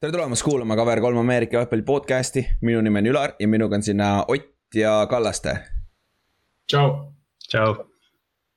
tere 0.00 0.12
tulemast 0.12 0.42
kuulama 0.42 0.76
Cover 0.76 1.00
kolm 1.00 1.18
Ameerika 1.18 1.56
jalgpalli 1.56 1.82
podcast'i, 1.82 2.42
minu 2.62 2.80
nimi 2.82 2.98
on 2.98 3.06
Ülar 3.06 3.34
ja 3.40 3.48
minuga 3.48 3.76
on 3.76 3.82
siin 3.82 4.00
Ott 4.28 4.74
ja 4.74 5.06
Kallaste. 5.10 5.58
tšau. 6.70 7.12
tšau. 7.48 7.74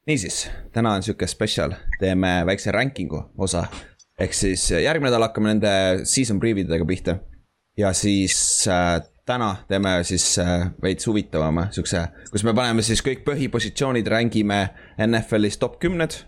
niisiis, 0.07 0.49
täna 0.71 0.93
on 0.93 1.03
sihuke 1.03 1.27
spetsial, 1.27 1.73
teeme 1.99 2.43
väikse 2.45 2.71
ranking'u 2.71 3.21
osa. 3.37 3.65
ehk 4.19 4.33
siis 4.33 4.71
järgmine 4.71 5.11
nädal 5.11 5.21
hakkame 5.21 5.53
nende 5.53 6.05
season 6.05 6.39
preview 6.39 6.67
dega 6.67 6.85
pihta. 6.85 7.19
ja 7.77 7.93
siis 7.93 8.67
äh, 8.67 9.01
täna 9.25 9.55
teeme 9.67 10.03
siis 10.03 10.39
äh, 10.39 10.71
veits 10.81 11.07
huvitavama 11.07 11.67
siukse, 11.71 12.07
kus 12.31 12.43
me 12.43 12.53
paneme 12.53 12.81
siis 12.81 13.01
kõik 13.01 13.23
põhipositsioonid, 13.23 14.07
rängime 14.07 14.69
NFL-is 15.07 15.57
top 15.57 15.79
kümned. 15.79 16.23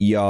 ja 0.00 0.26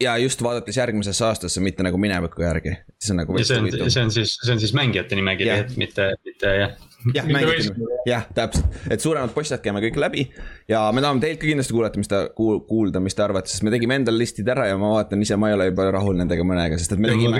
ja 0.00 0.16
just 0.18 0.42
vaadates 0.42 0.76
järgmisesse 0.76 1.24
aastasse, 1.24 1.60
mitte 1.60 1.84
nagu 1.86 1.98
mineviku 1.98 2.42
järgi, 2.42 2.76
siis 2.98 3.14
on 3.14 3.22
nagu. 3.22 3.38
see 3.42 3.58
on, 3.58 3.68
see 3.88 4.04
on 4.04 4.14
siis, 4.14 4.36
see 4.44 4.54
on 4.54 4.60
siis 4.60 4.74
mängijate 4.76 5.18
nimekiri, 5.18 5.50
et 5.64 5.76
mitte, 5.80 6.12
mitte 6.24 6.54
jah. 6.56 6.78
Jah, 7.16 7.24
mängiti, 7.32 7.70
jah, 8.04 8.26
täpselt, 8.36 8.74
et 8.92 9.00
suuremad 9.00 9.32
poistad 9.32 9.62
käime 9.64 9.80
kõik 9.80 9.96
läbi 9.96 10.26
ja 10.70 10.92
me 10.94 11.00
tahame 11.02 11.20
teilt 11.22 11.40
ka 11.40 11.46
kindlasti 11.48 11.72
kuulata, 11.74 11.98
mis 12.00 12.08
te 12.10 12.18
kuul,, 12.36 12.60
kuulda, 12.68 12.98
mis 13.02 13.14
te 13.16 13.22
arvate, 13.24 13.48
sest 13.50 13.62
me 13.66 13.70
tegime 13.74 13.94
endal 13.98 14.16
listid 14.18 14.48
ära 14.52 14.64
ja 14.68 14.74
ma 14.80 14.88
vaatan 14.94 15.22
ise, 15.24 15.34
ma 15.40 15.46
ei 15.50 15.56
ole 15.56 15.64
juba 15.70 15.82
rahul 15.96 16.16
nendega 16.20 16.42
mõnega, 16.46 16.74
sest 16.80 16.92
et 16.94 17.00
me 17.02 17.08
tegime, 17.10 17.38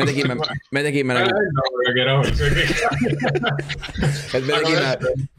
me 0.00 0.04
tegime, 0.08 0.34
me 0.72 0.80
tegime 0.86 1.12
nagu. 1.18 1.30
et 4.36 4.44
me 4.46 4.52
tegime 4.52 4.88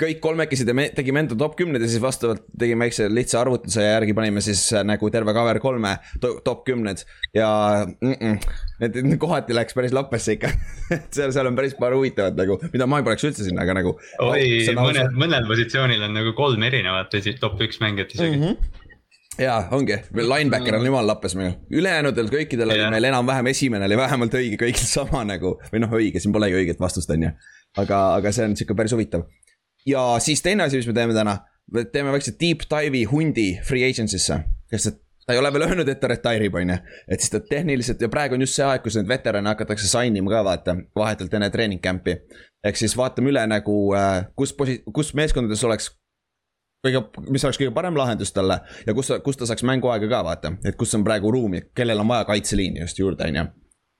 kõik 0.03 0.19
kolmekesi, 0.23 0.63
me 0.77 0.83
tegime 0.95 1.17
enda 1.23 1.35
top 1.39 1.53
kümned 1.59 1.81
ja 1.81 1.87
siis 1.89 2.01
vastavalt 2.03 2.43
tegime 2.59 2.81
väikse 2.87 3.03
lihtsa 3.09 3.35
arvutuse 3.41 3.81
järgi 3.87 4.13
panime 4.17 4.39
siis 4.45 4.61
äh, 4.75 4.81
nagu 4.85 5.05
terve 5.13 5.31
cover 5.35 5.57
kolme 5.63 5.91
top 6.21 6.59
kümned 6.67 6.99
ja 7.33 7.49
mm. 7.87 8.13
-mm 8.13 8.35
et 8.83 8.97
kohati 9.19 9.55
läks 9.55 9.75
päris 9.77 9.93
lappesse 9.95 10.35
ikka 10.37 10.51
et 10.95 11.07
seal, 11.15 11.31
seal 11.35 11.49
on 11.49 11.57
päris 11.57 11.75
paar 11.79 11.95
huvitavat 11.95 12.37
nagu, 12.37 12.57
mida 12.73 12.87
ma 12.89 12.99
ei 12.99 13.07
paneks 13.07 13.27
üldse 13.29 13.47
sinna, 13.47 13.65
aga 13.65 13.77
nagu. 13.79 13.95
oi, 14.25 14.43
mõnel, 14.77 15.11
mõnel 15.17 15.47
positsioonil 15.49 16.03
on 16.07 16.15
nagu 16.17 16.33
kolm 16.37 16.65
erinevat 16.67 17.13
top 17.41 17.61
üks 17.63 17.79
mängijat 17.83 18.15
isegi 18.15 18.37
mm. 18.37 18.43
-hmm 18.43 18.81
jaa, 19.39 19.67
ongi, 19.73 19.97
linebacker 20.13 20.75
on 20.77 20.85
jumal 20.85 21.07
lappes 21.07 21.35
meil, 21.37 21.55
ülejäänudel 21.73 22.29
kõikidel 22.31 22.73
oli 22.73 22.89
meil 22.93 23.09
enam-vähem 23.09 23.49
esimene 23.53 23.87
oli 23.89 23.97
vähemalt 23.97 24.35
õige, 24.37 24.59
kõigil 24.61 24.85
sama 24.85 25.23
nagu. 25.27 25.55
või 25.71 25.81
noh, 25.81 25.95
õige, 25.99 26.21
siin 26.21 26.35
polegi 26.35 26.59
õiget 26.59 26.81
vastust, 26.81 27.09
on 27.13 27.27
ju. 27.27 27.31
aga, 27.81 28.01
aga 28.19 28.33
see 28.35 28.45
on 28.49 28.57
sihuke 28.59 28.77
päris 28.77 28.93
huvitav. 28.93 29.25
ja 29.89 30.03
siis 30.23 30.41
teine 30.45 30.67
asi, 30.67 30.81
mis 30.81 30.89
me 30.89 30.93
teeme 30.97 31.17
täna, 31.17 31.39
teeme 31.95 32.13
väikse 32.13 32.35
deep 32.39 32.67
dive'i 32.69 33.07
hundi 33.09 33.47
free 33.65 33.89
agency'sse. 33.89 34.43
et 34.71 35.01
ta 35.25 35.33
ei 35.33 35.39
ole 35.39 35.53
veel 35.55 35.67
öelnud, 35.69 35.89
et 35.89 35.99
ta 35.99 36.09
retire 36.11 36.47
ib, 36.49 36.55
on 36.59 36.75
ju. 36.75 36.77
et 37.07 37.23
siis 37.23 37.33
ta 37.33 37.41
tehniliselt 37.49 38.01
ja 38.01 38.11
praegu 38.11 38.37
on 38.37 38.45
just 38.45 38.59
see 38.59 38.65
aeg, 38.67 38.83
kus 38.85 38.99
neid 38.99 39.09
veterane 39.09 39.49
hakatakse 39.53 39.89
sign 39.89 40.17
ima 40.19 40.35
ka 40.35 40.43
vaata, 40.45 40.77
vahetult 40.95 41.33
enne 41.33 41.49
treening 41.53 41.81
camp'i. 41.81 42.19
ehk 42.63 42.79
siis 42.79 42.95
vaatame 42.99 43.33
üle 43.33 43.47
nagu, 43.49 43.77
äh, 43.97 44.27
kus 44.37 44.53
posi-, 44.53 44.81
kus 44.93 45.13
meeskondades 45.17 45.63
oleks 45.63 45.89
kõige, 46.83 47.03
mis 47.29 47.43
oleks 47.45 47.59
kõige 47.61 47.73
parem 47.75 47.97
lahendus 47.97 48.33
talle 48.35 48.59
ja 48.87 48.93
kus, 48.93 49.11
kus 49.23 49.39
ta 49.39 49.49
saaks 49.49 49.65
mänguaega 49.67 50.09
ka 50.11 50.23
vaata, 50.27 50.55
et 50.65 50.77
kus 50.79 50.95
on 50.97 51.03
praegu 51.03 51.31
ruumi, 51.31 51.63
kellel 51.75 52.03
on 52.03 52.11
vaja 52.11 52.27
kaitseliini 52.29 52.83
just 52.83 52.99
juurde, 52.99 53.27
on 53.27 53.41
ju 53.41 53.45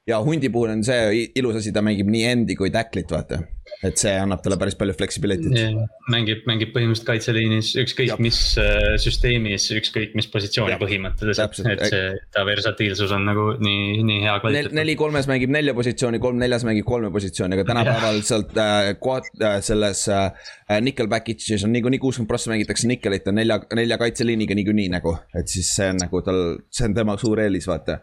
ja 0.07 0.19
hundi 0.23 0.49
puhul 0.51 0.73
on 0.73 0.83
see 0.83 1.27
ilus 1.39 1.61
asi, 1.61 1.71
ta 1.75 1.83
mängib 1.85 2.09
nii 2.11 2.23
endi 2.27 2.57
kui 2.59 2.71
tacklit, 2.73 3.11
vaata. 3.11 3.39
et 3.87 3.99
see 3.99 4.11
annab 4.19 4.41
talle 4.43 4.57
päris 4.59 4.75
palju 4.79 4.93
flexibility't 4.95 5.55
yeah,. 5.55 5.75
mängib, 6.11 6.43
mängib 6.47 6.73
põhimõtteliselt 6.75 7.07
kaitseliinis 7.07 7.71
ükskõik 7.79 8.19
mis 8.23 8.39
äh, 8.59 8.95
süsteemis, 9.01 9.65
ükskõik 9.79 10.13
mis 10.19 10.27
positsiooni 10.31 10.75
põhimõtteliselt. 10.81 11.61
et 11.71 11.85
see, 11.91 12.11
ta 12.35 12.43
versatiilsus 12.47 13.11
on 13.15 13.23
nagu 13.27 13.45
nii, 13.63 14.03
nii 14.07 14.21
hea 14.25 14.35
kvaliteet. 14.43 14.75
neli 14.75 14.95
kolmes 14.99 15.27
mängib 15.31 15.51
nelja 15.55 15.75
positsiooni, 15.77 16.19
kolm 16.23 16.39
neljas 16.43 16.67
mängib 16.67 16.87
kolme 16.87 17.11
positsiooni, 17.15 17.57
aga 17.59 17.67
tänapäeval 17.71 18.19
yeah. 18.19 18.27
sealt 18.31 18.59
äh, 18.59 18.89
quad 19.03 19.29
äh, 19.39 19.59
selles 19.63 20.03
äh, 20.11 20.49
nickel 20.83 21.11
package'is 21.11 21.63
on 21.63 21.71
niikuinii 21.75 22.01
kuuskümmend 22.03 22.31
prossa 22.31 22.51
mängitakse 22.51 22.91
nickelit 22.91 23.31
on 23.31 23.39
nelja, 23.39 23.61
nelja 23.79 23.99
kaitseliiniga 24.03 24.59
niikuinii 24.59 24.89
nagu. 24.95 25.15
et 25.39 25.47
siis 25.47 25.71
see 25.75 25.93
on 25.95 26.03
nagu 26.03 26.23
tal, 26.27 26.43
see 26.71 26.91
on 26.91 26.99
tema 26.99 27.15
suur 27.19 27.39
eelis, 27.43 27.71
vaata 27.71 28.01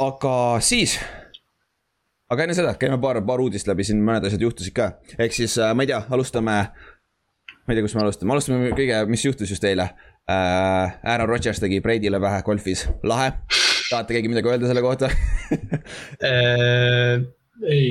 aga 0.00 0.34
siis 0.64 0.96
aga 2.30 2.46
enne 2.46 2.56
seda 2.56 2.74
käime 2.80 2.98
paar, 3.02 3.20
paar 3.26 3.42
uudist 3.44 3.68
läbi, 3.68 3.84
siin 3.86 4.00
mõned 4.04 4.28
asjad 4.28 4.44
juhtusid 4.46 4.76
ka, 4.76 4.92
ehk 5.18 5.34
siis 5.36 5.56
äh, 5.60 5.74
ma 5.76 5.84
ei 5.84 5.92
tea, 5.92 6.00
alustame. 6.14 6.56
ma 6.70 7.74
ei 7.74 7.78
tea, 7.78 7.84
kus 7.86 7.96
me 7.98 8.04
alustame, 8.04 8.36
alustame 8.36 8.70
kõige, 8.78 9.02
mis 9.10 9.24
juhtus 9.26 9.52
just 9.52 9.66
eile 9.68 9.90
äh,. 10.30 10.98
Aaron 11.10 11.28
Rodgers 11.28 11.60
tegi 11.60 11.80
Brady'le 11.84 12.20
pähe 12.22 12.42
golfis, 12.46 12.86
lahe. 13.02 13.32
tahate 13.90 14.14
keegi 14.16 14.30
midagi 14.30 14.52
öelda 14.52 14.70
selle 14.70 14.84
kohta 14.84 15.10
äh, 16.30 17.26
ei 17.66 17.88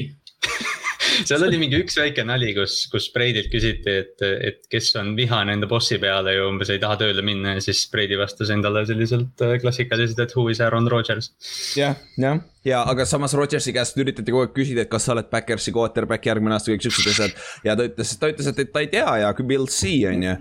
seal 1.29 1.43
oli 1.45 1.59
mingi 1.61 1.79
üks 1.83 1.97
väike 1.99 2.23
nali, 2.27 2.51
kus, 2.57 2.81
kus 2.91 3.09
Breidilt 3.13 3.49
küsiti, 3.51 3.95
et, 4.03 4.23
et 4.23 4.61
kes 4.71 4.91
on 4.99 5.13
vihane 5.17 5.55
enda 5.57 5.69
bossi 5.69 5.99
peale 6.01 6.35
ja 6.35 6.47
umbes 6.47 6.71
ei 6.73 6.81
taha 6.81 6.99
tööle 7.03 7.23
minna 7.25 7.55
ja 7.57 7.63
siis 7.63 7.85
Breidi 7.91 8.17
vastas 8.19 8.51
endale 8.53 8.85
selliselt 8.89 9.43
äh, 9.45 9.57
klassikaliselt, 9.61 10.21
et 10.23 10.35
who 10.37 10.47
is 10.51 10.61
Aaron 10.63 10.89
Rodgers. 10.91 11.31
jah, 11.77 11.97
jah, 12.19 12.41
ja 12.67 12.83
aga 12.89 13.07
samas 13.09 13.35
Rodgersi 13.37 13.73
käest 13.75 13.99
üritati 13.99 14.33
kogu 14.33 14.47
aeg 14.47 14.55
küsida, 14.55 14.85
et 14.85 14.91
kas 14.91 15.07
sa 15.07 15.15
oled 15.15 15.29
Backersi 15.31 15.73
quarterback 15.75 16.29
järgmine 16.31 16.57
aasta, 16.57 16.73
kõik 16.73 16.87
siuksed 16.87 17.13
asjad. 17.13 17.39
ja 17.67 17.77
ta 17.79 17.87
ütles, 17.89 18.17
ta 18.19 18.33
ütles, 18.33 18.51
et 18.51 18.73
ta 18.73 18.83
ei 18.83 18.91
tea 18.91 19.15
ja 19.23 19.33
we'll 19.39 19.69
see 19.71 20.03
on 20.09 20.25
ju. 20.25 20.37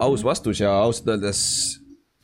aus 0.00 0.24
vastus 0.24 0.60
ja 0.62 0.72
ausalt 0.82 1.14
öeldes 1.16 1.40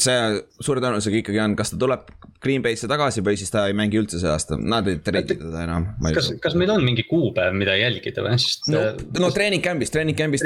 see 0.01 0.41
suure 0.63 0.83
tõenäosusega 0.83 1.21
ikkagi 1.21 1.41
on, 1.43 1.57
kas 1.59 1.73
ta 1.73 1.79
tuleb 1.81 2.07
Green 2.41 2.63
Bay'sse 2.65 2.89
tagasi 2.91 3.25
või 3.25 3.37
siis 3.41 3.53
ta 3.53 3.67
ei 3.69 3.77
mängi 3.77 4.01
üldse 4.01 4.21
see 4.21 4.31
aasta, 4.31 4.57
nad 4.59 4.89
ei 4.89 5.01
treidi 5.05 5.37
teda 5.41 5.65
enam. 5.67 5.91
kas, 6.17 6.31
kas 6.43 6.57
meil 6.59 6.73
on 6.75 6.85
mingi 6.87 7.05
kuupäev, 7.09 7.57
mida 7.57 7.77
jälgida 7.77 8.25
või, 8.25 8.39
sest. 8.41 8.71
no, 8.73 8.81
äh, 8.93 9.03
no 9.21 9.31
treening 9.35 9.65
camp'is, 9.65 9.93
treening 9.93 10.19
camp'is, 10.19 10.45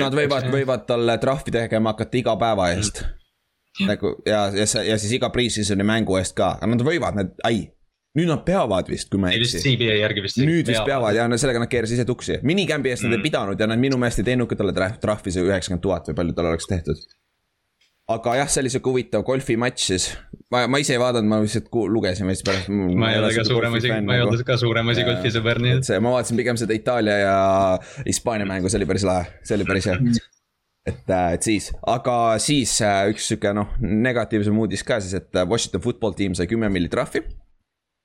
nad 0.00 0.16
võivad, 0.16 0.48
võivad 0.52 0.88
talle 0.88 1.18
trahvi 1.22 1.54
tegema 1.54 1.94
hakata 1.94 2.20
iga 2.20 2.36
päeva 2.40 2.70
eest 2.74 3.02
mm.. 3.04 3.88
nagu 3.90 4.16
ja, 4.28 4.46
ja 4.56 4.68
see 4.70 4.86
ja 4.88 4.98
siis 5.00 5.16
iga 5.18 5.30
pre-season'i 5.34 5.86
mängu 5.86 6.16
eest 6.20 6.36
ka, 6.38 6.56
aga 6.58 6.70
nad 6.72 6.84
võivad, 6.86 7.18
need, 7.20 7.34
ai 7.44 7.66
nüüd 8.14 8.30
nad 8.30 8.44
peavad 8.46 8.88
vist, 8.88 9.10
kui 9.10 9.18
ma 9.18 9.32
ei 9.32 9.40
eksi. 9.42 9.58
CBA 9.58 9.98
järgi 9.98 10.22
vist. 10.24 10.38
nüüd 10.38 10.70
vist 10.70 10.86
peavad 10.86 11.16
ja 11.16 11.26
no 11.28 11.36
sellega 11.40 11.64
nad 11.64 11.70
keerasid 11.72 11.98
ise 11.98 12.06
tuksi. 12.08 12.38
minikämbi 12.46 12.94
eest 12.94 13.04
mm. 13.04 13.10
nad 13.10 13.18
ei 13.18 13.20
mm. 13.20 13.28
pidanud 13.28 13.60
ja 13.60 13.68
nad 13.68 13.82
minu 13.82 13.98
meelest 14.00 14.22
ei 14.22 14.30
teinud 14.30 14.48
ka 14.48 14.58
talle 14.60 14.74
trahvi 15.02 15.34
see 15.34 15.44
üheksakümmend 15.44 15.84
tuhat 15.84 16.08
või 16.08 16.18
palju 16.22 16.36
tal 16.38 16.52
oleks 16.52 16.70
tehtud 16.70 17.04
aga 18.12 18.34
jah, 18.36 18.50
see 18.52 18.60
oli 18.64 18.70
sihuke 18.72 18.92
huvitav 18.92 19.24
golfimatš 19.24 19.86
siis. 19.88 20.06
ma, 20.52 20.64
ma 20.68 20.80
ise 20.82 20.94
ei 20.96 21.00
vaadanud, 21.00 21.28
ma 21.30 21.40
lihtsalt 21.40 21.70
lugesin 21.72 22.28
veits 22.28 22.44
pärast. 22.44 22.68
ma 22.68 23.12
ei 23.14 23.20
ole 23.20 23.32
ka 23.36 23.46
suurem 23.48 23.76
asi, 23.78 23.92
ma 24.04 24.18
ei 24.18 24.24
olnud 24.26 24.44
ka 24.46 24.58
suurem 24.60 24.92
asi 24.92 25.06
golfisõber, 25.06 25.60
nii 25.64 25.78
et. 25.78 25.88
see, 25.88 26.00
ma 26.04 26.12
vaatasin 26.12 26.40
pigem 26.40 26.60
seda 26.60 26.76
Itaalia 26.76 27.16
ja 27.22 27.38
Hispaania 28.04 28.48
mängu, 28.48 28.68
see 28.68 28.82
oli 28.82 28.90
päris 28.90 29.06
lahe, 29.08 29.30
see 29.46 29.56
oli 29.56 29.68
päris 29.68 29.88
hea. 29.88 29.96
et, 30.90 31.08
äh, 31.08 31.30
et 31.38 31.48
siis, 31.48 31.70
aga 31.94 32.18
siis 32.44 32.76
äh, 32.84 33.06
üks 33.14 33.30
sihuke 33.30 33.54
noh, 33.56 33.72
negatiivsem 33.80 34.60
uudis 34.60 34.84
ka 34.84 35.00
siis, 35.00 35.16
et 35.22 35.40
äh, 35.40 35.48
Washington 35.48 35.84
football 35.86 36.16
tiim 36.18 36.36
sai 36.36 36.50
kümme 36.50 36.68
milli 36.72 36.92
trahvi. 36.92 37.24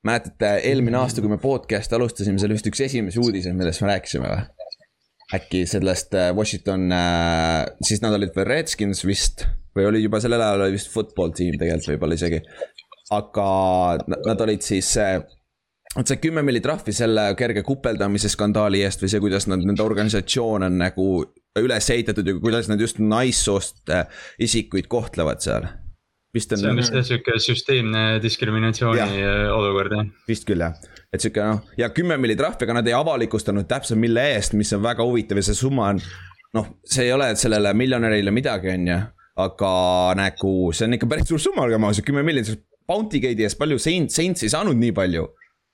mäletate, 0.07 0.55
eelmine 0.63 0.95
aasta, 1.01 1.19
kui 1.19 1.27
me 1.27 1.41
podcast'i 1.43 1.99
alustasime, 1.99 2.39
see 2.39 2.47
oli 2.47 2.55
vist 2.55 2.71
üks 2.71 2.87
esimesi 2.87 3.19
uudiseid, 3.19 3.57
millest 3.59 3.83
me 3.83 3.91
rääkisime 3.91 4.31
või? 4.31 4.47
äkki 5.35 5.67
sellest 5.69 6.15
Washington, 6.33 6.87
siis 7.85 7.99
nad 8.01 8.15
olid 8.15 8.31
veel 8.33 8.47
Redskins 8.47 9.03
vist 9.05 9.43
või 9.75 9.89
oli 9.89 10.03
juba 10.03 10.21
sellel 10.23 10.43
ajal 10.43 10.65
oli 10.67 10.77
vist 10.77 10.93
football 10.93 11.33
tiim 11.35 11.57
tegelikult 11.59 11.93
võib-olla 11.93 12.19
isegi. 12.19 12.41
aga 13.15 13.49
nad 14.27 14.41
olid 14.45 14.65
siis 14.65 14.93
see, 14.97 15.17
vot 15.95 16.07
see 16.11 16.21
kümme 16.21 16.43
milli 16.45 16.61
trahvi 16.61 16.93
selle 16.93 17.31
kerge 17.37 17.63
kupeldamise 17.65 18.29
skandaali 18.29 18.83
eest 18.85 19.03
või 19.03 19.11
see, 19.13 19.23
kuidas 19.23 19.49
nad, 19.49 19.65
nende 19.65 19.85
organisatsioon 19.85 20.67
on 20.69 20.79
nagu 20.81 21.09
üles 21.59 21.89
ehitatud 21.89 22.27
ja 22.27 22.39
kuidas 22.39 22.69
nad 22.69 22.81
just 22.81 23.01
naissoost 23.01 23.89
äh, 23.93 24.05
isikuid 24.39 24.87
kohtlevad 24.91 25.41
seal 25.43 25.65
vist 26.33 26.51
on. 26.53 26.61
see 26.61 26.69
on 26.69 26.79
vist 26.79 26.93
jah 26.93 27.05
sihuke 27.05 27.37
süsteemne 27.41 28.03
diskriminatsiooni 28.23 29.01
ja. 29.01 29.33
Äh, 29.33 29.43
olukord 29.55 29.95
jah. 29.97 30.09
vist 30.29 30.47
küll 30.49 30.61
jah, 30.63 30.77
et 31.13 31.23
sihuke 31.23 31.45
noh, 31.45 31.61
ja 31.79 31.89
kümme 31.93 32.19
milli 32.21 32.37
trahvi, 32.39 32.67
aga 32.67 32.79
nad 32.79 32.89
ei 32.89 32.97
avalikustanud 32.97 33.69
täpselt 33.69 34.01
mille 34.01 34.25
eest, 34.35 34.57
mis 34.59 34.73
on 34.77 34.83
väga 34.85 35.05
huvitav 35.05 35.41
ja 35.41 35.47
see 35.49 35.57
summa 35.57 35.93
on. 35.93 36.03
noh, 36.57 36.75
see 36.85 37.07
ei 37.07 37.15
ole 37.15 37.31
sellele 37.39 37.73
miljonärile 37.77 38.33
midagi, 38.33 38.75
on 38.75 38.91
ju 38.93 38.99
aga 39.39 39.73
nagu 40.19 40.53
see 40.75 40.87
on 40.87 40.97
ikka 40.97 41.09
päris 41.09 41.29
suur 41.31 41.41
summa, 41.43 41.65
olgem 41.67 41.87
ausad, 41.87 42.05
kümme 42.07 42.25
miljonit, 42.25 42.65
Bounty 42.89 43.21
Gate'i 43.21 43.45
eest 43.45 43.59
palju 43.59 43.77
Saints, 43.81 44.17
Saints 44.17 44.45
ei 44.45 44.51
saanud 44.51 44.79
nii 44.79 44.95
palju 44.97 45.27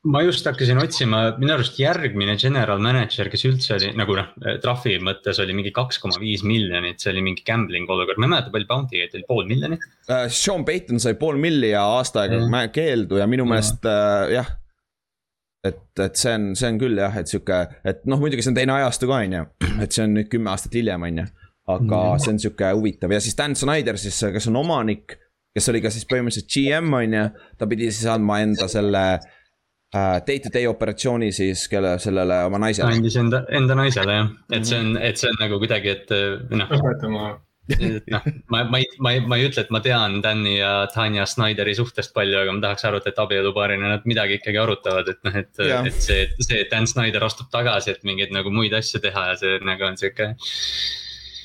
ma 0.05 0.21
just 0.21 0.45
hakkasin 0.45 0.79
otsima, 0.81 1.21
minu 1.39 1.55
arust 1.55 1.79
järgmine 1.79 2.35
general 2.41 2.81
manager, 2.83 3.29
kes 3.31 3.45
üldse 3.49 3.75
oli 3.77 3.91
nagu 3.97 4.17
noh, 4.17 4.27
trahvi 4.61 4.97
mõttes 5.03 5.39
oli 5.41 5.55
mingi 5.57 5.71
kaks 5.75 5.97
koma 6.01 6.19
viis 6.21 6.43
miljonit, 6.45 6.99
see 7.01 7.11
oli 7.13 7.23
mingi 7.25 7.45
gambling 7.47 7.89
olukord, 7.89 8.19
ma 8.21 8.27
ei 8.27 8.33
mäleta, 8.35 8.53
palju 8.53 8.69
Bounty 8.69 9.01
Gate 9.01 9.17
oli, 9.17 9.25
pool 9.29 9.49
miljonit 9.49 9.85
uh,? 9.85 10.27
Sean 10.29 10.65
Payton 10.67 11.01
sai 11.01 11.17
pool 11.17 11.39
milli 11.41 11.71
ja 11.73 11.85
aasta 11.95 12.25
aega 12.25 12.43
mm. 12.43 12.75
keeldu 12.75 13.21
ja 13.21 13.25
minu 13.29 13.47
meelest 13.49 13.87
uh, 13.89 14.27
jah. 14.35 14.51
et, 15.65 15.81
et 16.05 16.21
see 16.21 16.35
on, 16.37 16.51
see 16.59 16.69
on 16.69 16.77
küll 16.85 17.01
jah, 17.01 17.17
et 17.21 17.31
sihuke, 17.31 17.63
et 17.87 18.05
noh, 18.05 18.21
muidugi 18.21 18.45
see 18.45 18.53
on 18.53 18.59
teine 18.59 18.77
ajastu 18.77 19.09
ka 19.09 19.23
on 19.23 19.39
ju, 19.39 19.47
et 19.81 19.89
see 19.89 20.05
on 20.05 20.15
nüüd 20.19 20.29
kümme 20.29 20.53
aastat 20.53 20.77
hiljem, 20.77 21.09
on 21.09 21.23
ju 21.23 21.27
aga 21.65 22.01
mm. 22.01 22.23
see 22.23 22.33
on 22.33 22.41
sihuke 22.41 22.73
huvitav 22.77 23.13
ja 23.15 23.21
siis 23.23 23.37
Dan 23.37 23.55
Snyder 23.57 23.97
siis, 23.97 24.19
kes 24.33 24.49
on 24.51 24.59
omanik, 24.61 25.17
kes 25.55 25.71
oli 25.71 25.81
ka 25.81 25.93
siis 25.93 26.05
põhimõtteliselt 26.09 26.51
GM 26.51 26.93
on 26.99 27.17
ju, 27.17 27.23
ta 27.57 27.69
pidi 27.71 27.89
siis 27.91 28.09
andma 28.11 28.41
enda 28.45 28.67
selle 28.71 29.05
uh, 29.15 30.17
day-to-day 30.27 30.69
operatsiooni 30.69 31.31
siis 31.35 31.65
kelle, 31.71 31.95
sellele 32.03 32.43
oma 32.49 32.61
naisele. 32.67 32.93
andis 32.93 33.17
enda, 33.21 33.45
enda 33.49 33.79
naisele 33.81 34.19
jah, 34.19 34.29
et 34.59 34.69
see 34.69 34.83
on, 34.83 34.93
et 35.01 35.17
see 35.21 35.31
on 35.31 35.41
nagu 35.41 35.59
kuidagi, 35.63 35.97
et 35.97 36.15
noh. 36.53 36.69
lõpetama 36.69 37.33
noh, 38.13 38.25
ma, 38.53 38.59
ma 38.69 38.77
ei, 38.77 38.85
ma 39.01 39.13
ei, 39.15 39.21
ma 39.25 39.39
ei 39.39 39.47
ütle, 39.47 39.63
et 39.65 39.71
ma 39.73 39.81
tean 39.81 40.19
Danny 40.21 40.59
ja 40.59 40.73
Tanja 40.93 41.25
Snyderi 41.29 41.73
suhtest 41.77 42.13
palju, 42.13 42.37
aga 42.43 42.53
ma 42.53 42.61
tahaks 42.67 42.85
arvata, 42.85 43.09
et 43.09 43.21
abielupaarina 43.21 43.89
nad 43.95 44.05
midagi 44.05 44.37
ikkagi 44.37 44.61
arutavad, 44.61 45.09
et 45.09 45.25
noh, 45.25 45.39
et, 45.41 45.63
et 45.89 45.97
see, 45.97 46.27
see, 46.45 46.61
et 46.61 46.69
Dan 46.69 46.85
Snyder 46.89 47.25
astub 47.25 47.49
tagasi, 47.53 47.95
et 47.95 48.05
mingeid 48.05 48.35
nagu 48.35 48.53
muid 48.53 48.75
asju 48.77 49.01
teha 49.01 49.31
ja 49.31 49.39
see 49.41 49.57
nagu 49.65 49.89
on 49.89 49.97
sihuke 49.97 50.35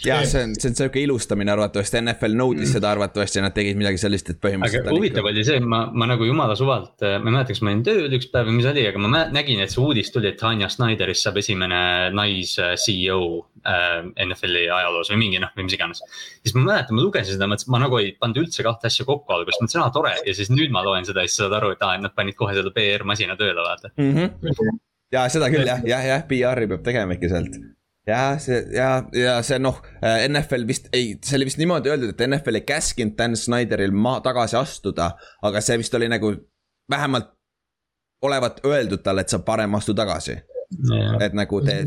ja 0.05 0.21
see 0.29 0.43
on, 0.45 0.55
see 0.57 0.71
on 0.71 0.77
sihuke 0.79 1.01
ilustamine 1.03 1.53
arvatavasti, 1.53 1.99
NFL 2.01 2.37
nõudis 2.39 2.69
mm. 2.69 2.73
seda 2.77 2.91
arvatavasti, 2.95 3.43
nad 3.45 3.55
tegid 3.57 3.79
midagi 3.81 4.01
sellist, 4.01 4.31
et 4.33 4.41
põhimõtteliselt. 4.43 4.89
aga 4.89 4.97
huvitav 4.97 5.29
oli 5.31 5.45
see, 5.47 5.61
ma, 5.65 5.83
ma 5.93 6.09
nagu 6.11 6.27
jumala 6.29 6.57
suvalt, 6.59 6.95
ma 7.03 7.19
ei 7.19 7.35
mäleta, 7.35 7.53
kas 7.53 7.63
ma 7.65 7.73
olin 7.73 7.85
tööl 7.87 8.17
üks 8.19 8.31
päev 8.33 8.49
või 8.49 8.59
mis 8.59 8.69
oli, 8.71 8.85
aga 8.91 9.03
ma 9.03 9.23
nägin, 9.35 9.63
et 9.65 9.73
see 9.73 9.83
uudis 9.83 10.13
tuli, 10.15 10.31
et 10.33 10.39
Tanja 10.41 10.71
Snyderist 10.73 11.27
saab 11.27 11.41
esimene 11.43 11.81
nais-CEO 12.17 13.21
äh, 13.65 13.97
NFL-i 14.27 14.67
ajaloos 14.79 15.13
või 15.15 15.23
mingi 15.25 15.43
noh, 15.43 15.53
või 15.57 15.69
mis 15.69 15.77
iganes. 15.79 16.05
siis 16.41 16.57
ma 16.57 16.65
mäletan, 16.67 16.97
ma 16.99 17.07
lugesin 17.07 17.37
seda, 17.37 17.51
mõtlesin, 17.51 17.75
ma 17.75 17.83
nagu 17.85 18.01
ei 18.01 18.15
pannud 18.21 18.45
üldse 18.45 18.67
kahte 18.67 18.91
asja 18.91 19.09
kokku 19.09 19.37
alguses, 19.37 19.61
mõtlesin, 19.63 19.85
aa 19.85 19.95
tore 19.95 20.15
ja 20.27 20.37
siis 20.37 20.53
nüüd 20.55 20.73
ma 20.75 20.85
loen 20.87 21.09
seda 21.09 21.25
ja 21.25 21.33
siis 21.33 21.43
saad 21.43 21.59
aru, 21.59 21.75
et 21.77 21.85
aa, 21.85 21.99
et 21.99 22.07
nad 22.07 22.15
panid 22.17 22.39
kohe 22.39 22.57
selle 22.57 22.73
PR-masina 22.77 23.37
tööle, 23.41 23.61
vaata 23.61 23.93
mm. 23.97 24.15
-hmm. 24.17 24.81
ja 25.13 25.29
seda 25.33 25.53
küll 25.53 25.69
jah, 25.69 25.85
jah, 25.87 26.09
jah, 26.15 26.25
PR-i 26.29 26.71
peab 26.71 26.87
tegema 26.87 27.19
ikka 27.19 27.35
sealt 27.35 27.61
ja 28.11 28.21
see 28.43 28.61
ja, 28.75 28.91
ja 29.17 29.39
see 29.47 29.59
noh, 29.63 29.81
äh, 30.03 30.27
NFL 30.29 30.67
vist 30.69 30.89
ei, 30.97 31.15
see 31.25 31.39
oli 31.39 31.49
vist 31.49 31.61
niimoodi 31.61 31.93
öeldud, 31.93 32.15
et 32.15 32.25
NFL 32.27 32.61
ei 32.61 32.67
käskinud 32.69 33.17
Dan 33.19 33.37
Snyderil 33.39 33.95
maa 33.95 34.21
tagasi 34.25 34.59
astuda, 34.61 35.13
aga 35.47 35.63
see 35.65 35.79
vist 35.81 35.95
oli 35.99 36.11
nagu 36.11 36.33
vähemalt 36.91 37.33
olevat 38.27 38.61
öeldud 38.67 39.03
talle, 39.05 39.25
et 39.25 39.33
sa 39.33 39.41
parem 39.45 39.75
astu 39.79 39.95
tagasi. 39.97 40.37
et 41.21 41.35
nagu 41.35 41.61
tee 41.67 41.83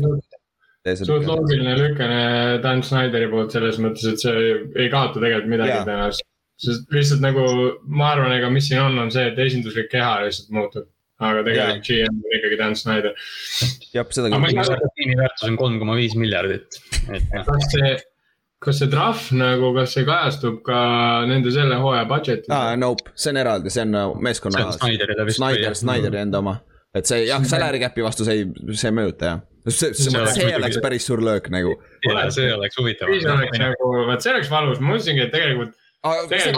seda. 0.92 1.08
suht 1.08 1.26
loogiline 1.28 1.76
lükene 1.78 2.22
Dan 2.62 2.82
Snyderi 2.84 3.30
poolt 3.32 3.54
selles 3.54 3.78
mõttes, 3.80 4.04
et 4.10 4.20
see 4.20 4.54
ei 4.76 4.90
kaota 4.92 5.20
tegelikult 5.20 5.52
midagi 5.54 5.78
tõenäoliselt. 5.86 6.30
sest 6.64 6.92
lihtsalt 6.94 7.22
nagu 7.24 7.44
ma 8.00 8.12
arvan, 8.12 8.34
ega 8.36 8.50
mis 8.52 8.68
siin 8.68 8.82
on, 8.82 8.98
on 9.02 9.10
see, 9.10 9.24
et 9.30 9.38
esinduslik 9.46 9.88
keha 9.90 10.18
lihtsalt 10.26 10.52
muutub 10.54 10.90
aga 11.28 11.44
tegelikult 11.46 11.86
GM 11.88 12.18
on 12.20 12.36
ikkagi 12.38 12.58
Dan 12.60 12.76
Snyder. 12.78 13.14
jah, 13.94 14.10
seda 14.16 14.32
küll. 14.32 14.90
tiimi 14.98 15.16
väärtus 15.20 15.46
on 15.48 15.60
kolm 15.60 15.78
koma 15.82 15.96
viis 15.98 16.16
miljardit, 16.18 16.80
et 17.08 17.24
jah. 17.32 17.46
kas 17.48 17.70
see, 17.72 17.94
kas 18.64 18.82
see 18.82 18.90
trahv 18.92 19.24
nagu, 19.38 19.72
kas 19.78 19.96
see 19.96 20.06
kajastub 20.08 20.60
ka 20.66 20.76
nende 21.30 21.54
selle 21.54 21.80
hooaja 21.82 22.04
budget'is 22.10 22.52
ah,? 22.54 22.74
Nope, 22.80 23.14
see 23.14 23.34
on 23.34 23.42
eraldi, 23.42 23.72
see 23.74 23.86
on 23.86 23.98
äh, 24.00 24.14
meeskonna. 24.28 24.68
Snyder, 24.78 25.76
Snyderi 25.78 26.22
enda 26.26 26.44
oma. 26.44 26.60
et 26.94 27.10
see 27.10 27.24
jah, 27.26 27.42
salary 27.48 27.82
cap'i 27.82 28.06
vastu 28.06 28.26
see 28.26 28.42
ei, 28.42 28.70
see 28.76 28.90
ei 28.92 28.96
mõjuta 29.02 29.32
jah 29.32 29.42
see, 29.68 29.94
see, 29.94 30.10
see, 30.10 30.20
oleks, 30.20 30.36
see 30.36 30.56
oleks 30.58 30.78
päris 30.84 31.06
suur 31.08 31.22
löök 31.24 31.48
nagu. 31.52 31.74
see 32.30 32.52
oleks 32.52 32.78
huvitav. 32.78 33.08
siis 33.12 33.26
oleks 33.30 33.58
nagu, 33.58 33.90
vaat 34.10 34.24
see 34.24 34.34
oleks 34.34 34.50
valus, 34.52 34.80
ma 34.80 34.92
mõtlesingi, 34.92 35.24
et 35.24 35.32
tegelikult. 35.32 35.74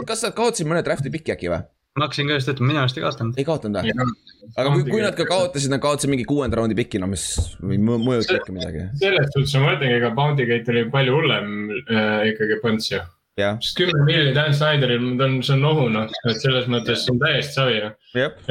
kas 0.09 0.27
nad 0.27 0.37
kaotasid 0.37 0.69
mõne 0.69 0.83
draft'i 0.87 1.13
piki 1.15 1.35
äkki 1.37 1.53
või? 1.53 1.63
Ma 1.97 2.07
hakkasin 2.07 2.29
ka 2.29 2.39
just 2.39 2.53
ütlema, 2.53 2.71
minu 2.73 2.83
arust 2.83 2.99
ei 2.99 3.05
kaotanud. 3.05 3.39
ei 3.41 3.47
kaotanud 3.49 3.89
või? 3.89 4.15
aga 4.53 4.73
kui, 4.75 4.87
kui 4.91 5.03
nad 5.05 5.17
ka 5.19 5.27
kaotasid, 5.29 5.73
nad 5.73 5.83
kaotasid 5.83 6.13
mingi 6.13 6.27
kuuenda 6.29 6.61
raundi 6.61 6.77
piki, 6.79 7.01
no 7.03 7.09
mis 7.11 7.25
mõjutab 7.63 8.43
ikka 8.43 8.57
midagi. 8.57 8.87
selles 9.01 9.33
suhtes 9.35 9.57
ma 9.57 9.73
mõtlengi, 9.73 9.99
ega 10.01 10.13
Bounty 10.17 10.49
Gate 10.49 10.75
oli 10.75 10.87
palju 10.93 11.17
hullem 11.17 11.55
äh, 11.73 12.33
ikkagi 12.33 12.61
põnts 12.65 12.93
ju 12.93 13.01
sest 13.37 13.77
kümme 13.77 14.05
miljonit 14.07 14.37
Dan 14.37 14.55
Snyderil, 14.57 15.03
ta 15.19 15.27
on, 15.29 15.35
see 15.45 15.55
on 15.57 15.63
nohu 15.65 15.87
noh, 15.93 16.13
et 16.31 16.39
selles 16.41 16.69
mõttes 16.73 17.03
see 17.05 17.13
on 17.13 17.19
täiesti 17.21 17.57
savi 17.59 17.81
noh. 17.85 17.97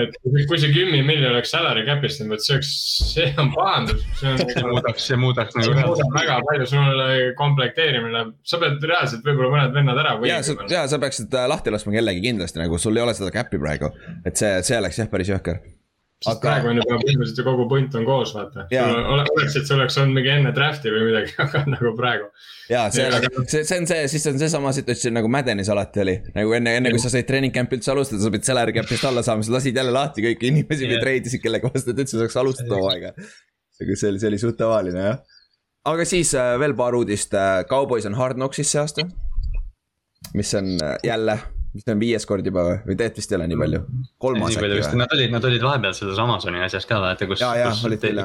et 0.01 0.17
kui 0.49 0.59
see 0.61 0.69
kümme 0.73 0.99
miljonit 1.07 1.31
oleks 1.31 1.53
salary 1.55 1.85
cap'ist, 1.87 2.21
vot 2.29 2.43
see 2.45 2.59
oleks, 2.59 2.73
see 3.09 3.31
on 3.41 3.49
pahandus. 3.55 4.03
see 4.21 4.65
muudaks, 4.67 5.07
see 5.09 5.19
muudaks 5.21 5.57
nagu. 5.57 5.67
see 5.71 5.87
muudab 5.87 6.19
väga 6.19 6.39
palju, 6.49 6.69
sul 6.69 7.05
komplekteerimine, 7.39 8.25
sa 8.45 8.61
pead 8.61 8.85
reaalselt 8.91 9.25
võib-olla 9.25 9.53
mõned 9.55 9.79
vennad 9.79 10.03
ära. 10.05 10.17
ja 10.29 10.41
sa, 10.45 10.57
ja 10.69 10.85
sa 10.91 11.01
peaksid 11.01 11.33
äh, 11.33 11.47
lahti 11.49 11.73
laskma 11.73 11.95
kellegi 11.97 12.27
kindlasti 12.27 12.61
nagu, 12.61 12.77
sul 12.81 12.97
ei 12.97 13.07
ole 13.07 13.17
seda 13.17 13.33
cap'i 13.33 13.61
praegu, 13.61 13.89
et 14.21 14.37
see, 14.37 14.53
see 14.67 14.77
oleks 14.77 15.01
jah, 15.01 15.09
päris 15.09 15.33
jõhker 15.33 15.63
sest 16.23 16.31
aga... 16.31 16.41
praegu 16.47 16.71
on 16.71 16.79
juba 16.79 16.97
põhimõtteliselt 17.01 17.39
ju 17.41 17.45
kogu 17.45 17.65
punt 17.69 17.95
on 17.99 18.05
koos, 18.07 18.33
vaata. 18.35 18.67
oleks, 18.71 19.55
et 19.59 19.67
see 19.67 19.75
oleks 19.75 19.97
olnud 20.01 20.19
mingi 20.19 20.31
enne 20.31 20.53
draft'i 20.55 20.93
või 20.93 21.09
midagi, 21.09 21.35
aga 21.45 21.63
nagu 21.69 21.91
praegu 21.97 22.29
ja 22.69 22.85
see, 22.93 23.05
see, 23.47 23.63
see 23.67 23.79
on 23.81 23.87
see, 23.89 24.07
siis 24.11 24.27
on 24.31 24.39
seesama 24.41 24.71
situatsioon 24.75 25.17
nagu 25.19 25.29
Maddenis 25.31 25.69
alati 25.73 26.01
oli. 26.05 26.15
nagu 26.35 26.55
enne, 26.57 26.75
enne 26.79 26.93
kui 26.93 27.01
sa 27.03 27.11
said 27.13 27.27
treening 27.29 27.53
camp'i 27.55 27.79
üldse 27.79 27.91
alustada, 27.93 28.23
sa 28.23 28.31
pidid 28.33 28.47
salary 28.47 28.75
cap'ist 28.75 29.09
alla 29.09 29.23
saama, 29.25 29.45
sa 29.45 29.55
lasid 29.57 29.77
jälle 29.77 29.93
lahti 29.95 30.25
kõiki 30.25 30.51
inimesi 30.51 30.89
või 30.89 31.01
treidisid 31.03 31.43
kellega 31.43 31.71
vastu, 31.73 31.93
et 31.93 32.03
üldse 32.05 32.21
saaks 32.21 32.39
alustada 32.41 32.79
hooaega. 32.79 33.13
see, 33.75 33.91
see 33.93 34.13
oli, 34.13 34.21
see 34.23 34.31
oli 34.31 34.41
suht 34.41 34.57
tavaline 34.61 35.09
jah. 35.09 35.19
aga 35.91 36.07
siis 36.09 36.33
äh, 36.39 36.55
veel 36.61 36.77
paar 36.79 36.97
uudist, 36.97 37.35
äh, 37.37 37.59
Cowboys 37.69 38.07
on 38.09 38.17
Hard 38.17 38.39
Knocksis 38.39 38.71
see 38.73 38.81
aasta. 38.81 39.05
mis 40.33 40.55
on 40.57 40.77
äh, 40.81 40.97
jälle 41.03 41.39
vist 41.75 41.91
on 41.91 42.01
viies 42.01 42.25
kord 42.27 42.45
juba 42.47 42.63
või, 42.65 42.75
või 42.85 42.97
tegelikult 42.99 43.21
vist 43.21 43.33
ei 43.33 43.37
ole 43.37 43.47
nii 43.51 43.59
palju? 43.61 43.79
kolmas 44.25 44.55
äkki 44.55 44.69
või? 44.71 44.99
Nad 45.01 45.15
olid, 45.15 45.33
nad 45.35 45.47
olid 45.49 45.65
vahepeal 45.65 45.95
selles 45.97 46.21
Amazoni 46.23 46.61
asjas 46.65 46.87
ka 46.89 46.99
vaata, 47.03 47.27
kus, 47.29 47.43
kus, 47.43 47.81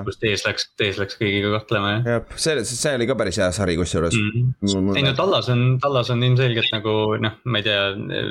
kus 0.09 0.21
Tees 0.23 0.45
läks, 0.47 0.69
Tees 0.81 1.01
läks 1.03 1.19
kõigiga 1.21 1.53
kahtlema 1.57 1.93
ja. 1.93 2.03
jah, 2.15 2.37
see, 2.41 2.65
see 2.69 2.95
oli 2.99 3.09
ka 3.11 3.17
päris 3.21 3.41
hea 3.43 3.51
sari 3.57 3.77
kusjuures 3.81 4.17
mm. 4.17 4.53
-hmm. 4.65 4.99
ei 4.99 5.07
no 5.07 5.15
Tallas 5.19 5.51
on, 5.53 5.65
Tallas 5.83 6.13
on 6.15 6.23
ilmselgelt 6.27 6.71
nagu 6.77 6.97
noh, 7.23 7.41
ma 7.45 7.63
ei 7.63 7.67
tea, 7.67 7.81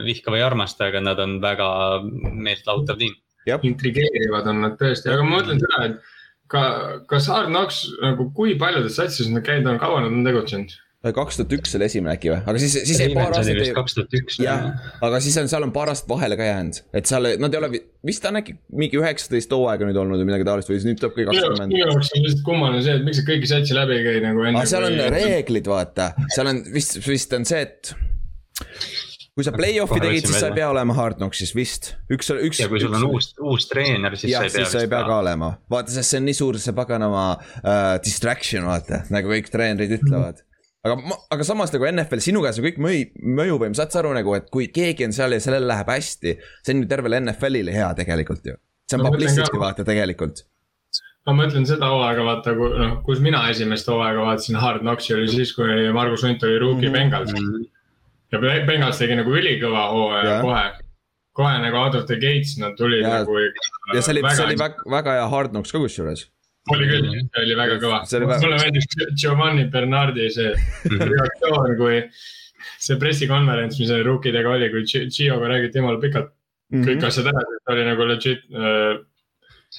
vihka 0.08 0.34
või 0.34 0.46
armasta, 0.46 0.90
aga 0.90 1.04
nad 1.04 1.20
on 1.24 1.40
väga 1.44 1.70
meeltlautav 2.04 3.00
tiim. 3.02 3.18
intrigeerivad 3.64 4.48
on 4.52 4.64
nad 4.68 4.80
tõesti, 4.80 5.12
aga 5.12 5.26
ma 5.26 5.40
mõtlen 5.40 5.62
seda, 5.62 5.86
et 5.90 6.18
ka, 6.52 6.62
kas 7.10 7.30
Hard 7.32 7.52
Knocks 7.52 7.86
nagu, 8.02 8.30
kui 8.36 8.56
paljudes 8.60 8.98
satsides 9.00 9.32
nad 9.34 9.46
käinud 9.46 9.74
on, 9.74 9.82
kaua 9.82 10.04
nad 10.04 10.14
on 10.14 10.28
tegutsenud? 10.28 10.76
Kaks 11.00 11.38
tuhat 11.40 11.54
üks 11.56 11.76
oli 11.78 11.86
esimene 11.88 12.12
äkki 12.18 12.32
või, 12.34 12.40
aga 12.44 12.60
siis, 12.60 12.74
siis 12.84 13.00
jäi 13.00 13.14
paar 13.16 13.32
aastat. 13.32 13.62
kaks 13.78 13.96
tuhat 13.96 14.16
üks. 14.20 14.40
jah, 14.44 14.66
aga 15.06 15.22
siis 15.24 15.38
on, 15.40 15.48
seal 15.52 15.64
on 15.64 15.72
paar 15.76 15.92
aastat 15.94 16.10
vahele 16.12 16.36
ka 16.40 16.48
jäänud, 16.48 16.82
et 17.00 17.08
seal, 17.08 17.30
nad 17.40 17.56
ei 17.56 17.62
ole, 17.62 17.70
vist 18.10 18.26
on 18.28 18.40
äkki 18.42 18.58
mingi 18.82 19.00
üheksateist 19.00 19.56
hooaega 19.56 19.88
nüüd 19.88 20.00
olnud 20.02 20.20
või 20.20 20.28
midagi 20.28 20.48
taolist 20.50 20.72
või 20.72 20.82
siis 20.82 20.90
nüüd 20.90 21.00
tuleb 21.00 21.16
kõik 21.16 21.32
kakskümmend. 21.32 21.72
minu 21.72 21.86
jaoks 21.86 22.12
on 22.12 22.26
lihtsalt 22.26 22.44
kummaline 22.50 22.84
see, 22.84 22.98
et 23.00 23.08
miks 23.08 23.22
sa 23.22 23.28
kõiki 23.32 23.52
satsi 23.54 23.78
läbi 23.78 23.96
ei 23.96 24.08
käi 24.10 24.24
nagu 24.28 24.44
enne. 24.44 24.60
aga 24.60 24.72
seal 24.74 24.88
on 24.90 25.04
reeglid, 25.16 25.72
vaata, 25.72 26.10
seal 26.36 26.52
on 26.52 26.60
vist, 26.76 27.00
vist 27.08 27.38
on 27.40 27.48
see, 27.48 27.64
et 27.64 27.94
kui 29.40 29.48
sa 29.48 29.56
play-off'i 29.56 30.02
tegid, 30.04 30.28
siis 30.28 30.42
sa 30.44 30.52
ei 30.52 30.58
pea 30.60 30.68
olema 30.68 30.98
Hard 31.00 31.22
Knocksis 31.22 31.56
vist, 31.56 31.94
üks, 32.12 32.34
üks. 32.36 32.60
ja 32.60 32.68
kui 32.68 32.84
sul 32.84 33.00
on 33.00 33.08
uus, 33.08 33.32
uus 33.40 33.70
treener, 33.72 34.20
siis 34.20 34.34
ja, 34.34 34.44
sa 34.44 34.52
ei 34.52 34.52
pea. 34.52 34.68
siis 34.68 34.76
sa 34.76 34.84
ei 34.84 34.92
pea 34.92 35.00
ka 35.08 35.22
olema, 35.24 35.54
vaata, 35.72 35.96
sest 35.96 36.12
see 36.12 36.20
on 36.20 36.28
nii 36.28 36.40
suur 36.42 36.60
see 36.60 36.76
paganama 36.76 37.26
uh, 37.40 37.96
distraction, 38.04 38.68
vaata, 38.68 39.06
nagu 39.16 39.32
kõik 39.32 39.48
treenerid 39.56 39.96
ütlevad 40.02 40.44
aga 40.88 40.96
ma, 41.00 41.18
aga 41.36 41.48
samas 41.48 41.74
nagu 41.76 41.88
NFL 41.90 42.24
sinu 42.24 42.44
käes 42.46 42.60
on 42.60 42.68
kõik 42.68 42.80
mõju, 42.84 43.10
mõjub 43.40 43.66
ja 43.66 43.72
saad 43.82 43.92
sa 43.94 44.02
aru 44.02 44.14
nagu, 44.16 44.36
et 44.38 44.48
kui 44.54 44.70
keegi 44.76 45.08
on 45.08 45.16
seal 45.16 45.36
ja 45.36 45.42
sellel 45.44 45.68
läheb 45.68 45.92
hästi. 45.92 46.38
see 46.64 46.76
on 46.76 46.86
ju 46.86 46.92
tervele 46.94 47.20
NFL-ile 47.26 47.76
hea 47.76 47.90
tegelikult 47.98 48.48
ju. 48.48 48.56
see 48.90 49.00
on 49.00 49.06
no, 49.06 49.12
publicity 49.12 49.62
vaata 49.62 49.86
tegelikult. 49.88 50.46
ma 51.28 51.36
mõtlen 51.42 51.68
seda 51.68 51.92
hooaega 51.92 52.26
vaata, 52.26 52.56
noh, 52.56 53.00
kus 53.06 53.20
mina 53.24 53.44
esimest 53.52 53.92
hooaega 53.92 54.24
vaatasin 54.30 54.60
Hard 54.64 54.86
Knocksi 54.86 55.18
oli 55.18 55.28
siis, 55.34 55.52
kui 55.58 55.90
Margus 55.94 56.24
Hunt 56.24 56.44
oli 56.48 56.60
rookie 56.64 56.90
mm 56.90 56.96
-hmm. 56.96 57.12
Bengals. 57.12 57.68
ja 58.32 58.66
Bengals 58.66 58.98
tegi 59.04 59.20
nagu 59.20 59.36
ülikõva 59.36 59.90
hooaja 59.92 60.42
kohe 60.42 60.66
kohe 61.34 61.60
nagu 61.60 61.78
out 61.78 61.96
of 61.96 62.06
the 62.06 62.16
gates 62.16 62.58
nad 62.58 62.76
tulid 62.78 63.04
ja, 63.04 63.20
nagu. 63.20 63.36
ja 63.94 64.02
see 64.02 64.16
oli, 64.16 64.24
see 64.36 64.46
oli 64.46 64.60
väga, 64.60 64.84
väga 64.92 65.12
hea 65.20 65.28
Hard 65.28 65.52
Knocks 65.52 65.72
ka 65.72 65.80
kusjuures 65.80 66.30
oli 66.76 66.90
küll, 66.90 67.12
see 67.20 67.44
oli 67.44 67.56
väga 67.60 67.78
kõva. 67.82 68.02
mulle 68.42 68.60
meeldis 68.62 68.88
Giovanni 69.20 69.66
Bernardi 69.72 70.30
see 70.34 70.54
reaktsioon, 70.90 71.76
kui 71.80 72.02
see 72.80 72.98
pressikonverents, 73.00 73.80
mis 73.82 73.92
rookidega 74.06 74.56
oli, 74.56 74.70
kui 74.74 74.86
Gioga 74.88 75.52
räägiti 75.52 75.82
jumala 75.82 76.02
pikalt 76.02 76.32
mm 76.70 76.82
-hmm. 76.82 76.90
kõik 76.90 77.08
asjad 77.08 77.30
ära, 77.32 77.46
ta 77.66 77.74
oli 77.74 77.86
nagu 77.88 78.08
legit 78.08 78.42
äh,. 78.54 79.06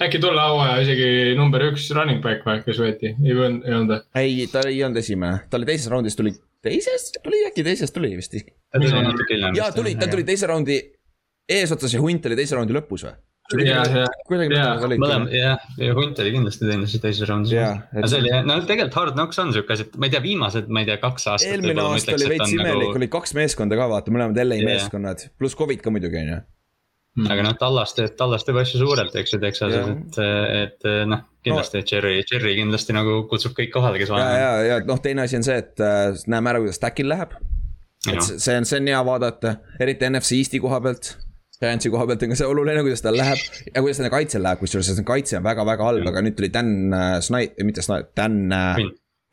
äkki 0.07 0.21
tolle 0.23 0.43
hooaja 0.43 0.83
isegi 0.85 1.35
number 1.37 1.63
üks 1.71 1.91
running 1.95 2.23
back 2.23 2.47
või, 2.47 2.63
kes 2.65 2.79
võeti, 2.79 3.15
ei 3.25 3.35
olnud, 3.35 3.67
ei 3.67 3.75
olnud 3.75 3.91
või? 3.95 4.01
ei, 4.23 4.47
ta 4.53 4.63
ei 4.69 4.85
olnud 4.85 5.03
esimene, 5.03 5.43
ta 5.51 5.59
oli 5.59 5.67
teises 5.73 5.91
raundis 5.93 6.17
tuli, 6.17 6.33
teises, 6.63 7.11
tuli 7.25 7.45
äkki 7.49 7.65
teises 7.67 7.93
tuli 7.93 8.15
vist. 8.17 8.35
jaa, 8.35 9.73
tuli, 9.73 9.95
ta 9.95 10.07
tuli 10.07 10.25
teise 10.25 10.47
raundi 10.47 10.79
eesotsas 11.49 11.95
ja 11.95 12.01
Hunt 12.01 12.27
oli 12.27 12.39
teise 12.39 12.57
raundi 12.57 12.77
lõpus 12.77 13.07
või? 13.09 13.17
Ja, 13.59 13.81
ja, 13.91 14.05
mõlem, 14.31 15.27
jah, 15.35 15.65
ja 15.81 15.97
Hunt 15.97 16.21
oli 16.23 16.35
kindlasti 16.37 16.69
teinud 16.69 16.91
seda 16.91 17.09
teises 17.09 17.29
raundis. 17.29 17.57
aga 17.57 18.11
see 18.13 18.23
oli, 18.23 18.31
no 18.47 18.61
tegelikult 18.69 18.99
Hard 19.01 19.19
Knocks 19.19 19.43
on 19.43 19.51
sihuke 19.57 19.75
asi, 19.75 19.89
et 19.89 19.99
ma 19.99 20.07
ei 20.07 20.15
tea, 20.15 20.23
viimased, 20.25 20.71
ma 20.71 20.85
ei 20.85 20.89
tea, 20.91 21.01
kaks 21.03 21.27
aastat. 21.33 21.57
eelmine 21.57 21.83
aasta 21.83 22.15
oli 22.17 22.31
veits 22.35 22.55
imelik 22.55 22.87
nagu..., 22.87 23.01
oli 23.01 23.11
kaks 23.11 23.35
meeskonda 23.39 23.79
ka 23.81 23.91
vaata, 23.91 24.15
mõlemad 24.15 24.39
LA 24.39 24.61
yeah. 24.61 24.71
meeskonnad, 24.71 25.27
pluss 25.41 25.59
Covid 25.59 25.83
ka 25.85 25.93
muidugi 25.95 26.21
on 26.23 26.33
ju. 26.35 26.41
Mm. 27.19 27.27
aga 27.27 27.43
noh, 27.43 27.55
Tallas 27.59 27.97
teeb, 27.97 28.13
Tallas 28.19 28.47
teeb 28.47 28.61
asju 28.61 28.85
suurelt, 28.85 29.17
eks 29.19 29.35
ju, 29.35 29.41
Texases, 29.43 29.89
et, 29.91 30.21
et 30.61 30.91
noh, 31.11 31.25
kindlasti 31.43 31.81
no. 31.81 31.87
Cherry, 31.91 32.21
Cherry 32.29 32.53
kindlasti 32.61 32.95
nagu 32.95 33.25
kutsub 33.31 33.57
kõik 33.57 33.73
kohale, 33.75 33.99
kes 33.99 34.13
vaja. 34.15 34.29
ja, 34.31 34.45
ja, 34.45 34.69
ja 34.69 34.77
noh, 34.87 35.01
teine 35.03 35.27
asi 35.27 35.41
on 35.41 35.47
see, 35.47 35.57
et 35.59 35.83
äh, 35.83 36.13
näeme 36.31 36.53
ära, 36.53 36.63
kuidas 36.63 36.79
Stackil 36.79 37.11
läheb. 37.11 37.35
et 38.07 38.23
see 38.23 38.55
on, 38.61 38.69
see 38.69 38.79
on 38.79 38.93
hea 38.93 39.03
vaadata, 39.11 39.57
eriti 39.83 40.07
NFC 40.07 40.39
Eesti 40.39 40.63
koha 40.63 40.79
pealt 40.87 41.11
Giantsi 41.61 41.91
koha 41.93 42.07
pealt 42.09 42.23
on 42.25 42.33
ka 42.33 42.39
see 42.41 42.49
oluline, 42.49 42.81
kuidas 42.87 43.03
tal 43.05 43.19
läheb 43.21 43.41
ja 43.69 43.83
kuidas 43.83 43.99
nende 44.01 44.11
kaitsel 44.15 44.41
läheb, 44.45 44.61
kusjuures 44.63 44.89
see 44.97 45.05
kaitse 45.05 45.37
on 45.37 45.45
väga-väga 45.45 45.89
halb, 45.91 46.07
aga 46.09 46.23
nüüd 46.25 46.39
tuli 46.39 46.49
Dan 46.55 46.71
äh, 46.97 47.19
Snai-, 47.25 47.51
mitte 47.69 47.85
Snai-, 47.85 48.07
Dan 48.17 48.39
äh, 48.57 48.81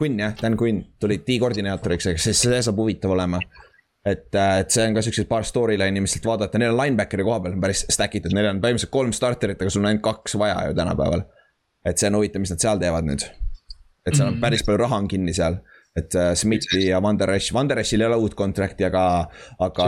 Quinn 0.01 0.19
jah, 0.19 0.33
Dan 0.41 0.57
Quinn 0.59 0.81
tuli 0.99 1.21
D-koordinaatoriks, 1.23 2.09
eks 2.11 2.27
siis 2.27 2.43
see 2.43 2.59
saab 2.67 2.83
huvitav 2.83 3.15
olema. 3.15 3.39
et, 4.07 4.27
äh, 4.35 4.57
et 4.59 4.75
see 4.75 4.83
on 4.87 4.95
ka 4.95 5.05
siuksed 5.07 5.27
paar 5.31 5.47
storyline'i, 5.47 6.03
mis 6.03 6.17
sealt 6.17 6.27
vaadata, 6.27 6.59
neil 6.59 6.75
on 6.75 6.81
linebackeri 6.81 7.23
koha 7.27 7.39
peal 7.43 7.55
on 7.55 7.63
päris 7.63 7.85
stack 7.91 8.19
itud, 8.19 8.35
neil 8.35 8.51
on 8.51 8.61
põhimõtteliselt 8.63 8.91
kolm 8.91 9.15
starterit, 9.15 9.63
aga 9.63 9.71
sul 9.71 9.83
on 9.83 9.89
ainult 9.93 10.03
kaks 10.05 10.35
vaja 10.39 10.61
ju 10.67 10.77
tänapäeval. 10.77 11.23
et 11.87 11.99
see 11.99 12.11
on 12.11 12.19
huvitav, 12.19 12.43
mis 12.43 12.51
nad 12.51 12.63
seal 12.63 12.83
teevad 12.83 13.07
nüüd. 13.07 13.23
et 14.03 14.15
seal 14.15 14.27
on 14.27 14.33
mhm. 14.35 14.43
päris 14.43 14.67
palju 14.67 14.83
raha 14.83 14.99
on 14.99 15.07
kinni 15.11 15.35
seal 15.35 15.61
et 15.97 16.17
uh, 16.17 16.31
Smithi 16.37 16.87
ja 16.87 17.01
Van 17.03 17.17
der 17.19 17.33
Esch, 17.35 17.53
Van 17.55 17.69
der 17.69 17.81
Eschil 17.81 18.03
ei 18.03 18.09
ole 18.09 18.19
uut 18.21 18.35
kontrakti, 18.37 18.85
aga, 18.87 19.05
aga. 19.59 19.87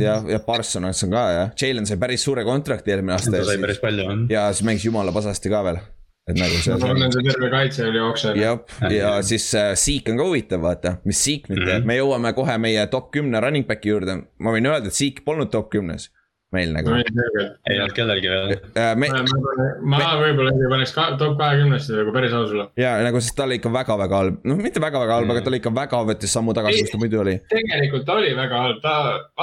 ja, 0.00 0.16
ja 0.32 0.40
Parson 0.46 0.88
on 0.88 0.96
ka 1.12 1.26
jah, 1.32 1.52
Jalen 1.60 1.86
sai 1.86 2.00
päris 2.02 2.24
suure 2.26 2.44
kontrakti 2.46 2.94
eelmine 2.94 3.16
aasta. 3.16 3.36
ta 3.38 3.44
sai 3.46 3.60
päris 3.62 3.82
palju 3.82 4.08
jah. 4.08 4.24
ja 4.30 4.48
siis 4.52 4.66
mängis 4.66 4.88
jumala 4.88 5.14
pasasti 5.14 5.52
ka 5.52 5.62
veel 5.68 5.80
et 6.26 6.38
nagu 6.40 6.58
see. 6.58 6.74
no 6.82 6.92
nende 6.98 7.22
terve 7.22 7.50
kaitse 7.52 7.86
oli 7.86 8.02
jooksev. 8.02 8.40
jah, 8.40 8.76
ja 8.90 9.14
siis 9.26 9.46
uh, 9.54 9.72
Seek 9.78 10.10
on 10.10 10.18
ka 10.18 10.26
huvitav, 10.26 10.62
vaata, 10.64 10.96
mis 11.06 11.22
Seek 11.22 11.46
nüüd 11.50 11.62
teeb 11.62 11.68
mm, 11.68 11.82
-hmm. 11.82 11.88
me 11.92 11.98
jõuame 12.00 12.34
kohe 12.34 12.58
meie 12.58 12.86
top 12.90 13.12
kümne 13.14 13.40
running 13.42 13.68
back'i 13.68 13.94
juurde. 13.94 14.20
ma 14.38 14.54
võin 14.54 14.66
öelda, 14.66 14.90
et 14.90 14.98
Seek 14.98 15.22
polnud 15.24 15.52
top 15.54 15.70
kümnes 15.70 16.10
meil 16.54 16.70
nagu. 16.74 16.92
ei 16.94 17.80
olnud 17.80 17.94
kellelgi 17.96 18.30
veel 18.30 18.52
äh,. 18.54 18.92
Me, 18.98 19.08
ma, 19.10 19.98
ma 19.98 20.12
võib-olla 20.20 20.52
ei 20.54 20.70
paneks 20.70 20.94
ka 20.94 21.08
top 21.20 21.34
kahekümnesse 21.40 21.96
nagu 21.98 22.14
päris 22.14 22.36
aus 22.36 22.54
olla. 22.54 22.68
ja 22.78 22.94
nagu, 23.06 23.20
sest 23.24 23.36
ta 23.38 23.46
oli 23.48 23.58
ikka 23.58 23.72
väga-väga 23.74 24.20
halb, 24.22 24.38
noh, 24.46 24.60
mitte 24.60 24.82
väga-väga 24.82 25.18
halb 25.18 25.26
mm., 25.26 25.34
aga 25.34 25.44
ta 25.44 25.52
oli 25.52 25.60
ikka 25.62 25.74
väga, 25.80 26.02
võttis 26.12 26.36
sammu 26.38 26.54
tagasi, 26.56 26.86
mis 26.86 26.94
ta 26.94 27.02
muidu 27.02 27.20
oli. 27.24 27.36
tegelikult 27.50 28.14
oli 28.16 28.32
väga 28.38 28.62
halb, 28.66 28.80
ta 28.84 28.96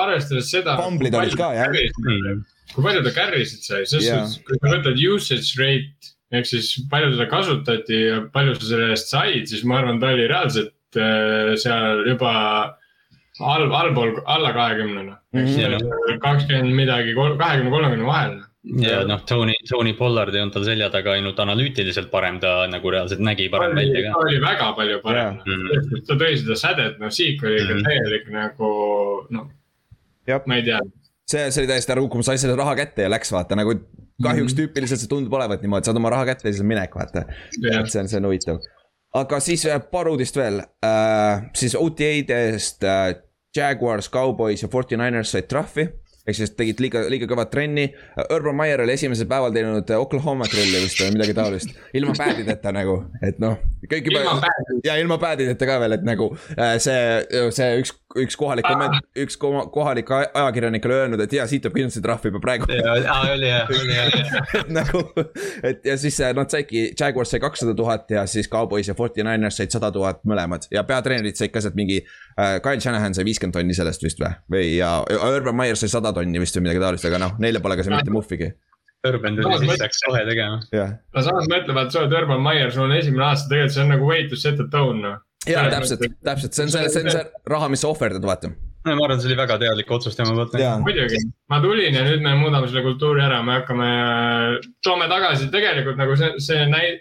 arvestades 0.05 0.51
seda. 0.53 0.77
Fumble'id 0.79 1.19
olid 1.19 1.37
ka 1.39 1.51
jah. 1.57 1.77
kui 2.73 2.87
palju 2.87 3.03
ta 3.05 3.15
carry'sid 3.19 3.67
sai, 3.67 3.83
selles 3.89 4.07
suhtes, 4.07 4.39
kui 4.47 4.61
sa 4.61 4.75
võtad 4.77 5.03
usage 5.11 5.59
rate 5.59 6.13
ehk 6.33 6.47
siis 6.49 6.71
palju 6.89 7.11
teda 7.13 7.27
kasutati 7.29 7.99
ja 8.07 8.21
palju 8.33 8.55
sa 8.57 8.69
selle 8.71 8.93
eest 8.95 9.11
said, 9.11 9.43
siis 9.49 9.65
ma 9.69 9.81
arvan, 9.81 9.99
ta 10.01 10.13
oli 10.15 10.25
reaalselt 10.31 10.97
äh, 10.97 11.53
seal 11.61 12.07
juba 12.07 12.33
all, 13.39 13.71
allpool, 13.71 14.21
alla 14.25 14.53
kahekümnena 14.53 15.17
mm 15.33 15.45
-hmm.. 15.45 16.19
kakskümmend 16.19 16.73
midagi, 16.73 17.15
kahekümne, 17.37 17.69
kolmekümne 17.69 18.05
vahel. 18.05 18.37
ja 18.79 19.03
noh, 19.07 19.21
Tony, 19.25 19.53
Tony 19.69 19.93
Pollard 19.93 20.35
ei 20.35 20.41
olnud 20.41 20.53
tal 20.53 20.63
selja 20.63 20.89
taga 20.89 21.11
ainult 21.11 21.39
analüütiliselt 21.39 22.11
parem, 22.11 22.39
ta 22.39 22.67
nagu 22.67 22.91
reaalselt 22.91 23.19
nägi 23.19 23.49
parem 23.49 23.75
välja 23.75 24.03
ka. 24.05 24.13
ta 24.13 24.25
oli 24.25 24.41
väga 24.41 24.73
palju 24.73 24.99
parem 25.01 25.33
yeah., 25.33 25.45
mm 25.45 25.67
-hmm. 25.67 26.05
ta 26.07 26.13
tõi 26.13 26.37
seda 26.37 26.55
sädet, 26.55 26.99
noh, 26.99 27.11
Siik 27.11 27.43
oli 27.43 27.55
ikka 27.61 27.73
mm 27.73 27.79
-hmm. 27.79 27.89
täielik 27.89 28.29
nagu 28.29 28.69
noh, 29.29 29.49
ma 30.45 30.55
ei 30.55 30.63
tea. 30.63 30.79
see, 31.31 31.51
see 31.51 31.61
oli 31.61 31.67
täiesti 31.67 31.91
ära 31.91 32.01
kukkumas, 32.01 32.25
sai 32.25 32.37
selle 32.37 32.55
raha 32.55 32.75
kätte 32.75 33.01
ja 33.01 33.09
läks 33.09 33.31
vaata 33.31 33.55
nagu 33.55 33.73
kahjuks 34.23 34.53
mm 34.53 34.59
-hmm. 34.59 34.59
tüüpiliselt 34.61 34.99
see 34.99 35.09
tundub 35.09 35.33
olevat 35.33 35.61
niimoodi, 35.61 35.85
saad 35.85 35.97
oma 35.97 36.09
raha 36.09 36.25
kätte 36.25 36.47
ja 36.47 36.53
siis 36.53 36.61
on 36.61 36.67
minek, 36.67 36.95
vaata 36.95 37.25
yeah.. 37.63 37.81
et 37.81 37.91
see 37.91 38.01
on, 38.01 38.07
see 38.07 38.17
on 38.21 38.25
huvitav 38.25 38.61
aga 39.13 39.39
siis 39.39 39.65
äh, 39.65 39.81
paar 39.91 40.09
uudist 40.11 40.37
veel. 40.37 40.61
Äh,, 40.85 41.49
siis 41.53 41.75
OTA-dest 41.75 42.83
äh, 42.83 43.15
Jaguars, 43.55 44.09
Cowboys 44.11 44.63
ja 44.63 44.67
Forty 44.67 44.97
Niners 44.97 45.31
said 45.31 45.47
trahvi 45.47 45.89
ehk 46.27 46.37
siis 46.37 46.53
tegid 46.57 46.79
liiga, 46.83 47.03
liiga 47.11 47.27
kõvat 47.29 47.51
trenni. 47.51 47.89
Urban 48.31 48.55
Meyer 48.55 48.83
oli 48.85 48.95
esimesel 48.95 49.27
päeval 49.29 49.55
teinud 49.55 49.89
Oklahoma 49.97 50.47
trilli 50.51 50.83
vist 50.85 51.01
või 51.01 51.15
midagi 51.17 51.35
taolist, 51.37 51.75
ilma 51.97 52.15
pad'ideta 52.17 52.71
nagu, 52.75 52.99
et 53.25 53.41
noh. 53.43 53.57
kõik 53.91 54.07
juba, 54.11 54.37
ja 54.85 54.95
ilma 55.01 55.19
pad'ideta 55.21 55.67
ka 55.67 55.79
veel, 55.83 55.97
et 55.97 56.07
nagu 56.07 56.31
äh, 56.55 56.77
see, 56.83 57.49
see 57.55 57.69
üks 57.81 57.97
üks 58.19 58.37
kohalik 58.37 58.65
komment-, 58.67 59.05
üks 59.17 59.37
kohalik 59.39 60.09
ajakirjanik 60.13 60.85
oli 60.85 60.97
öelnud, 60.97 61.23
et 61.23 61.33
jaa, 61.33 61.45
siit 61.49 61.63
tuleb 61.65 61.77
kindlasti 61.79 62.03
trahv 62.03 62.27
juba 62.29 62.41
praegu. 62.43 62.67
oli 62.69 63.49
jah, 63.49 63.71
oli 63.73 63.95
jah. 63.97 64.43
nagu, 64.77 65.03
et 65.65 65.85
ja 65.87 65.97
siis 65.99 66.19
äh, 66.21 66.33
nad 66.37 66.51
saidki, 66.53 66.85
Jaguars 66.99 67.33
sai 67.33 67.41
kakssada 67.43 67.73
tuhat 67.77 68.11
ja 68.13 68.25
siis 68.29 68.49
Cowboys 68.51 68.91
ja 68.91 68.97
Forty 68.97 69.25
Niners 69.25 69.57
said 69.57 69.73
sada 69.73 69.91
tuhat 69.93 70.21
mõlemad 70.29 70.67
ja 70.73 70.85
peatreenerid 70.87 71.39
said 71.39 71.53
ka 71.53 71.63
sealt 71.63 71.77
mingi. 71.79 72.03
Kyle 72.35 72.81
Shanahan 72.81 73.13
sai 73.13 73.25
viiskümmend 73.27 73.55
tonni 73.57 73.75
sellest 73.77 74.03
vist 74.05 74.21
või, 74.21 74.33
või 74.51 74.67
ja 74.79 74.95
Urban 75.03 75.57
Meyer 75.59 75.79
sai 75.79 75.91
sada 75.91 76.13
tonni 76.15 76.41
vist 76.41 76.57
või 76.57 76.67
midagi 76.67 76.81
taolist, 76.83 77.09
aga 77.09 77.21
noh, 77.21 77.35
neile 77.43 77.61
pole 77.63 77.77
ka 77.79 77.85
see 77.85 77.93
mitte 77.93 78.13
muhvigi 78.13 78.53
Urban 79.07 79.35
tuli 79.35 79.57
sisse, 79.59 79.83
hakkas 79.83 80.03
kohe 80.07 80.23
tegema. 80.27 80.59
Yeah.. 80.71 80.95
no 81.15 81.23
samas 81.25 81.47
mõtle, 81.51 81.75
vaat 81.75 81.91
sa 81.91 82.03
oled 82.03 82.13
Urban 82.15 82.43
Meyer, 82.43 82.71
sul 82.71 82.85
on 82.85 82.95
esimene 82.95 83.25
aasta, 83.27 83.49
tegelikult 83.51 83.75
see 83.75 83.83
on 83.83 83.89
nagu 83.91 84.07
way 84.07 84.27
to 84.31 84.39
set 84.39 84.61
a 84.63 84.67
tone 84.71 85.03
noh. 85.03 85.17
Jaa, 85.43 85.65
täpselt, 85.73 86.05
täpselt, 86.23 86.55
see 86.55 86.63
on 86.63 86.69
see, 86.71 86.83
see 86.93 87.03
on 87.03 87.11
see 87.11 87.23
raha, 87.51 87.67
mis 87.71 87.83
sa 87.83 87.89
ohverdad, 87.89 88.23
vaata. 88.23 88.53
no 88.87 88.95
ma 88.95 89.07
arvan, 89.09 89.19
see 89.19 89.27
oli 89.27 89.39
väga 89.41 89.57
teadlik 89.59 89.91
otsus 89.91 90.15
tema 90.15 90.37
poolt. 90.37 90.55
muidugi, 90.85 91.19
ma 91.51 91.59
tulin 91.63 91.99
ja 91.99 92.05
nüüd 92.07 92.23
me 92.23 92.37
muudame 92.39 92.69
selle 92.71 92.85
kultuuri 92.85 93.25
ära, 93.25 93.41
me 93.43 93.57
hakkame, 93.59 93.89
toome 94.87 95.09
tagasi 95.11 95.51
tegelikult 95.51 95.99
nagu 95.99 96.15
see, 96.19 96.31
see 96.43 96.63
näi-, 96.71 96.95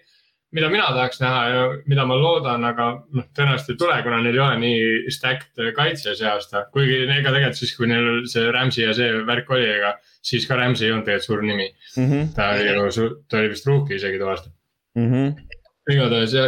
mida 0.53 0.69
mina 0.73 0.89
tahaks 0.93 1.21
näha 1.23 1.43
ja 1.49 1.63
mida 1.89 2.05
ma 2.09 2.17
loodan, 2.21 2.65
aga 2.69 2.89
noh, 3.17 3.29
tõenäoliselt 3.37 3.75
ei 3.75 3.79
tule, 3.81 3.99
kuna 4.05 4.21
neil 4.25 4.37
ei 4.37 4.45
ole 4.45 4.59
nii 4.63 5.15
stacked 5.15 5.63
kaitse 5.77 6.15
see 6.19 6.29
aasta. 6.29 6.67
kuigi 6.75 7.03
ega 7.05 7.33
tegelikult 7.33 7.61
siis, 7.61 7.73
kui 7.79 7.89
neil 7.91 8.27
see 8.33 8.51
Rams'i 8.55 8.85
ja 8.85 8.93
see 8.97 9.23
värk 9.29 9.51
oli, 9.57 9.71
ega 9.79 9.95
siis 10.21 10.47
ka 10.49 10.61
Rams'i 10.61 10.89
ei 10.89 10.93
olnud 10.93 11.09
tegelikult 11.09 11.31
suur 11.31 11.43
nimi 11.47 11.71
mm. 11.71 12.11
-hmm. 12.11 12.29
ta 12.37 12.53
oli 12.53 12.93
ju, 12.99 13.09
ta 13.29 13.41
oli 13.41 13.55
vist 13.55 13.67
rookie 13.67 13.97
isegi 13.97 14.21
too 14.21 14.31
aasta 14.31 14.53
mm. 14.99 15.11
-hmm 15.11 15.59
igatahes 15.91 16.35
ja 16.37 16.45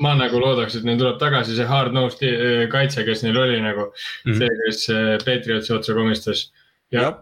ma 0.00 0.14
nagu 0.16 0.40
loodaks, 0.40 0.78
et 0.78 0.86
neil 0.88 0.98
tuleb 1.00 1.18
tagasi 1.20 1.56
see 1.58 1.66
hard 1.68 1.92
nosed 1.92 2.22
eh, 2.24 2.64
kaitse, 2.72 3.04
kes 3.04 3.24
neil 3.26 3.36
oli 3.36 3.60
nagu 3.60 3.90
mm. 3.90 4.32
-hmm. 4.32 4.38
see, 4.38 4.48
kes 4.64 4.88
eh, 4.94 5.18
Patriotsi 5.24 5.74
otsa 5.76 5.94
komistas. 5.94 6.52
ja, 6.90 7.12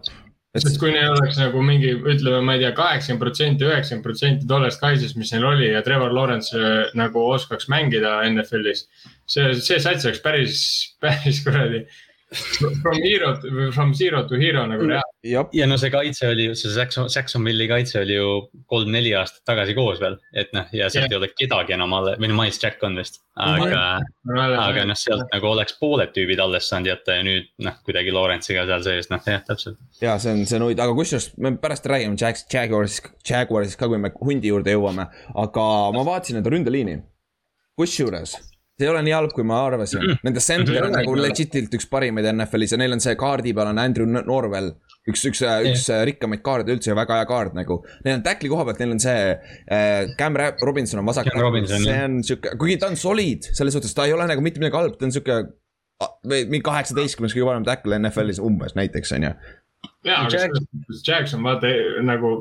sest 0.57 0.79
kui 0.81 0.89
neil 0.93 1.11
oleks 1.13 1.37
nagu 1.37 1.61
mingi, 1.61 1.91
ütleme, 1.93 2.41
ma 2.45 2.55
ei 2.57 2.63
tea, 2.63 2.71
kaheksakümmend 2.77 3.21
protsenti, 3.21 3.67
üheksakümmend 3.67 4.07
protsenti 4.07 4.49
tollest 4.49 4.81
kaitsest, 4.81 5.17
mis 5.19 5.33
neil 5.35 5.45
oli 5.51 5.69
ja 5.69 5.83
Trevor 5.85 6.15
Lawrence 6.15 6.57
eh, 6.57 6.89
nagu 6.97 7.25
oskaks 7.35 7.69
mängida 7.69 8.17
NFL-is. 8.31 8.87
see, 9.29 9.53
see 9.61 9.77
sats 9.83 10.09
oleks 10.09 10.23
päris, 10.25 10.61
päris 11.03 11.43
kuradi 11.45 11.85
From 12.29 13.01
hero 13.01 13.33
to, 13.41 13.71
from 13.71 13.93
zero 13.93 14.21
to 14.27 14.37
hero 14.37 14.61
nagu 14.69 14.83
mm, 14.83 14.91
reaalselt. 14.91 15.53
ja 15.57 15.65
no 15.65 15.77
see 15.81 15.89
kaitse 15.89 16.27
oli 16.29 16.43
ju, 16.45 16.55
see 16.57 16.69
Saxon, 16.75 17.07
Saxonville'i 17.09 17.65
kaitse 17.71 18.03
oli 18.03 18.19
ju 18.19 18.27
kolm-neli 18.69 19.15
aastat 19.17 19.41
tagasi 19.49 19.73
koos 19.73 19.97
veel, 20.01 20.19
et 20.37 20.51
noh, 20.53 20.67
ja 20.69 20.91
sealt 20.93 21.07
yeah. 21.07 21.15
ei 21.15 21.17
ole 21.17 21.29
kedagi 21.33 21.73
enam 21.73 21.95
alle, 21.97 22.13
või 22.21 22.29
no 22.29 22.37
Miles 22.37 22.61
Jack 22.61 22.85
on 22.85 22.99
vist. 23.01 23.17
aga, 23.41 23.81
aga 24.61 24.85
noh, 24.85 24.99
sealt 24.99 25.25
nagu 25.33 25.49
oleks 25.49 25.73
pooled 25.81 26.13
tüübid 26.13 26.43
alles 26.43 26.69
saanud 26.69 26.91
jätta 26.91 27.17
ja 27.17 27.25
nüüd 27.25 27.49
noh, 27.65 27.79
kuidagi 27.87 28.13
Lawrence'iga 28.13 28.67
seal 28.69 28.85
sees, 28.85 29.09
noh 29.09 29.25
jah, 29.25 29.41
täpselt. 29.49 29.81
ja 30.03 30.19
see 30.21 30.35
on, 30.35 30.45
see 30.45 30.59
on 30.59 30.67
huvitav, 30.67 30.85
aga 30.85 30.99
kusjuures 31.01 31.31
me 31.41 31.55
pärast 31.57 31.89
räägime 31.89 32.19
Jack, 32.19 32.45
Jaguarsist, 32.53 33.09
Jaguarsist 33.25 33.81
ka, 33.81 33.89
kui 33.89 33.97
me 34.05 34.13
hundi 34.21 34.53
juurde 34.53 34.77
jõuame, 34.77 35.09
aga 35.33 35.65
ma 35.97 36.05
vaatasin 36.13 36.37
nende 36.37 36.53
ründeliini. 36.53 36.99
kusjuures 37.79 38.37
see 38.79 38.87
ei 38.87 38.91
ole 38.93 39.01
nii 39.03 39.15
halb, 39.15 39.33
kui 39.35 39.43
ma 39.47 39.57
arvasin, 39.67 39.99
mm. 40.05 40.21
nende 40.23 40.41
center 40.43 40.85
on 40.87 40.93
nagu 40.95 41.15
legit'ilt 41.19 41.73
üks 41.75 41.87
parimaid 41.91 42.29
NFL-is 42.31 42.73
ja 42.75 42.79
neil 42.79 42.95
on 42.95 43.03
see 43.03 43.15
kaardi 43.19 43.51
peal 43.55 43.71
on 43.73 43.81
Andrew 43.81 44.07
Norwell. 44.07 44.71
üks, 45.09 45.23
üks, 45.25 45.41
üks 45.41 45.87
yeah. 45.89 46.03
rikkamaid 46.07 46.43
kaarde 46.45 46.75
üldse 46.75 46.91
ja 46.91 46.95
väga 46.97 47.17
hea 47.17 47.27
kaart 47.29 47.55
nagu. 47.57 47.79
Neil 48.05 48.19
on 48.19 48.25
tackli 48.25 48.51
koha 48.51 48.67
pealt, 48.67 48.81
neil 48.83 48.93
on 48.95 49.01
see 49.03 49.15
äh,, 49.33 50.11
Cam 50.19 50.37
Robinson 50.63 51.01
on 51.01 51.09
vasak. 51.09 51.31
see 51.71 51.97
on 52.05 52.19
sihuke, 52.25 52.53
kuigi 52.61 52.77
ta 52.81 52.91
on 52.91 52.99
solid, 52.99 53.49
selles 53.57 53.75
suhtes 53.75 53.95
ta 53.97 54.05
ei 54.07 54.13
ole 54.15 54.27
nagu 54.29 54.43
mitte 54.45 54.61
midagi 54.61 54.79
halba, 54.79 54.99
ta 54.99 55.09
on 55.09 55.15
sihuke. 55.15 55.41
või 56.29 56.45
mingi 56.47 56.63
kaheksateistkümnes 56.63 57.33
kõige 57.35 57.49
parem 57.49 57.65
tackle 57.67 57.97
NFL-is 57.99 58.39
umbes 58.39 58.77
näiteks 58.77 59.11
on 59.17 59.25
ju. 59.27 59.33
jaa, 60.07 60.21
aga 60.23 60.45
Jackson 61.03 61.43
vaata 61.43 61.73
nagu 62.07 62.37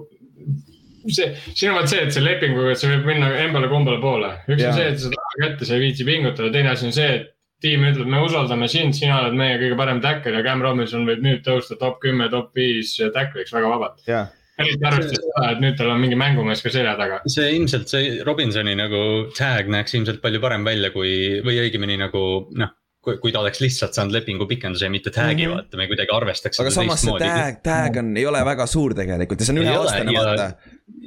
see, 1.07 1.33
siin 1.53 1.73
on 1.73 1.81
vaat 1.81 1.91
see, 1.93 2.05
et 2.05 2.15
see 2.15 2.25
lepinguga, 2.25 2.75
et 2.75 2.83
see 2.83 2.93
võib 2.93 3.11
minna 3.13 3.33
embale-kumbale 3.45 4.01
poole. 4.03 4.31
üks 4.49 4.63
ja. 4.63 4.73
on 4.73 4.79
see, 4.79 4.87
et 4.93 5.03
sa 5.03 5.13
tahad 5.15 5.43
kätte, 5.43 5.69
sa 5.69 5.77
ei 5.77 5.85
viitsi 5.87 6.09
pingutada, 6.09 6.53
teine 6.55 6.73
asi 6.75 6.89
on 6.89 6.97
see, 6.97 7.11
et 7.21 7.29
tiim 7.63 7.85
ütleb, 7.89 8.07
me 8.11 8.23
usaldame 8.23 8.69
sind, 8.71 8.95
sina 8.95 9.21
oled 9.25 9.39
meie 9.39 9.59
kõige 9.59 9.79
parem 9.79 10.03
tackle 10.03 10.37
ja 10.37 10.45
Cam 10.47 10.63
Robinson 10.63 11.07
võib 11.09 11.25
nüüd 11.25 11.41
tõusta 11.47 11.79
top 11.81 11.99
kümme, 12.05 12.31
top 12.31 12.53
viis 12.59 12.95
tackle'iks 13.15 13.55
väga 13.55 13.73
vabalt 13.77 14.05
yeah 14.11 14.29
eriti 14.59 14.87
arvestades 14.89 15.23
seda, 15.23 15.53
et 15.53 15.63
nüüd 15.63 15.77
tal 15.79 15.93
on 15.93 16.01
mingi 16.03 16.19
mängumees 16.19 16.63
ka 16.65 16.73
selja 16.75 16.97
taga. 16.99 17.21
see 17.31 17.53
ilmselt 17.55 17.91
see 17.93 18.19
Robinsoni 18.27 18.75
nagu 18.79 19.01
tag 19.39 19.71
näeks 19.71 19.95
ilmselt 19.99 20.23
palju 20.25 20.43
parem 20.43 20.67
välja 20.67 20.91
kui, 20.95 21.39
või 21.47 21.61
õigemini 21.63 21.99
nagu 22.01 22.23
noh 22.59 22.75
kui, 23.09 23.19
kui 23.23 23.35
ta 23.35 23.43
oleks 23.43 23.61
lihtsalt 23.63 23.97
saanud 23.97 24.15
lepingu 24.15 24.47
pikenduse 24.49 24.87
ja 24.87 24.93
mitte 24.93 25.13
tag'i 25.15 25.47
mm 25.47 25.53
-hmm. 25.53 25.55
vaata, 25.57 25.81
me 25.81 25.87
kuidagi 25.91 26.13
arvestaks. 26.15 26.61
aga 26.61 26.71
samas 26.75 27.05
see 27.05 27.15
tag, 27.23 27.61
tag 27.65 28.01
on, 28.03 28.17
ei 28.17 28.27
ole 28.27 28.43
väga 28.45 28.67
suur 28.67 28.95
tegelikult 28.95 29.41
ja 29.41 29.49
see 29.49 29.57
on 29.57 29.63
üheaastane 29.65 30.17
vaata. 30.17 30.49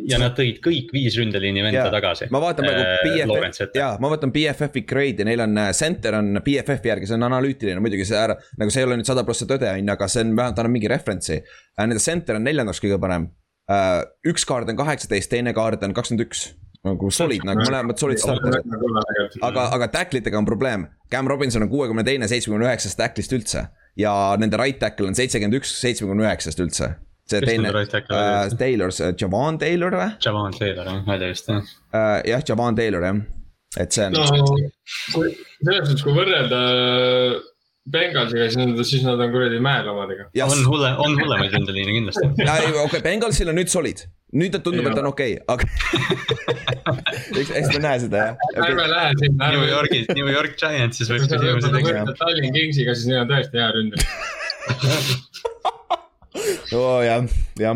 ja 0.09 0.19
nad 0.21 0.37
tõid 0.37 0.61
kõik 0.67 0.93
viis 0.93 1.17
ründeliini 1.19 1.65
venda 1.67 1.89
tagasi. 1.93 2.29
ma 2.31 2.41
vaatan 2.41 2.65
praegu 2.65 2.85
äh, 2.85 3.03
BFF, 3.05 3.75
jaa, 3.75 3.91
ma 3.99 4.13
vaatan 4.13 4.33
BFF-i 4.37 4.85
grade 4.93 5.25
ja 5.25 5.29
neil 5.29 5.45
on 5.47 5.57
äh, 5.57 5.71
center 5.77 6.17
on 6.21 6.41
BFF-i 6.45 6.93
järgi, 6.93 7.11
see 7.11 7.19
on 7.19 7.27
analüütiline, 7.29 7.79
muidugi 7.79 8.05
see 8.05 8.17
ära. 8.17 8.37
nagu 8.57 8.71
see 8.71 8.83
ei 8.83 8.89
ole 8.89 8.97
nüüd 9.01 9.11
sada 9.11 9.25
prossa 9.27 9.45
tõde, 9.49 9.69
on 9.69 9.85
ju, 9.85 9.93
aga 9.97 10.07
see 10.07 10.25
on 10.25 10.35
vähemalt 10.35 10.63
annab 10.63 10.77
mingi 10.77 10.91
reference'i. 10.91 11.43
Äh, 11.77 11.85
nende 11.85 12.03
center 12.03 12.35
on 12.41 12.43
neljandaks 12.49 12.81
kõige 12.83 12.99
parem. 12.99 13.29
üks 14.27 14.43
kaart 14.43 14.69
on 14.69 14.75
kaheksateist, 14.75 15.29
teine 15.31 15.53
kaart 15.55 15.83
on 15.83 15.93
kakskümmend 15.95 16.25
üks 16.25 16.49
nagu 16.87 17.11
solid 17.13 17.45
nagu 17.45 17.61
mõlemad 17.65 17.99
solid 18.01 18.21
starterid. 18.21 18.65
aga, 19.45 19.67
aga 19.77 19.87
tackle 19.93 20.21
itega 20.21 20.39
on 20.39 20.47
probleem. 20.47 20.87
Cam 21.11 21.29
Robinson 21.29 21.65
on 21.65 21.69
kuuekümne 21.69 22.05
teine, 22.07 22.29
seitsmekümne 22.31 22.69
üheksast 22.69 22.97
tackle'ist 22.99 23.35
üldse. 23.37 23.67
ja 23.99 24.11
nende 24.39 24.57
right 24.57 24.79
tackle 24.79 25.09
on 25.11 25.17
seitsekümmend 25.17 25.59
üks, 25.59 25.73
seitsmekümne 25.81 26.25
üheksast 26.25 26.59
üldse. 26.63 26.95
see 27.29 27.39
Kes 27.39 27.49
teine 27.49 27.71
right 27.75 27.91
tackle 27.91 28.17
äh? 28.17 28.57
Taylor, 28.57 28.91
Javon 29.19 29.59
Taylor 29.59 29.93
või 29.95 30.09
Javon 30.25 30.57
Taylor 30.57 30.89
jah, 30.89 31.13
oli 31.15 31.29
vist 31.31 31.47
jah. 31.51 31.69
äh,? 31.93 32.17
jah, 32.31 32.43
Javon 32.49 32.75
Taylor 32.75 33.05
jah, 33.05 33.21
et 33.77 33.93
see 33.93 34.07
on 34.07 34.17
no 34.17 34.25
selles 34.25 35.87
suhtes, 35.87 36.03
kui 36.03 36.15
võrrelda 36.17 36.61
Bengalsiga, 37.91 38.47
siis 38.47 38.57
nad, 38.59 38.81
siis 38.87 39.03
nad 39.05 39.19
on 39.21 39.33
kuradi 39.33 39.59
mäel 39.63 39.87
omadega. 39.91 40.27
on 40.45 40.63
hulle, 40.67 40.91
on 41.01 41.17
hullemaid 41.19 41.53
ründeliine 41.55 41.95
kindlasti. 41.97 42.25
okei 42.47 42.83
okay,, 42.85 43.03
Bengalsil 43.05 43.51
on 43.51 43.57
nüüd 43.59 43.71
solid, 43.71 44.05
nüüd 44.37 44.55
ta 44.55 44.61
tundub, 44.63 44.87
et 44.91 45.01
on 45.01 45.09
okei 45.11 45.37
okay,, 45.41 45.43
aga 45.51 45.63
eks, 47.41 47.51
eks 47.61 47.69
me 47.73 47.83
näe 47.83 47.97
seda 48.05 48.25
jah 48.25 48.35
ärme 48.55 48.81
okay.. 48.81 48.89
lähe 48.93 49.11
sinna, 49.19 49.51
New 49.51 49.61
ärme. 49.61 49.71
Yorgis, 49.75 50.09
New 50.15 50.31
York 50.31 50.57
Giantsis 50.59 51.11
võib 51.11 51.27
küsimusi 51.27 51.73
tekkida. 51.75 52.17
Tallinn 52.19 52.57
Kingsiga, 52.57 52.97
siis 52.97 53.11
neil 53.11 53.23
on 53.23 53.31
tõesti 53.31 53.61
hea 53.61 53.69
ründaja. 53.75 54.05
oo 56.81 56.99
jah, 57.05 57.25
jah, 57.59 57.75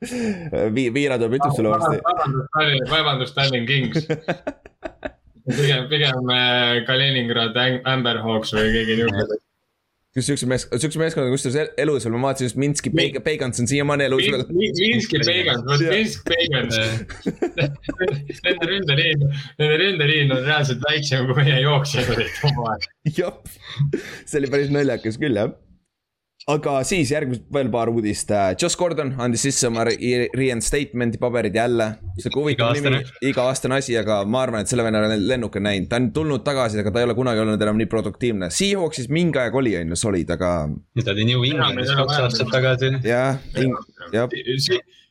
Vi-, 0.00 0.88
Viira 0.94 1.18
tuleb 1.20 1.36
ütleb 1.36 1.56
sulle 1.56 1.72
varsti. 1.74 1.98
vabandust, 2.06 2.48
Tallinn, 2.56 2.86
vabandust, 2.88 3.34
Tallinn 3.36 3.66
Kings. 3.68 4.06
pigem, 5.56 5.86
pigem 5.92 6.30
äh, 6.34 6.80
Kaliningrad 6.88 7.56
Am- 7.66 7.80
Amberhawks 7.96 8.52
või 8.56 8.68
keegi 8.74 8.96
niisugune. 9.00 9.38
kus 10.10 10.26
siukse 10.26 10.46
mees, 10.50 10.64
siukse 10.82 10.98
meeskond, 10.98 11.28
kusjuures 11.30 11.56
el- 11.62 11.68
elus 11.84 12.02
veel, 12.06 12.16
ma 12.18 12.24
vaatasin 12.32 12.48
just 12.48 12.56
Minski 12.58 12.90
Peig-, 12.90 13.20
Peigans 13.22 13.60
on 13.62 13.68
siiamaani 13.70 14.08
elus 14.08 14.24
veel. 14.26 14.42
Minski 14.50 15.20
Pagans, 15.22 15.62
vot 15.68 15.84
Minsk 15.86 16.24
Pagans. 16.26 16.78
Nende 18.44 18.66
ründeliin, 18.72 19.22
nende 19.60 19.76
ründeliin 19.84 20.34
on 20.34 20.42
reaalselt 20.48 20.82
väiksem 20.88 21.28
kui 21.30 21.36
meie 21.44 21.60
jooksjad 21.62 22.10
olid 22.16 22.42
omal 22.50 22.72
ajal. 22.74 22.90
jah, 23.20 23.38
see 24.26 24.40
oli 24.42 24.50
päris 24.56 24.72
naljakas 24.74 25.18
küll 25.22 25.38
jah. 25.38 25.54
Aga 26.54 26.76
siis 26.86 27.10
järgmised 27.12 27.46
veel 27.54 27.70
paar 27.72 27.90
uudist. 27.92 28.32
Josh 28.60 28.78
Gordon 28.78 29.14
andis 29.22 29.44
sisse 29.46 29.68
oma 29.70 29.84
re- 29.88 30.28
reinstatement'i 30.36 31.20
paberid 31.22 31.56
jälle. 31.56 31.90
sihuke 32.20 32.40
huvitav 32.40 32.74
nimi 32.76 33.02
Iga-aastane., 33.30 33.78
asi, 33.80 33.96
aga 33.98 34.20
ma 34.24 34.42
arvan, 34.44 34.64
et 34.64 34.70
selle 34.70 34.84
venna 34.84 35.00
olen 35.04 35.26
lennuk 35.28 35.56
on 35.56 35.66
näinud, 35.68 35.88
ta 35.90 36.00
on 36.00 36.10
tulnud 36.16 36.44
tagasi, 36.46 36.80
aga 36.82 36.92
ta 36.92 37.02
ei 37.02 37.08
ole 37.08 37.16
kunagi 37.18 37.42
olnud 37.44 37.62
enam 37.66 37.80
nii 37.80 37.88
produktiivne. 37.90 38.50
Seahawksis 38.54 39.08
mingi 39.12 39.40
aeg 39.40 39.56
oli, 39.56 39.76
on 39.80 39.94
ju, 39.94 40.00
solid, 40.04 40.30
aga 40.36 40.54
nüüd 40.68 41.12
oli 41.14 41.28
New 41.32 41.44
Englandis 41.50 41.92
kaks 41.96 42.22
aastat 42.26 42.52
tagasi. 42.52 42.94
jah, 43.06 43.40
jah, 44.12 44.28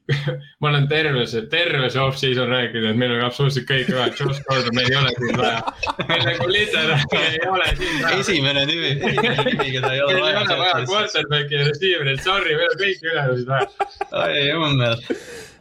ma 0.62 0.70
olen 0.70 0.88
terve 0.90 1.26
see, 1.30 1.42
terve 1.52 1.90
see 1.90 2.02
off-season 2.02 2.50
rääkinud, 2.50 2.90
et 2.92 3.00
meil 3.00 3.14
on 3.16 3.24
absoluutselt 3.28 3.68
kõik 3.70 3.90
vaja, 3.94 4.14
Josh 4.18 4.42
Gordon, 4.48 4.76
meil 4.78 4.90
ei 4.92 4.98
ole 5.00 5.12
siin 5.18 5.38
vaja. 5.38 5.74
meil 6.10 6.24
nagu 6.26 6.48
literaalselt 6.50 7.18
ei 7.20 7.42
ole 7.50 7.68
siin 7.78 8.00
vaja. 8.04 8.14
esimene 8.24 8.66
nimi, 8.70 8.94
esimene 9.12 9.46
nimi, 9.50 9.68
keda 9.76 9.94
ei 9.94 10.02
ole 10.06 10.16
meil 10.16 10.26
ei 10.26 10.40
ole 10.40 10.48
vaja 10.48 10.64
vaja. 10.64 10.88
quarterback'i 10.94 11.60
ja 11.60 11.68
receiver'it, 11.68 12.24
sorry, 12.26 12.58
meil 12.58 12.74
on 12.74 12.82
kõiki 12.82 13.12
ülejäänusid 13.12 13.54
vaja. 13.54 13.92
ai 14.24 14.48
jummel. 14.48 15.06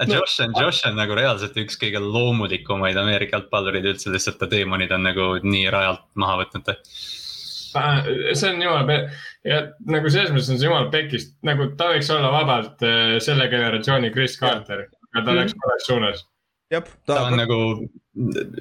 Josh 0.09 0.40
on, 0.45 0.52
Josh 0.62 0.87
on 0.87 0.95
nagu 0.95 1.17
reaalselt 1.19 1.57
üks 1.59 1.78
kõige 1.81 2.00
loomulikumaid 2.02 2.97
Ameerika 3.00 3.38
jalgpallureid 3.38 3.88
üldse, 3.93 4.12
lihtsalt 4.14 4.38
ta 4.40 4.47
teemonid 4.50 4.93
on 4.95 5.02
nagu 5.09 5.33
nii 5.43 5.67
rajalt 5.75 6.05
maha 6.14 6.45
võtnud. 6.45 6.71
see 8.33 8.49
on 8.49 8.62
jumala 8.62 8.87
pe- 8.87 9.02
ja 9.47 9.61
nagu 9.90 10.11
selles 10.12 10.33
mõttes 10.35 10.50
on 10.52 10.59
see 10.61 10.68
jumala 10.68 10.90
pekist, 10.92 11.35
nagu 11.47 11.71
ta 11.78 11.92
võiks 11.92 12.11
olla 12.14 12.30
vabalt 12.35 12.85
äh, 12.87 13.16
selle 13.23 13.49
generatsiooni 13.52 14.11
Chris 14.14 14.38
Carter, 14.40 14.87
aga 15.14 15.25
ta 15.26 15.37
läks 15.37 15.57
vales 15.62 15.88
suunas. 15.88 16.25
ta 16.73 16.83
ta 17.07 17.21
on 17.28 17.38
nagu 17.38 17.59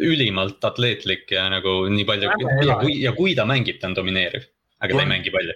ülimalt 0.05 0.63
atleetlik 0.63 1.31
ja 1.33 1.47
nagu 1.51 1.79
nii 1.91 2.05
palju 2.07 2.33
hea. 2.33 2.59
ja 2.67 2.81
kui, 2.81 2.99
ja 3.03 3.13
kui 3.17 3.37
ta 3.37 3.47
mängib, 3.49 3.79
ta 3.81 3.89
on 3.89 3.97
domineeriv. 3.97 4.45
aga 4.81 4.93
ta 4.93 5.05
ei 5.05 5.09
mängi 5.09 5.33
palju. 5.33 5.55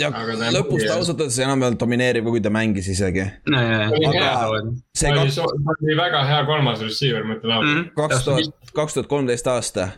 ja 0.00 0.08
lõpus 0.56 0.86
ta 0.86 0.96
ausalt 0.96 1.20
öeldes 1.20 1.38
enam-vähem 1.44 1.76
domineerib, 1.80 2.30
kui 2.32 2.40
ta 2.40 2.52
mängis 2.54 2.88
isegi. 2.94 3.28
aga 3.52 4.62
see 4.96 5.12
oli 5.12 5.28
kaks, 5.28 5.84
väga 6.00 6.24
hea 6.30 6.40
kolmas 6.48 6.80
receiver, 6.80 7.28
ma 7.28 7.36
ütlen 7.36 7.58
ausalt. 7.58 7.76
Mhm. 7.76 7.92
kaks 8.00 8.24
tuhat, 8.24 8.72
kaks 8.72 8.98
tuhat 8.98 9.12
kolmteist 9.12 9.52
aasta. 9.52 9.90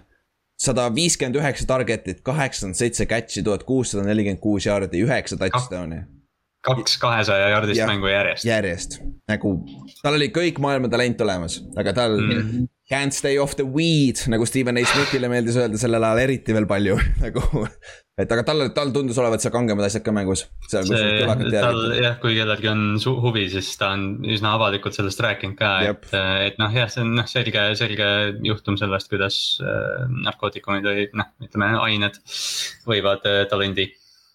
Sada 0.61 0.88
viiskümmend 0.95 1.38
üheksa 1.40 1.67
target'it, 1.67 2.23
kaheksakümmend 2.27 2.79
seitse 2.79 3.07
catch'i, 3.11 3.45
tuhat 3.45 3.64
kuussada 3.69 4.05
nelikümmend 4.07 4.43
kuus 4.43 4.67
jaardi, 4.67 5.03
üheksa 5.07 5.38
touchdown'i 5.40 6.05
kaks 6.64 6.97
kahesaja 6.99 7.49
jaardist 7.53 7.79
Jah. 7.79 7.90
mängu 7.90 8.09
järjest. 8.09 8.45
järjest. 8.49 8.99
nagu 9.29 9.55
tal 10.03 10.17
oli 10.17 10.31
kõik 10.33 10.61
maailma 10.64 10.88
talent 10.93 11.21
olemas, 11.21 11.59
aga 11.81 11.93
tal 11.97 12.17
mm. 12.17 12.64
Can't 12.88 13.14
stay 13.16 13.38
off 13.38 13.57
the 13.57 13.64
weed, 13.64 14.20
nagu 14.29 14.47
Steven 14.47 14.77
A 14.77 14.85
Smithile 14.85 15.31
meeldis 15.33 15.57
öelda 15.61 15.81
sellel 15.81 16.05
ajal 16.05 16.20
eriti 16.27 16.57
veel 16.57 16.66
palju 16.68 16.99
nagu. 17.25 17.64
et 18.20 18.31
aga 18.31 18.44
tal, 18.47 18.61
tal 18.77 18.92
tundus 18.94 19.18
olevat 19.18 19.42
seal 19.42 19.55
kangemad 19.55 19.87
asjad 19.87 20.05
ka 20.05 20.12
mängus. 20.14 20.44
tal 20.70 21.81
jah, 21.97 22.18
kui 22.23 22.37
kellelgi 22.37 22.70
on 22.70 22.85
huvi, 23.25 23.47
siis 23.55 23.73
ta 23.81 23.94
on 23.97 24.07
üsna 24.37 24.55
avalikult 24.59 24.97
sellest 24.97 25.25
rääkinud 25.25 25.59
ka, 25.59 25.73
et, 25.88 26.07
et 26.51 26.61
noh, 26.61 26.77
jah, 26.77 26.92
see 26.92 27.07
on 27.07 27.16
noh, 27.23 27.29
selge, 27.31 27.66
selge 27.81 28.09
juhtum 28.44 28.79
sellest, 28.81 29.11
kuidas 29.12 29.40
äh, 29.64 30.07
narkootikumid 30.29 30.88
või 30.90 31.09
noh, 31.16 31.33
ütleme 31.44 31.73
ained 31.88 32.20
võivad 32.88 33.25
äh, 33.31 33.44
talendi 33.51 33.88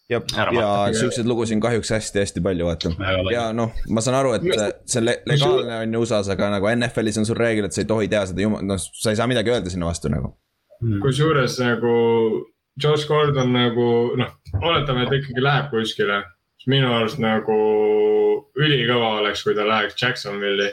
ja 0.09 0.19
vaata. 0.25 0.93
siukseid 0.97 1.27
lugusid 1.29 1.57
on 1.59 1.61
kahjuks 1.61 1.91
hästi-hästi 1.95 2.41
palju, 2.41 2.65
vaata. 2.65 2.91
ja 3.33 3.49
noh, 3.53 3.73
ma 3.89 4.01
saan 4.01 4.17
aru, 4.19 4.33
et 4.39 4.47
see 4.85 5.01
on 5.01 5.05
le- 5.05 5.21
legaalne 5.29 5.81
on 5.83 5.93
ju 5.93 6.01
USA-s, 6.05 6.29
aga 6.33 6.49
nagu 6.55 6.69
NFL-is 6.75 7.19
on 7.21 7.27
sul 7.29 7.37
reegel, 7.39 7.65
et 7.69 7.73
sa 7.77 7.81
ei 7.83 7.89
tohi 7.89 8.07
teha 8.11 8.25
seda, 8.31 8.49
noh, 8.61 8.79
sa 8.79 9.13
ei 9.13 9.19
saa 9.19 9.27
midagi 9.29 9.53
öelda 9.53 9.69
sinna 9.69 9.89
vastu 9.89 10.09
nagu. 10.09 10.33
Mm. 10.79 11.01
kusjuures 11.03 11.57
nagu 11.59 11.93
Josh 12.83 13.07
Gordon 13.07 13.51
nagu 13.53 13.87
noh, 14.17 14.35
oletame, 14.61 15.03
et 15.03 15.17
ikkagi 15.19 15.43
läheb 15.43 15.71
kuskile. 15.73 16.23
minu 16.69 16.89
arust 16.93 17.17
nagu 17.23 17.55
ülikõva 18.59 19.19
oleks, 19.21 19.43
kui 19.43 19.55
ta 19.57 19.65
läheks 19.67 19.95
Jacksonville'i. 20.01 20.69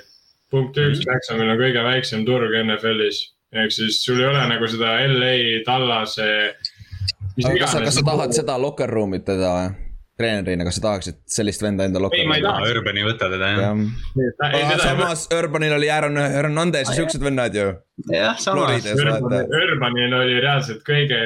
punkt 0.51 0.77
üks, 0.79 1.01
Jacksonville 1.07 1.53
on 1.55 1.59
kõige 1.59 1.83
väiksem 1.83 2.25
turg 2.27 2.55
NFL-is. 2.63 3.33
ehk 3.53 3.73
siis 3.73 4.05
sul 4.05 4.21
ei 4.21 4.27
ole 4.27 4.43
nagu 4.49 4.67
seda 4.69 4.97
LA, 5.07 5.63
Tallase. 5.67 6.55
Aga 7.45 7.59
kas 7.65 7.73
sa, 7.77 7.83
kas 7.85 7.99
sa 8.01 8.07
tahad 8.07 8.33
seda 8.37 8.57
locker 8.61 8.89
room'it 8.89 9.27
teda 9.29 9.51
treenerina, 10.17 10.65
kas 10.65 10.79
sa 10.79 10.83
tahaksid 10.87 11.19
sellist 11.29 11.61
venda 11.61 11.85
enda 11.85 12.01
locker 12.01 12.23
Ei, 12.23 12.29
ma 12.29 12.39
ei 12.39 12.45
room'i? 12.45 12.63
taha. 12.63 12.71
Urbani 12.79 13.03
võtta 13.05 13.29
teda 13.33 13.51
jah. 13.53 13.83
jah, 14.17 14.55
aga 14.63 14.79
samas 14.81 15.27
Urbanil 15.37 15.75
oli 15.77 15.91
Aaron 15.93 16.17
Hernandez 16.17 16.89
ja 16.89 16.95
siuksed 16.97 17.21
vennad 17.27 17.59
ju. 17.59 17.67
jah, 18.15 18.39
samas. 18.41 18.87
Urbanil 19.61 20.17
oli 20.23 20.41
reaalselt 20.41 20.81
kõige, 20.89 21.21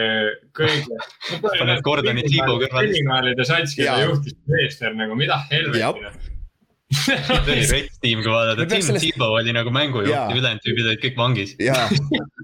kõige. 0.59 0.99
Paned 1.45 1.85
Gordoni 1.87 2.27
Tiibo 2.27 2.59
kõrvale. 2.65 2.91
kriminaalide 2.91 3.47
sats, 3.47 3.77
keda 3.79 4.01
juhtis 4.09 4.35
Meester 4.51 4.99
nagu, 4.99 5.15
mida 5.19 5.39
helvetit. 5.53 6.30
See 6.91 7.17
oli 7.37 7.57
rets 7.71 7.99
tiim, 8.03 8.21
kui 8.25 8.33
vaadata, 8.33 8.65
Tim 8.71 8.83
sellest- 8.83 9.05
Tebow 9.15 9.37
oli 9.39 9.53
nagu 9.55 9.71
mängujuht 9.75 10.11
ja 10.11 10.25
ülejäänud 10.35 10.63
tüübid 10.65 10.89
olid 10.91 11.03
kõik 11.05 11.17
vangis. 11.21 11.53
jaa, 11.63 11.85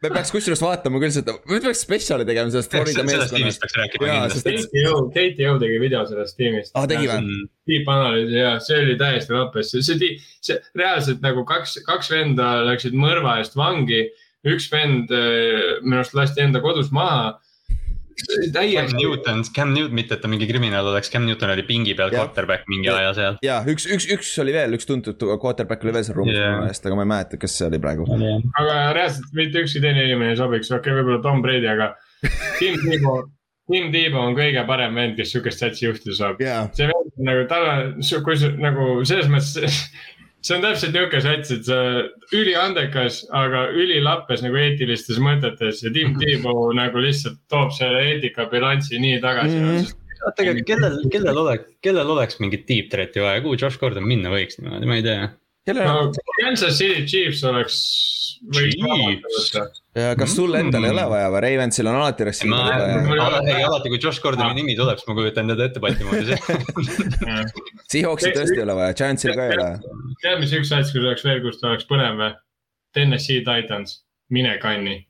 me 0.03 0.11
peaks 0.15 0.31
kusjuures 0.35 0.63
vaatama 0.63 1.01
küll 1.03 1.15
seda, 1.15 1.35
me 1.51 1.59
peaks 1.65 1.83
spetsiali 1.87 2.27
tegema 2.29 2.53
sellest 2.55 2.71
Florida 2.75 3.03
sellest 3.03 3.35
tiimist 3.35 3.35
meeskonnast. 3.35 3.61
peaks 3.65 3.77
rääkima 3.81 4.11
kindlasti. 4.13 4.43
sest- 4.45 4.71
Katie 4.71 4.87
O, 4.93 5.01
Katie 5.17 5.49
O 5.51 5.57
tegi 5.63 5.81
video 5.83 6.05
sellest 6.07 6.37
tiimist. 6.39 6.71
aa, 6.79 6.87
tegi 6.91 7.09
või? 7.11 7.19
Mm. 7.25 7.49
tiipanalüüsi 7.67 8.39
ja 8.39 8.53
see 8.63 8.79
oli 8.85 8.95
täiesti 9.01 9.35
lappes, 9.35 9.73
see, 9.75 9.83
see, 9.83 10.13
see 10.47 10.61
reaalselt 10.79 11.21
nagu 11.27 11.43
kaks, 11.49 11.79
kaks 11.87 12.13
venda 12.15 12.53
läksid 12.69 12.95
mõrva 12.95 13.39
eest 13.43 13.59
vangi. 13.59 14.05
üks 14.47 14.69
vend 14.71 15.11
äh, 15.11 15.81
minu 15.83 15.97
arust 15.99 16.15
lasti 16.15 16.39
enda 16.45 16.61
kodus 16.63 16.93
maha. 16.95 17.33
Cam 18.17 18.89
Newton, 18.97 19.43
Cam 19.53 19.73
Newton, 19.75 19.95
mitte 19.95 20.17
et 20.17 20.23
ta 20.25 20.29
mingi 20.31 20.49
kriminaal 20.49 20.89
oleks, 20.89 21.11
Cam 21.13 21.27
Newton 21.29 21.53
oli 21.53 21.67
pingi 21.69 21.93
peal 21.99 22.13
Jah. 22.15 22.25
quarterback 22.25 22.65
mingi 22.73 22.89
aja 22.89 23.13
seal. 23.17 23.39
jaa, 23.45 23.61
üks, 23.69 23.85
üks, 23.93 24.09
üks 24.17 24.31
oli 24.41 24.55
veel, 24.57 24.77
üks 24.79 24.89
tuntud 24.89 25.21
quarterback 25.43 25.85
oli 25.85 25.93
veel 25.99 26.07
seal 26.07 26.17
ruumis 26.17 26.39
Jaa. 26.39 26.49
minu 26.49 26.65
meelest, 26.65 26.89
aga 26.89 26.97
ma 26.97 27.05
ei 27.05 27.13
mäleta, 27.13 27.41
kes 27.43 27.59
see 27.61 27.69
oli 27.69 27.81
praegu. 27.83 28.09
aga 28.63 28.77
reaalselt 28.97 29.37
mitte 29.37 29.65
ükski 29.67 29.85
teine 29.85 30.07
inimene 30.09 30.33
ei 30.33 30.41
sobiks, 30.41 30.73
okei 30.73 30.81
okay,, 30.81 31.01
võib-olla 31.01 31.21
Tom 31.27 31.45
Brady, 31.45 31.69
aga 31.69 31.93
Tim 32.57 32.81
Tebow, 32.87 33.27
Tim 33.69 33.93
Tebow 33.93 34.31
on 34.31 34.39
kõige 34.39 34.65
parem 34.69 34.97
vend, 34.97 35.17
kes 35.21 35.35
sihukest 35.35 35.65
satsi 35.65 35.89
juhtida 35.91 36.17
saab. 36.17 36.41
jaa, 36.41 36.65
see 36.79 36.89
vend 36.89 37.07
nagu 37.29 37.45
tal 37.53 37.69
on, 37.69 37.95
kui 38.25 38.41
nagu 38.65 38.89
selles 39.09 39.29
mõttes, 39.33 39.83
see 40.47 40.57
on 40.57 40.65
täpselt 40.65 40.95
niisugune 40.95 41.23
sats, 41.25 41.53
et 41.55 41.67
sa 41.67 41.79
üliandekas, 42.37 43.21
aga 43.35 43.67
ülilappes 43.75 44.45
nagu 44.45 44.59
eetilistes 44.61 45.19
mõtetes 45.23 45.83
ja 45.85 45.93
Tim 45.95 46.15
Tebow 46.21 46.71
nagu 46.77 47.03
lihtsalt 47.03 47.41
toob 47.53 47.73
selle 47.77 48.05
eetikabilansi 48.13 49.01
nii 49.03 49.23
tagasi 49.25 49.57
mm. 49.57 49.65
Mhm. 49.65 49.81
-hmm. 49.81 50.21
oota, 50.29 50.47
aga 50.47 50.67
kellel, 50.71 51.01
kellel 51.13 51.43
oleks, 51.43 51.73
kellel 51.83 52.15
oleks 52.17 52.39
mingit 52.43 52.69
deep 52.71 52.93
threat'i 52.93 53.25
vaja, 53.25 53.43
kuhu 53.45 53.59
Josh 53.59 53.83
Gordon 53.83 54.07
minna 54.07 54.33
võiks 54.33 54.61
niimoodi, 54.63 54.91
ma 54.91 55.01
ei 55.01 55.07
tea. 55.07 55.27
No 55.75 56.13
Kansas 56.43 56.79
City 56.79 57.03
Chiefs 57.09 57.43
oleks, 57.47 57.79
võtta. 58.47 59.65
kas 60.21 60.35
sul 60.37 60.55
endal 60.59 60.87
ei 60.87 60.93
ole 60.95 61.07
vaja 61.11 61.31
või, 61.33 61.43
Ravensil 61.47 61.91
on 61.91 61.99
alati 61.99 62.29
receiver'id 62.29 63.09
vaja. 63.11 63.41
ei 63.51 63.67
alati, 63.67 63.91
kui 63.93 64.01
Josh 64.03 64.23
Gordoni 64.23 64.61
nimi 64.61 64.77
tuleb, 64.79 65.01
siis 65.01 65.09
ma 65.11 65.17
kujutan 65.19 65.51
teda 65.53 65.69
ette 65.71 65.83
Baltimooris. 65.83 66.33
Seahawksil 67.93 68.37
tõesti 68.37 68.59
ei 68.61 68.65
ole 68.67 68.79
vaja, 68.79 68.97
Giantsil 69.01 69.35
ka 69.37 69.49
ei 69.49 69.59
ole. 69.59 69.71
tead, 70.23 70.43
mis 70.43 70.55
üks 70.61 70.73
sats, 70.73 70.93
kus 70.95 71.03
oleks 71.03 71.27
veel, 71.27 71.43
kus 71.45 71.61
ta 71.63 71.73
oleks 71.73 71.89
põnev 71.91 72.21
või? 72.21 72.33
Tennessee 72.97 73.43
Titans, 73.45 74.01
mine 74.33 74.57
kanni. 74.63 75.01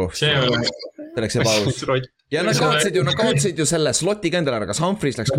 oh, 0.00 0.12
see 0.16 0.30
oleks, 0.38 0.70
see 0.96 1.22
oleks 1.22 1.40
ebaaus. 1.40 1.82
ja 2.34 2.44
nad 2.46 2.58
kaotasid 2.58 2.96
ju, 3.00 3.04
nad 3.06 3.18
kaotasid 3.18 3.58
ju 3.58 3.66
selle 3.68 3.92
slot'i 3.96 4.32
ka 4.32 4.40
endale 4.42 4.62
ära, 4.62 4.70
kas 4.70 4.82
Humphreys 4.84 5.18
läks 5.20 5.34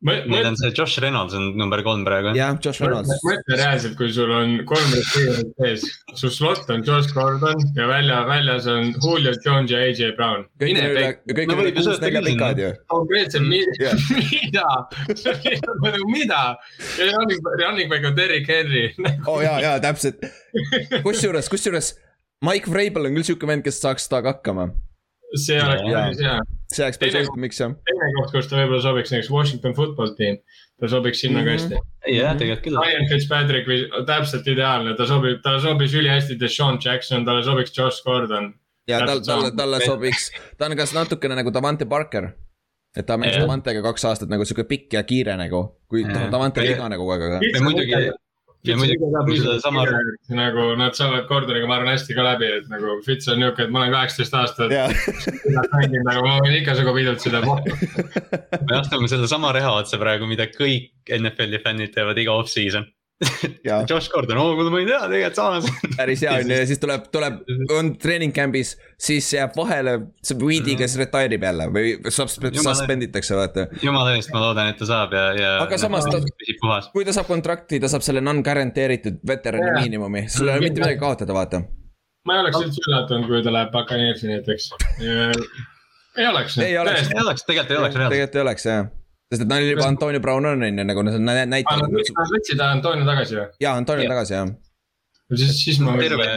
Need 0.00 0.46
on 0.46 0.56
see 0.56 0.70
Josh 0.70 1.00
Reynolds 1.02 1.34
on 1.34 1.56
number 1.56 1.82
kolm 1.82 2.04
praegu. 2.06 2.30
jah, 2.36 2.54
Josh 2.62 2.80
Reynolds. 2.80 3.10
mõtle 3.26 3.56
reaalselt, 3.58 3.96
kui 3.98 4.12
sul 4.14 4.30
on 4.30 4.52
kolm 4.68 4.92
receiver'it 4.94 5.50
sees, 5.58 5.86
su 6.14 6.30
slot 6.30 6.70
on 6.70 6.84
Josh 6.86 7.10
Gordon 7.16 7.58
ja 7.74 7.88
välja, 7.90 8.20
väljas 8.28 8.68
on 8.70 8.92
Julio 9.02 9.34
Jones 9.42 9.74
ja 9.74 9.82
AJ 9.82 10.14
Brown. 10.14 10.46
kõik 10.62 10.78
on 10.78 10.90
üle, 10.92 11.04
kõik 11.26 11.50
on 11.50 11.64
üle 11.64 11.74
kuus 11.74 12.00
nelja 12.04 12.22
pikad 12.28 12.62
ju. 12.62 12.70
konkreetselt 12.94 13.42
mida, 13.50 14.68
mida, 15.82 16.06
mida, 16.06 16.42
running, 17.58 17.90
back 17.90 18.06
on 18.06 18.14
Derek 18.14 18.46
Henry. 18.46 18.94
oo 19.02 19.34
oh, 19.38 19.42
ja, 19.42 19.58
ja 19.66 19.78
täpselt, 19.82 20.22
kusjuures, 21.02 21.50
kusjuures 21.50 21.96
Mike 22.46 22.70
Vrabel 22.70 23.10
on 23.10 23.18
küll 23.18 23.32
siuke 23.32 23.50
vend, 23.50 23.66
kes 23.66 23.82
saaks 23.82 24.06
temaga 24.06 24.36
hakkama 24.36 24.70
see 25.36 25.58
oleks 25.62 25.82
päris 25.84 26.22
hea. 26.24 26.36
see 26.72 26.84
oleks 26.86 27.00
päris 27.00 27.16
huvitav, 27.18 27.40
miks 27.44 27.60
jah. 27.60 27.74
teine 27.90 28.08
koht, 28.16 28.32
kus 28.34 28.48
ta 28.50 28.60
võib-olla 28.60 28.80
sobiks 28.84 29.12
näiteks 29.14 29.30
Washington 29.32 29.76
football 29.76 30.14
team, 30.18 30.40
ta 30.80 30.90
sobiks 30.92 31.22
sinna 31.24 31.44
ka 31.44 31.56
hästi. 31.56 31.74
Mhm. 31.76 32.16
jah, 32.16 32.38
tegelikult 32.40 32.64
küll. 32.66 32.80
Ryan 32.84 33.10
Fitzpatrick 33.12 33.70
või 33.70 34.06
täpselt 34.08 34.50
ideaalne, 34.54 34.96
ta 34.98 35.08
sobib, 35.10 35.42
talle 35.44 35.62
sobis 35.64 35.96
ülihästi 35.98 36.38
Deshaun 36.40 36.80
Jackson, 36.84 37.26
talle 37.28 37.44
sobiks 37.46 37.76
Josh 37.76 38.04
Gordon. 38.06 38.52
ja 38.88 39.00
tal, 39.04 39.24
talle, 39.26 39.52
talle 39.56 39.80
sobiks, 39.84 40.30
ta 40.56 40.70
on 40.70 40.76
kas 40.78 40.94
natukene 40.96 41.36
nagu 41.38 41.52
Davante 41.54 41.88
Parker 41.88 42.32
et 42.96 43.06
ta 43.06 43.18
mängis 43.20 43.36
Davantega 43.38 43.82
kaks 43.84 44.06
aastat 44.08 44.30
nagu 44.32 44.46
sihuke 44.48 44.64
pikk 44.68 44.96
ja 44.96 45.02
kiire 45.06 45.36
nagu, 45.38 45.60
kui 45.90 46.06
Davante 46.08 46.62
oli 46.62 46.72
vigane 46.72 46.96
kogu 46.98 47.12
aeg, 47.14 47.26
aga. 47.28 47.40
muidugi 47.62 47.92
ja 47.92 48.00
muidugi. 48.00 48.16
Nagu 50.38 50.66
nad 50.80 50.98
saavad 50.98 51.26
Gordoniga, 51.30 51.68
ma 51.70 51.78
arvan, 51.78 51.92
hästi 51.94 52.16
ka 52.16 52.26
läbi, 52.26 52.50
et 52.58 52.68
nagu 52.72 52.98
Fitz 53.06 53.30
on 53.32 53.40
niuke, 53.42 53.66
et 53.66 53.72
ma 53.74 53.84
olen 53.84 53.94
kaheksateist 53.94 54.36
aastat 54.40 54.74
mänginud 54.74 56.04
nagu 56.08 56.26
ma 56.26 56.36
võin 56.44 56.58
igasugu 56.60 56.94
pidult 56.96 57.24
seda 57.24 57.42
pohta. 57.46 57.72
me 58.68 58.78
astume 58.80 59.10
sedasama 59.10 59.54
reha 59.56 59.72
otsa 59.80 60.00
praegu, 60.00 60.28
mida 60.30 60.48
kõik 60.52 60.92
NFL-i 61.18 61.62
fännid 61.64 61.94
teevad 61.96 62.20
iga 62.20 62.36
off-season 62.36 62.86
Josh 63.90 64.10
Gordon, 64.12 64.38
oo 64.38 64.70
ma 64.70 64.78
ei 64.78 64.86
tea, 64.86 64.98
tegelikult 65.10 65.38
saame. 65.38 65.72
päris 65.98 66.20
hea 66.22 66.34
on 66.38 66.50
ju 66.52 66.58
ja 66.60 66.66
siis 66.70 66.78
tuleb, 66.82 67.08
tuleb, 67.14 67.40
on 67.78 67.90
treening 67.98 68.34
camp'is, 68.34 68.76
siis 69.00 69.26
jääb 69.34 69.56
vahele 69.58 69.96
see 70.22 70.38
Weedy, 70.38 70.76
kes 70.78 70.94
retire 71.00 71.34
ib 71.34 71.46
jälle 71.48 71.66
või 71.74 71.96
suspend 72.14 73.06
itakse, 73.08 73.34
vaata. 73.38 73.66
jumala 73.82 74.14
eest, 74.14 74.30
ma 74.34 74.42
loodan, 74.44 74.70
et 74.70 74.78
ta 74.78 74.86
saab 74.88 75.16
ja, 75.18 75.24
ja. 75.38 75.50
aga 75.64 75.80
samas 75.82 76.06
ta, 76.06 76.20
kui 76.92 77.08
ta 77.08 77.16
saab 77.16 77.30
kontrakti, 77.30 77.80
ta 77.82 77.90
saab 77.90 78.06
selle 78.06 78.22
non-guaranteeritud 78.22 79.18
veterani 79.26 79.74
miinimumi, 79.80 80.28
sul 80.30 80.52
ei 80.52 80.54
ole 80.54 80.68
mitte 80.68 80.84
midagi 80.84 81.02
kaotada, 81.02 81.34
vaata. 81.34 81.64
ma 82.28 82.38
ei 82.38 82.44
oleks 82.44 82.62
üldse 82.62 82.86
üllatunud, 82.86 83.26
kui 83.32 83.42
ta 83.42 83.56
läheb 83.56 83.74
Buccaneersi 83.74 84.30
näiteks 84.30 84.70
ei 85.02 86.30
oleks. 86.30 86.62
ei 86.62 86.78
oleks, 86.78 87.10
ei 87.10 87.20
oleks, 87.24 87.44
tegelikult 87.50 87.74
ei 87.74 87.82
oleks. 87.82 87.98
tegelikult 87.98 88.38
ei 88.38 88.46
oleks 88.46 88.70
jah 88.70 88.86
sest 89.28 89.44
et 89.44 89.50
neil 89.50 89.68
juba 89.72 89.88
Antonio 89.88 90.22
Brown 90.24 90.48
on, 90.48 90.64
on 90.64 90.80
ju, 90.80 90.86
nagu 90.88 91.04
nad 91.04 91.20
näitavad. 91.50 91.92
Nad 91.92 92.32
võtsid 92.32 92.64
Antonio 92.64 93.06
tagasi 93.08 93.38
või? 93.38 93.46
jaa, 93.64 93.74
Antonio 93.76 94.06
ja. 94.06 94.12
tagasi, 94.14 94.36
jah. 94.36 94.54
siis, 95.34 95.60
siis 95.60 95.82
ma. 95.84 95.98
terve, 96.00 96.30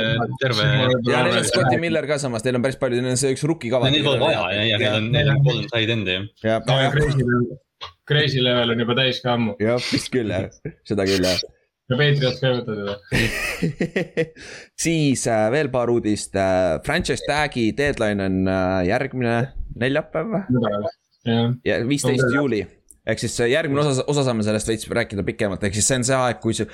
terve. 0.43 0.67
ja 1.07 1.23
neil 1.27 1.39
on 1.39 1.47
Scotti 1.47 1.79
Miller 1.81 2.09
ka 2.09 2.19
samas, 2.21 2.45
neil 2.47 2.59
on 2.59 2.67
päris 2.67 2.79
palju, 2.81 2.99
neil 3.03 3.15
on 3.15 3.21
see 3.21 3.33
üks 3.37 3.45
rookie 3.47 3.71
kava. 3.73 3.91
Neil 3.93 4.05
pole 4.07 4.19
vaja 4.21 4.43
ja, 4.57 4.67
ja 4.73 4.81
neil 4.83 4.99
on, 4.99 5.09
neil 5.15 5.33
on 5.37 5.41
kolm 5.47 5.65
side 5.71 5.97
end'i 5.97 6.19
ju. 6.19 7.57
Crazy 8.11 8.43
level 8.43 8.75
on 8.75 8.83
juba 8.83 8.97
täis 8.99 9.23
ka 9.23 9.37
ammu. 9.37 9.57
jah, 9.61 9.81
vist 9.93 10.11
küll 10.13 10.33
jah, 10.33 10.51
seda 10.87 11.07
küll 11.07 11.25
jah 11.25 11.41
ja 11.91 11.97
Patriots 11.99 12.39
ka 12.39 12.49
ei 12.49 12.59
võta 12.59 12.75
teda 12.77 12.95
siis 14.85 15.25
äh, 15.29 15.47
veel 15.53 15.71
paar 15.73 15.91
uudist 15.91 16.35
äh,, 16.39 16.79
franchise 16.85 17.25
tag'i 17.27 17.71
deadline 17.77 18.27
on 18.27 18.37
äh, 18.47 18.77
järgmine 18.87 19.35
neljapäev 19.81 20.37
ja 21.67 21.81
viisteist 21.87 22.31
juuli 22.33 22.63
ehk 23.07 23.21
siis 23.21 23.39
järgmine 23.49 23.81
osa, 23.83 24.03
osa 24.07 24.25
saame 24.27 24.43
sellest 24.45 24.69
veits 24.69 24.89
rääkida 24.89 25.23
pikemalt, 25.25 25.63
ehk 25.63 25.77
siis 25.77 25.87
see 25.89 26.01
on 26.01 26.05
see 26.07 26.17
aeg, 26.17 26.41
kui 26.43 26.57
see 26.57 26.67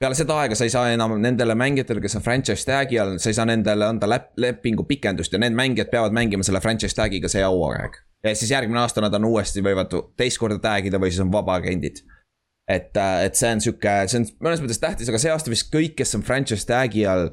peale 0.00 0.16
seda 0.16 0.36
aega 0.42 0.56
sa 0.58 0.66
ei 0.66 0.72
saa 0.72 0.90
enam 0.92 1.16
nendele 1.20 1.56
mängijatele, 1.56 2.02
kes 2.04 2.18
on 2.18 2.24
franchise 2.24 2.68
tag'i 2.68 2.98
all, 3.00 3.16
sa 3.22 3.30
ei 3.32 3.38
saa 3.38 3.48
nendele 3.48 3.86
anda 3.88 4.08
läp-, 4.10 4.34
lepingu 4.40 4.84
pikendust 4.88 5.32
ja 5.32 5.40
need 5.40 5.56
mängijad 5.56 5.90
peavad 5.92 6.16
mängima 6.16 6.44
selle 6.46 6.60
franchise 6.64 6.96
tag'iga 6.98 7.30
see 7.32 7.44
hauaeg. 7.44 7.96
ja 8.24 8.34
siis 8.34 8.52
järgmine 8.52 8.82
aasta 8.82 9.04
nad 9.04 9.14
on 9.16 9.28
uuesti, 9.30 9.64
võivad 9.64 9.92
teist 10.20 10.40
korda 10.42 10.58
tag 10.62 10.88
ida 10.88 11.00
või 11.00 11.12
siis 11.12 11.24
on 11.24 11.32
vabaagendid. 11.32 12.02
et, 12.68 12.96
äh, 12.96 13.24
et 13.24 13.36
see 13.38 13.52
on 13.54 13.60
sihuke, 13.62 13.96
see 14.10 14.20
on 14.20 14.28
mõnes 14.48 14.64
mõttes 14.64 14.82
tähtis, 14.82 15.08
aga 15.08 15.20
see 15.22 15.32
aasta 15.32 15.52
vist 15.52 15.72
kõik, 15.72 15.96
kes 15.96 16.16
on 16.18 16.24
franchise 16.26 16.68
tag'i 16.68 17.06
all. 17.08 17.30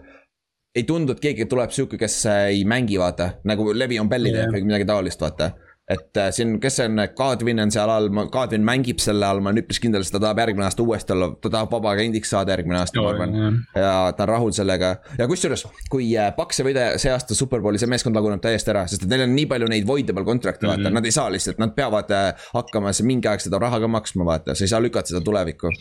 ei 0.75 0.83
tundu, 0.87 1.13
et 1.13 1.19
keegi 1.19 1.45
tuleb 1.45 1.71
sihuke, 1.71 1.99
kes 1.99 2.25
ei 2.31 2.63
mängi, 2.65 2.97
vaata, 2.97 3.33
nagu 3.45 3.73
Levi 3.75 3.99
on 3.99 4.09
Belli 4.09 4.31
teeb 4.33 4.55
või 4.55 4.63
midagi 4.71 4.87
taolist, 4.89 5.21
vaata 5.21 5.51
et 5.89 6.17
äh, 6.17 6.29
siin, 6.31 6.55
kes 6.63 6.77
see 6.79 6.85
on, 6.87 7.01
Kadrin 7.17 7.59
on 7.59 7.71
seal 7.73 7.91
all, 7.91 8.07
Kadrin 8.31 8.63
mängib 8.63 9.01
selle 9.03 9.27
all, 9.27 9.41
ma 9.43 9.51
olen 9.51 9.63
üpris 9.63 9.81
kindel, 9.83 10.05
sest 10.05 10.15
ta 10.15 10.21
tahab 10.23 10.39
järgmine 10.39 10.63
aasta 10.67 10.83
uuesti 10.85 11.15
olla, 11.15 11.29
ta 11.43 11.51
tahab 11.51 11.73
vabaagendiks 11.75 12.31
saada 12.31 12.55
järgmine 12.55 12.79
aasta, 12.79 13.01
ma 13.03 13.11
arvan. 13.11 13.59
ja 13.75 13.95
ta 14.15 14.23
on 14.23 14.31
rahul 14.31 14.53
sellega 14.55 14.93
ja 15.19 15.27
kusjuures, 15.27 15.65
kui 15.91 16.07
äh, 16.15 16.31
Paks 16.37 16.61
ei 16.61 16.69
võida 16.69 16.85
see 17.01 17.11
aasta 17.11 17.35
superbowli, 17.35 17.81
see 17.81 17.91
meeskond 17.91 18.15
laguneb 18.15 18.43
täiesti 18.43 18.71
ära, 18.71 18.85
sest 18.87 19.03
et 19.03 19.11
neil 19.11 19.25
on 19.27 19.35
nii 19.35 19.49
palju 19.51 19.71
neid 19.73 19.89
voidable 19.89 20.23
contract'e, 20.27 20.69
vaata 20.69 20.79
mm, 20.79 20.87
-hmm. 20.87 21.01
nad 21.01 21.09
ei 21.11 21.17
saa 21.17 21.27
lihtsalt, 21.33 21.59
nad 21.59 21.75
peavad 21.75 22.15
äh, 22.15 22.47
hakkama 22.53 22.95
mingi 23.03 23.27
aeg 23.27 23.43
seda 23.43 23.59
raha 23.59 23.83
ka 23.83 23.91
maksma, 23.91 24.25
vaata, 24.31 24.55
sa 24.55 24.63
ei 24.63 24.71
saa 24.71 24.81
lükata 24.83 25.11
seda 25.11 25.21
tulevikku 25.25 25.73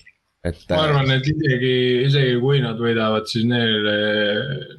et. 0.47 0.63
ma 0.73 0.83
arvan, 0.89 1.11
et 1.15 1.27
isegi, 1.31 1.75
isegi 2.09 2.39
kui 2.43 2.61
nad 2.63 2.81
võidavad, 2.83 3.29
siis 3.31 3.47
neil 3.47 3.87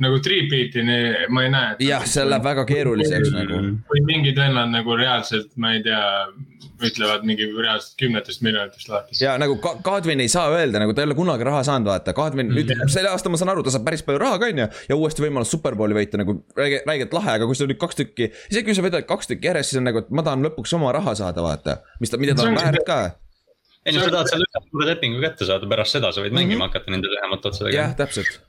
nagu 0.03 0.19
three-beat'i 0.23 0.83
ma 1.31 1.45
ei 1.45 1.51
näe. 1.53 1.77
jah, 1.87 2.03
see 2.09 2.25
läheb 2.27 2.43
väga 2.47 2.65
keeruliseks 2.67 3.31
nagu. 3.35 3.61
või 3.91 4.03
mingid 4.09 4.39
vennad 4.39 4.73
nagu 4.73 4.97
reaalselt, 4.99 5.53
ma 5.55 5.73
ei 5.77 5.83
tea, 5.85 6.03
ütlevad 6.83 7.23
mingi 7.27 7.47
reaalselt 7.47 7.95
kümnetest 8.01 8.43
miljonitest 8.43 8.91
lahti. 8.91 9.17
ja 9.23 9.37
nagu 9.39 9.55
Kadvin 9.63 10.23
ei 10.23 10.31
saa 10.31 10.51
öelda, 10.51 10.83
nagu 10.83 10.95
ta 10.95 11.03
ei 11.03 11.09
ole 11.09 11.17
kunagi 11.17 11.47
raha 11.47 11.63
saanud, 11.69 11.87
vaata, 11.93 12.15
Kadvin 12.17 12.51
nüüd 12.51 12.75
mm. 12.75 12.91
selle 12.91 13.13
aasta 13.13 13.31
ma 13.31 13.39
saan 13.39 13.55
aru, 13.55 13.63
ta 13.63 13.73
saab 13.73 13.87
päris 13.87 14.03
palju 14.03 14.19
raha 14.23 14.41
ka, 14.43 14.51
on 14.51 14.63
ju. 14.65 14.69
ja 14.91 14.99
uuesti 14.99 15.23
võimalus 15.23 15.53
superbowli 15.55 15.95
võita 16.01 16.19
nagu 16.19 16.41
räige, 16.59 16.83
räigelt 16.87 17.15
lahe, 17.15 17.39
aga 17.39 17.47
kui 17.47 17.59
sa 17.59 17.69
nüüd 17.69 17.79
kaks 17.79 18.03
tükki, 18.03 18.33
isegi 18.51 18.67
kui 18.67 18.75
sa 18.75 18.83
vedad 18.85 19.07
kaks 19.07 19.31
tükki 19.31 19.53
järjest, 19.53 19.71
siis 19.71 19.79
on 19.79 19.87
nagu, 19.87 20.03
et 20.03 20.11
ma 20.11 20.27
tahan 20.27 20.43
lõpuks 20.49 20.75
oma 20.75 20.91
raha 20.95 21.15
saada, 21.23 21.45
vaata. 21.45 21.79
mis 22.03 22.11
ta, 22.11 22.19
mida 22.19 22.35
ta 22.35 22.49
on 22.49 22.59
väärt 22.59 22.83
ka 22.87 23.03
ei 23.85 23.95
no 23.95 24.03
sa 24.03 24.11
tahad 24.15 24.31
selle 24.31 24.47
ühe 24.47 24.89
lepingu 24.89 25.21
kätte 25.23 25.47
saada, 25.49 25.69
pärast 25.69 25.97
seda 25.97 26.11
sa 26.11 26.23
võid 26.23 26.31
mm 26.31 26.37
-hmm. 26.37 26.49
mängima 26.53 26.69
hakata 26.69 26.93
nende 26.93 27.11
lühemate 27.11 27.49
otsadega. 27.51 27.77
jah, 27.77 27.95
täpselt. 27.99 28.39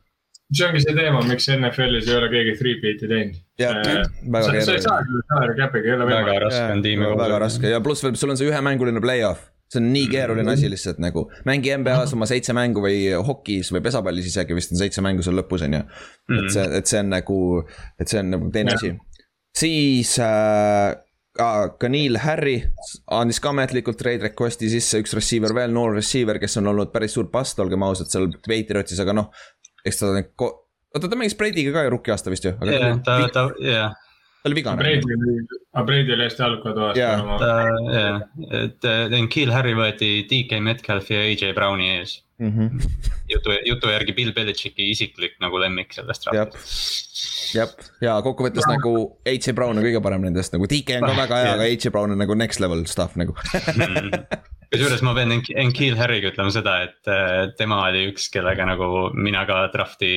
see 0.54 0.66
ongi 0.68 0.84
see 0.84 0.94
teema, 0.98 1.22
miks 1.30 1.48
NFL-is 1.56 2.10
ei 2.10 2.18
ole 2.18 2.28
keegi 2.34 2.58
three 2.60 2.76
beat'i 2.82 3.10
teinud. 3.14 3.40
jah, 3.58 3.80
väga 3.80 4.44
keeruline. 4.44 4.66
sa 4.68 4.76
ei 4.76 4.84
saa 4.86 5.00
küll 5.08 5.26
salary 5.32 5.58
cap'iga, 5.62 5.90
ei 5.90 5.96
ole 5.96 6.06
võimalik. 6.10 6.30
väga 6.30 6.44
raske 6.46 6.70
on 6.76 6.86
tiimi 6.86 7.10
väga 7.24 7.42
raske 7.46 7.74
ja 7.74 7.80
pluss 7.80 8.06
veel, 8.06 8.16
sul 8.20 8.34
on 8.34 8.40
see 8.40 8.50
ühemänguline 8.52 9.02
play-off 9.04 9.50
see 9.74 9.80
on 9.80 9.88
nii 9.92 10.08
keeruline 10.12 10.52
asi 10.52 10.70
lihtsalt 10.70 11.00
nagu, 11.02 11.24
mängi 11.48 11.72
NBA-s 11.80 12.14
oma 12.16 12.28
seitse 12.30 12.54
mängu 12.56 12.82
või 12.84 12.98
hokis 13.26 13.72
või 13.74 13.82
pesapallis 13.84 14.28
isegi 14.30 14.56
vist 14.56 14.74
on 14.74 14.80
seitse 14.80 15.02
mängu 15.04 15.24
seal 15.24 15.38
lõpus, 15.40 15.64
on 15.66 15.78
ju. 15.78 15.82
et 16.38 16.50
see, 16.54 16.66
et 16.78 16.90
see 16.90 17.00
on 17.00 17.10
nagu, 17.14 17.38
et 17.98 18.12
see 18.12 18.20
on 18.20 18.30
nagu 18.36 18.50
teine 18.54 18.76
asi. 18.76 18.92
siis 19.56 20.14
äh, 20.22 20.94
ka 21.34 21.88
Neil 21.90 22.18
Harry 22.22 22.60
andis 23.10 23.40
ka 23.42 23.50
ametlikult 23.50 23.98
trade 23.98 24.22
request'i 24.28 24.70
sisse, 24.70 25.00
üks 25.02 25.14
receiver 25.18 25.54
veel, 25.56 25.72
noor 25.74 25.96
receiver, 25.98 26.38
kes 26.42 26.60
on 26.60 26.70
olnud 26.70 26.92
päris 26.94 27.16
suur 27.16 27.26
past, 27.32 27.58
olgem 27.62 27.82
ausad, 27.86 28.10
seal 28.12 28.30
Patriotsis, 28.46 29.02
aga 29.02 29.16
noh. 29.18 29.30
eks 29.84 30.00
ta, 30.00 30.12
oota 30.94 31.10
ta 31.10 31.18
mängis 31.18 31.36
Brady'ga 31.38 31.74
ka 31.74 31.84
ju 31.86 31.94
rookie 31.96 32.14
aasta 32.14 32.32
vist 32.32 32.46
ju. 32.46 32.54
jah, 32.70 32.98
ta, 33.04 33.18
ta, 33.34 33.48
jah. 33.62 33.96
ta 34.42 34.50
oli 34.50 34.60
vigane. 34.60 34.78
Brady 34.78 35.16
oli, 35.18 35.34
aga 35.72 35.86
Brady 35.88 36.14
oli 36.14 36.28
hästi 36.28 36.46
halb 36.46 36.62
ka 36.62 36.76
too 36.76 36.86
aasta. 36.92 37.50
jah, 37.90 38.22
et 38.62 38.88
Kill 39.34 39.54
Harry 39.54 39.74
võeti 39.78 40.12
DK 40.30 40.62
Metcalfi 40.62 41.18
ja 41.18 41.26
AJ 41.26 41.56
Browni 41.58 41.96
ees 41.98 42.20
mm. 42.38 42.50
-hmm. 42.50 42.88
jutu, 43.30 43.56
jutu 43.66 43.92
järgi 43.92 44.16
Bill 44.16 44.32
Belichicki 44.36 44.90
isiklik 44.90 45.38
nagu 45.40 45.60
lemmik 45.60 45.92
sellest 45.96 46.26
raamatust 46.28 47.54
jah, 47.54 47.70
ja 48.02 48.16
kokkuvõttes 48.24 48.66
nagu 48.70 48.94
H. 49.26 49.54
Brown 49.54 49.78
on 49.78 49.86
kõige 49.86 50.02
parem 50.02 50.26
nendest 50.26 50.54
nagu, 50.56 50.68
DK 50.70 51.00
on 51.00 51.08
ka 51.10 51.14
väga 51.24 51.42
hea, 51.42 51.54
aga 51.58 51.70
H. 51.70 51.94
Brown 51.94 52.16
on 52.16 52.22
nagu 52.22 52.36
next 52.38 52.62
level 52.64 52.84
stuff 52.90 53.16
nagu 53.20 53.36
kusjuures 54.74 55.02
ma 55.06 55.14
pean 55.16 55.32
Enkeel 55.34 55.98
Harry'ga 55.98 56.32
ütlema 56.32 56.52
seda, 56.54 56.76
et 56.88 57.10
tema 57.58 57.80
oli 57.88 58.08
üks, 58.10 58.26
kellega 58.34 58.66
nagu 58.66 59.10
mina 59.14 59.44
ka 59.48 59.64
draft'i, 59.74 60.12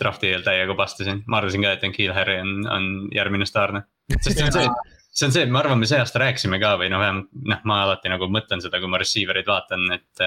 draft'i 0.00 0.32
eel 0.34 0.46
täiega 0.46 0.74
pastasin. 0.78 1.22
ma 1.30 1.38
arvasin 1.40 1.66
ka, 1.66 1.76
et 1.76 1.84
Enkeel 1.86 2.14
Harry 2.16 2.40
on, 2.42 2.56
on 2.70 2.88
järgmine 3.14 3.46
staarne. 3.48 3.84
sest 4.16 4.38
see 4.38 4.48
on 4.48 4.56
see, 4.56 4.66
see 5.12 5.28
on 5.28 5.36
see, 5.36 5.46
ma 5.46 5.62
arvan, 5.62 5.78
me 5.82 5.90
see 5.90 6.00
aasta 6.02 6.22
rääkisime 6.24 6.60
ka 6.62 6.74
või 6.80 6.90
noh, 6.92 7.02
vähemalt 7.02 7.30
noh, 7.52 7.62
ma 7.70 7.82
alati 7.84 8.12
nagu 8.12 8.30
mõtlen 8.32 8.64
seda, 8.64 8.82
kui 8.82 8.90
ma 8.90 9.00
receiver 9.02 9.38
eid 9.40 9.50
vaatan, 9.50 9.86
et. 9.98 10.26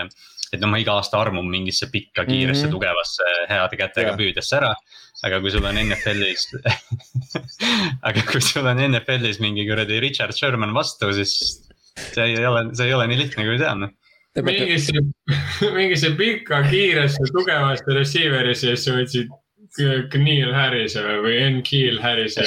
Et 0.54 0.62
noh, 0.62 0.72
ma 0.72 0.82
iga 0.82 0.98
aasta 1.00 1.20
armun 1.22 1.50
mingisse 1.50 1.90
pikka, 1.92 2.26
kiiresse 2.28 2.68
mm, 2.68 2.70
-hmm. 2.70 2.76
tugevasse, 2.78 3.32
heade 3.50 3.80
kätega 3.80 4.14
yeah. 4.14 4.20
püüdesse 4.20 4.60
ära 4.60 4.74
aga 5.24 5.40
kui 5.42 5.52
sul 5.54 5.66
on 5.66 5.80
NFL-is 5.80 6.48
aga 8.10 8.24
kui 8.28 8.42
sul 8.44 8.68
on 8.68 8.82
NFL-is 8.90 9.40
mingi 9.44 9.66
kuradi 9.70 10.00
Richard 10.04 10.36
Sherman 10.36 10.74
vastu, 10.76 11.12
siis 11.16 11.36
see 11.96 12.32
ei 12.34 12.46
ole, 12.46 12.66
see 12.76 12.90
ei 12.90 12.96
ole 12.98 13.08
nii 13.12 13.22
lihtne, 13.24 13.46
kui 13.48 13.60
noh 13.62 13.94
mingisse, 14.42 14.94
mingisse 15.78 16.10
pikka, 16.18 16.64
kiiresse, 16.70 17.30
tugevasse 17.36 17.98
receiver'isse 18.00 18.72
ja 18.72 18.78
siis 18.78 18.88
sa 18.88 18.98
võtsid 18.98 20.18
Neil 20.22 20.54
Harrise 20.54 21.02
või 21.22 21.38
N. 21.50 21.62
Keel 21.66 22.00
Harrise. 22.02 22.46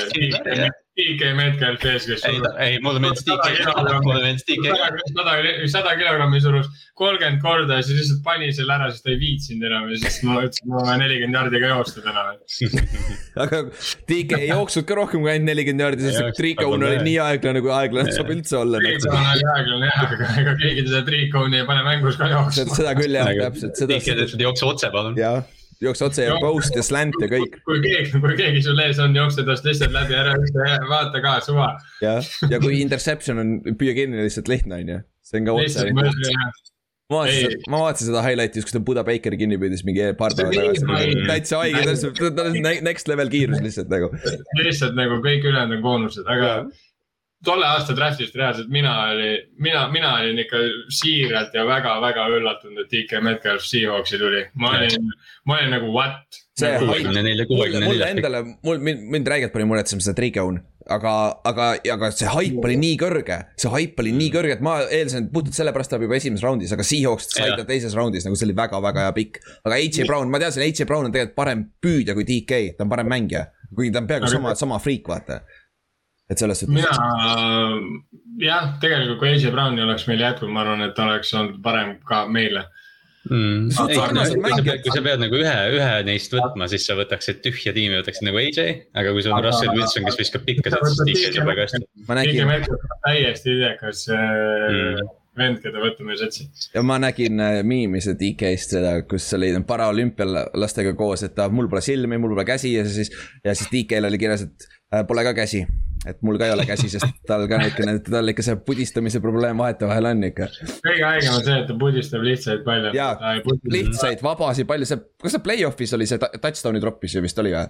DK 0.96 1.32
Metcalf 1.36 1.82
ees, 1.84 2.06
kes. 2.08 2.22
ei, 2.24 2.38
ei 2.64 2.76
mulle 2.84 3.02
meeldis 3.04 3.24
DK, 3.26 3.72
mulle 4.04 4.22
meeldis 4.22 4.46
DK. 4.48 4.70
sada, 5.12 5.34
sada 5.68 5.90
kilogrammi 5.98 6.40
surus 6.40 6.70
kolmkümmend 6.96 7.42
korda 7.42 7.76
ja 7.76 7.84
siis 7.84 7.98
lihtsalt 8.00 8.22
pani 8.24 8.48
selle 8.56 8.72
ära, 8.78 8.88
sest 8.88 9.04
ta 9.04 9.12
ei 9.12 9.18
viitsinud 9.20 9.66
enam 9.68 9.90
ja 9.92 9.98
siis 10.00 10.16
ma 10.24 10.38
ütlesin, 10.46 10.70
ma 10.72 10.84
vajan 10.86 11.02
nelikümmend 11.04 11.38
jaardi 11.38 11.60
ka 11.60 11.72
joosta 11.74 12.04
täna 12.06 12.24
aga 13.44 13.60
DK 14.08 14.40
ei 14.40 14.48
jooksnud 14.54 14.88
ka 14.88 14.96
rohkem 15.02 15.26
kui 15.26 15.34
ainult 15.34 15.50
nelikümmend 15.50 15.84
jaardi, 15.84 16.08
sest 16.08 16.40
Triicone 16.40 16.88
oli 16.88 17.04
nii 17.10 17.20
aeglane, 17.26 17.64
kui 17.66 17.74
aeglane 17.76 18.16
saab 18.16 18.32
üldse 18.32 18.56
olla. 18.62 18.80
Triicone 18.80 19.34
oli 19.34 19.46
aeglane 19.52 19.92
jah, 19.92 20.08
aga 20.08 20.32
ega 20.44 20.56
keegi 20.62 20.86
seda 20.88 21.04
Triicone'i 21.10 21.60
ei 21.60 21.68
pane 21.68 21.84
mängus 21.90 22.16
ka 22.22 22.32
jooksma. 22.32 22.80
seda 22.80 22.96
küll 22.96 23.20
jah, 23.20 23.34
täpselt. 23.44 23.84
DK 23.84 24.16
ütles, 24.16 24.34
et 24.38 24.48
jookse 24.48 24.68
otse 24.72 24.92
palun. 24.96 25.20
jah 25.20 25.44
jookse 25.82 26.06
otse 26.06 26.26
ja 26.26 26.36
post 26.40 26.76
ja 26.76 26.84
slant 26.84 27.16
ja 27.22 27.28
kõik. 27.30 27.58
kui 27.66 27.80
keegi, 27.84 28.20
kui 28.22 28.36
keegi 28.38 28.62
sul 28.64 28.80
ees 28.84 29.00
on, 29.02 29.16
jookse 29.16 29.44
tast 29.48 29.66
lihtsalt 29.68 29.94
läbi 29.94 30.16
ära, 30.16 30.36
vaata 30.88 31.22
ka, 31.24 31.36
suva. 31.44 31.74
jah, 32.04 32.30
ja 32.50 32.60
kui 32.62 32.80
interception 32.82 33.42
on, 33.42 33.58
püüa 33.76 33.96
kinni 33.98 34.24
lihtsalt 34.24 34.50
lihtne 34.52 34.80
on 34.80 34.94
ju, 34.94 35.02
see 35.26 35.42
on 35.42 35.50
ka 35.50 35.58
otse. 35.60 35.84
ma 35.92 37.20
vaatasin, 37.20 37.54
ma 37.70 37.82
vaatasin 37.84 38.10
seda 38.10 38.24
highlight'i, 38.24 38.64
kus 38.66 38.74
ta 38.74 38.82
Buda 38.88 39.04
Bakeri 39.06 39.38
kinni 39.42 39.60
püüdis 39.62 39.84
mingi 39.86 40.10
paar 40.18 40.34
päeva 40.38 40.54
tagasi. 40.56 41.22
täitsa 41.28 41.62
haige, 41.62 41.96
ta 42.40 42.48
on 42.48 42.58
next 42.88 43.12
level 43.12 43.30
kiirus 43.32 43.62
lihtsalt 43.64 43.92
nagu. 43.92 44.10
lihtsalt 44.62 44.98
nagu 44.98 45.20
kõik 45.24 45.46
ülejäänud 45.46 45.78
on 45.78 45.86
boonused, 45.86 46.26
aga 46.26 46.58
tolle 47.46 47.66
aasta 47.68 47.94
draft'ist 47.96 48.36
reaalselt 48.38 48.70
mina 48.72 48.92
olin, 49.06 49.46
mina, 49.62 49.86
mina 49.92 50.12
olin 50.20 50.42
ikka 50.42 50.62
siiralt 51.00 51.54
ja 51.54 51.66
väga-väga 51.68 52.26
üllatunud, 52.36 52.84
et 52.84 52.92
DK 52.92 53.22
Metcalf 53.24 53.64
Seahawksi 53.66 54.20
tuli. 54.22 54.42
ma 54.54 54.74
olin, 54.78 55.10
ma 55.46 55.60
olin 55.60 55.76
nagu 55.78 55.92
what? 55.94 56.42
see 56.56 56.72
haip, 56.80 57.10
mulle 57.84 58.08
endale, 58.08 58.40
mul, 58.64 58.80
mind, 58.80 59.04
mind 59.12 59.28
räigelt 59.28 59.52
pani 59.52 59.66
muretsema 59.68 60.04
seda 60.04 60.16
Trigon, 60.16 60.58
aga, 60.92 61.12
aga, 61.44 61.66
aga 61.92 62.10
see 62.14 62.30
haip 62.32 62.64
oli 62.64 62.78
nii 62.80 62.94
kõrge, 63.00 63.36
see 63.60 63.72
haip 63.74 64.00
oli 64.00 64.14
nii 64.16 64.30
kõrge, 64.32 64.54
et 64.56 64.64
ma 64.64 64.78
eeldasin, 64.86 65.26
et 65.26 65.34
puhtalt 65.34 65.58
sellepärast 65.58 65.92
tuleb 65.92 66.06
juba 66.06 66.16
esimeses 66.16 66.46
raundis, 66.46 66.72
aga 66.72 66.86
Seahawks 66.86 67.28
sai 67.34 67.52
ta 67.58 67.66
teises 67.68 67.96
raundis, 67.98 68.24
nagu 68.26 68.38
see 68.40 68.48
oli 68.48 68.56
väga-väga 68.56 69.04
hea 69.04 69.18
pikk. 69.18 69.42
aga 69.66 69.82
AJ 69.82 70.08
Brown, 70.08 70.32
ma 70.32 70.40
teadsin, 70.42 70.64
AJ 70.64 70.88
Brown 70.88 71.10
on 71.10 71.14
tegelikult 71.14 71.36
parem 71.36 71.68
püüdja 71.84 72.16
kui 72.16 72.24
DK, 72.28 72.62
ta 72.78 72.86
on 72.86 72.94
parem 72.94 73.12
mängija, 73.12 73.46
kuigi 73.74 73.92
ta 73.92 74.00
on 74.00 74.08
peaaegu 74.08 74.32
sama, 74.32 74.56
sama 74.56 74.80
friik, 74.80 75.12
vaata 75.12 75.42
et 76.30 76.38
selles 76.38 76.62
suhtes. 76.62 76.74
mina, 76.74 76.94
jah, 78.42 78.72
tegelikult 78.82 79.20
kui 79.20 79.34
AJ 79.34 79.52
Brown'i 79.54 79.84
oleks 79.84 80.08
meil 80.10 80.24
jätkunud, 80.24 80.54
ma 80.54 80.64
arvan, 80.64 80.86
et 80.88 80.98
oleks 81.06 81.34
olnud 81.38 81.60
parem 81.64 81.96
ka 82.06 82.24
meile 82.30 82.66
mm.. 83.30 83.68
ei, 83.88 83.98
no, 84.14 84.22
kui, 84.42 84.54
sa, 84.54 84.78
kui 84.84 84.94
sa 84.94 85.02
pead 85.04 85.22
nagu 85.22 85.38
ühe, 85.40 85.56
ühe 85.76 85.92
neist 86.06 86.34
võtma, 86.34 86.68
siis 86.70 86.86
sa 86.88 86.96
võtaksid 86.98 87.42
tühja 87.44 87.74
tiimi, 87.76 87.98
võtaksid 88.00 88.26
nagu 88.28 88.40
AJ, 88.42 88.72
aga 88.96 89.14
kui 89.14 89.24
sul 89.24 89.36
on 89.36 89.46
Russell 89.46 89.74
Wilson, 89.76 90.08
kes 90.08 90.18
viskab 90.20 90.46
pikka, 90.48 90.74
siis 90.74 91.04
DK 91.10 91.38
saab 91.38 91.52
väga 91.52 91.66
hästi. 91.66 91.84
ma 92.08 92.18
nägin. 92.20 92.52
täiesti 93.06 93.56
idekas 93.56 94.04
mm. 94.12 95.08
vend, 95.40 95.62
keda 95.64 95.82
võtta 95.82 96.06
meie 96.06 96.20
satsi. 96.20 96.48
ja 96.74 96.84
ma 96.86 97.00
nägin 97.02 97.42
äh, 97.42 97.58
miimi 97.66 98.02
seda 98.04 98.18
DK-st 98.22 98.78
seda, 98.78 98.94
kus 99.08 99.26
oli 99.38 99.52
paraolümpial 99.66 100.42
lastega 100.58 100.94
koos, 100.98 101.26
et 101.26 101.36
ta, 101.38 101.50
mul 101.52 101.70
pole 101.72 101.84
silmi, 101.84 102.20
mul 102.20 102.36
pole 102.36 102.46
käsi 102.48 102.76
ja 102.76 102.86
siis, 102.88 103.12
ja 103.44 103.56
siis 103.56 103.72
DK-l 103.72 104.10
oli 104.10 104.22
kirjas, 104.22 104.46
et 104.46 104.70
äh, 104.94 105.06
pole 105.08 105.26
ka 105.26 105.36
käsi 105.36 105.64
et 106.06 106.20
mul 106.26 106.38
ka 106.40 106.48
ei 106.48 106.54
ole 106.54 106.66
käsi, 106.68 106.90
sest 106.92 107.22
tal 107.28 107.46
ka 107.50 107.60
niukene, 107.62 107.96
tal 108.06 108.32
ikka 108.32 108.44
see 108.46 108.58
pudistamise 108.66 109.22
probleem 109.24 109.62
vahetevahel 109.62 110.10
on 110.12 110.28
ikka. 110.30 110.50
kõige 110.84 111.06
haigem 111.06 111.38
on 111.38 111.46
see, 111.46 111.56
et 111.62 111.70
ta 111.70 111.78
pudistab 111.80 112.26
lihtsaid 112.26 112.62
palju. 112.66 112.92
jaa, 112.96 113.34
lihtsaid, 113.72 114.22
vabasid, 114.26 114.68
palju 114.70 114.88
see, 114.88 115.02
kas 115.22 115.36
see 115.36 115.46
play-off'is 115.48 115.96
oli 115.98 116.10
see 116.10 116.20
touchdown'i 116.20 116.82
troppis 116.84 117.16
ju 117.18 117.24
vist 117.24 117.42
oli 117.42 117.56
või? 117.56 117.66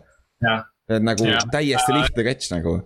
et 0.92 1.02
nagu 1.02 1.26
ja. 1.26 1.40
täiesti 1.52 1.96
lihtne 1.96 2.28
catch 2.28 2.52
nagu 2.52 2.78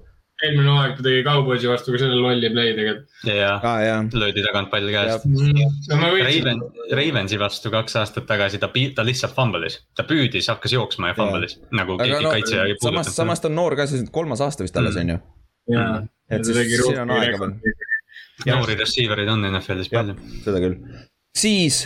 eelmine 0.45 0.71
hooaeg 0.71 0.95
ta 0.97 1.05
tegi 1.05 1.25
Cowboysi 1.27 1.69
vastu 1.71 1.95
ka 1.95 2.01
selle 2.01 2.19
lolli 2.21 2.51
play 2.53 2.73
tegelikult. 2.77 3.19
jah 3.29 3.67
ah,, 3.67 4.07
löödi 4.23 4.45
tagant 4.45 4.71
pall 4.73 4.93
käest. 4.93 5.27
No, 5.27 6.13
Raven, 6.27 6.63
Ravensi 6.97 7.41
vastu 7.41 7.73
kaks 7.75 7.99
aastat 8.01 8.29
tagasi 8.31 8.61
ta, 8.63 8.71
ta 8.97 9.07
lihtsalt 9.07 9.37
fumble'is, 9.37 9.81
ta 9.97 10.07
püüdis, 10.09 10.49
hakkas 10.53 10.77
jooksma 10.77 11.13
ja 11.13 11.19
fumble'is 11.19 11.59
nagu 11.77 11.99
keegi 12.01 12.25
no, 12.25 12.33
kaitse 12.33 12.57
ei 12.57 12.79
puudutanud. 12.79 13.05
samas, 13.05 13.17
samas 13.17 13.45
ta 13.45 13.51
on 13.53 13.59
noor 13.61 13.77
ka, 13.79 13.89
see 13.91 14.05
on 14.05 14.11
kolmas 14.15 14.43
aasta 14.45 14.67
vist 14.67 14.81
alles 14.81 14.99
on 15.01 15.15
ju. 15.17 15.21
Et 15.71 16.47
siis 16.47 16.61
siin 16.85 17.03
on 17.05 17.15
aega 17.19 17.41
veel. 17.43 17.57
noori 18.51 18.79
receiver 18.79 19.23
eid 19.23 19.33
on 19.33 19.45
NFL-is 19.51 19.91
palju. 19.93 20.17
seda 20.47 20.63
küll, 20.63 20.79
siis 21.37 21.83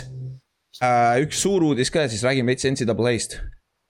äh, 0.83 1.19
üks 1.25 1.41
suur 1.45 1.65
uudis 1.71 1.93
ka, 1.93 2.07
siis 2.11 2.23
räägime 2.25 2.53
veits 2.53 2.67
NCAA-st 2.69 3.39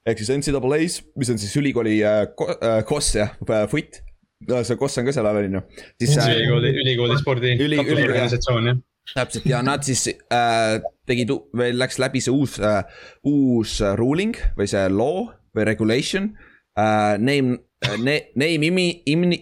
ehk 0.06 0.22
siis 0.22 0.34
NCAA-s, 0.38 1.00
mis 1.18 1.32
on 1.34 1.40
siis 1.42 1.56
ülikooli 1.58 2.00
äh, 2.06 2.26
äh, 2.26 2.82
KOS 2.86 3.16
jah, 3.18 3.38
äh, 3.50 3.66
foot 3.72 4.02
no 4.50 4.64
see 4.68 4.78
Koss 4.80 5.00
on 5.00 5.08
ka 5.08 5.14
seal 5.16 5.28
all, 5.30 5.40
on 5.40 5.58
ju. 5.58 5.62
ülikooli, 6.02 6.74
ülikooli 6.84 7.18
spordi 7.20 7.56
üli, 7.56 7.80
katusorganisatsioon 7.80 8.70
jah. 8.70 8.82
täpselt 9.14 9.48
ja 9.50 9.62
nad 9.66 9.86
siis 9.88 10.08
äh, 10.34 10.78
tegid 11.10 11.32
või 11.56 11.72
läks 11.76 12.00
läbi 12.02 12.22
see 12.24 12.34
uus 12.34 12.58
äh,, 12.60 12.84
uus 13.26 13.80
ruling 14.00 14.38
või 14.58 14.70
see 14.70 14.86
law 14.92 15.30
või 15.56 15.70
regulation 15.72 16.34
äh,. 16.76 17.16
Name 17.22 17.62
äh,, 17.86 17.98
name, 18.36 18.66
imi, 18.66 18.88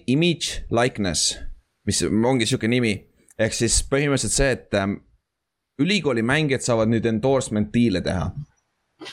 image, 0.07 0.63
likeness, 0.71 1.37
mis 1.87 2.03
ongi 2.03 2.45
sihuke 2.49 2.67
nimi. 2.67 2.95
ehk 3.39 3.53
siis 3.57 3.79
põhimõtteliselt 3.89 4.35
see, 4.35 4.51
et 4.53 4.75
äh, 4.77 4.89
ülikooli 5.81 6.21
mängijad 6.21 6.61
saavad 6.61 6.91
nüüd 6.91 7.05
endorsement 7.09 7.71
deal'e 7.73 8.03
teha 8.05 8.27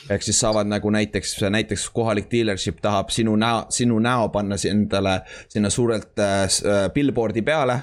ehk 0.09 0.23
siis 0.23 0.39
saavad 0.39 0.69
nagu 0.69 0.89
näiteks, 0.89 1.35
näiteks 1.49 1.89
kohalik 1.89 2.29
dealership 2.31 2.81
tahab 2.81 3.09
sinu 3.09 3.35
näo, 3.35 3.65
sinu 3.69 3.99
näo 3.99 4.29
panna 4.29 4.55
endale 4.69 5.21
sinna 5.49 5.69
suurelt 5.69 6.19
äh, 6.19 6.47
billboard'i 6.93 7.41
peale. 7.41 7.79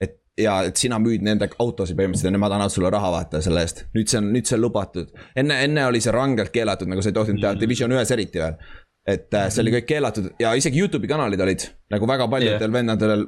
et 0.00 0.20
ja, 0.38 0.62
et 0.62 0.76
sina 0.76 0.98
müüd 0.98 1.24
nende 1.24 1.48
autosid 1.58 1.96
põhimõtteliselt 1.96 2.28
ja 2.30 2.34
nemad 2.36 2.52
annavad 2.52 2.74
sulle 2.74 2.90
raha 2.90 3.10
vaata 3.12 3.40
selle 3.42 3.62
eest. 3.64 3.86
nüüd 3.94 4.08
see 4.08 4.18
on, 4.20 4.32
nüüd 4.32 4.48
see 4.48 4.56
on 4.58 4.62
lubatud. 4.66 5.12
enne, 5.36 5.62
enne 5.64 5.86
oli 5.86 6.00
see 6.00 6.12
rangelt 6.12 6.52
keelatud, 6.52 6.88
nagu 6.88 7.02
sa 7.02 7.12
ei 7.12 7.16
tohtinud 7.20 7.40
teha, 7.40 7.54
mm. 7.54 7.60
Division 7.60 7.96
ühes 7.96 8.12
eriti 8.12 8.42
veel 8.42 8.58
et 9.06 9.34
äh, 9.34 9.48
see 9.54 9.62
oli 9.62 9.74
kõik 9.76 9.88
keelatud 9.88 10.28
ja 10.42 10.52
isegi 10.58 10.80
Youtube'i 10.82 11.10
kanalid 11.10 11.42
olid 11.44 11.66
nagu 11.94 12.08
väga 12.10 12.26
paljudel 12.30 12.66
yeah. 12.66 12.74
vendadel, 12.74 13.26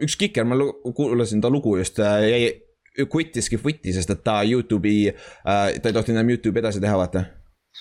üks 0.00 0.16
kiker, 0.20 0.48
ma 0.48 0.56
kuulasin 0.96 1.42
ta 1.44 1.50
lugu 1.52 1.76
just 1.80 2.00
äh,, 2.00 2.22
jäi, 2.30 3.04
quit'iski 3.10 3.60
foot'i, 3.60 3.92
sest 3.96 4.14
et 4.16 4.24
ta 4.24 4.40
Youtube'i 4.48 5.10
äh,, 5.10 5.76
ta 5.76 5.90
ei 5.90 5.96
tohtinud 5.96 6.16
enam 6.16 6.32
Youtube'i 6.32 6.64
edasi 6.64 6.82
teha, 6.82 6.96
vaata 7.00 7.26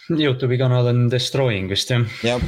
Youtube'i 0.10 0.60
kanal 0.60 0.92
on 0.92 1.08
Destroying 1.12 1.72
vist 1.72 1.96
jah 1.96 2.04
ja. 2.26 2.40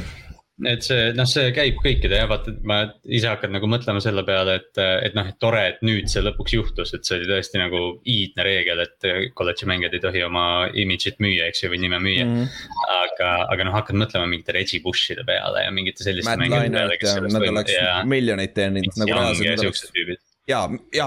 Et 0.68 0.84
see, 0.86 1.10
noh, 1.16 1.28
see 1.28 1.50
käib 1.54 1.78
kõikide 1.82 2.18
ja 2.20 2.28
vaata, 2.30 2.54
ma 2.68 2.80
ise 3.04 3.30
hakkan 3.30 3.52
nagu 3.54 3.68
mõtlema 3.70 4.02
selle 4.04 4.24
peale, 4.26 4.58
et, 4.60 4.80
et 5.08 5.16
noh, 5.18 5.28
et 5.28 5.38
tore, 5.42 5.62
et 5.72 5.84
nüüd 5.86 6.10
see 6.12 6.24
lõpuks 6.24 6.56
juhtus, 6.56 6.94
et 6.96 7.06
see 7.06 7.18
oli 7.18 7.30
tõesti 7.30 7.60
nagu 7.60 7.82
iidne 8.08 8.46
reegel, 8.46 8.82
et 8.86 9.08
kolledži 9.38 9.68
mängijad 9.70 9.96
ei 9.98 10.04
tohi 10.04 10.24
oma 10.26 10.46
imidžit 10.84 11.22
müüa, 11.22 11.50
eks 11.50 11.64
ju, 11.64 11.72
või 11.72 11.82
nime 11.84 12.00
müüa 12.02 12.26
mm. 12.26 12.42
-hmm. 12.42 12.90
aga, 12.98 13.30
aga 13.54 13.68
noh, 13.68 13.78
hakkad 13.78 14.00
mõtlema 14.02 14.28
mingite 14.30 14.56
Reggie 14.56 14.82
Bush'ide 14.84 15.26
peale 15.28 15.66
ja 15.66 15.72
mingite 15.74 16.06
selliste 16.06 16.36
mängijate 16.36 16.74
peale, 16.76 17.00
kes 17.00 17.16
sellest. 17.16 17.38
Nad 17.38 17.48
oleks 17.52 17.80
miljoneid 18.16 18.54
teeninud 18.58 19.02
nagu 19.02 19.18
reaalselt 19.18 20.28
ja, 20.48 20.70
ja 20.94 21.06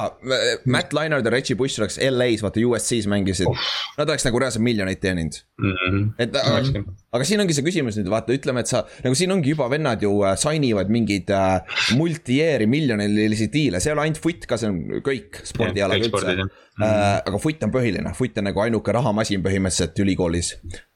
Matt 0.65 0.93
Leinart 0.93 1.25
ja 1.25 1.31
Reggie 1.33 1.55
Bush 1.55 1.79
oleks 1.79 1.97
LA-s, 1.99 2.43
vaata 2.43 2.61
USC-s 2.63 3.07
mängisid. 3.11 3.49
Uh.. 3.49 3.67
Nad 3.97 4.09
oleks 4.09 4.25
nagu 4.27 4.39
reaalselt 4.39 4.63
miljoneid 4.63 5.01
teeninud. 5.03 5.39
Mm. 5.61 5.71
-hmm. 5.71 6.07
et 6.19 6.35
aga, 6.35 6.83
aga 7.15 7.27
siin 7.27 7.39
ongi 7.43 7.55
see 7.55 7.63
küsimus 7.63 7.95
nüüd 7.99 8.09
vaata, 8.11 8.35
ütleme, 8.35 8.63
et 8.63 8.71
sa 8.71 8.83
nagu 9.03 9.15
siin 9.15 9.31
ongi 9.31 9.53
juba 9.53 9.69
vennad 9.71 10.01
ju 10.03 10.11
uh, 10.17 10.33
sign 10.39 10.63
ivad 10.67 10.91
mingeid 10.91 11.31
uh, 11.31 11.77
multi-year'i 11.95 12.67
miljonilisi 12.67 13.47
diile, 13.53 13.79
see 13.79 13.91
ei 13.91 13.95
ole 13.95 14.07
ainult 14.07 14.19
foot 14.23 14.47
ka, 14.49 14.59
see 14.59 14.71
on 14.71 14.81
kõik 15.05 15.39
spordialad 15.47 16.03
üldse. 16.03 16.35
Mm 16.35 16.41
-hmm. 16.41 16.65
uh, 16.81 17.21
aga 17.31 17.39
foot 17.43 17.63
on 17.63 17.75
põhiline, 17.75 18.15
foot 18.17 18.41
on 18.41 18.49
nagu 18.51 18.65
ainuke 18.65 18.91
rahamasin 18.99 19.43
põhimõtteliselt 19.45 20.03
ülikoolis. 20.03 20.55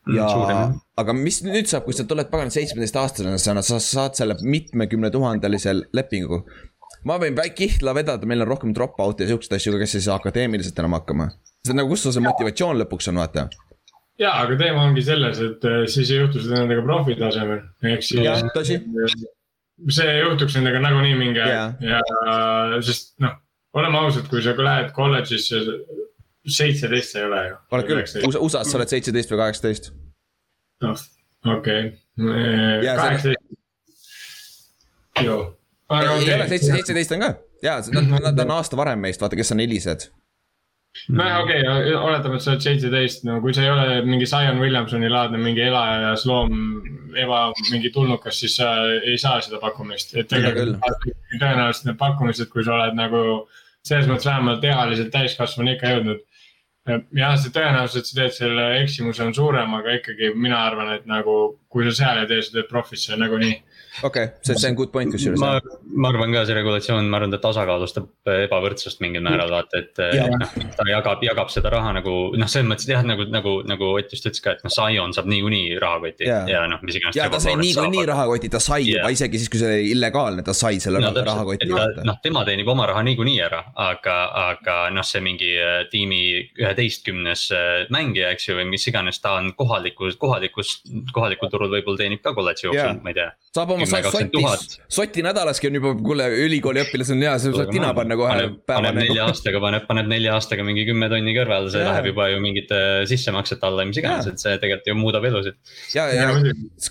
Mm, 0.10 0.16
ja 0.16 0.28
mm, 0.28 0.80
aga 1.00 1.14
mis 1.14 1.40
nüüd 1.46 1.68
saab, 1.70 1.86
kui 1.86 1.96
sa 1.96 2.04
tuled 2.08 2.28
pagan 2.32 2.52
seitsmeteistaastasena, 2.52 3.38
sa, 3.38 3.62
sa 3.62 3.80
saad 3.84 4.20
selle 4.20 4.36
mitmekümne 4.42 5.12
tuhandelise 5.14 5.76
lepingu 5.94 6.44
ma 7.08 7.18
võin 7.22 7.38
kihla 7.56 7.94
vedada, 7.96 8.28
meil 8.30 8.44
on 8.44 8.50
rohkem 8.50 8.76
drop-out'e 8.76 9.26
ja 9.26 9.34
siukseid 9.34 9.58
asju, 9.58 9.78
kes 9.80 9.98
ei 9.98 10.06
saa 10.06 10.20
akadeemiliselt 10.20 10.80
enam 10.82 10.98
hakkama. 10.98 11.30
see 11.64 11.74
on 11.74 11.82
nagu, 11.82 11.92
kus 11.92 12.06
sul 12.06 12.16
see 12.16 12.24
motivatsioon 12.26 12.80
lõpuks 12.84 13.10
on, 13.12 13.22
vaata. 13.22 13.48
ja, 14.20 14.34
aga 14.44 14.58
teema 14.60 14.86
ongi 14.88 15.04
selles, 15.06 15.42
et 15.44 15.68
äh, 15.68 15.84
siis 15.92 16.12
ei 16.12 16.24
juhtu 16.24 16.44
seda 16.44 16.64
nendega 16.64 16.86
profi 16.86 17.18
tasemel, 17.20 17.62
ehk 17.84 18.06
siis. 18.06 18.24
jah, 18.26 18.44
tõsi. 18.56 18.80
see 20.00 20.18
juhtuks 20.18 20.58
nendega 20.60 20.82
nagunii 20.84 21.16
mingi 21.20 21.44
aeg 21.44 21.86
ja, 21.88 22.02
ja 22.74 22.82
sest 22.86 23.16
noh, 23.24 23.38
oleme 23.80 24.04
ausad, 24.04 24.28
kui 24.32 24.44
sa 24.44 24.56
lähed 24.58 24.92
kolledžisse, 24.96 25.62
seitseteist 26.50 27.16
sa 27.16 27.24
ei 27.24 27.30
ole 27.30 27.46
ju. 27.46 27.62
oled 27.78 27.94
küll, 27.94 28.42
USA-s 28.42 28.74
sa 28.74 28.82
oled 28.82 28.92
seitseteist 28.92 29.32
või 29.32 29.44
kaheksateist. 29.46 29.94
noh, 30.84 31.08
okei 31.56 31.94
okay., 31.94 32.84
kaheksateist. 32.90 33.48
joo 35.24 35.40
ei 35.98 36.34
ole, 36.36 36.48
seitse, 36.48 36.72
seitseteist 36.72 37.14
on 37.16 37.26
ka, 37.26 37.34
jaa, 37.66 37.82
nad, 37.96 38.10
nad 38.30 38.42
on 38.46 38.58
aasta 38.60 38.78
varem 38.80 39.02
meist, 39.06 39.22
vaata, 39.22 39.38
kes 39.40 39.54
on 39.56 39.64
helised. 39.64 40.10
nojah, 41.14 41.40
okei 41.44 41.62
okay,, 41.62 41.94
oletame, 41.96 42.38
et 42.38 42.46
sa 42.46 42.54
oled 42.54 42.66
seitseteist, 42.66 43.26
no 43.28 43.40
kui 43.44 43.54
sa 43.56 43.64
ei 43.66 43.72
ole 43.74 44.00
mingi 44.06 44.28
Zion 44.30 44.62
Williamsoni 44.62 45.10
laadne 45.10 45.42
mingi 45.42 45.64
elajas 45.66 46.26
loom, 46.30 46.56
eba, 47.18 47.48
mingi 47.70 47.92
tulnukas, 47.94 48.40
siis 48.42 48.58
sa 48.60 48.72
ei 49.00 49.18
saa 49.22 49.42
seda 49.46 49.62
pakkumist. 49.62 50.16
et 50.18 50.30
tegelikult 50.30 50.82
tõenäoliselt 51.40 51.92
need 51.92 52.00
pakkumised, 52.02 52.50
kui 52.54 52.66
sa 52.66 52.76
oled 52.78 52.98
nagu 52.98 53.22
selles 53.86 54.10
mõttes 54.10 54.28
vähemalt 54.28 54.66
ealiselt 54.66 55.14
täiskasvanu 55.14 55.76
ikka 55.76 55.94
jõudnud. 55.94 56.26
jah, 57.18 57.36
see 57.38 57.54
tõenäosus, 57.54 58.02
et 58.02 58.10
sa 58.10 58.22
teed 58.22 58.34
selle 58.34 58.70
eksimuse 58.82 59.24
on 59.24 59.34
suurem, 59.38 59.74
aga 59.78 60.00
ikkagi 60.00 60.34
mina 60.36 60.62
arvan, 60.66 60.94
et 60.98 61.06
nagu 61.10 61.36
kui 61.70 61.86
sa 61.86 61.94
seal 62.04 62.24
ei 62.24 62.30
tee, 62.30 62.42
sa 62.42 62.58
teed 62.58 62.70
profisse 62.70 63.18
nagunii 63.18 63.60
okei 64.04 64.30
okay,, 64.30 64.34
see, 64.46 64.56
see 64.56 64.72
on 64.72 64.78
good 64.80 64.92
point 64.94 65.14
kusjuures. 65.14 65.40
ma, 65.42 65.58
ma 65.96 66.14
arvan 66.14 66.34
ka 66.36 66.46
see 66.50 66.58
regulatsioon, 66.58 67.10
ma 67.10 67.20
arvan, 67.20 67.34
ta 67.36 67.42
tasakaalustab 67.44 68.34
ebavõrdsust 68.46 69.04
mingil 69.04 69.24
määral 69.26 69.52
vaata, 69.54 69.84
et 69.84 70.04
noh, 70.40 70.58
ta 70.78 70.88
jagab, 70.90 71.24
jagab 71.26 71.54
seda 71.54 71.74
raha 71.74 71.94
nagu 72.00 72.16
noh, 72.40 72.50
selles 72.52 72.70
mõttes 72.70 72.90
jah, 72.90 73.06
nagu, 73.06 73.28
nagu, 73.30 73.60
nagu 73.68 73.94
Ott 74.00 74.14
just 74.14 74.28
ütles 74.28 74.42
ka, 74.44 74.54
et 74.56 74.64
noh, 74.66 74.72
Zion 74.74 75.14
saab 75.16 75.28
niikuinii 75.30 75.78
rahakoti 75.82 76.28
yeah. 76.28 76.48
ja 76.50 76.62
noh, 76.70 76.82
mis 76.86 76.98
iganes. 77.00 77.18
ja 77.18 77.28
ta 77.32 77.40
sai 77.42 77.56
niikuinii 77.60 78.06
rahakoti, 78.10 78.52
ta 78.54 78.62
sai 78.64 78.84
yeah. 78.86 79.00
juba 79.00 79.14
isegi 79.16 79.42
siis, 79.42 79.52
kui 79.52 79.62
see 79.62 79.70
oli 79.70 79.90
illegaalne, 79.96 80.46
ta 80.46 80.56
sai 80.58 80.80
selle 80.84 81.02
no, 81.04 81.12
rahakoti. 81.26 81.68
noh, 82.08 82.20
tema 82.24 82.44
teenib 82.48 82.70
oma 82.72 82.88
raha 82.90 83.04
niikuinii 83.08 83.40
ära, 83.46 83.62
aga, 83.90 84.18
aga 84.44 84.78
noh, 84.96 85.06
see 85.08 85.24
mingi 85.26 85.52
äh, 85.58 85.82
tiimi 85.92 86.22
üheteistkümnes 86.60 87.46
äh, 87.56 87.68
mängija, 87.94 88.32
eks 88.36 88.50
ju, 88.50 88.58
või 88.60 88.70
mis 88.76 88.88
iganes, 88.92 89.22
ta 89.24 89.36
on 89.40 89.52
kohalikus, 89.60 90.18
kohalikus, 90.22 90.78
kohalikul 91.16 91.52
turul 91.52 91.74
võib-olla 91.74 92.04
teenib 92.04 92.24
ka 92.26 92.36
kolledži 92.38 92.70
jooksul 92.70 92.86
yeah., 92.86 93.02
ma 93.04 93.14
ei 93.14 93.20
tea. 93.20 93.30
saab 93.56 93.76
oma 93.76 93.89
sotis, 93.90 94.78
soti 94.92 95.24
nädalaski 95.26 95.70
on 95.70 95.80
juba, 95.80 95.94
kuule, 96.04 96.28
ülikooli 96.46 96.84
õpilasel 96.86 97.18
on 97.18 97.26
hea, 97.26 97.34
sa 97.42 97.54
saad 97.56 97.74
tina 97.74 97.92
panna 97.98 98.18
kohe. 98.20 98.48
paneb 98.70 98.96
nagu. 98.96 99.02
nelja 99.02 99.28
aastaga, 99.28 99.62
paneb, 99.64 99.86
paneb 99.90 100.10
nelja 100.12 100.38
aastaga 100.38 100.66
mingi 100.68 100.86
kümme 100.90 101.10
tonni 101.12 101.36
kõrvale, 101.38 101.72
see 101.74 101.84
ja. 101.84 101.92
läheb 101.92 102.12
juba 102.12 102.30
ju 102.34 102.40
mingite 102.44 102.80
sissemaksete 103.10 103.70
alla, 103.70 103.88
mis 103.90 104.02
iganes, 104.02 104.30
et 104.32 104.42
see 104.42 104.56
tegelikult 104.62 104.92
ju 104.94 104.98
muudab 105.00 105.30
elusid. 105.32 105.60
ja, 105.96 106.08
ja 106.14 106.32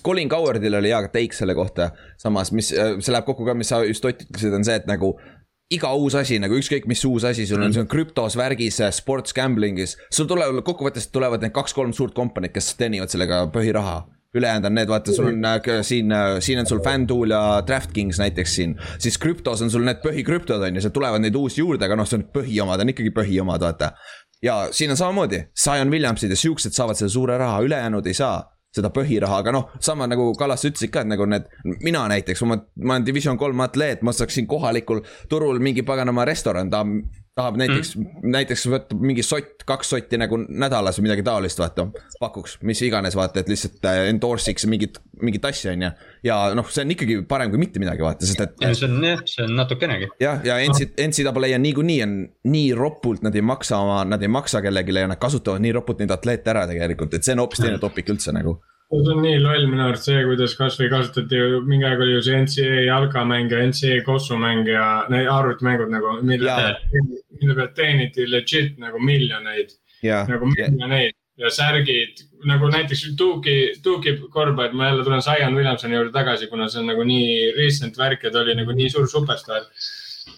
Colin 0.05 0.31
Cowardil 0.31 0.79
oli 0.81 0.93
hea 0.93 1.01
take 1.13 1.37
selle 1.37 1.57
kohta, 1.57 1.91
samas, 2.21 2.53
mis, 2.55 2.73
see 2.73 3.15
läheb 3.15 3.27
kokku 3.27 3.47
ka, 3.47 3.57
mis 3.57 3.71
sa 3.71 3.83
just 3.87 4.05
Ott 4.09 4.23
ütlesid, 4.25 4.53
on 4.55 4.63
see, 4.65 4.73
et 4.79 4.87
nagu 4.89 5.11
iga 5.69 5.91
uus 5.93 6.15
asi 6.17 6.39
nagu 6.41 6.57
ükskõik 6.57 6.87
mis 6.89 7.03
uus 7.05 7.25
asi 7.29 7.45
sul 7.45 7.61
on 7.61 7.73
see 7.75 7.83
on 7.83 7.89
krüptos, 7.89 8.37
värgis, 8.39 8.79
sports 8.97 9.35
gambling'is. 9.37 9.95
sul 10.09 10.29
tulevad, 10.29 10.63
kokkuvõttes 10.65 11.11
tulevad 11.13 11.45
need 11.45 11.53
kaks-kolm 11.53 11.93
suurt 11.93 12.15
kompaniid, 12.17 12.55
kes 12.55 12.73
teenivad 12.79 13.13
sellega 13.13 13.43
põhiraha 13.53 13.99
ülejäänud 14.35 14.65
on 14.69 14.75
need, 14.77 14.89
vaata, 14.89 15.13
sul 15.13 15.31
on 15.31 15.45
äh, 15.45 15.61
siin, 15.81 16.11
äh, 16.11 16.37
siin 16.39 16.59
on 16.61 16.67
sul 16.69 16.81
FanDuel 16.85 17.33
ja 17.33 17.41
DraftKings 17.67 18.19
näiteks 18.21 18.55
siin. 18.55 18.75
siis 18.99 19.17
krüptos 19.17 19.61
on 19.65 19.71
sul 19.71 19.85
need 19.87 20.03
põhikrüptod 20.05 20.61
on 20.67 20.77
ju, 20.77 20.85
seal 20.85 20.93
tulevad 20.93 21.23
neid 21.23 21.35
uusi 21.35 21.61
juurde, 21.63 21.85
aga 21.85 21.97
noh, 21.97 22.07
see 22.09 22.19
on 22.21 22.27
põhiomad 22.35 22.83
on 22.83 22.93
ikkagi 22.93 23.13
põhiomad, 23.15 23.65
vaata. 23.65 23.91
ja 24.45 24.61
siin 24.71 24.93
on 24.93 25.01
samamoodi, 25.01 25.41
Zion 25.63 25.91
Williamsid 25.91 26.29
ja 26.29 26.37
siuksed 26.37 26.77
saavad 26.77 26.99
selle 26.99 27.13
suure 27.13 27.37
raha, 27.41 27.61
ülejäänud 27.65 28.07
ei 28.07 28.17
saa 28.17 28.37
seda 28.75 28.91
põhiraha, 28.93 29.39
aga 29.41 29.53
noh, 29.55 29.71
sama 29.81 30.05
nagu 30.05 30.27
Kallas 30.37 30.61
ütles 30.67 30.85
ikka, 30.85 31.01
et 31.01 31.09
nagu 31.09 31.25
need, 31.25 31.47
mina 31.81 32.03
näiteks, 32.11 32.43
ma, 32.45 32.59
ma 32.83 32.95
olen 32.99 33.07
division 33.07 33.37
kolm 33.37 33.65
atleet, 33.65 34.03
ma 34.05 34.13
ostaksin 34.13 34.45
kohalikul 34.47 35.01
turul 35.29 35.57
mingi 35.63 35.81
paganama 35.87 36.27
restoran, 36.29 36.69
ta 36.69 36.83
tahab 37.39 37.59
näiteks 37.59 37.93
mm., 37.95 38.29
näiteks 38.35 38.65
võtta 38.71 38.97
mingi 38.99 39.23
sott, 39.25 39.63
kaks 39.67 39.93
sotti 39.93 40.19
nagu 40.19 40.39
nädalas 40.43 40.99
või 40.99 41.07
midagi 41.07 41.25
taolist, 41.25 41.61
vaata. 41.61 41.87
pakuks, 42.19 42.57
mis 42.67 42.81
iganes, 42.85 43.17
vaata, 43.17 43.43
et 43.43 43.51
lihtsalt 43.51 43.85
äh, 43.89 44.01
endorse 44.11 44.53
iks 44.53 44.67
mingit, 44.69 44.99
mingit 45.23 45.45
asja, 45.49 45.73
on 45.75 45.87
ju. 45.87 45.91
ja 46.29 46.39
noh, 46.57 46.69
see 46.73 46.85
on 46.85 46.95
ikkagi 46.95 47.19
parem 47.29 47.53
kui 47.53 47.61
mitte 47.61 47.81
midagi, 47.81 48.05
vaata, 48.05 48.27
sest 48.29 48.45
et. 48.45 48.57
see 48.67 48.89
on 48.89 48.97
jah, 49.07 49.23
see 49.29 49.45
on 49.47 49.55
natukenegi. 49.59 50.11
jah, 50.23 50.41
ja 50.45 50.59
NCAA 50.59 51.53
on 51.59 51.65
niikuinii 51.67 52.01
on 52.05 52.17
nii 52.55 52.73
ropult, 52.77 53.23
nad 53.25 53.35
ei 53.35 53.45
maksa 53.45 53.79
oma, 53.83 54.01
nad 54.09 54.23
ei 54.25 54.31
maksa 54.31 54.63
kellelegi 54.65 54.97
ja 54.99 55.07
nad 55.11 55.21
kasutavad 55.21 55.63
nii 55.63 55.75
ropult 55.79 56.03
neid 56.03 56.13
atleete 56.15 56.53
ära 56.53 56.67
tegelikult, 56.69 57.15
et 57.15 57.27
see 57.27 57.37
on 57.37 57.45
hoopis 57.45 57.63
teine 57.63 57.79
topik 57.81 58.11
üldse 58.11 58.35
nagu 58.35 58.59
see 58.89 59.13
on 59.13 59.21
nii 59.21 59.37
loll 59.43 59.67
minu 59.69 59.85
arust 59.85 60.07
see, 60.09 60.21
kuidas 60.25 60.55
kasvõi 60.57 60.89
kasutati 60.89 61.37
ju, 61.37 61.61
mingi 61.67 61.85
aeg 61.85 62.01
oli 62.01 62.15
ju 62.15 62.23
see 62.25 62.39
NCAA 62.41 62.79
jalkamäng 62.87 63.53
ja 63.53 63.61
NCAA 63.67 64.01
kossumäng 64.07 64.65
ja 64.69 64.87
need 65.13 65.29
arvutimängud 65.29 65.93
nagu, 65.93 66.15
mille 66.25 66.55
pealt, 66.57 66.81
mille 67.37 67.57
pealt 67.59 67.75
teeniti 67.77 68.25
legit 68.31 68.79
nagu 68.81 68.99
miljoneid. 68.99 69.77
nagu 70.29 70.49
miljoneid. 70.49 71.15
Ja 71.39 71.47
särgid 71.55 72.25
nagu 72.49 72.67
näiteks 72.67 73.05
Duke'i, 73.19 73.77
Duke'i 73.83 74.17
korvpall, 74.33 74.73
ma 74.75 74.89
jälle 74.89 75.05
tulen 75.05 75.21
Zion 75.23 75.55
Williamsoni 75.55 75.95
juurde 75.95 76.11
tagasi, 76.11 76.49
kuna 76.51 76.67
see 76.67 76.81
on 76.81 76.89
nagu 76.91 77.05
nii 77.07 77.53
recent 77.55 77.95
värk 77.97 78.25
ja 78.25 78.31
ta 78.33 78.41
oli 78.41 78.57
nagu 78.57 78.75
nii 78.75 78.89
suur 78.91 79.07
superstaar 79.07 79.69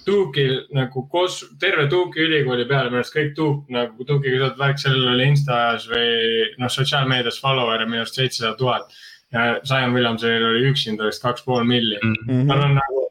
Duke'il 0.08 0.58
nagu 0.76 1.06
koos, 1.12 1.42
terve 1.60 1.88
Duke'i 1.92 2.26
ülikooli 2.26 2.66
peale, 2.70 2.90
minu 2.90 3.02
arust 3.02 3.16
kõik 3.16 3.34
Duke 3.38 3.74
nagu 3.74 4.08
Duke'iga 4.08 4.42
seotud 4.42 4.62
värk, 4.62 4.82
sellel 4.82 5.14
oli 5.14 5.28
Instas 5.32 5.88
või 5.92 6.48
noh, 6.62 6.72
sotsiaalmeedias 6.72 7.40
follower'e 7.44 7.88
minu 7.90 8.04
arust 8.04 8.20
seitsesada 8.20 8.56
tuhat. 8.60 8.92
ja 9.32 9.60
Zion 9.64 9.94
Williamsonil 9.96 10.44
oli 10.44 10.66
üksinda 10.68 11.06
vist 11.08 11.22
kaks 11.24 11.46
pool 11.46 11.64
milli 11.64 12.00
mm. 12.04 12.16
-hmm. 12.28 12.48
tal 12.50 12.66
on 12.66 12.74
nagu 12.76 13.06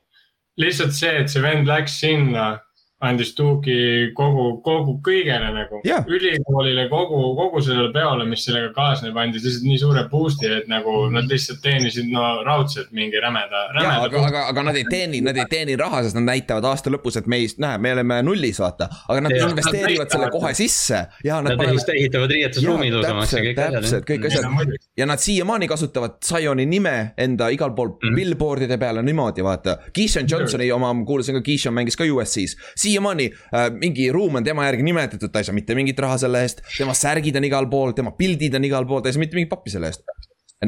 lihtsalt 0.60 0.92
see, 0.92 1.14
et 1.22 1.30
see 1.32 1.42
vend 1.42 1.68
läks 1.68 1.94
sinna 2.00 2.58
andis 3.00 3.30
tuugi 3.32 4.10
kogu, 4.16 4.58
kogu 4.64 4.98
kõigele 5.04 5.48
nagu 5.54 5.78
yeah.. 5.86 6.04
ülikoolile, 6.04 6.84
kogu, 6.90 7.20
kogu 7.38 7.62
sellele 7.64 7.88
peole, 7.94 8.26
mis 8.28 8.42
sellega 8.44 8.74
kaasneb, 8.76 9.16
andis 9.16 9.46
lihtsalt 9.46 9.64
nii 9.64 9.78
suure 9.80 10.02
boost'i, 10.10 10.50
et 10.58 10.68
nagu 10.68 10.92
mm. 11.06 11.16
nad 11.16 11.30
lihtsalt 11.32 11.62
teenisid 11.64 12.10
no 12.12 12.26
raudselt 12.44 12.90
mingi 12.96 13.22
rämeda, 13.22 13.62
rämeda. 13.72 14.02
aga, 14.04 14.24
aga, 14.28 14.42
aga 14.52 14.64
nad 14.68 14.76
ei 14.76 14.84
teeni, 14.90 15.22
nad 15.24 15.38
ei 15.40 15.46
teeni 15.48 15.78
raha, 15.80 16.02
sest 16.04 16.18
nad 16.18 16.26
näitavad 16.28 16.68
aasta 16.68 16.92
lõpus, 16.92 17.16
et 17.22 17.30
me 17.30 17.40
ei, 17.40 17.48
näe, 17.64 17.78
me 17.80 17.94
oleme 17.96 18.18
nullis, 18.26 18.60
vaata. 18.60 18.90
aga 19.08 19.24
nad 19.24 19.36
ja, 19.36 19.48
investeerivad 19.48 20.04
nad 20.04 20.18
selle 20.18 20.28
kohe 20.36 20.52
sisse. 20.58 21.00
Nad 21.24 21.56
panevad... 21.56 21.94
ehitavad 21.94 22.36
riietusruumi 22.36 22.90
ilusamaks 22.92 23.34
ja 23.38 23.42
kõik 23.46 23.62
asjad. 23.64 23.78
täpselt, 23.78 24.08
kõik 24.12 24.28
asjad. 24.28 24.76
ja 25.00 25.08
nad 25.08 25.24
siiamaani 25.24 25.70
kasutavad 25.72 26.20
Zioni 26.26 26.68
nime 26.68 26.94
enda 27.16 27.48
igal 27.48 27.72
pool 27.72 27.94
mm. 27.96 28.20
billboard'ide 28.20 28.76
peale 28.80 29.00
niimoodi, 29.08 29.44
vaata. 29.46 29.78
Keishon 29.96 30.28
Johnsoni 30.28 30.68
oma, 30.76 30.92
ma 30.92 31.08
kuulasin 31.08 31.40
ka, 31.40 31.44
Keishon 31.48 31.72
mängis 31.80 31.96
ka 31.96 32.04
USC-s 32.04 32.58
siiamaani 32.90 33.28
äh, 33.30 33.68
mingi 33.76 34.10
ruum 34.14 34.40
on 34.40 34.46
tema 34.46 34.66
järgi 34.68 34.86
nimetatud, 34.86 35.32
ta 35.32 35.42
ei 35.42 35.48
saa 35.48 35.56
mitte 35.56 35.76
mingit 35.78 36.02
raha 36.02 36.18
selle 36.24 36.42
eest. 36.46 36.64
tema 36.76 36.96
särgid 36.96 37.38
on 37.40 37.48
igal 37.48 37.70
pool, 37.70 37.94
tema 37.96 38.12
pildid 38.18 38.58
on 38.58 38.68
igal 38.68 38.88
pool, 38.90 39.00
ta 39.04 39.10
ei 39.10 39.16
saa 39.16 39.24
mitte 39.24 39.38
mingit 39.38 39.52
pappi 39.52 39.72
selle 39.72 39.92
eest. 39.92 40.04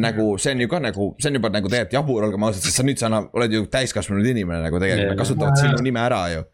nagu 0.01 0.33
see 0.41 0.55
on 0.57 0.65
ju 0.65 0.73
ka 0.73 0.81
nagu, 0.81 1.13
see 1.21 1.29
on 1.29 1.37
juba 1.41 1.53
nagu 1.53 1.69
tegelikult 1.69 1.99
jabur, 1.99 2.25
olgem 2.31 2.49
ausad, 2.49 2.65
sest 2.65 2.81
sa 2.81 2.87
nüüd 2.87 3.01
sa 3.03 3.13
oled 3.21 3.59
ju 3.59 3.69
täiskasvanud 3.71 4.27
inimene 4.35 4.65
nagu 4.65 4.81
tegelikult, 4.81 5.13
nad 5.13 5.21
kasutavad 5.21 5.61
sinu 5.61 5.85
nime 5.85 6.01
ära 6.01 6.25
ju 6.33 6.45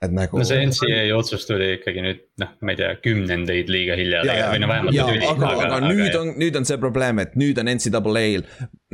et 0.00 0.12
nagu. 0.16 0.40
no 0.40 0.46
see 0.48 0.64
NCAA 0.64 1.08
otsus 1.16 1.44
tuli 1.48 1.74
ikkagi 1.76 2.02
nüüd 2.04 2.20
noh, 2.40 2.52
ma 2.64 2.72
ei 2.72 2.78
tea, 2.80 2.90
kümnendeid 3.04 3.72
liiga 3.72 3.96
hilja 4.00 4.22
või 4.24 4.60
no 4.62 4.70
vähemalt. 4.70 5.00
aga, 5.04 5.32
aga, 5.32 5.50
aga 5.66 5.80
nüüd 5.84 6.06
aga... 6.08 6.22
on, 6.22 6.30
nüüd 6.40 6.60
on 6.60 6.68
see 6.68 6.78
probleem, 6.80 7.20
et 7.24 7.34
nüüd 7.40 7.60
on 7.60 7.72
NCAA-l 7.74 8.46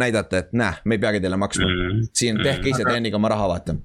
näidata, 0.03 0.43
et 0.43 0.57
näe, 0.59 0.83
me 0.85 0.99
ei 0.99 1.05
peagi 1.07 1.23
teile 1.23 1.39
maksma 1.41 1.69
mm. 1.69 1.85
-hmm. 1.85 2.09
siin 2.23 2.43
tehke 2.43 2.73
ise, 2.73 2.89
teenige 2.89 3.19
oma 3.21 3.31
raha, 3.33 3.49
vaata 3.55 3.79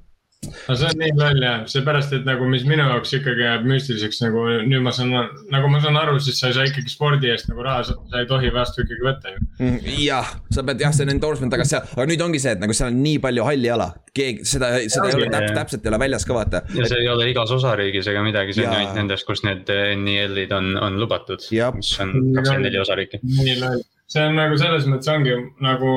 no 0.67 0.75
see 0.75 0.87
on 0.89 0.97
nii 0.97 1.11
loll 1.17 1.43
jah, 1.43 1.63
seepärast, 1.69 2.13
et 2.17 2.25
nagu, 2.25 2.47
mis 2.49 2.63
minu 2.67 2.83
jaoks 2.83 3.13
ikkagi 3.17 3.43
jääb 3.45 3.65
müstiliseks 3.69 4.21
nagu 4.23 4.45
nüüd 4.67 4.83
ma 4.85 4.93
saan, 4.95 5.13
nagu 5.53 5.69
ma 5.71 5.81
saan 5.83 5.99
aru, 6.01 6.17
siis 6.23 6.39
sa 6.41 6.49
ei 6.49 6.55
saa 6.57 6.65
ikkagi 6.69 6.89
spordi 6.91 7.29
eest 7.31 7.49
nagu 7.51 7.65
raha, 7.65 7.83
sa 7.91 8.21
ei 8.21 8.29
tohi 8.29 8.49
vastu 8.55 8.81
ikkagi 8.85 9.05
võtta 9.05 9.33
ju. 9.35 9.43
Mm, 9.59 9.91
jah, 10.01 10.31
sa 10.53 10.65
pead 10.67 10.81
jah, 10.81 10.95
see 10.97 11.05
on 11.05 11.13
endorsement, 11.13 11.53
aga 11.57 11.67
seal, 11.67 11.85
aga 11.93 12.07
nüüd 12.09 12.23
ongi 12.25 12.41
see, 12.41 12.55
et 12.57 12.63
nagu 12.63 12.75
seal 12.77 12.89
on 12.89 12.97
nii 13.03 13.21
palju 13.23 13.45
halli 13.47 13.71
ala. 13.75 13.91
keegi, 14.17 14.47
seda, 14.47 14.73
seda 14.91 15.07
ja, 15.07 15.13
ei 15.13 15.21
ole 15.21 15.29
täp, 15.31 15.45
täpselt 15.55 15.85
ei 15.85 15.93
ole 15.93 16.01
väljas 16.01 16.25
ka 16.27 16.35
vaata. 16.35 16.63
ja 16.75 16.89
see 16.89 17.03
ei 17.03 17.11
ole 17.11 17.29
igas 17.31 17.53
osariigis 17.55 18.09
ega 18.11 18.25
midagi, 18.25 18.57
see 18.57 18.65
on 18.67 18.75
ainult 18.75 18.97
nendes, 18.97 19.23
kus 19.27 19.45
need 19.47 19.69
NIL-id 20.01 20.57
on, 20.57 20.73
on 20.81 20.99
lubatud. 20.99 21.45
mis 21.77 21.93
on 22.01 22.17
kakskümmend 22.35 22.67
neli 22.67 22.81
osariiki. 22.81 23.21
nii 23.23 23.55
loll, 23.61 23.85
see 24.11 24.25
on 24.25 24.35
nagu 24.41 24.59
selles 24.59 24.89
mõttes 24.89 25.13
ongi 25.13 25.37
nagu 25.63 25.95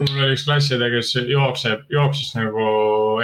mul 0.00 0.24
oli 0.24 0.36
üks 0.36 0.44
klassiõde, 0.46 0.90
kes 0.92 1.14
jookseb, 1.28 1.86
jooksis 1.92 2.34
nagu 2.38 2.66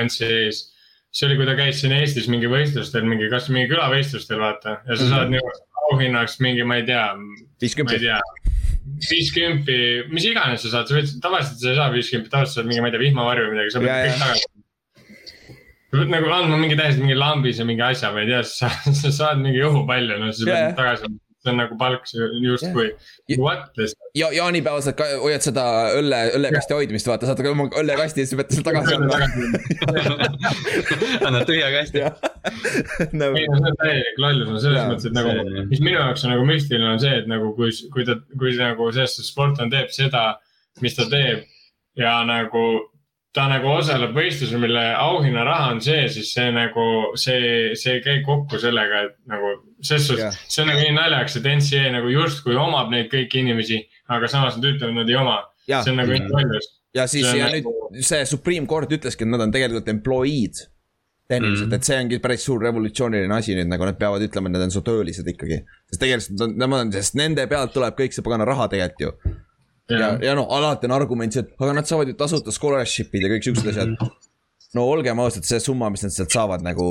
NCAA-s. 0.00 0.70
see 1.14 1.28
oli, 1.28 1.36
kui 1.38 1.46
ta 1.46 1.54
käis 1.58 1.78
siin 1.82 1.94
Eestis 1.94 2.26
mingi 2.30 2.50
võistlustel, 2.50 3.06
mingi, 3.06 3.28
kas 3.30 3.46
mingi 3.52 3.70
külavõistlustel, 3.70 4.40
vaata. 4.42 4.80
ja 4.88 4.96
sa 4.96 5.04
saad 5.06 5.28
mm 5.28 5.36
-hmm. 5.36 5.44
nagu 5.44 5.92
auhinnaks 5.92 6.40
mingi, 6.40 6.64
ma 6.64 6.80
ei 6.80 6.86
tea. 6.88 7.04
viiskümmend. 7.62 8.08
viiskümmend, 9.10 9.70
mis 10.10 10.26
iganes 10.28 10.64
sa 10.64 10.72
saad, 10.72 10.88
sa 10.88 10.98
võid, 10.98 11.14
tavaliselt 11.22 11.60
sa 11.60 11.70
ei 11.70 11.78
saa 11.78 11.92
viiskümmend, 11.92 12.30
tavaliselt 12.32 12.60
saad 12.60 12.68
mingi, 12.70 12.80
ma 12.80 12.90
ei 12.90 12.96
tea, 12.96 13.04
vihmavarju 13.06 13.46
või 13.46 13.56
midagi, 13.56 13.74
sa 13.74 13.84
pead 13.84 14.08
kõik 14.08 14.22
tagasi 14.24 14.44
sa 15.94 16.00
pead 16.00 16.10
nagu 16.10 16.30
andma 16.34 16.56
mingi 16.58 16.76
täiesti 16.78 17.04
mingi 17.04 17.14
lambis 17.14 17.60
ja 17.60 17.64
mingi 17.68 17.84
asja, 17.86 18.10
ma 18.12 18.24
ei 18.24 18.26
tea, 18.32 18.42
sa, 18.42 18.70
sa 19.02 19.12
saad 19.20 19.38
mingi 19.44 19.62
õhupalli, 19.62 20.18
no 20.18 20.32
siis 20.32 20.48
yeah. 20.48 20.66
pead 20.66 20.80
tagasi 20.80 21.12
see 21.44 21.52
on 21.52 21.58
nagu 21.60 21.76
palk 21.78 22.06
justkui 22.40 22.86
yeah., 22.88 23.64
lihtsalt. 23.76 24.10
ja 24.16 24.30
jaanipäeval 24.32 24.82
sa 24.84 24.94
hoiad 25.20 25.44
seda 25.44 25.64
õlle, 25.98 26.20
õllekasti 26.38 26.76
hoidmist, 26.76 27.08
vaata, 27.10 27.28
saad 27.28 27.42
oma 27.50 27.66
õllekasti 27.80 28.24
ja 28.24 28.30
siis 28.30 28.40
pead 28.40 28.54
selle 28.54 28.66
tagasi 28.68 28.96
andma. 28.96 29.14
annad 31.28 31.44
tühja 31.48 31.68
kasti 31.74 32.04
no.. 32.04 33.30
ei 33.36 33.44
no 33.50 33.60
see 33.60 33.72
on 33.72 33.78
täielik 33.82 34.22
lollus, 34.24 34.48
no 34.54 34.62
selles 34.62 34.80
ja, 34.80 34.86
mõttes, 34.90 35.10
et 35.10 35.18
nagu, 35.18 35.36
mis 35.70 35.84
minu 35.84 35.98
jaoks 35.98 36.24
on 36.24 36.34
nagu 36.34 36.48
müstiline, 36.48 36.88
on 36.94 37.02
see, 37.02 37.20
et 37.20 37.28
nagu 37.30 37.52
kui, 37.58 37.74
kui 37.92 38.08
ta, 38.08 38.18
kui 38.38 38.56
nagu 38.60 38.88
selles 38.94 39.18
suhtes 39.18 39.32
sport 39.34 39.60
on, 39.64 39.72
teeb 39.74 39.92
seda, 39.94 40.26
mis 40.84 40.96
ta 40.96 41.08
teeb 41.10 41.44
ja 42.00 42.16
nagu 42.26 42.64
ta 43.34 43.46
nagu 43.50 43.70
osaleb 43.74 44.14
võistlusel, 44.14 44.60
mille 44.62 44.82
auhinnaraha 44.94 45.72
on 45.74 45.80
see, 45.82 46.04
siis 46.12 46.30
see 46.36 46.50
nagu, 46.54 46.84
see, 47.18 47.72
see 47.78 47.96
ei 47.98 48.02
käi 48.04 48.20
kokku 48.26 48.60
sellega, 48.62 49.08
et 49.08 49.16
nagu 49.30 49.56
selles 49.80 50.06
suhtes 50.10 50.22
yeah., 50.22 50.44
see 50.46 50.62
on 50.62 50.70
nagu 50.70 50.84
nii 50.84 50.94
naljakas, 50.94 51.38
et 51.40 51.48
NCA 51.50 51.88
nagu 51.96 52.12
justkui 52.12 52.54
omab 52.58 52.92
neid 52.94 53.10
kõiki 53.12 53.42
inimesi, 53.42 53.80
aga 54.14 54.30
samas 54.30 54.58
nad 54.58 54.68
ütlevad, 54.70 54.94
nad 55.00 55.10
ei 55.10 55.18
oma. 55.18 55.40
see 55.66 55.90
on 55.90 55.98
nagu 56.02 56.14
nii 56.14 56.30
palju. 56.30 56.60
ja 56.94 57.08
siis, 57.10 57.26
ja 57.34 57.50
nagu... 57.50 57.74
nüüd 57.94 58.06
see 58.06 58.22
Supreme 58.30 58.70
Court 58.70 58.94
ütleski, 58.94 59.26
et 59.26 59.32
nad 59.34 59.42
on 59.42 59.54
tegelikult 59.54 59.90
employee'd 59.90 60.62
tehniliselt 61.28 61.66
mm, 61.66 61.72
-hmm. 61.72 61.76
et 61.80 61.88
see 61.88 61.98
ongi 62.02 62.18
päris 62.20 62.44
suur 62.44 62.62
revolutsiooniline 62.62 63.34
asi 63.34 63.56
nüüd 63.56 63.70
nagu 63.70 63.86
nad 63.88 63.98
peavad 63.98 64.22
ütlema, 64.22 64.50
et 64.50 64.58
nad 64.58 64.66
on 64.66 64.70
su 64.70 64.84
töölised 64.84 65.26
ikkagi. 65.26 65.64
sest 65.90 66.00
tegelikult 66.00 66.56
nemad 66.60 66.86
on, 66.86 66.92
sest 66.92 67.18
nende 67.18 67.46
pealt 67.50 67.72
tuleb 67.74 67.96
kõik 67.98 68.14
see 68.14 68.22
pagana 68.22 68.46
raha 68.46 68.68
tegelikult 68.70 69.24
ju 69.24 69.34
ja, 69.90 69.98
ja, 69.98 70.12
ja 70.28 70.36
noh, 70.38 70.46
alati 70.56 70.88
on 70.88 70.94
argument 70.96 71.34
see, 71.34 71.44
et 71.44 71.64
aga 71.64 71.74
nad 71.78 71.88
saavad 71.88 72.12
ju 72.12 72.16
tasuta 72.20 72.54
scholarship'id 72.54 73.26
ja 73.26 73.32
kõik 73.32 73.48
siuksed 73.48 73.72
asjad. 73.72 73.96
no 74.74 74.86
olgem 74.90 75.20
ausad, 75.22 75.46
see 75.48 75.60
summa, 75.62 75.90
mis 75.92 76.06
nad 76.06 76.14
sealt 76.14 76.34
saavad 76.34 76.64
nagu, 76.64 76.88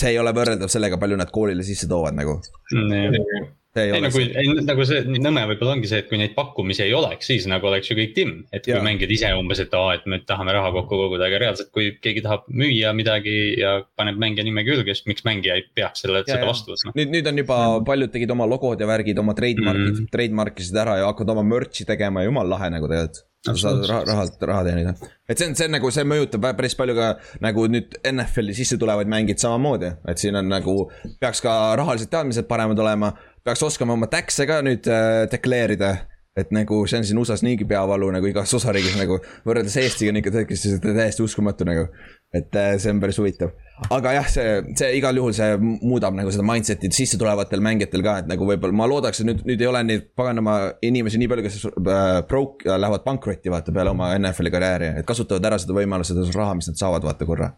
see 0.00 0.14
ei 0.14 0.20
ole 0.22 0.32
võrreldav 0.36 0.72
sellega, 0.72 0.98
palju 1.00 1.20
nad 1.20 1.32
koolile 1.34 1.66
sisse 1.66 1.88
toovad 1.90 2.16
nagu 2.16 2.38
mm,. 2.74 3.52
Ei, 3.76 3.90
ei 3.96 4.02
nagu, 4.04 4.20
ei 4.22 4.52
nagu 4.66 4.86
see 4.88 5.02
nõme 5.18 5.44
võib-olla 5.50 5.74
ongi 5.76 5.90
see, 5.90 6.02
et 6.04 6.08
kui 6.10 6.18
neid 6.20 6.34
pakkumisi 6.36 6.84
ei 6.86 6.94
oleks, 6.96 7.26
siis 7.30 7.48
nagu 7.50 7.68
oleks 7.70 7.90
ju 7.90 7.96
kõik 7.98 8.14
timm. 8.16 8.44
et 8.54 8.64
kui 8.66 8.74
ja. 8.74 8.82
mängijad 8.84 9.14
ise 9.14 9.32
umbes, 9.38 9.62
et 9.64 9.74
aa, 9.74 9.96
et 9.98 10.06
me 10.10 10.20
tahame 10.26 10.54
raha 10.56 10.70
kokku 10.76 11.00
koguda, 11.04 11.28
aga 11.28 11.42
reaalselt, 11.42 11.72
kui 11.74 11.90
keegi 12.04 12.24
tahab 12.24 12.46
müüa 12.48 12.94
midagi 12.96 13.36
ja 13.60 13.76
paneb 13.98 14.20
mängija 14.22 14.46
nime 14.46 14.66
külge, 14.66 14.94
siis 14.94 15.08
miks 15.10 15.26
mängija 15.26 15.58
ei 15.58 15.66
peaks 15.74 16.04
selle, 16.06 16.24
seda 16.28 16.46
vastu 16.48 16.74
võtma. 16.74 16.94
nüüd, 17.00 17.12
nüüd 17.18 17.30
on 17.30 17.44
juba 17.44 17.60
paljud 17.86 18.14
tegid 18.14 18.34
oma 18.34 18.48
logod 18.48 18.80
ja 18.80 18.88
värgid, 18.90 19.20
oma 19.22 19.36
trademark'id 19.38 19.94
mm., 19.98 20.10
trademark 20.14 20.64
isid 20.64 20.82
ära 20.84 21.00
ja 21.02 21.10
hakkavad 21.10 21.36
oma 21.36 21.46
merch'i 21.54 21.86
tegema, 21.88 22.24
jumala 22.26 22.56
lahe 22.56 22.72
nagu 22.76 22.90
tegelikult 22.90 23.24
sa 23.44 23.54
saad 23.60 23.84
raha, 23.84 24.04
rahalt 24.08 24.42
raha 24.48 24.64
teenida. 24.64 24.94
et 25.28 25.38
see 25.38 25.48
on, 25.48 25.54
see 25.58 25.68
on 25.68 25.74
nagu, 25.76 25.90
see 25.92 26.04
mõjutab 26.08 26.46
päris 26.56 26.76
palju 26.78 26.94
ka 26.96 27.08
nagu 27.44 27.66
nüüd 27.68 27.98
NFL-i 28.08 28.56
sisse 28.56 28.78
tulevaid 28.80 29.10
mängijad 29.10 29.42
samamoodi, 29.44 29.90
et 30.08 30.22
siin 30.22 30.38
on 30.40 30.48
nagu. 30.48 30.76
peaks 31.20 31.44
ka 31.44 31.74
rahalised 31.80 32.12
teadmised 32.12 32.48
paremad 32.48 32.80
olema, 32.80 33.12
peaks 33.44 33.62
oskama 33.62 33.96
oma 33.96 34.08
tax'e 34.10 34.48
ka 34.48 34.60
nüüd 34.64 34.88
äh, 34.88 35.24
deklareerida 35.32 35.94
et 36.34 36.50
nagu 36.54 36.80
see 36.90 36.98
on 36.98 37.06
siin 37.06 37.18
USA-s 37.20 37.44
niigi 37.46 37.66
peavalu 37.70 38.08
nagu 38.16 38.26
igas 38.26 38.50
osariigis 38.58 38.96
nagu 38.98 39.20
võrreldes 39.46 39.76
Eestiga 39.78 40.10
on 40.10 40.18
ikka 40.18 40.32
täiesti 40.34 41.22
uskumatu 41.22 41.66
nagu. 41.68 41.86
et 42.34 42.56
äh, 42.58 42.72
see 42.82 42.90
on 42.90 42.98
päris 42.98 43.20
huvitav, 43.20 43.52
aga 43.94 44.16
jah, 44.16 44.26
see, 44.26 44.54
see 44.74 44.88
igal 44.98 45.14
juhul 45.14 45.30
see 45.36 45.52
muudab 45.62 46.16
nagu 46.18 46.32
seda 46.34 46.42
mindset'i 46.42 46.90
sisse 46.90 47.14
tulevatel 47.20 47.62
mängijatel 47.62 48.02
ka, 48.02 48.16
et 48.24 48.30
nagu 48.32 48.48
võib-olla 48.48 48.74
ma 48.74 48.88
loodaks, 48.90 49.22
et 49.22 49.28
nüüd, 49.28 49.44
nüüd 49.46 49.62
ei 49.62 49.68
ole 49.70 49.84
neid 49.86 50.08
paganama 50.18 50.56
inimesi 50.82 51.20
nii 51.22 51.30
palju, 51.30 51.44
kes 51.46 51.60
äh, 51.70 52.16
broke 52.26 52.66
äh, 52.66 52.80
lähevad 52.82 53.06
pankrotti 53.06 53.54
vaata 53.54 53.74
peale 53.76 53.94
oma 53.94 54.10
NFL-i 54.18 54.50
karjääri, 54.50 54.90
et 54.98 55.06
kasutavad 55.06 55.46
ära 55.52 55.60
seda 55.62 55.78
võimalust, 55.78 56.10
seda 56.10 56.26
raha, 56.34 56.58
mis 56.58 56.72
nad 56.72 56.82
saavad 56.82 57.06
vaata 57.06 57.30
korra 57.30 57.52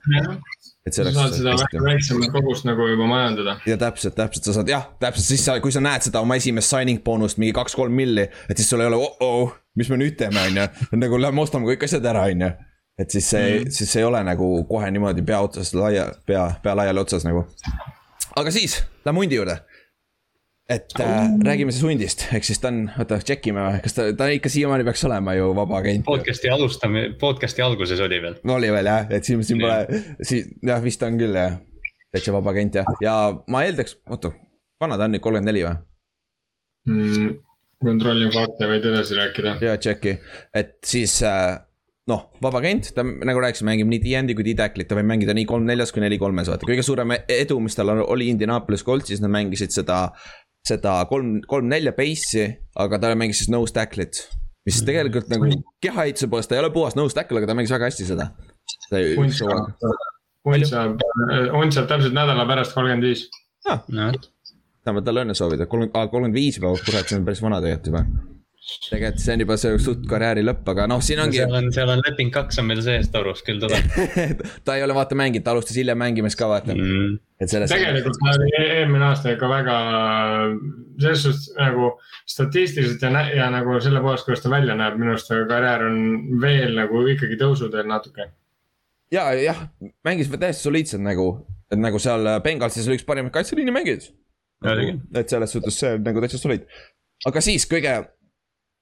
et 0.87 0.95
sa 0.95 1.05
saad 1.11 1.35
seda 1.35 1.55
väiksemat 1.83 2.31
kogust 2.35 2.67
nagu 2.69 2.87
juba 2.87 3.09
majandada. 3.11 3.57
ja 3.67 3.77
täpselt, 3.81 4.15
täpselt, 4.19 4.47
sa 4.47 4.55
saad 4.61 4.71
jah, 4.71 4.87
täpselt 5.03 5.27
siis 5.27 5.45
sa, 5.49 5.59
kui 5.63 5.75
sa 5.75 5.83
näed 5.83 6.07
seda 6.07 6.23
oma 6.23 6.39
esimest 6.39 6.71
signing 6.71 7.03
boonust 7.05 7.41
mingi 7.43 7.55
kaks-kolm 7.57 7.95
milli, 7.97 8.29
et 8.49 8.57
siis 8.61 8.71
sul 8.71 8.85
ei 8.85 8.91
ole 8.91 9.01
oh-oh, 9.03 9.57
mis 9.79 9.91
me 9.91 9.99
nüüd 10.01 10.19
teeme, 10.21 10.47
on 10.47 10.63
ju. 10.63 10.67
nagu 11.03 11.21
lähme 11.21 11.43
ostame 11.43 11.69
kõik 11.73 11.89
asjad 11.89 12.07
ära, 12.07 12.27
on 12.31 12.47
ju. 12.47 12.53
et 13.03 13.17
siis 13.19 13.31
see 13.35 13.49
mm., 13.49 13.73
siis 13.79 13.97
ei 13.99 14.07
ole 14.07 14.23
nagu 14.27 14.51
kohe 14.71 14.91
niimoodi 14.95 15.27
pea 15.27 15.43
otsas 15.49 15.75
laia, 15.77 16.07
pea, 16.27 16.47
pea 16.63 16.77
laiali 16.79 17.03
otsas 17.03 17.27
nagu. 17.27 17.45
aga 18.37 18.55
siis, 18.55 18.79
lähme 19.05 19.25
hundi 19.25 19.43
juurde 19.43 19.59
et 20.69 21.01
äh, 21.01 21.29
räägime 21.45 21.71
siis 21.73 21.85
hundist, 21.87 22.25
ehk 22.35 22.47
siis 22.47 22.59
ta 22.59 22.73
on, 22.73 22.87
oota, 22.99 23.21
check 23.23 23.47
ime 23.47 23.63
või, 23.63 23.79
kas 23.85 23.95
ta, 23.95 24.09
ta 24.19 24.27
ikka 24.35 24.51
siiamaani 24.51 24.87
peaks 24.89 25.05
olema 25.07 25.37
ju 25.37 25.53
vaba 25.55 25.79
agent. 25.79 26.03
podcast'i 26.09 26.51
alustamine, 26.51 27.13
podcast'i 27.21 27.63
alguses 27.63 28.03
oli 28.03 28.19
veel. 28.25 28.39
oli 28.57 28.73
veel 28.75 28.91
jah, 28.91 29.07
et 29.15 29.29
siin, 29.29 29.45
siin 29.47 29.63
pole, 29.63 30.01
siin 30.27 30.51
jah, 30.67 30.83
vist 30.83 31.05
on 31.07 31.21
küll 31.21 31.39
jah. 31.39 31.61
täitsa 32.15 32.35
vaba 32.35 32.51
agent 32.55 32.81
jah, 32.81 32.91
ja 33.05 33.15
ma 33.53 33.63
eeldaks, 33.67 34.01
oota, 34.11 34.33
vana 34.83 34.99
ta 34.99 35.07
on 35.07 35.15
nüüd, 35.15 35.23
kolmkümmend 35.23 35.53
neli 35.53 35.63
või 35.69 35.77
mm,? 36.91 37.37
kontrollin 37.87 38.35
fakte, 38.35 38.67
võid 38.67 38.91
edasi 38.91 39.21
rääkida. 39.21 39.57
ja 39.63 39.79
check'i, 39.79 40.17
et 40.57 40.81
siis 40.89 41.21
äh, 41.23 41.61
noh, 42.11 42.25
vaba 42.43 42.59
agent, 42.59 42.91
ta 42.97 43.05
nagu 43.07 43.43
rääkisime, 43.43 43.71
mängib 43.71 43.93
nii 43.93 44.03
D-Endi 44.03 44.35
kui 44.35 44.47
D-Tacklit, 44.47 44.91
ta 44.91 44.99
võib 44.99 45.09
mängida 45.11 45.35
nii 45.37 45.47
kolm-neljas 45.47 45.95
kui 45.95 46.03
neli-kolmes, 46.03 46.51
vaata, 46.51 46.67
kõige 46.67 46.83
suurem 46.87 47.15
edu, 47.23 47.59
mis 47.63 47.79
tal 47.79 47.95
oli 48.03 48.33
Indianapolis 48.33 48.83
Coltsis, 48.87 49.23
nad 49.23 49.31
mängisid 49.35 49.75
seda 49.75 50.09
seda 50.67 50.99
kolm, 51.11 51.41
kolm-nelja 51.49 51.95
base'i, 51.97 52.51
aga 52.83 53.01
ta 53.03 53.15
mängis 53.19 53.43
siis 53.43 53.53
nose 53.53 53.75
tackle'it. 53.77 54.27
mis 54.67 54.81
tegelikult 54.83 55.29
nagu 55.31 55.47
kehaehituse 55.85 56.27
poolest 56.31 56.51
ta 56.51 56.57
ei 56.57 56.65
ole 56.65 56.73
puhas 56.75 56.97
nose 56.99 57.15
tackle, 57.15 57.39
aga 57.39 57.53
ta 57.53 57.55
mängis 57.59 57.75
väga 57.75 57.91
hästi 57.91 58.07
seda. 58.09 58.31
Hunt 59.17 59.37
saab, 60.67 61.03
Hunt 61.55 61.75
saab 61.75 61.91
täpselt 61.91 62.15
nädala 62.15 62.47
pärast 62.51 62.75
kolmkümmend 62.75 63.07
viis. 63.07 63.29
saame 64.87 65.03
talle 65.07 65.27
õnne 65.27 65.39
soovida, 65.39 65.67
kolmkümmend, 65.71 65.95
kolmkümmend 66.11 66.35
viis 66.35 66.59
juba, 66.59 66.75
kurat, 66.83 67.07
see 67.07 67.21
on 67.21 67.29
päris 67.29 67.43
vana 67.43 67.63
tegelikult 67.63 67.93
juba 67.93 68.35
tegelikult 68.67 69.23
see 69.23 69.35
on 69.37 69.43
juba 69.43 69.57
see 69.61 69.79
suht 69.83 70.07
karjääri 70.11 70.43
lõpp, 70.43 70.67
aga 70.73 70.87
noh, 70.91 71.03
siin 71.05 71.21
ongi. 71.23 71.39
seal 71.39 71.55
on, 71.55 71.69
seal 71.75 71.91
on 71.93 72.01
leping 72.03 72.33
kaks 72.35 72.59
on 72.59 72.67
meil 72.67 72.81
sees 72.83 73.09
Taurus 73.15 73.45
küll 73.47 73.61
teda 73.63 73.79
ta 74.67 74.75
ei 74.75 74.83
ole 74.83 74.97
vaata 74.97 75.19
mänginud, 75.19 75.45
ta 75.47 75.55
alustas 75.55 75.79
hiljem 75.79 76.01
mängimist 76.03 76.39
ka 76.39 76.49
vaata 76.51 76.75
mm.. 76.75 77.13
et 77.43 77.53
selles. 77.53 77.71
tegelikult 77.71 78.19
ta 78.19 78.33
oli 78.35 78.49
e-, 78.59 78.73
eelmine 78.81 79.07
aasta 79.07 79.37
ikka 79.37 79.51
väga, 79.53 79.77
selles 81.05 81.23
suhtes 81.29 81.47
nagu 81.61 81.93
statistiliselt 82.27 83.07
ja, 83.07 83.23
ja 83.43 83.47
nagu 83.55 83.79
selle 83.85 84.03
poolest, 84.03 84.27
kuidas 84.27 84.43
ta 84.43 84.51
välja 84.51 84.75
näeb, 84.79 84.99
minu 84.99 85.15
arust 85.15 85.31
karjäär 85.31 85.87
on 85.87 86.03
veel 86.43 86.75
nagu 86.81 87.05
ikkagi 87.15 87.39
tõusuteel 87.43 87.87
natuke. 87.91 88.29
ja, 89.15 89.29
jah, 89.39 89.63
mängis 90.07 90.33
täiesti 90.35 90.67
soliidselt 90.67 91.07
nagu, 91.07 91.31
et 91.71 91.79
nagu 91.79 92.03
seal 92.03 92.35
Bengalsis 92.43 92.91
oli 92.91 92.99
üks 92.99 93.07
parimaid 93.07 93.35
kaitseliini 93.39 93.79
mängijaid. 93.79 94.11
et 94.67 95.31
selles 95.31 95.55
suhtes 95.55 95.83
see 95.85 95.97
nagu 96.03 96.27
täitsa 96.27 96.43
soliid. 96.43 96.67
aga 97.31 97.47
siis 97.47 97.71
kõige 97.71 97.95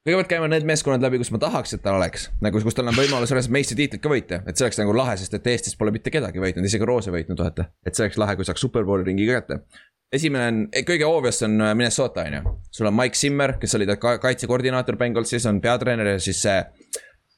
kõigepealt 0.05 0.29
käime 0.29 0.49
need 0.53 0.67
meeskonnad 0.69 1.05
läbi, 1.05 1.19
kus 1.23 1.31
ma 1.33 1.41
tahaks, 1.41 1.75
et 1.77 1.83
ta 1.85 1.95
oleks. 1.97 2.29
nagu, 2.45 2.61
kus 2.61 2.77
tal 2.77 2.91
on 2.91 2.97
võimalus 2.97 3.33
reaalselt 3.33 3.55
meistritiitlit 3.57 4.03
ka 4.05 4.13
võita, 4.13 4.41
et 4.45 4.57
see 4.57 4.67
oleks 4.67 4.81
nagu 4.83 4.93
lahe, 4.97 5.17
sest 5.21 5.35
et 5.39 5.49
Eestis 5.55 5.79
pole 5.81 5.95
mitte 5.95 6.13
kedagi 6.13 6.43
võitnud, 6.43 6.69
isegi 6.69 6.89
Roose 6.89 7.15
võitnud, 7.15 7.41
vaata. 7.41 7.71
et 7.87 7.97
see 7.97 8.05
oleks 8.05 8.21
lahe, 8.21 8.37
kui 8.37 8.45
saaks 8.45 8.61
superbowli 8.67 9.09
ringi 9.09 9.27
kätte. 9.31 9.63
esimene 10.13 10.47
on, 10.51 10.61
kõige 10.87 11.09
obvious 11.09 11.41
on 11.43 11.57
äh, 11.61 11.75
Minnesota, 11.75 12.27
on 12.29 12.37
ju. 12.37 12.55
sul 12.71 12.91
on 12.91 12.97
Mike 12.97 13.17
Zimmer, 13.17 13.57
kes 13.61 13.75
oli 13.81 13.89
ka 13.97 14.19
kaitsekoordinaator 14.21 15.01
Bengalsis, 15.01 15.47
on 15.47 15.61
peatreener 15.61 16.15
ja 16.15 16.21
siis 16.21 16.43
see. 16.43 16.63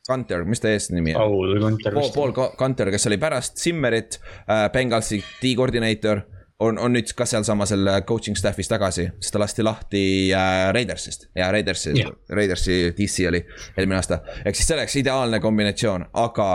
Gunter, 0.07 0.45
mis 0.47 0.61
ta 0.63 0.71
eesnimi 0.71 1.17
on? 1.17 1.19
Paul 1.19 1.57
Gunter. 1.59 1.95
Paul 2.15 2.33
Gunter, 2.59 2.91
kes 2.95 3.09
oli 3.11 3.17
pärast 3.19 3.59
Zimmerit 3.59 4.21
äh,, 4.47 4.69
Bengalsi 4.71 5.19
D-koordineeter 5.43 6.23
on, 6.61 6.79
on 6.79 6.95
nüüd 6.97 7.13
ka 7.17 7.27
sealsamas 7.29 7.73
selle 7.75 7.99
coaching 8.09 8.37
staff'is 8.39 8.71
tagasi, 8.71 9.07
sest 9.21 9.35
ta 9.35 9.43
lasti 9.43 9.65
lahti 9.67 10.03
äh, 10.35 10.71
Raidersist 10.75 11.29
ja 11.37 11.51
Raidersi 11.53 11.93
yeah., 11.93 12.13
Raidersi 12.33 12.95
DC 12.97 13.29
oli 13.29 13.43
eelmine 13.77 13.99
aasta. 14.01 14.21
ehk 14.45 14.57
siis 14.57 14.69
see 14.69 14.77
oleks 14.79 14.97
ideaalne 15.03 15.41
kombinatsioon, 15.41 16.07
aga 16.13 16.51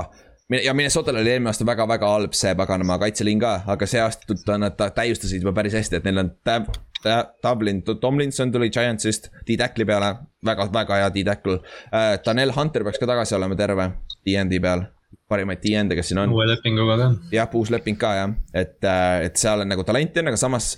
ja 0.64 0.74
Minnesotal 0.74 1.22
oli 1.22 1.34
eelmine 1.36 1.52
aasta 1.52 1.66
väga-väga 1.66 2.14
halb 2.14 2.38
see 2.38 2.54
paganama 2.58 2.98
kaitseliin 3.02 3.42
ka, 3.42 3.60
aga 3.76 3.88
see 3.88 4.02
aasta 4.02 4.58
nad 4.62 4.80
täiustasid 4.96 5.46
juba 5.46 5.54
päris 5.62 5.78
hästi, 5.78 6.00
et 6.00 6.08
neil 6.10 6.24
on 6.24 6.32
tab, 6.44 6.72
tab, 7.04 7.36
Dublin, 7.46 7.84
Tomlinson 7.84 8.52
tuli 8.52 8.72
Giantsist 8.74 9.30
D-tackli 9.48 9.86
peale 9.86 10.16
väga,, 10.46 10.66
väga-väga 10.66 11.04
hea 11.04 11.14
D-tackle 11.18 11.60
uh,. 11.62 12.18
Daniel 12.26 12.56
Hunter 12.58 12.88
peaks 12.88 13.00
ka 13.00 13.10
tagasi 13.14 13.38
olema 13.38 13.60
terve 13.60 13.92
D-endi 14.26 14.60
peal 14.60 14.88
parimaid 15.32 15.62
DN-e, 15.64 15.96
kes 15.98 16.12
siin 16.12 16.22
on. 16.24 16.36
uue 16.36 16.48
lepinguga 16.50 16.98
ka. 17.00 17.10
jah, 17.36 17.50
uus 17.58 17.72
leping 17.74 18.00
ka 18.00 18.14
jah, 18.18 18.36
et, 18.54 18.78
äh, 18.84 19.28
et 19.28 19.40
seal 19.40 19.64
on 19.64 19.72
nagu 19.72 19.86
talenti 19.88 20.24
on, 20.24 20.32
aga 20.34 20.40
samas. 20.40 20.76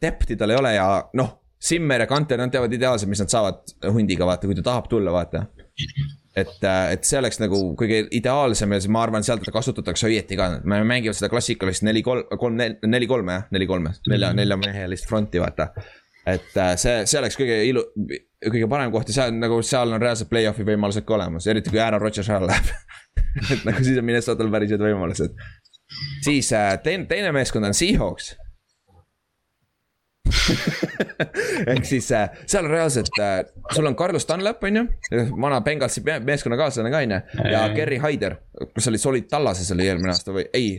Depth'i 0.00 0.32
tal 0.40 0.48
ei 0.48 0.56
ole 0.56 0.70
ja 0.72 0.84
noh, 1.18 1.34
Simmer 1.60 2.00
ja 2.00 2.06
Kanter, 2.08 2.40
nad 2.40 2.52
teavad 2.52 2.72
ideaalselt, 2.72 3.10
mis 3.12 3.20
nad 3.20 3.28
saavad 3.28 3.74
hundiga, 3.92 4.24
vaata, 4.24 4.48
kui 4.48 4.56
ta 4.56 4.64
tahab 4.64 4.86
tulla, 4.88 5.12
vaata. 5.12 5.44
et, 6.36 6.62
äh, 6.64 6.92
et 6.94 7.04
see 7.04 7.18
oleks 7.18 7.40
nagu 7.42 7.58
kõige 7.76 8.04
ideaalsem 8.16 8.72
ja 8.72 8.78
siis 8.80 8.92
ma 8.92 9.02
arvan, 9.04 9.24
sealt 9.26 9.44
kasutatakse 9.52 10.08
õieti 10.08 10.38
ka, 10.38 10.48
me 10.64 10.78
mängime 10.88 11.12
seda 11.16 11.28
klassikalist 11.32 11.84
neli, 11.84 12.04
kolm, 12.06 12.24
kolm, 12.40 12.56
neli, 12.86 13.08
kolme 13.10 13.36
jah, 13.36 13.48
neli, 13.52 13.68
kolme, 13.68 13.92
nelja, 14.08 14.30
mhm. 14.30 14.40
neljamehelist 14.40 15.08
front'i, 15.10 15.42
vaata. 15.42 15.72
et 16.30 16.56
äh, 16.56 16.72
see, 16.80 17.02
see 17.10 17.20
oleks 17.20 17.36
kõige 17.40 17.58
ilu-, 17.68 17.88
kõige 18.46 18.70
parem 18.70 18.94
koht 18.94 19.10
ja 19.10 19.18
seal 19.18 19.36
nagu, 19.36 19.60
seal 19.66 19.92
on 19.92 20.00
reaalselt 20.00 20.30
play-off'i 20.30 20.64
võimalused 20.68 21.04
ka 21.04 21.18
olemas, 21.18 21.48
eriti 21.50 21.72
kui 21.72 21.82
Aaron 21.82 22.00
Rodgers 22.00 22.30
ära 22.30 22.46
läheb 22.46 22.72
et 23.50 23.64
nagu 23.68 23.82
siis 23.84 23.98
on 23.98 24.06
Minnesotal 24.06 24.50
päris 24.52 24.74
head 24.74 24.84
võimalused. 24.84 25.34
siis 26.24 26.52
äh, 26.52 26.76
teine, 26.82 27.06
teine 27.10 27.32
meeskond 27.32 27.66
on 27.66 27.74
Seahawks 27.74 28.34
ehk 31.72 31.84
siis 31.84 32.10
äh, 32.12 32.28
seal 32.46 32.66
on 32.66 32.70
reaalselt 32.70 33.18
äh,, 33.20 33.40
sul 33.74 33.86
on 33.86 33.96
Carlos 33.96 34.26
Dunlap, 34.28 34.62
on 34.64 34.76
ju, 34.76 34.84
vana 35.40 35.60
Bengalsi 35.60 36.02
meeskonnakaaslane 36.04 36.92
ka, 36.92 37.02
on 37.06 37.16
ju. 37.16 37.48
ja 37.52 37.64
Gary 37.74 37.98
Hyder, 38.02 38.36
kas 38.74 38.88
oli, 38.88 39.00
olid 39.12 39.28
Tallases 39.30 39.72
oli 39.74 39.88
eelmine 39.88 40.12
aasta 40.14 40.34
või 40.36 40.46
ei? 40.52 40.76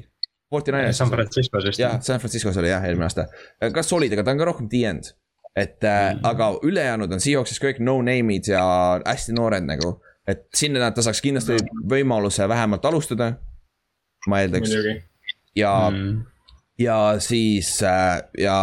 San 0.95 1.09
Franciscos 1.09 1.65
vist. 1.67 1.79
jah, 1.79 1.97
San 2.03 2.19
Franciscos 2.19 2.57
oli 2.59 2.71
jah, 2.71 2.83
eelmine 2.87 3.07
aasta. 3.07 3.27
ka 3.73 3.83
solid, 3.83 4.13
aga 4.13 4.25
ta 4.27 4.35
on 4.35 4.41
ka 4.41 4.47
rohkem 4.51 4.69
the-end. 4.71 5.13
et 5.55 5.81
mm 5.83 5.89
-hmm. 5.89 6.19
aga 6.23 6.59
ülejäänud 6.63 7.11
on 7.11 7.19
Seahawksis 7.19 7.59
kõik 7.59 7.79
no 7.79 7.97
name'id 8.01 8.47
ja 8.47 8.63
hästi 9.05 9.33
noored 9.33 9.63
nagu 9.67 10.01
et 10.27 10.45
sinna 10.55 10.91
ta 10.93 11.03
saaks 11.05 11.21
kindlasti 11.23 11.57
võimaluse 11.89 12.47
vähemalt 12.49 12.85
alustada. 12.85 13.33
ma 14.29 14.41
eeldaks. 14.41 14.73
ja 15.55 15.89
mm., 15.89 16.21
ja 16.79 16.97
siis 17.19 17.83
äh, 17.83 18.21
ja 18.37 18.55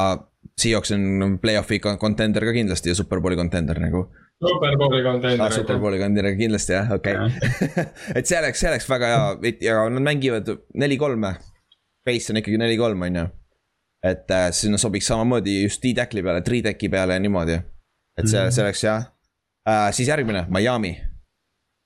Seahawks 0.58 0.90
on 0.90 1.36
play-off'i 1.38 1.78
contender 1.78 2.44
ka 2.44 2.52
kindlasti 2.52 2.90
ja 2.90 2.94
superbowli 2.98 3.36
contender 3.38 3.78
nagu. 3.78 4.08
Superbowli 4.42 5.02
contender 5.02 5.46
ah,. 5.46 5.52
Superbowli 5.54 5.98
contender 5.98 6.34
kindlasti 6.38 6.74
jah, 6.74 6.92
okei 6.94 7.14
okay. 7.14 7.84
et 8.18 8.26
see 8.26 8.38
oleks, 8.38 8.62
see 8.62 8.70
oleks 8.70 8.88
väga 8.90 9.10
hea 9.12 9.52
ja 9.66 9.84
nad 9.90 10.02
mängivad 10.02 10.50
neli-kolme. 10.74 11.34
Base 12.06 12.32
on 12.32 12.40
ikkagi 12.40 12.58
neli-kolm 12.58 13.02
on 13.06 13.20
ju. 13.22 13.26
et 14.02 14.30
äh, 14.30 14.50
sinna 14.54 14.78
sobiks 14.78 15.06
samamoodi 15.10 15.62
just 15.64 15.82
D-Tackli 15.82 16.22
peale, 16.22 16.42
Three-Tacki 16.46 16.90
peale 16.90 17.18
ja 17.18 17.22
niimoodi. 17.22 17.58
et 18.18 18.28
see 18.28 18.38
mm, 18.38 18.46
-hmm. 18.46 18.50
see 18.50 18.64
oleks 18.64 18.84
jah 18.84 19.02
äh,. 19.68 19.92
siis 19.92 20.08
järgmine, 20.08 20.46
Miami 20.48 21.07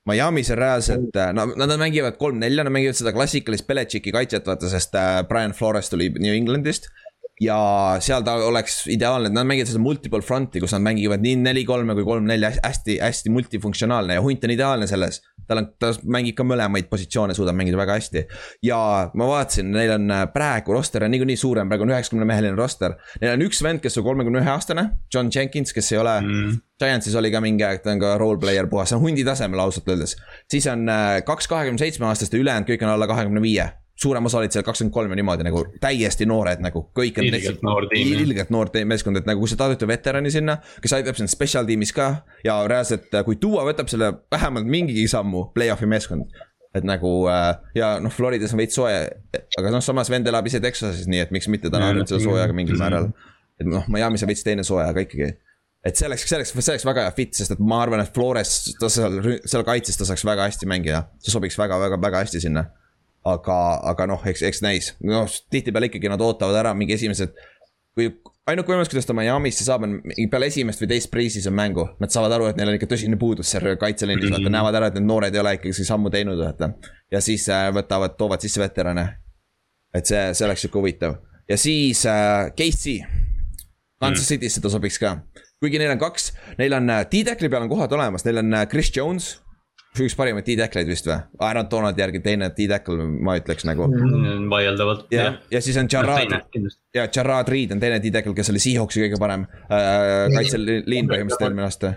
Miami's 0.09 0.49
on 0.51 0.59
reaalselt, 0.59 1.15
äh, 1.15 1.29
no 1.35 1.45
nad 1.55 1.77
mängivad 1.79 2.17
kolm-nelja, 2.19 2.65
nad 2.65 2.73
mängivad 2.75 2.97
seda 2.99 3.13
klassikalist 3.15 3.67
Belichicki 3.69 4.11
kaitset, 4.11 4.47
vaata, 4.49 4.67
sest 4.71 4.97
äh, 4.99 5.21
Brian 5.29 5.55
Flores 5.55 5.91
tuli 5.93 6.09
New 6.17 6.33
Englandist 6.35 6.89
ja 7.41 7.57
seal 8.03 8.23
ta 8.25 8.35
oleks 8.45 8.83
ideaalne, 8.93 9.31
nad 9.33 9.47
mängivad 9.49 9.71
seda 9.71 9.81
multiple 9.81 10.21
front'i, 10.25 10.61
kus 10.61 10.75
nad 10.75 10.83
mängivad 10.85 11.23
nii 11.23 11.39
neli-kolme 11.41 11.95
kui 11.97 12.05
kolm-nelja 12.05 12.51
hästi, 12.59 12.99
hästi 13.01 13.33
multifunktsionaalne 13.33 14.19
ja 14.19 14.23
hunt 14.23 14.43
on 14.45 14.53
ideaalne 14.53 14.87
selles. 14.89 15.21
tal 15.47 15.59
on, 15.59 15.65
ta 15.75 15.89
mängib 16.07 16.37
ka 16.37 16.45
mõlemaid 16.47 16.85
positsioone, 16.87 17.33
suudab 17.35 17.57
mängida 17.59 17.77
väga 17.79 17.97
hästi. 17.97 18.23
ja 18.63 18.77
ma 19.17 19.27
vaatasin, 19.27 19.73
neil 19.73 19.95
on 19.97 20.13
äh, 20.13 20.23
praegu 20.33 20.77
roster 20.77 21.03
on 21.03 21.11
niikuinii 21.11 21.37
suurem, 21.39 21.67
praegu 21.69 21.87
on 21.87 21.91
üheksakümne 21.95 22.27
meheline 22.29 22.55
roster. 22.55 22.95
Neil 23.21 23.33
on 23.33 23.47
üks 23.49 23.63
vend, 23.65 23.81
kes 23.83 23.97
on 23.97 24.07
kolmekümne 24.07 24.43
ühe 24.43 24.53
aastane, 24.53 24.89
John 25.13 25.33
Jenkins, 25.33 25.73
kes 25.73 25.91
ei 25.91 25.99
ole 25.99 26.15
mm. 26.21 26.57
Giantsis 26.83 27.15
oli 27.15 27.31
ka 27.31 27.41
mingi 27.43 27.65
aeg, 27.65 27.83
ta 27.83 27.91
on 27.93 28.01
ka 28.01 28.15
role 28.21 28.39
player 28.39 28.69
puhas, 28.69 28.91
see 28.91 28.99
on 28.99 29.03
hundi 29.03 29.25
tasemel 29.25 29.65
ausalt 29.65 29.89
öeldes. 29.89 30.15
siis 30.51 30.67
on 30.69 30.87
äh, 30.89 31.21
kaks 31.25 31.49
kahekümne 31.49 31.81
seitsme 31.81 32.07
aastast 32.07 32.33
ja 32.33 32.43
ülejäänud 32.43 32.69
kõik 32.69 32.85
on 32.85 32.93
alla 32.93 33.09
kahekümne 33.09 33.41
viie 33.43 33.71
suurem 34.03 34.29
osa 34.29 34.39
olid 34.39 34.53
seal 34.53 34.65
kakskümmend 34.65 34.93
kolm 34.93 35.13
ja 35.13 35.17
niimoodi 35.19 35.45
nagu 35.47 35.63
täiesti 35.83 36.27
noored 36.29 36.63
nagu 36.63 36.85
kõik 36.97 37.19
on. 37.21 37.27
ilgelt 37.29 37.61
noor 37.65 37.87
tiim. 37.91 38.13
ilgelt 38.25 38.53
noor 38.53 38.71
meeskond, 38.89 39.19
et 39.19 39.29
nagu 39.29 39.43
kui 39.43 39.51
sa 39.51 39.59
tahad 39.59 39.77
ühte 39.77 39.89
veterani 39.89 40.31
sinna, 40.33 40.57
kes 40.83 40.95
aitab 40.97 41.19
sind 41.19 41.31
special 41.31 41.67
tiimis 41.69 41.93
ka. 41.95 42.09
ja 42.45 42.59
reaalselt, 42.69 43.09
kui 43.27 43.39
tuua, 43.41 43.65
võtab 43.67 43.91
selle 43.91 44.11
vähemalt 44.33 44.67
mingigi 44.69 45.05
sammu 45.11 45.49
play-off'i 45.55 45.89
meeskond. 45.89 46.27
et 46.73 46.85
nagu 46.87 47.13
äh, 47.29 47.53
ja 47.77 47.95
noh, 48.01 48.13
Floridas 48.13 48.55
on 48.55 48.61
veits 48.63 48.75
soe, 48.79 48.93
aga 49.59 49.73
noh, 49.73 49.83
samas 49.85 50.09
vend 50.09 50.27
elab 50.27 50.47
ise 50.49 50.61
Texases, 50.63 51.07
nii 51.07 51.21
et 51.27 51.33
miks 51.35 51.49
mitte, 51.51 51.69
ta 51.69 51.77
on 51.77 51.87
harjunud 51.89 52.09
selle 52.09 52.25
soojaga 52.25 52.55
mingil 52.57 52.79
määral. 52.81 53.11
et 53.61 53.69
noh, 53.69 53.85
Miami's 53.93 54.25
on 54.25 54.31
veits 54.31 54.45
teine 54.45 54.65
soe, 54.67 54.81
aga 54.83 55.05
ikkagi 55.05 55.35
et 55.83 55.99
see 55.99 56.07
oleks, 56.07 56.23
see 56.25 56.37
oleks, 56.39 56.53
see 56.55 56.71
oleks 56.71 56.85
väga 56.87 57.03
hea 57.03 57.11
fit, 57.15 57.33
sest 57.35 57.53
et 57.53 57.61
ma 57.61 57.81
arvan, 57.83 58.01
et 58.01 58.13
Flores, 58.15 58.53
ta 58.79 58.87
seal, 58.91 59.19
seal 59.43 59.65
kaitses 59.67 59.99
ta 59.99 60.07
saaks 60.07 60.23
väga 60.25 60.47
hästi 60.47 60.69
mängida, 60.71 61.03
see 61.19 61.33
sobiks 61.33 61.59
väga, 61.59 61.75
väga, 61.81 61.99
väga 62.01 62.23
hästi 62.23 62.39
sinna 62.45 62.63
aga, 63.25 63.57
aga 63.93 64.07
noh, 64.09 64.21
eks, 64.29 64.43
eks 64.49 64.61
näis, 64.65 64.91
noh 65.03 65.29
tihtipeale 65.51 65.89
ikkagi 65.89 66.11
nad 66.11 66.21
ootavad 66.21 66.59
ära 66.59 66.73
mingi 66.77 66.95
esimesed. 66.97 67.33
kui 67.93 68.09
ainuke 68.49 68.71
võimalus, 68.71 68.89
kuidas 68.91 69.05
ta 69.05 69.15
Miami'sse 69.15 69.67
saab, 69.67 69.85
on 69.85 69.99
peale 70.31 70.47
esimest 70.49 70.81
või 70.81 70.89
teist 70.91 71.11
pre-season 71.11 71.53
mängu. 71.55 71.85
Nad 72.01 72.11
saavad 72.11 72.33
aru, 72.35 72.47
et 72.49 72.57
neil 72.57 72.71
on 72.71 72.77
ikka 72.79 72.89
tõsine 72.89 73.19
puudus 73.21 73.51
seal 73.53 73.67
kaitseliinis 73.79 74.23
mm, 74.23 74.27
-hmm. 74.27 74.33
vaata 74.33 74.49
mhm. 74.49 74.55
näevad 74.57 74.79
ära, 74.79 74.89
et 74.89 74.97
need 74.97 75.07
noored 75.07 75.35
ei 75.35 75.43
ole 75.43 75.53
ikkagi 75.59 75.85
sammu 75.85 76.09
teinud, 76.13 76.41
vaata. 76.41 76.73
ja 77.11 77.21
siis 77.21 77.47
äh, 77.49 77.69
võtavad, 77.75 78.17
toovad 78.17 78.41
sisse 78.41 78.61
veterane. 78.61 79.07
et 79.93 80.05
see, 80.09 80.33
see 80.33 80.45
oleks 80.45 80.61
sihuke 80.65 80.79
huvitav 80.79 81.19
ja 81.49 81.57
siis 81.57 82.05
äh, 82.05 82.51
KC. 82.57 83.03
Kansas 84.01 84.25
mhm. 84.25 84.33
City'sse 84.33 84.61
ta 84.61 84.69
sobiks 84.69 84.97
ka 84.99 85.19
kuigi 85.63 85.79
neil 85.79 85.93
on 85.93 86.01
kaks, 86.01 86.33
neil 86.59 86.75
on 86.75 86.89
äh, 86.91 87.05
T-Tackli 87.07 87.47
peal 87.51 87.63
on 87.63 87.71
kohad 87.71 87.93
olemas, 87.95 88.25
neil 88.27 88.41
on 88.41 88.51
äh, 88.53 88.65
Chris 88.67 88.91
Jones 88.95 89.37
üks 90.01 90.15
parimaid 90.17 90.47
D-tackleid 90.47 90.89
vist 90.89 91.05
või? 91.09 91.19
Aaron 91.45 91.67
Donaldi 91.69 92.01
järgi 92.01 92.23
teine 92.25 92.49
D-tackle, 92.55 93.05
ma 93.05 93.35
ütleks 93.39 93.67
nagu 93.69 93.85
mm,. 93.89 94.47
vaieldavalt. 94.51 95.05
ja, 95.13 95.33
ja 95.53 95.61
siis 95.61 95.77
on 95.81 95.89
no,, 95.91 96.71
ja 96.97 97.05
Jarrad 97.07 97.51
Reed 97.53 97.75
on 97.75 97.83
teine 97.83 98.01
D-tackle, 98.01 98.33
kes 98.37 98.49
oli 98.53 98.63
Seahawksi 98.63 99.05
kõige 99.05 99.21
parem 99.21 99.45
äh, 99.67 100.31
kaitseliin 100.33 101.11
põhimõtteliselt 101.11 101.47
eelmine 101.49 101.69
aasta 101.69 101.93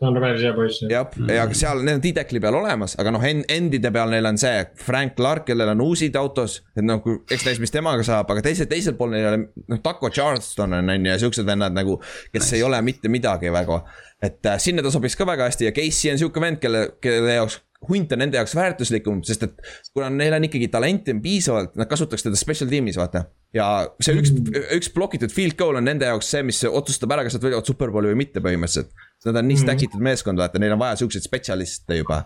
ta 0.00 0.08
on 0.08 0.16
päris 0.16 0.42
hea 0.44 0.52
poiss. 0.56 0.80
jah, 0.88 1.16
ja 1.28 1.44
seal, 1.56 1.82
need 1.84 1.98
on 1.98 2.02
D-tackli 2.04 2.40
peal 2.42 2.56
olemas, 2.56 2.96
aga 3.00 3.12
noh, 3.12 3.24
endide 3.26 3.92
peal 3.92 4.12
neil 4.14 4.28
on 4.30 4.40
see 4.40 4.62
Frank 4.80 5.16
Clark, 5.18 5.44
kellel 5.50 5.74
on 5.74 5.84
uusid 5.84 6.16
autos. 6.16 6.60
et 6.72 6.86
noh, 6.86 7.04
eks 7.30 7.46
näis, 7.46 7.60
mis 7.62 7.74
temaga 7.74 8.04
saab, 8.06 8.30
aga 8.32 8.44
teisel, 8.48 8.68
teisel 8.70 8.96
pool 8.98 9.12
neil 9.12 9.28
on 9.32 9.48
noh, 9.68 9.82
Taco 9.84 10.08
Charleston 10.08 10.78
on, 10.78 10.94
on 10.94 11.04
ju, 11.04 11.12
ja 11.12 11.18
siuksed 11.20 11.48
vennad 11.48 11.76
nagu, 11.76 11.98
kes 12.32 12.46
nice. 12.46 12.56
ei 12.56 12.64
ole 12.66 12.80
mitte 12.86 13.12
midagi 13.12 13.52
väga. 13.52 13.82
et 14.22 14.46
äh, 14.46 14.60
sinna 14.60 14.82
ta 14.84 14.92
sobiks 14.92 15.16
ka 15.16 15.28
väga 15.28 15.48
hästi 15.48 15.68
ja 15.68 15.76
Casey 15.76 16.12
on 16.12 16.20
sihuke 16.20 16.40
vend, 16.40 16.60
kelle, 16.60 16.86
kelle 17.00 17.36
jaoks 17.36 17.60
hunt 17.88 18.12
on 18.12 18.20
nende 18.20 18.36
jaoks 18.36 18.52
väärtuslikum, 18.56 19.22
sest 19.24 19.46
et 19.46 19.60
kuna 19.94 20.10
neil 20.12 20.34
on 20.36 20.44
ikkagi 20.46 20.68
talenti 20.72 21.14
on 21.14 21.22
piisavalt, 21.24 21.78
nad 21.80 21.88
kasutaks 21.88 22.26
teda 22.26 22.38
special 22.38 22.68
tiimis, 22.70 22.98
vaata. 23.00 23.24
ja 23.56 23.68
see 24.02 24.18
üks, 24.20 24.34
üks 24.76 24.90
blokitud 24.94 25.32
field 25.32 25.56
goal 25.58 25.80
on 25.80 25.88
nende 25.88 26.08
jaoks 26.08 26.28
see, 26.34 26.44
mis 26.46 26.60
otsustab 26.68 27.16
ära, 27.16 27.24
kas 27.26 27.38
nad 27.38 27.46
võidavad 27.46 27.70
superbowli 27.70 28.12
või 28.12 28.20
mitte 28.24 28.44
põhimõtteliselt. 28.44 28.92
Nad 29.24 29.36
on 29.36 29.48
nii 29.48 29.56
mm 29.56 29.56
-hmm. 29.56 29.64
stack 29.64 29.88
itud 29.88 30.04
meeskond, 30.04 30.40
vaata, 30.40 30.60
neil 30.60 30.76
on 30.76 30.82
vaja 30.82 31.00
siukseid 31.00 31.24
spetsialiste 31.24 32.00
juba. 32.02 32.24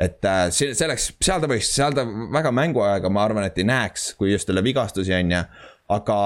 et 0.00 0.24
äh, 0.24 0.50
see, 0.52 0.74
selleks, 0.76 1.12
seal 1.24 1.40
ta 1.40 1.48
võiks, 1.48 1.70
seal 1.72 1.94
ta 1.96 2.04
väga 2.32 2.50
mänguaega, 2.52 3.08
ma 3.08 3.24
arvan, 3.24 3.44
et 3.48 3.58
ei 3.58 3.64
näeks, 3.64 4.14
kui 4.18 4.32
just 4.32 4.46
talle 4.46 4.64
vigastusi 4.64 5.14
on 5.16 5.30
ju, 5.32 5.38
aga 5.88 6.16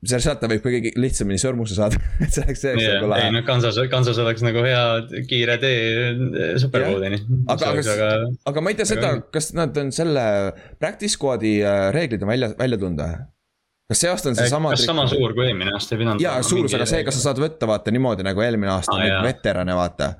sealt 0.00 0.40
ta 0.40 0.48
võib 0.48 0.62
kõige 0.64 0.92
lihtsamini 0.96 1.40
sõrmuse 1.40 1.76
saada 1.76 1.98
et 2.24 2.32
see 2.32 2.44
oleks, 2.44 2.62
see 2.62 2.72
oleks 2.72 2.86
nagu 2.94 3.10
lahe. 3.12 3.26
ei 3.26 3.34
noh, 3.34 3.44
Kansas, 3.46 3.80
Kansas 3.92 4.20
oleks 4.22 4.44
nagu 4.46 4.62
hea 4.64 4.84
kiire 5.28 5.58
tee 5.60 6.54
superbowlini. 6.62 7.20
aga, 7.52 7.74
aga, 7.74 7.96
aga, 7.96 8.08
aga 8.52 8.64
ma 8.64 8.72
ei 8.72 8.78
tea 8.80 8.88
seda, 8.88 9.12
kas 9.34 9.52
nad 9.58 9.76
on 9.82 9.92
selle 9.94 10.24
practice 10.80 11.18
squad'i 11.18 11.58
äh, 11.60 11.90
reeglid 11.96 12.24
on 12.24 12.32
välja, 12.32 12.54
välja 12.58 12.80
tulnud 12.80 13.04
või? 13.04 13.20
kas 13.90 14.04
see 14.04 14.10
aasta 14.12 14.32
on 14.32 14.40
seesama? 14.40 14.72
kas 14.72 14.86
sama 14.88 15.04
suur 15.10 15.36
kui 15.36 15.50
eelmine 15.50 15.74
aasta 15.76 15.96
ei 15.96 16.02
pidanud? 16.04 16.24
jaa, 16.24 16.40
suurus, 16.46 16.78
aga 16.78 16.88
see, 16.88 17.04
kas 17.06 17.18
sa 17.18 17.28
saad 17.28 17.42
võtta 17.42 17.68
vaata 17.68 17.92
niimoodi 17.92 18.24
nagu 18.26 18.44
eelmine 18.46 18.72
aasta 18.72 18.96
ah, 18.96 19.20
veterane 19.26 19.76
vaata 19.76 20.14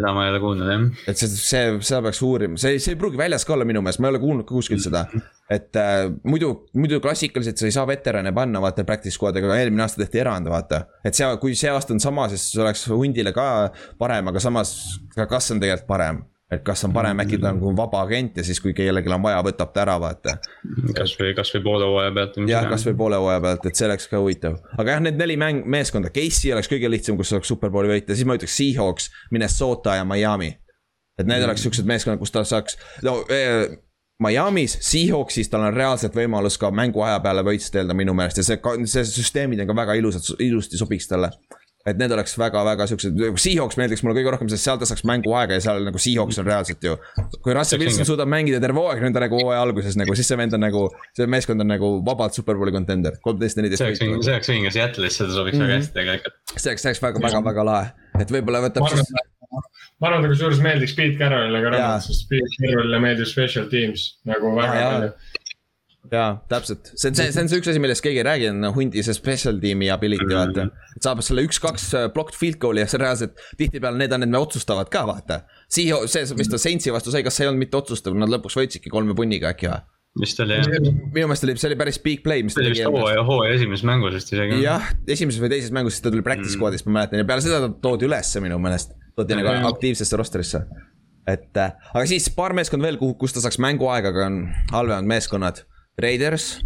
seda 0.00 0.14
ma 0.16 0.24
ei 0.24 0.32
ole 0.32 0.40
kuulnud 0.42 0.70
jah. 0.70 0.86
et 1.10 1.20
see, 1.20 1.28
see, 1.34 1.64
seda 1.84 2.00
peaks 2.06 2.22
uurima, 2.24 2.58
see, 2.60 2.80
see 2.82 2.94
ei 2.94 3.00
pruugi 3.00 3.20
väljas 3.20 3.44
ka 3.46 3.54
olla 3.56 3.66
minu 3.68 3.82
meelest, 3.84 4.00
ma 4.00 4.08
ei 4.08 4.14
ole 4.14 4.22
kuulnud 4.22 4.48
ka 4.48 4.56
kuskilt 4.56 4.84
seda. 4.84 5.04
et 5.50 5.76
äh, 5.76 6.06
muidu, 6.24 6.52
muidu 6.78 7.00
klassikaliselt 7.04 7.60
sa 7.60 7.68
ei 7.68 7.76
saa 7.76 7.86
veterane 7.90 8.32
panna, 8.36 8.62
vaata 8.64 8.86
practice 8.88 9.18
squad'iga, 9.18 9.50
aga 9.50 9.60
eelmine 9.60 9.84
aasta 9.84 10.04
tehti 10.04 10.24
erand, 10.24 10.50
vaata. 10.50 10.84
et 11.04 11.18
see, 11.18 11.28
kui 11.42 11.56
see 11.58 11.72
aasta 11.72 11.96
on 11.96 12.02
sama, 12.02 12.28
siis 12.32 12.48
see 12.54 12.64
oleks 12.64 12.86
hundile 12.90 13.34
ka 13.36 13.46
parem, 14.00 14.32
aga 14.32 14.42
samas 14.42 14.74
ka 15.14 15.28
kas 15.30 15.52
on 15.54 15.62
tegelikult 15.62 15.90
parem 15.90 16.24
et 16.50 16.62
kas 16.66 16.82
on 16.86 16.94
parem 16.94 17.22
äkki 17.22 17.38
ta 17.38 17.52
on 17.52 17.60
nagu 17.60 17.72
vaba 17.78 18.02
agent 18.06 18.40
ja 18.40 18.44
siis, 18.46 18.58
kui 18.62 18.72
kellelgi 18.76 19.12
on 19.14 19.22
vaja, 19.22 19.42
võtab 19.46 19.70
ta 19.74 19.84
ära, 19.84 19.96
vaata. 20.02 20.36
kasvõi, 20.96 21.34
kasvõi 21.38 21.62
poole 21.66 21.90
hooaja 21.90 22.14
pealt. 22.16 22.40
jah, 22.50 22.66
kasvõi 22.70 22.96
poole 22.98 23.20
hooaja 23.22 23.42
pealt, 23.44 23.68
et 23.70 23.78
see 23.78 23.86
oleks 23.86 24.08
ka 24.10 24.22
huvitav. 24.22 24.56
aga 24.76 24.96
jah, 24.96 25.04
need 25.06 25.20
neli 25.20 25.36
mäng, 25.40 25.62
meeskonda, 25.70 26.10
Casey 26.14 26.54
oleks 26.54 26.70
kõige 26.70 26.90
lihtsam, 26.90 27.18
kus 27.20 27.30
oleks 27.36 27.52
superbowli 27.54 27.92
võita, 27.92 28.16
siis 28.18 28.26
ma 28.26 28.38
ütleks 28.38 28.56
Seahawks, 28.58 29.10
Minnesota 29.30 30.00
ja 30.00 30.08
Miami. 30.08 30.50
et 31.18 31.26
need 31.26 31.38
mm. 31.38 31.46
oleks 31.50 31.62
siuksed 31.66 31.86
meeskonnad, 31.86 32.18
kus 32.18 32.34
ta 32.34 32.42
saaks, 32.48 32.78
no 33.06 33.20
eh, 33.30 33.70
Miami's, 34.20 34.76
Seahawksis 34.84 35.48
tal 35.48 35.68
on 35.68 35.76
reaalselt 35.76 36.16
võimalus 36.18 36.58
ka 36.60 36.72
mänguaja 36.74 37.22
peale 37.24 37.46
võistelda 37.46 37.94
minu 37.96 38.12
meelest 38.16 38.42
ja 38.42 38.44
see, 38.44 38.58
see 38.90 39.06
süsteemid 39.06 39.62
on 39.62 39.70
ka 39.70 39.78
väga 39.84 39.96
ilusad, 40.02 40.34
ilusti 40.42 40.80
sobiks 40.80 41.08
talle 41.08 41.30
et 41.90 42.00
need 42.00 42.12
oleks 42.14 42.36
väga-väga 42.40 42.86
siuksed, 42.90 43.20
Seahawks 43.40 43.78
meeldiks 43.80 44.04
mulle 44.04 44.16
kõige 44.18 44.34
rohkem, 44.34 44.50
sest 44.52 44.66
seal 44.66 44.80
ta 44.80 44.88
saaks 44.88 45.04
mänguaega 45.08 45.58
ja 45.58 45.64
seal 45.64 45.82
nagu 45.86 46.00
Seahawks 46.02 46.40
on 46.42 46.48
reaalselt 46.48 46.86
ju. 46.86 46.96
kui 47.44 47.56
Russell 47.56 47.82
Wilson 47.82 48.08
suudab 48.08 48.30
mängida 48.30 48.60
terve 48.62 48.80
hooaeg 48.82 49.02
nõnda 49.04 49.24
nagu 49.26 49.40
hooaja 49.40 49.64
alguses 49.64 49.98
nagu, 50.00 50.16
siis 50.18 50.30
see 50.30 50.38
vend 50.40 50.56
on 50.56 50.64
nagu, 50.66 50.86
see 51.16 51.28
meeskond 51.30 51.64
on 51.64 51.70
nagu 51.74 51.92
vabalt 52.06 52.38
superbowli 52.38 52.74
contender, 52.76 53.18
kolmteist, 53.24 53.58
neliteist. 53.60 53.82
see 53.82 53.90
oleks, 53.90 54.26
see 54.26 54.36
oleks 54.36 54.52
vingas 54.54 54.78
Seattle'isse, 54.78 55.26
ta 55.26 55.34
sobiks 55.34 55.58
mm 55.58 55.64
-hmm. 55.64 55.66
väga 55.66 55.74
mhm. 55.74 55.82
hästi 55.82 55.98
tegelikult. 55.98 56.40
see 56.56 56.70
oleks, 56.70 56.82
see 56.82 56.92
oleks 56.92 57.02
väga-väga-väga 57.08 57.66
lahe, 57.72 57.92
et 58.20 58.32
võib-olla 58.36 58.64
võtab 58.68 58.86
ma 58.86 58.92
arvan, 58.94 59.28
ma 60.00 60.08
arvan, 60.10 60.22
ta 60.22 60.32
kusjuures 60.32 60.62
meeldiks 60.64 60.96
Pete 60.96 61.18
Carrollile 61.18 61.62
ka 61.64 61.74
raamat, 61.74 62.06
sest 62.06 62.28
Pete 62.30 62.62
Carrollile 62.62 63.02
meeldib 63.02 63.28
special 63.30 63.68
teams 63.72 64.06
nagu 64.28 64.54
väga 64.56 64.80
palju 64.86 65.12
jaa, 66.08 66.30
täpselt, 66.48 66.90
see 66.94 67.10
on 67.10 67.18
see, 67.18 67.28
see 67.34 67.42
on 67.44 67.50
see 67.50 67.60
üks 67.60 67.70
asi, 67.70 67.82
millest 67.82 68.04
keegi 68.04 68.22
ei 68.22 68.26
räägi, 68.26 68.48
on 68.54 68.70
hundi 68.76 69.04
see 69.04 69.16
special 69.16 69.60
tiimi 69.62 69.90
ability 69.92 70.24
mm 70.24 70.32
vaata. 70.40 70.66
et 70.96 71.06
saab 71.06 71.20
selle 71.24 71.44
üks-kaks 71.46 71.86
äh, 71.98 72.08
blocked 72.14 72.38
field 72.40 72.58
goal'i 72.62 72.84
ja 72.84 72.88
see 72.90 73.00
reaalselt 73.02 73.40
tihtipeale 73.60 74.00
need 74.00 74.14
on, 74.16 74.24
need 74.24 74.32
me 74.32 74.40
otsustavad 74.40 74.90
ka 74.92 75.04
vaata. 75.08 75.42
Siia, 75.70 76.00
see, 76.10 76.24
mis 76.38 76.50
ta 76.50 76.60
Saintsi 76.60 76.94
vastu 76.94 77.12
sai, 77.14 77.22
kas 77.26 77.36
see 77.36 77.46
ei 77.46 77.52
olnud 77.52 77.66
mitte 77.66 77.78
otsustav, 77.78 78.16
nad 78.18 78.32
lõpuks 78.32 78.56
võitsidki 78.58 78.92
kolme 78.92 79.16
punniga 79.18 79.52
äkki 79.52 79.70
või? 79.70 79.80
vist 80.18 80.40
oli 80.42 80.56
jah. 80.56 80.66
minu 81.14 81.28
meelest 81.30 81.44
oli, 81.46 81.54
see 81.60 81.68
oli 81.70 81.76
päris 81.78 82.00
big 82.02 82.24
play, 82.24 82.42
mis 82.42 82.56
ta 82.56 82.64
tegi. 82.64 82.82
hooaja, 82.82 83.22
hooaja 83.26 83.54
esimeses 83.60 83.86
mängus 83.86 84.16
vist 84.16 84.32
isegi. 84.34 84.58
jah, 84.64 84.88
esimeses 85.06 85.42
või 85.42 85.52
teises 85.52 85.74
mängus, 85.74 85.94
siis 85.96 86.06
ta 86.06 86.10
tuli 86.10 86.24
practice 86.26 86.50
mm. 86.50 86.56
squad'ist, 86.56 86.88
ma 86.88 86.96
mäletan 86.98 87.22
ja 87.22 87.28
peale 87.28 87.44
seda 87.44 87.60
ta 87.62 87.70
toodi 87.84 88.08
ülesse 88.08 88.42
minu 88.42 88.58
meelest. 88.62 88.96
toodi 89.14 89.38
nagu 89.38 89.70
aktiivsesse 89.70 90.18
rosterisse. 90.18 90.64
et 91.30 91.62
äh, 91.62 91.76
aga 91.94 92.02
siis 92.10 92.26
paar 92.34 92.56
meeskonda 92.58 92.88
veel, 92.88 92.98
kuhu, 92.98 93.14
kus 93.20 93.36
ta 93.36 93.44
saaks 93.44 93.60
mänguaega, 93.62 94.10
aga 94.10 94.26
on 94.26 94.40
halvemad 94.72 95.06
meeskonnad 95.14 95.62
Raiders. 96.00 96.58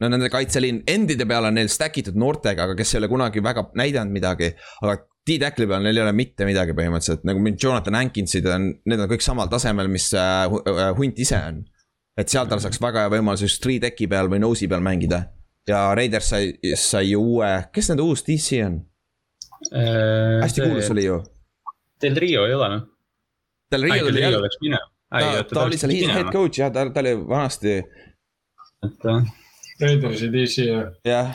no 0.00 0.08
nende 0.10 0.28
kaitseliin 0.28 0.82
endide 0.90 1.24
peale 1.30 1.48
on 1.48 1.54
neil 1.54 1.70
stack 1.70 2.00
itud 2.00 2.16
noortega, 2.18 2.66
aga 2.66 2.74
kes 2.76 2.94
ei 2.94 3.02
ole 3.02 3.08
kunagi 3.08 3.42
väga 3.44 3.68
näidanud 3.78 4.12
midagi. 4.12 4.50
aga 4.82 4.96
T-Tackli 5.24 5.66
peal 5.68 5.84
neil 5.86 5.96
ei 5.96 6.04
ole 6.04 6.12
mitte 6.12 6.44
midagi 6.44 6.74
põhimõtteliselt, 6.76 7.22
nagu 7.24 7.40
mind 7.40 7.62
Jonathan 7.62 7.96
Hankinsid 7.96 8.48
on, 8.50 8.66
need 8.84 9.00
on 9.00 9.08
kõik 9.08 9.24
samal 9.24 9.48
tasemel, 9.48 9.88
mis 9.88 10.10
äh, 10.18 10.44
äh, 10.44 10.90
Hunt 10.98 11.20
ise 11.22 11.38
on. 11.40 11.62
et 12.20 12.30
seal 12.30 12.46
tal 12.46 12.60
saaks 12.62 12.78
väga 12.82 13.06
hea 13.06 13.12
võimalus 13.16 13.42
just 13.42 13.62
three 13.62 13.80
deck'i 13.82 14.06
peal 14.10 14.28
või 14.30 14.42
nose'i 14.44 14.68
peal 14.68 14.84
mängida. 14.84 15.22
ja 15.68 15.86
Raiders 15.96 16.28
sai, 16.34 16.52
sai 16.76 17.08
ju 17.12 17.22
uue, 17.22 17.52
kes 17.72 17.88
nende 17.90 18.04
uus 18.04 18.26
DC 18.26 18.60
on 18.66 18.82
äh,? 19.72 20.42
hästi 20.42 20.66
kuulus 20.66 20.90
oli 20.92 21.06
ju. 21.06 21.22
Del 22.02 22.18
Rio 22.20 22.44
ei 22.46 22.54
ole 22.54 22.68
noh. 22.74 22.82
Del 23.72 23.82
Rio 23.82 24.06
tuli 24.06 24.20
jälle. 24.20 24.48
ta, 25.10 25.44
ta 25.54 25.62
oli 25.64 25.78
seal 25.78 25.94
head 26.12 26.32
coach 26.32 26.58
jah, 26.60 26.72
ta, 26.72 26.84
ta 26.90 27.00
oli 27.00 27.14
vanasti. 27.28 27.78
Et 28.84 29.10
Raidersi 29.80 30.30
DC 30.32 30.68
jah. 30.68 30.88
jah 31.04 31.34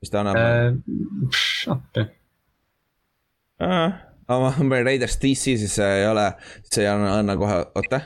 mis 0.00 0.10
ta 0.10 0.20
annab 0.20 0.36
äh,? 0.36 0.72
appi 1.72 2.06
äh,. 3.60 3.92
aga 4.28 4.38
ma 4.40 4.52
panen 4.56 4.86
Raiders 4.86 5.18
DC, 5.20 5.56
siis 5.60 5.74
see 5.76 5.90
ei 5.98 6.06
ole, 6.08 6.30
see 6.70 6.84
ei 6.84 6.88
anna, 6.92 7.18
anna 7.18 7.36
kohe, 7.36 7.58
oota. 7.76 8.00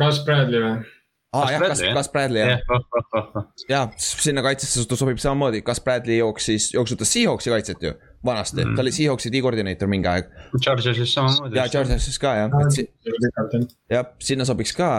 kas 0.00 0.22
Bradley 0.26 0.64
või? 0.64 0.74
aa 1.32 1.44
ah, 1.44 1.52
jah, 1.54 1.62
kas, 1.70 1.84
kas 1.98 2.10
Bradley 2.12 2.42
jah. 2.42 2.58
ja 3.70 3.84
sinna 3.96 4.42
kaitsesse 4.44 4.84
sobib 4.98 5.22
samamoodi, 5.22 5.62
kas 5.66 5.80
Bradley 5.84 6.18
jooksis, 6.18 6.72
jooksutas 6.74 7.14
Seahawksi 7.14 7.54
kaitset 7.54 7.86
ju 7.86 7.94
vanasti 8.26 8.64
mm., 8.64 8.74
ta 8.76 8.82
oli 8.82 8.92
Seahawksi 8.94 9.30
D-koordinaator 9.32 9.90
mingi 9.90 10.10
aeg. 10.10 10.28
Chargersis 10.58 11.14
samamoodi. 11.14 11.58
ja 11.58 11.68
Chargersis 11.70 12.18
ka 12.18 12.34
jah, 12.40 12.58
jah, 13.94 14.14
sinna 14.18 14.48
sobiks 14.48 14.74
ka. 14.76 14.92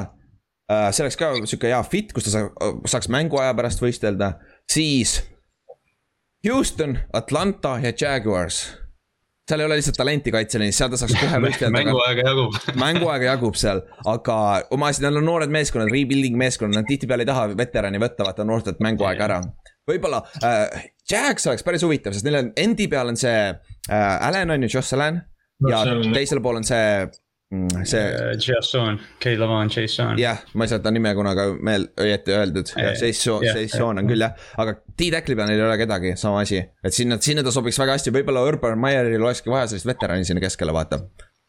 See 0.69 1.03
oleks 1.03 1.19
ka 1.19 1.33
sihuke 1.43 1.69
hea 1.71 1.81
fit, 1.87 2.13
kus 2.15 2.29
ta 2.29 2.45
saaks, 2.87 3.09
mänguaja 3.11 3.53
pärast 3.57 3.83
võistelda, 3.83 4.35
siis 4.71 5.19
Houston, 6.47 6.97
Atlanta 7.13 7.77
ja 7.83 7.93
Jaguars. 8.01 8.79
seal 9.49 9.59
ei 9.59 9.65
ole 9.65 9.75
lihtsalt 9.75 9.97
talenti 9.99 10.31
kaitseliinis, 10.31 10.77
seal 10.79 10.91
ta 10.91 10.97
saaks 10.99 11.17
kohe 11.19 11.39
võistelda. 11.45 11.73
mänguaega 11.75 12.23
jagub 12.29 12.57
mänguaega 12.85 13.27
jagub 13.27 13.59
seal, 13.59 13.83
aga 14.07 14.37
oma 14.75 14.91
asi, 14.91 15.03
neil 15.03 15.19
on 15.19 15.27
noored 15.27 15.51
meeskonnad, 15.51 15.91
rebuilding 15.91 16.39
meeskonnad, 16.39 16.79
nad 16.79 16.87
tihtipeale 16.87 17.27
ei 17.27 17.31
taha 17.31 17.49
veterani 17.59 17.99
võtta, 18.03 18.27
vaata 18.27 18.47
noortelt 18.47 18.79
mänguaega 18.83 19.27
ära. 19.27 19.41
võib-olla 19.89 20.23
äh, 20.43 20.87
Jags 21.11 21.47
oleks 21.51 21.67
päris 21.67 21.83
huvitav, 21.83 22.15
sest 22.15 22.27
neil 22.27 22.39
on 22.39 22.53
endi 22.59 22.87
peal 22.91 23.11
on 23.11 23.19
see 23.19 23.35
äh, 23.51 24.27
Allan 24.27 24.55
on 24.55 24.63
ju, 24.63 24.77
Josh 24.77 24.95
Allan. 24.95 25.21
ja 25.69 25.83
teisel 26.15 26.43
pool 26.43 26.59
on 26.59 26.67
see 26.67 26.87
see. 27.83 27.99
Äh, 27.99 28.37
Jason, 28.37 28.99
Keilavan, 29.19 29.69
Jason. 29.75 30.17
jah, 30.19 30.41
ma 30.53 30.65
ei 30.65 30.71
saa 30.71 30.81
ta 30.83 30.91
nime 30.93 31.13
kunagi 31.17 31.45
meel-, 31.65 31.89
õieti 31.99 32.35
öeldud, 32.35 32.71
Jason, 33.01 33.43
Jason 33.45 34.01
on 34.01 34.09
küll 34.09 34.25
jah, 34.25 34.33
aga 34.61 34.75
T-Tackli 34.97 35.37
peal 35.37 35.49
neil 35.49 35.61
ei 35.61 35.67
ole 35.67 35.77
kedagi, 35.81 36.15
sama 36.19 36.43
asi. 36.43 36.61
et 36.61 36.95
sinna, 36.95 37.19
sinna 37.21 37.45
ta 37.45 37.53
sobiks 37.53 37.79
väga 37.81 37.97
hästi, 37.97 38.13
võib-olla 38.15 38.45
Urban 38.47 38.79
Meyeril 38.81 39.21
olekski 39.21 39.53
vaja 39.53 39.69
sellist 39.71 39.89
veterani 39.89 40.27
sinna 40.27 40.43
keskele, 40.43 40.75
vaata. 40.75 41.03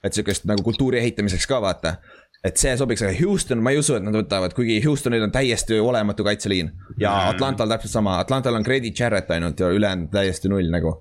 et 0.05 0.17
sihukest 0.17 0.49
nagu 0.51 0.65
kultuuri 0.67 1.01
ehitamiseks 1.01 1.49
ka 1.49 1.61
vaata. 1.65 1.97
et 2.45 2.61
see 2.61 2.75
sobiks, 2.77 3.03
aga 3.05 3.17
Houston, 3.23 3.63
ma 3.65 3.73
ei 3.73 3.81
usu, 3.81 3.97
et 3.97 4.05
nad 4.05 4.17
võtavad, 4.17 4.53
kuigi 4.57 4.81
Houstonil 4.85 5.25
on 5.25 5.33
täiesti 5.33 5.81
olematu 5.81 6.27
kaitseliin. 6.27 6.73
ja 6.99 7.11
mm. 7.11 7.37
Atlantal 7.37 7.77
täpselt 7.77 7.97
sama, 7.99 8.19
Atlantal 8.21 8.61
on 8.61 8.67
Grady 8.67 8.93
Jarrett 8.99 9.31
ainult 9.31 9.61
ja 9.61 9.73
ülejäänud 9.73 10.13
täiesti 10.13 10.53
null 10.53 10.69
nagu 10.73 10.99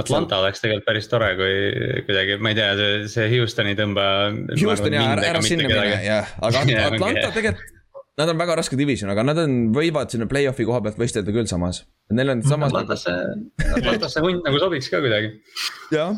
Atlanta 0.00 0.40
oleks 0.42 0.62
tegelikult 0.62 0.88
päris 0.88 1.08
tore, 1.10 1.30
kui 1.38 1.54
kuidagi, 2.08 2.38
ma 2.42 2.52
ei 2.52 2.58
tea, 2.58 2.72
see, 2.78 2.98
see 3.12 3.30
Houstoni 3.34 3.76
tõmba. 3.78 4.08
Houston 4.60 4.96
ja 4.96 5.06
ära, 5.14 5.30
ära 5.34 5.42
sinna 5.44 5.68
mine 5.70 6.02
jah, 6.04 6.34
aga 6.44 6.64
Atlanta 6.90 7.30
tegelikult, 7.34 7.74
nad 8.20 8.30
on 8.30 8.38
väga 8.38 8.56
raske 8.60 8.78
division, 8.78 9.10
aga 9.10 9.26
nad 9.26 9.42
on, 9.42 9.58
võivad 9.74 10.12
sinna 10.14 10.28
play-off'i 10.30 10.66
koha 10.68 10.80
pealt 10.84 11.00
võistelda 11.00 11.34
küll 11.34 11.50
samas. 11.50 11.82
Neil 12.14 12.34
on 12.36 12.44
samas. 12.46 12.70
Atlantasse, 12.70 13.14
Atlantasse 13.64 14.22
hunt 14.22 14.44
nagu 14.46 14.60
sobiks 14.62 14.90
ka 14.92 15.02
kuidagi. 15.02 15.34
jah, 15.94 16.14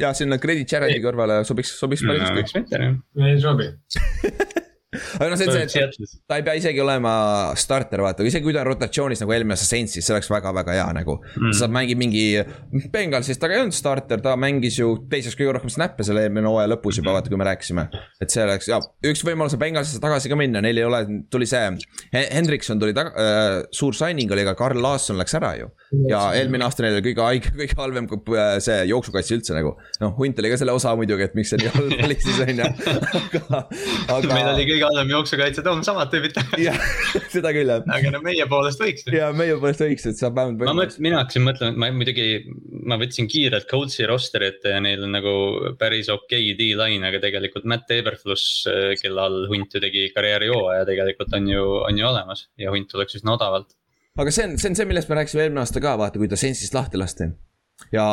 ja 0.00 0.14
sinna 0.16 0.38
Credit 0.42 0.68
Charity 0.68 1.02
kõrvale 1.04 1.42
sobiks, 1.48 1.74
sobiks 1.80 2.04
päris 2.06 2.26
hästi. 2.28 2.62
mitte 2.62 2.82
jah. 2.84 2.98
ei 3.26 3.38
sobi 3.42 3.70
aga 4.90 5.28
noh, 5.30 5.38
see 5.38 5.46
on 5.46 5.70
see, 5.70 5.82
et 5.86 6.14
ta 6.26 6.38
ei 6.40 6.44
pea 6.46 6.56
isegi 6.58 6.80
olema 6.82 7.12
starter, 7.58 8.02
vaata, 8.02 8.24
isegi 8.26 8.42
kui 8.42 8.54
ta 8.54 8.64
on 8.64 8.70
rotatsioonis 8.72 9.22
nagu 9.22 9.34
eelmine 9.34 9.54
aasta 9.54 9.68
Saintsis, 9.68 10.02
see 10.06 10.14
oleks 10.16 10.30
väga-väga 10.32 10.74
hea 10.74 10.86
nagu. 10.96 11.16
Mm.. 11.38 11.54
sa 11.54 11.68
mängid 11.70 12.00
mingi, 12.00 12.24
Bengalsis 12.92 13.38
ta 13.38 13.50
ei 13.50 13.60
olnud 13.62 13.76
starter, 13.76 14.22
ta 14.24 14.34
mängis 14.40 14.80
ju 14.80 14.92
teiseks 15.10 15.38
kõige 15.38 15.54
rohkem 15.56 15.70
snap'e 15.72 16.06
selle 16.06 16.24
eelmine 16.26 16.50
hooaja 16.50 16.72
lõpus 16.72 16.98
juba, 16.98 17.14
vaata, 17.14 17.30
kui 17.30 17.38
me 17.38 17.46
rääkisime. 17.46 17.86
et 18.20 18.34
see 18.34 18.42
oleks 18.46 18.70
ja 18.70 18.80
üks 19.12 19.22
võimalus 19.26 19.54
on 19.54 19.62
Bengalsisse 19.62 20.02
tagasi 20.02 20.32
ka 20.32 20.38
minna, 20.40 20.62
neil 20.64 20.82
ei 20.82 20.88
ole, 20.88 21.04
tuli 21.30 21.46
see, 21.50 21.70
Hendrikson 22.16 22.82
tuli 22.82 22.96
taga 22.96 23.14
äh,, 23.14 23.60
suur 23.74 23.94
signing 23.96 24.32
oli, 24.34 24.42
aga 24.46 24.56
Karl 24.58 24.82
Laasson 24.82 25.20
läks 25.20 25.38
ära 25.38 25.54
ju. 25.60 25.70
Ja 26.10 26.20
eelmine 26.38 26.66
aasta 26.66 26.84
neil 26.84 26.96
oli 26.96 27.04
kõige 27.08 27.24
haige, 27.24 27.52
kõige 27.56 27.76
halvem 27.78 28.06
äh, 28.10 28.52
see 28.62 28.76
jooksukaitse 28.90 29.34
üldse 29.38 29.56
nagu. 29.56 29.72
noh, 30.02 30.12
hunt 30.18 30.38
oli 30.38 30.52
ka 30.52 30.58
selle 30.60 30.74
osa 30.76 30.92
muidugi, 30.98 31.26
et 31.26 31.34
miks 31.38 31.50
see 31.50 31.58
nii 31.62 31.72
halb 31.74 32.04
oli 32.06 32.16
siis 32.22 32.38
on 32.44 32.62
ju, 32.62 32.68
aga, 33.20 33.62
aga. 34.14 34.30
meil 34.30 34.50
oli 34.52 34.66
kõige 34.68 34.86
halvem 34.86 35.10
jooksukaitse, 35.16 35.64
too 35.66 35.74
on 35.74 35.82
samad 35.86 36.12
tüübid 36.12 36.36
tagasi. 36.36 36.68
jah, 36.68 36.78
seda 37.34 37.52
küll 37.56 37.72
jah. 37.74 37.82
aga 37.96 38.12
no 38.14 38.22
meie 38.26 38.46
poolest 38.50 38.82
võiks. 38.82 39.08
ja 39.14 39.32
meie 39.36 39.56
poolest 39.58 39.82
võiks, 39.82 40.06
et 40.12 40.22
saab 40.22 40.38
vähemalt. 40.38 40.62
ma 40.70 40.76
mõtlesin, 40.78 41.06
mina 41.08 41.24
hakkasin 41.24 41.46
mõtlema, 41.48 41.74
et 41.74 41.82
ma 41.82 41.90
muidugi, 41.98 42.28
ma 42.92 43.00
võtsin 43.00 43.30
kiirelt 43.30 43.66
coach'i 43.70 44.06
roster'it 44.10 44.70
ja 44.70 44.78
neil 44.84 45.02
on 45.08 45.18
nagu 45.18 45.34
päris 45.80 46.12
okei 46.14 46.52
okay 46.52 46.58
D-line, 46.60 47.02
aga 47.10 47.22
tegelikult 47.26 47.66
Matt 47.70 47.90
Eberfluss, 47.98 48.62
kelle 49.02 49.26
all 49.26 49.50
Hunt 49.50 49.74
ju 49.74 49.82
tegi 49.82 50.06
karjäärihooaja 50.14 50.86
tegelikult 50.86 51.34
on 51.34 51.50
ju, 51.50 51.66
on 51.82 51.98
ju 51.98 52.06
olemas 52.06 52.46
ja 52.60 52.70
Hunt 52.70 52.90
tuleks 52.92 53.18
üsna 53.18 53.34
odavalt. 53.34 53.74
Aga 54.18 54.34
see 54.34 54.48
on, 54.48 54.58
see 54.58 54.72
on 54.72 54.78
see, 54.78 54.88
millest 54.88 55.10
me 55.10 55.20
rääkisime 55.20 55.46
eelmine 55.46 55.62
aasta 55.62 55.82
ka, 55.82 55.94
vaata, 56.00 56.18
kui 56.18 56.30
ta 56.30 56.38
Sensist 56.40 56.74
lahti 56.74 57.00
lasti 57.00 57.30
ja 57.94 58.04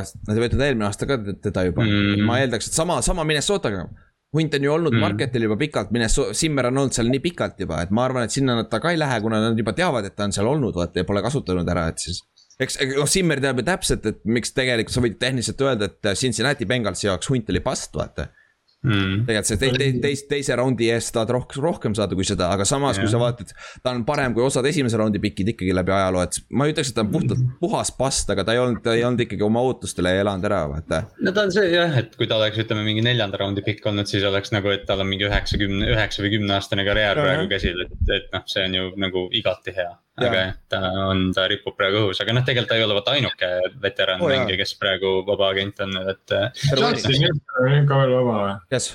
nad 0.00 0.34
ei 0.34 0.42
võtnud 0.46 0.64
eelmine 0.64 0.88
aasta 0.88 1.08
ka 1.10 1.20
teda 1.44 1.68
juba 1.68 1.84
mm., 1.84 2.24
ma 2.28 2.40
eeldaks, 2.42 2.70
et 2.70 2.78
sama, 2.78 3.00
sama 3.06 3.26
Minnesotaga 3.28 3.86
hunt 4.34 4.54
on 4.54 4.66
ju 4.66 4.72
olnud 4.72 4.94
mm. 4.94 5.04
market'il 5.04 5.46
juba 5.46 5.56
pikalt, 5.60 5.90
Minnesota, 5.94 6.34
Simmer 6.34 6.68
on 6.70 6.78
olnud 6.82 6.96
seal 6.96 7.10
nii 7.10 7.22
pikalt 7.22 7.60
juba, 7.62 7.80
et 7.84 7.92
ma 7.94 8.06
arvan, 8.08 8.26
et 8.26 8.34
sinna 8.34 8.56
nad 8.58 8.70
ta 8.70 8.80
ka 8.82 8.90
ei 8.94 8.98
lähe, 8.98 9.20
kuna 9.22 9.40
nad 9.44 9.58
juba 9.58 9.74
teavad, 9.76 10.08
et 10.08 10.16
ta 10.18 10.26
on 10.26 10.34
seal 10.34 10.48
olnud, 10.50 10.74
vaata 10.74 11.02
ja 11.02 11.08
pole 11.08 11.22
kasutanud 11.22 11.68
ära, 11.70 11.86
et 11.92 12.02
siis. 12.02 12.18
eks, 12.58 12.80
noh, 12.96 13.06
Simmer 13.10 13.42
teab 13.42 13.62
ju 13.62 13.66
täpselt, 13.68 14.08
et 14.10 14.24
miks 14.26 14.54
tegelikult 14.56 14.96
sa 14.96 15.04
võid 15.04 15.20
tehniliselt 15.22 15.62
öelda, 15.62 15.90
et 15.90 16.10
Cincinnati 16.18 16.66
Bengalsi 16.66 17.06
jaoks 17.06 17.30
hunt 17.30 17.54
oli 17.54 17.62
past, 17.62 17.94
vaata 17.94 18.26
mm.. 18.26 18.40
Tegelikult 18.84 19.48
see 19.48 19.60
te, 19.60 19.70
te, 19.78 19.88
teis, 20.02 20.22
teise 20.28 20.56
raundi 20.60 20.90
eest 20.92 21.14
tahad 21.16 21.32
rohkem, 21.34 21.62
rohkem 21.64 21.96
saada 21.96 22.16
kui 22.18 22.26
seda, 22.28 22.50
aga 22.54 22.66
samas, 22.68 23.00
kui 23.00 23.10
sa 23.10 23.20
vaatad. 23.20 23.54
ta 23.82 23.94
on 23.94 24.04
parem 24.08 24.34
kui 24.36 24.44
osad 24.44 24.66
esimese 24.68 25.00
raundi 25.00 25.20
pikid 25.22 25.54
ikkagi 25.54 25.74
läbi 25.76 25.94
ajaloo, 25.96 26.24
et 26.26 26.40
ma 26.52 26.68
ei 26.68 26.74
ütleks, 26.74 26.92
et 26.92 26.98
ta 26.98 27.04
on 27.06 27.12
puhtalt 27.14 27.40
mm. 27.40 27.56
puhas 27.62 27.92
past, 27.96 28.30
aga 28.34 28.46
ta 28.46 28.56
ei 28.56 28.62
olnud, 28.62 28.82
ta 28.84 28.96
ei 28.96 29.04
olnud 29.06 29.24
ikkagi 29.24 29.46
oma 29.46 29.64
ootustele 29.64 30.14
elanud 30.20 30.48
ära, 30.50 30.62
vaata. 30.74 31.02
no 31.24 31.34
ta 31.34 31.46
on 31.48 31.54
see 31.54 31.72
jah, 31.72 31.98
et 32.02 32.16
kui 32.18 32.28
ta 32.30 32.38
oleks, 32.40 32.60
ütleme 32.64 32.84
mingi 32.86 33.04
neljanda 33.04 33.40
raundi 33.40 33.64
pikk 33.66 33.88
olnud, 33.90 34.10
siis 34.10 34.26
oleks 34.28 34.52
nagu, 34.54 34.72
et 34.74 34.86
tal 34.88 35.04
on 35.04 35.10
mingi 35.10 35.28
üheksakümne, 35.28 35.88
üheksa 35.94 36.24
või 36.24 36.36
kümne 36.36 36.58
aastane 36.58 36.86
karjäär 36.86 37.20
praegu 37.20 37.50
käsil, 37.50 37.86
et, 37.86 38.00
et 38.12 38.32
noh, 38.34 38.44
see 38.50 38.68
on 38.68 38.80
ju 38.80 38.90
nagu 39.00 39.28
igati 39.32 39.76
hea 39.76 39.92
aga 40.20 40.34
jah, 40.38 40.52
ta 40.70 40.80
on, 41.08 41.24
ta 41.34 41.46
ripub 41.50 41.74
praegu 41.78 42.04
õhus, 42.04 42.20
aga 42.22 42.36
noh, 42.36 42.44
tegelikult 42.46 42.70
ta 42.70 42.78
ei 42.78 42.84
ole 42.86 42.96
vaata 42.96 43.16
ainuke 43.16 43.48
veteran 43.82 44.22
oh, 44.22 44.30
mängija, 44.30 44.58
kes 44.60 44.76
praegu 44.78 45.16
vaba 45.26 45.50
agent 45.50 45.82
on, 45.82 45.96
et. 46.12 46.36
Justin 46.70 47.24
Houston 47.24 47.72
on 47.72 47.88
ka 47.90 47.98
veel 48.02 48.14
vaba 48.14 48.36
või? 48.38 48.54
kes? 48.74 48.92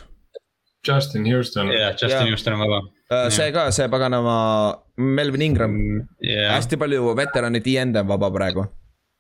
Justin 0.88 1.28
Houston. 1.28 1.74
jah, 1.76 1.92
Justin 2.00 2.32
Houston 2.32 2.56
on 2.56 2.64
vaba. 2.64 2.82
Äh, 3.12 3.28
see 3.36 3.52
ka, 3.52 3.68
see 3.76 3.90
paganama 3.92 4.38
Melvin 4.96 5.44
Ingram 5.50 5.76
yeah., 6.24 6.54
hästi 6.56 6.80
palju 6.80 7.12
veterani 7.20 7.60
D-end'e 7.66 8.06
on 8.06 8.12
vaba 8.16 8.32
praegu. 8.32 8.68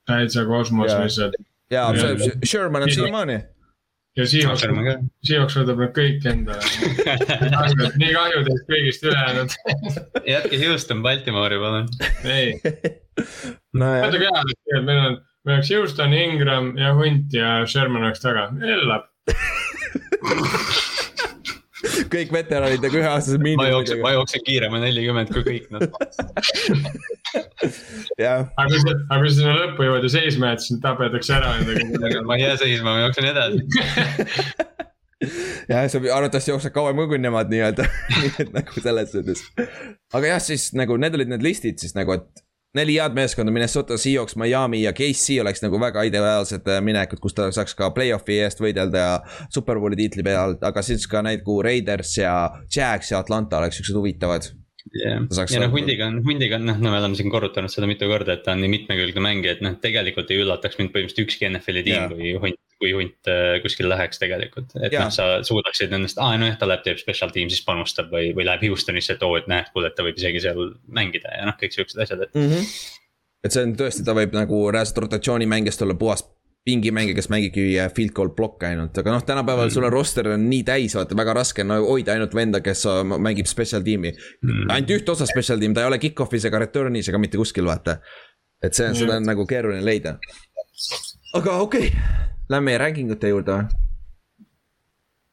täitsa 0.07 0.45
kosmos 0.47 0.93
lihtsalt. 0.95 1.35
ja, 1.73 1.89
see 1.99 2.35
Sherman 2.47 2.87
on 2.87 2.93
siiamaani 2.95 3.41
ja 4.17 4.25
Seahawks, 4.27 4.65
Seahawks 5.27 5.57
võtab 5.59 5.81
need 5.83 5.93
kõik 5.95 6.27
endale. 6.29 6.61
Nii 8.01 8.11
kahju 8.15 8.43
teist 8.47 8.67
kõigist 8.71 9.07
ülejäänud. 9.07 9.57
Jätke 10.27 10.61
Houston 10.65 11.03
Baltimoori 11.05 11.61
palun. 11.61 11.89
ei. 12.25 12.55
No,, 13.73 13.85
natuke 13.85 14.25
hea, 14.25 14.43
et 14.49 14.85
meil 14.87 15.01
on, 15.03 15.17
meil 15.45 15.59
oleks 15.59 15.73
Houston, 15.75 16.15
Ingram 16.15 16.71
ja 16.79 16.93
Hunt 16.97 17.35
ja 17.35 17.59
Sherman 17.69 18.07
oleks 18.07 18.23
taga, 18.23 18.49
elab 18.63 19.09
kõik 22.13 22.33
veteranid 22.33 22.83
nagu 22.85 22.99
üheaastased 23.01 23.43
miinimumidega. 23.43 23.67
ma 23.67 23.75
jooksen, 23.75 24.01
ma 24.05 24.13
jooksen 24.15 24.45
kiirema 24.47 24.81
nelikümmend 24.83 25.33
kui 25.33 25.43
kõik 25.47 25.69
nad 25.73 25.85
jah. 28.19 28.47
aga 28.55 28.67
kui 28.71 28.81
sa, 28.83 28.95
aga 28.95 29.21
kui 29.21 29.29
sa 29.29 29.35
sinna 29.37 29.55
lõppu 29.59 29.87
jõuad 29.87 30.07
ja 30.07 30.13
seisma 30.15 30.51
jääd, 30.51 30.65
siis 30.65 30.81
tapetakse 30.83 31.37
ära 31.37 31.55
nendega. 31.61 32.25
ma 32.25 32.39
ei 32.39 32.47
jää 32.47 32.57
seisma, 32.63 32.95
ma 32.95 33.05
jooksen 33.07 33.29
edasi 33.31 33.59
jah, 35.69 35.87
sa 35.91 35.99
arvatavasti 35.99 36.53
jooksed 36.53 36.75
kauem 36.75 37.01
kui 37.09 37.19
nemad 37.21 37.49
nii-öelda 37.51 37.87
nii 38.19 38.35
et 38.45 38.53
nagu 38.55 38.83
selles 38.83 39.11
suhtes. 39.15 39.43
aga 40.13 40.35
jah, 40.35 40.43
siis 40.43 40.69
nagu 40.77 40.97
need 41.01 41.17
olid 41.19 41.33
need 41.33 41.43
listid 41.45 41.81
siis 41.81 41.95
nagu, 41.97 42.15
et 42.15 42.45
neli 42.73 42.95
head 42.99 43.15
meeskonda, 43.17 43.51
Minnesota, 43.51 43.97
Seahawks, 43.97 44.35
Miami 44.35 44.83
ja 44.83 44.93
KC 44.93 45.39
oleks 45.41 45.63
nagu 45.63 45.79
väga 45.81 46.03
ideaalsed 46.05 46.67
äh, 46.69 46.81
minekud, 46.85 47.21
kus 47.23 47.33
ta 47.37 47.49
saaks 47.55 47.75
ka 47.77 47.89
play-off'i 47.95 48.39
eest 48.43 48.61
võidelda 48.61 49.05
ja 49.05 49.43
superbowli 49.53 49.97
tiitli 49.99 50.25
pealt, 50.25 50.63
aga 50.65 50.83
siis 50.85 51.07
ka 51.09 51.23
näid, 51.25 51.43
kuhu 51.45 51.63
Raiders 51.65 52.17
ja 52.19 52.35
Jags 52.75 53.13
ja 53.13 53.23
Atlanta 53.23 53.61
oleks 53.61 53.81
siuksed 53.81 53.97
huvitavad. 53.97 54.51
Yeah.. 54.95 55.25
ja 55.49 55.61
noh, 55.63 55.71
hundiga 55.73 56.07
on, 56.09 56.19
hundiga 56.25 56.57
on 56.59 56.65
noh, 56.69 56.79
no 56.79 56.93
me 56.93 56.99
oleme 57.01 57.17
siin 57.17 57.31
korrutanud 57.33 57.71
seda 57.73 57.89
mitu 57.89 58.09
korda, 58.09 58.37
et 58.37 58.43
ta 58.45 58.55
on 58.55 58.63
nii 58.63 58.71
mitmekülgne 58.73 59.23
mängija, 59.23 59.57
et 59.57 59.63
noh, 59.65 59.75
tegelikult 59.83 60.31
ei 60.33 60.41
üllataks 60.43 60.79
mind 60.79 60.93
põhimõtteliselt 60.95 61.25
ükski 61.25 61.49
NFL-i 61.49 61.85
tiim 61.87 61.97
yeah., 61.97 62.13
kui 62.13 62.33
hunt, 62.45 62.61
kui 62.79 62.93
hunt 62.95 63.31
äh, 63.31 63.57
kuskil 63.63 63.89
läheks 63.91 64.21
tegelikult. 64.21 64.73
et 64.79 64.91
yeah. 64.91 65.05
noh, 65.05 65.13
sa 65.13 65.29
suudaksid 65.45 65.93
nendest, 65.93 66.21
aa 66.23 66.39
nojah, 66.41 66.57
ta 66.59 66.69
läheb, 66.69 66.85
teeb 66.87 67.01
special 67.01 67.33
team'is 67.35 67.61
panustab 67.67 68.11
või, 68.13 68.31
või 68.37 68.47
läheb 68.49 68.65
Houstonisse, 68.69 69.17
et 69.17 69.25
oo, 69.27 69.35
et 69.39 69.49
näed, 69.51 69.71
kuule, 69.75 69.91
et 69.91 69.97
ta 69.99 70.07
võib 70.07 70.19
isegi 70.19 70.43
seal 70.47 70.73
mängida 70.95 71.35
ja 71.37 71.49
noh, 71.49 71.59
kõik 71.59 71.75
siuksed 71.77 72.05
asjad, 72.05 72.25
et 72.27 72.35
mm. 72.39 72.51
-hmm. 72.51 72.75
et 73.47 73.55
see 73.55 73.67
on 73.67 73.77
tõesti, 73.83 74.05
ta 74.07 74.17
võib 74.17 74.35
nagu 74.37 74.65
reaalselt 74.73 75.05
rotatsioonimängijast 75.05 75.87
olla 75.87 75.97
puhas 75.99 76.25
pingimängija, 76.65 77.15
kes 77.17 77.29
mängibki 77.31 77.65
äh, 77.79 77.89
field 77.95 78.13
goal 78.15 78.31
block'e 78.35 78.69
ainult, 78.69 78.97
aga 78.99 79.13
noh, 79.15 79.23
tänapäeval 79.25 79.67
mm. 79.67 79.73
sulle 79.73 79.89
roster 79.93 80.31
on 80.33 80.47
nii 80.51 80.63
täis, 80.67 80.95
vaata 80.97 81.17
väga 81.17 81.35
raske 81.39 81.63
on 81.63 81.71
no, 81.71 81.79
hoida 81.87 82.15
ainult 82.15 82.35
venda, 82.35 82.61
kes 82.65 82.85
äh, 82.89 83.01
mängib 83.15 83.49
special 83.49 83.85
tiimi 83.85 84.11
mm.. 84.11 84.69
ainult 84.75 84.95
üht 84.97 85.13
osa 85.15 85.27
special 85.29 85.61
tiim, 85.61 85.75
ta 85.75 85.85
ei 85.85 85.91
ole 85.91 86.01
kick-off'is 86.01 86.49
ega 86.49 86.61
return'is 86.65 87.11
ega 87.11 87.21
mitte 87.21 87.39
kuskil, 87.39 87.67
vaata. 87.69 87.99
et 88.61 88.75
see 88.75 88.89
on 88.89 88.93
mm., 88.93 89.01
seda 89.01 89.19
on 89.21 89.29
nagu 89.31 89.47
keeruline 89.49 89.85
leida. 89.85 90.17
aga 91.39 91.59
okei 91.63 91.87
okay., 91.93 92.27
lähme 92.51 92.77
ranking 92.81 93.15
ute 93.15 93.31
juurde 93.31 93.55
või? 93.55 93.87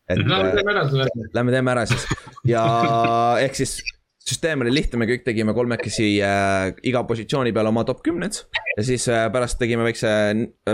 et 0.07 0.23
lähme 0.23 0.55
teeme 0.55 0.75
ära 0.77 0.87
selle. 0.91 1.29
Lähme 1.35 1.55
teeme 1.55 1.75
ära 1.75 1.87
siis 1.91 2.07
ja 2.47 2.63
ehk 3.45 3.59
siis 3.59 3.81
süsteem 4.27 4.65
oli 4.65 4.75
lihtne, 4.75 4.99
me 5.01 5.09
kõik 5.09 5.25
tegime 5.27 5.55
kolmekesi 5.57 6.09
äh, 6.25 6.73
iga 6.89 7.05
positsiooni 7.07 7.55
peale 7.55 7.71
oma 7.71 7.85
top 7.87 8.03
kümned. 8.07 8.43
ja 8.77 8.85
siis 8.85 9.07
äh, 9.13 9.27
pärast 9.33 9.59
tegime 9.61 9.87
väikse, 9.87 10.11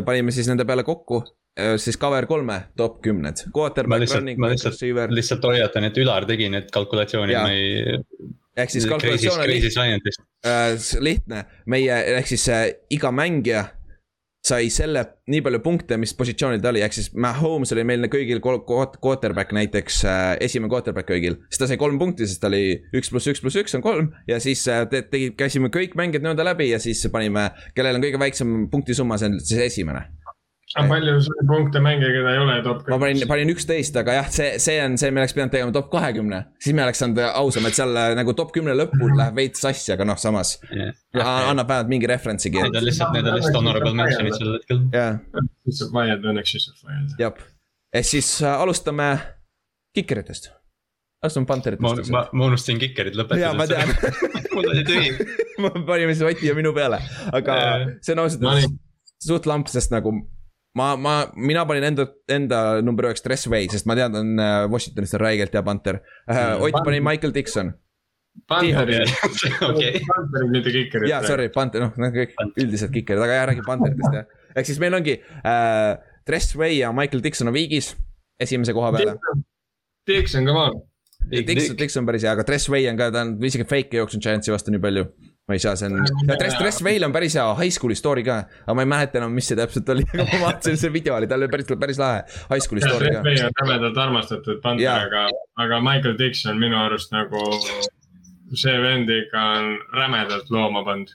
panime 0.06 0.34
siis 0.34 0.48
nende 0.50 0.66
peale 0.68 0.84
kokku 0.88 1.20
äh, 1.22 1.74
siis 1.82 1.98
cover 2.00 2.26
kolme 2.30 2.62
top 2.76 3.00
kümned. 3.04 3.44
ma 3.86 4.00
lihtsalt, 4.00 4.32
ma 4.38 4.52
lihtsalt, 4.54 4.80
lihtsalt 5.12 5.50
hoiatan, 5.50 5.88
et 5.90 6.00
Ülar 6.00 6.28
tegi 6.28 6.48
need 6.52 6.72
kalkulatsioonid, 6.72 7.36
ma 7.36 7.52
ei. 7.52 8.00
ehk 8.56 8.72
siis 8.72 8.88
kalkulatsioon 8.88 9.44
oli 9.44 9.60
äh, 9.60 10.72
lihtne, 11.04 11.44
meie 11.66 12.02
ehk 12.16 12.32
siis 12.32 12.48
äh, 12.52 12.66
iga 12.94 13.12
mängija 13.12 13.66
sai 14.42 14.70
selle, 14.74 15.04
nii 15.30 15.42
palju 15.46 15.60
punkte, 15.62 15.96
mis 16.02 16.14
positsioonil 16.18 16.62
ta 16.62 16.72
oli, 16.72 16.82
ehk 16.82 16.96
siis 16.96 17.12
Mahomes 17.14 17.70
oli 17.76 17.84
meil 17.86 18.08
kõigil 18.10 18.40
quarterback 18.42 19.54
näiteks 19.54 20.00
äh, 20.10 20.22
esimene 20.42 20.72
quarterback 20.72 21.06
kõigil. 21.12 21.38
siis 21.46 21.62
ta 21.62 21.68
sai 21.70 21.78
kolm 21.78 22.00
punkti, 22.00 22.26
sest 22.26 22.42
ta 22.42 22.50
oli 22.50 22.80
üks 22.98 23.12
pluss 23.12 23.30
üks 23.30 23.42
pluss 23.44 23.60
üks 23.62 23.78
on 23.78 23.84
kolm 23.84 24.10
ja 24.26 24.40
siis 24.42 24.64
äh, 24.66 24.82
te, 24.90 25.04
tegi, 25.06 25.30
käisime 25.38 25.70
kõik 25.74 25.94
mängijad 25.98 26.26
nii-öelda 26.26 26.48
läbi 26.50 26.72
ja 26.72 26.82
siis 26.82 27.04
panime, 27.14 27.52
kellel 27.76 28.00
on 28.00 28.06
kõige 28.06 28.22
väiksem 28.22 28.66
punktisumma, 28.72 29.20
see 29.20 29.30
on 29.30 29.38
siis 29.38 29.62
esimene 29.70 30.08
aga 30.72 30.88
palju 30.88 31.14
sul 31.26 31.42
punkte 31.48 31.80
mängija, 31.84 32.10
keda 32.14 32.32
ei 32.32 32.40
ole 32.40 32.54
top 32.64 32.78
kahekümne? 32.86 32.94
ma 32.94 33.04
panin, 33.04 33.28
panin 33.28 33.52
üksteist, 33.52 33.96
aga 34.00 34.14
jah, 34.18 34.30
see, 34.32 34.48
see 34.62 34.78
on 34.80 34.96
see, 35.00 35.10
me 35.12 35.22
oleks 35.22 35.34
pidanud 35.36 35.52
tegema 35.52 35.74
top 35.74 35.90
kahekümne. 35.92 36.38
siis 36.62 36.76
me 36.76 36.84
oleks 36.86 37.02
saanud 37.02 37.20
ausam, 37.28 37.68
et 37.68 37.76
seal 37.76 37.92
äh, 38.00 38.12
nagu 38.18 38.34
top 38.38 38.54
kümne 38.56 38.76
lõpul 38.78 39.12
läheb 39.18 39.36
veits 39.40 39.64
sassi, 39.64 39.92
aga 39.94 40.06
noh, 40.08 40.18
samas 40.20 40.54
yeah.. 40.70 40.94
annab 41.50 41.68
vähemalt 41.68 41.92
mingi 41.92 42.08
reference'i. 42.10 42.54
Need 42.56 42.80
on 42.80 42.88
lihtsalt, 42.88 43.12
need 43.16 43.28
on 43.28 43.38
lihtsalt 43.38 43.60
honorable 43.60 43.94
mention'id 44.00 44.38
sel 44.38 44.56
hetkel. 44.56 44.82
saab 45.80 45.94
vaielda, 45.98 46.32
õnneks 46.32 46.56
siis 46.56 46.68
saab 46.70 46.88
vaielda. 46.88 47.20
jah, 47.26 47.46
ehk 48.00 48.10
siis 48.14 48.34
äh, 48.40 48.66
alustame 48.66 49.08
kikeritest. 49.98 50.52
alustame 51.22 51.50
panteritest. 51.52 52.12
ma, 52.14 52.26
ma, 52.32 52.48
unustasin 52.48 52.80
kikerid 52.80 53.18
lõpetada. 53.20 53.44
jaa, 53.44 53.56
ma 53.56 53.68
tean 53.68 53.92
mul 54.54 54.72
oli 54.72 54.86
tühi 54.88 55.12
ma 55.62 55.74
panime 55.84 56.16
siis 56.16 56.24
Oti 56.28 56.48
ja 56.48 56.56
minu 56.56 56.72
peale, 56.76 57.02
aga 57.32 57.58
see 58.00 58.16
on 58.16 58.24
ausalt 58.24 58.48
öeldes 58.48 58.72
suht 59.22 59.46
lamp, 59.46 59.68
sest 59.70 59.92
nagu 59.94 60.14
ma, 60.78 60.96
ma, 60.96 61.14
mina 61.36 61.64
panin 61.68 61.86
enda, 61.90 62.06
enda 62.32 62.58
number 62.84 63.08
üheks 63.08 63.24
Dressway, 63.24 63.68
sest 63.72 63.88
ma 63.88 63.96
tean, 63.98 64.14
ta 64.14 64.22
on 64.22 64.42
äh, 64.42 64.66
Washingtonist 64.72 65.16
on 65.18 65.24
räigelt 65.24 65.56
hea 65.56 65.64
panter 65.66 66.00
uh,. 66.00 66.62
Ott 66.64 66.78
pani 66.84 67.00
Michael 67.04 67.34
Dixon. 67.36 67.72
Panterid, 68.48 69.10
panterid, 69.20 70.48
mitte 70.54 70.72
kikerid. 70.72 71.10
jaa, 71.10 71.20
sorry, 71.26 71.50
panter, 71.52 71.84
noh, 71.84 71.98
need 72.00 72.14
kõik 72.16 72.38
üldiselt 72.64 72.94
kikerid, 72.94 73.20
aga 73.20 73.34
jah, 73.36 73.44
räägi 73.50 73.66
panteritest 73.66 74.16
jah. 74.16 74.30
ehk 74.56 74.70
siis 74.70 74.80
meil 74.80 74.96
ongi 74.96 75.18
uh, 75.20 75.98
Dressway 76.28 76.78
ja 76.78 76.94
Michael 76.96 77.20
Dixon 77.24 77.52
on 77.52 77.56
viigis, 77.56 77.92
esimese 78.40 78.72
koha 78.76 78.94
peale. 78.96 79.18
Dixon, 80.08 80.48
come 80.48 80.64
on. 80.64 80.80
Dixon, 81.32 81.76
Dixon 81.76 82.08
päris 82.08 82.24
hea, 82.24 82.32
aga 82.32 82.46
Dressway 82.48 82.88
on 82.88 82.96
ka, 82.98 83.10
ta 83.12 83.26
on 83.26 83.36
isegi 83.44 83.68
fake 83.68 84.00
jooksnud 84.00 84.24
Giantsi 84.24 84.54
vastu 84.54 84.72
nii 84.72 84.80
palju 84.82 85.04
ma 85.48 85.56
ei 85.56 85.62
saa, 85.62 85.74
see 85.76 85.88
on, 85.90 86.04
Dress, 86.26 86.56
Dress 86.58 86.82
Veil 86.84 87.02
on 87.02 87.14
päris 87.14 87.34
hea 87.34 87.44
high 87.58 87.74
school'i 87.74 87.96
story 87.98 88.22
ka, 88.26 88.36
aga 88.62 88.74
ma 88.78 88.84
ei 88.84 88.90
mäleta 88.92 89.18
enam, 89.18 89.32
mis 89.34 89.48
see 89.50 89.58
täpselt 89.58 89.88
oli, 89.94 90.04
aga 90.14 90.26
ma 90.36 90.42
vaatasin, 90.46 90.78
see 90.78 90.92
video 90.94 91.16
oli, 91.16 91.28
tal 91.30 91.42
oli 91.42 91.50
päris, 91.52 91.72
päris 91.80 91.98
lahe 91.98 92.20
high 92.52 92.62
school'i 92.62 92.84
story 92.84 93.10
ka. 93.10 93.22
Dress 93.24 93.42
Veil 93.42 93.48
on 93.48 93.56
jämedalt 93.62 93.98
armastatud 94.04 94.60
panter, 94.62 95.08
aga, 95.08 95.24
aga 95.64 95.80
Michael 95.82 96.14
Dixon 96.20 96.62
minu 96.62 96.78
arust 96.84 97.14
nagu, 97.14 97.42
see 98.54 98.76
vend 98.84 99.10
ikka 99.16 99.46
on 99.56 99.72
rämedalt 99.98 100.52
looma 100.54 100.84
pannud. 100.86 101.10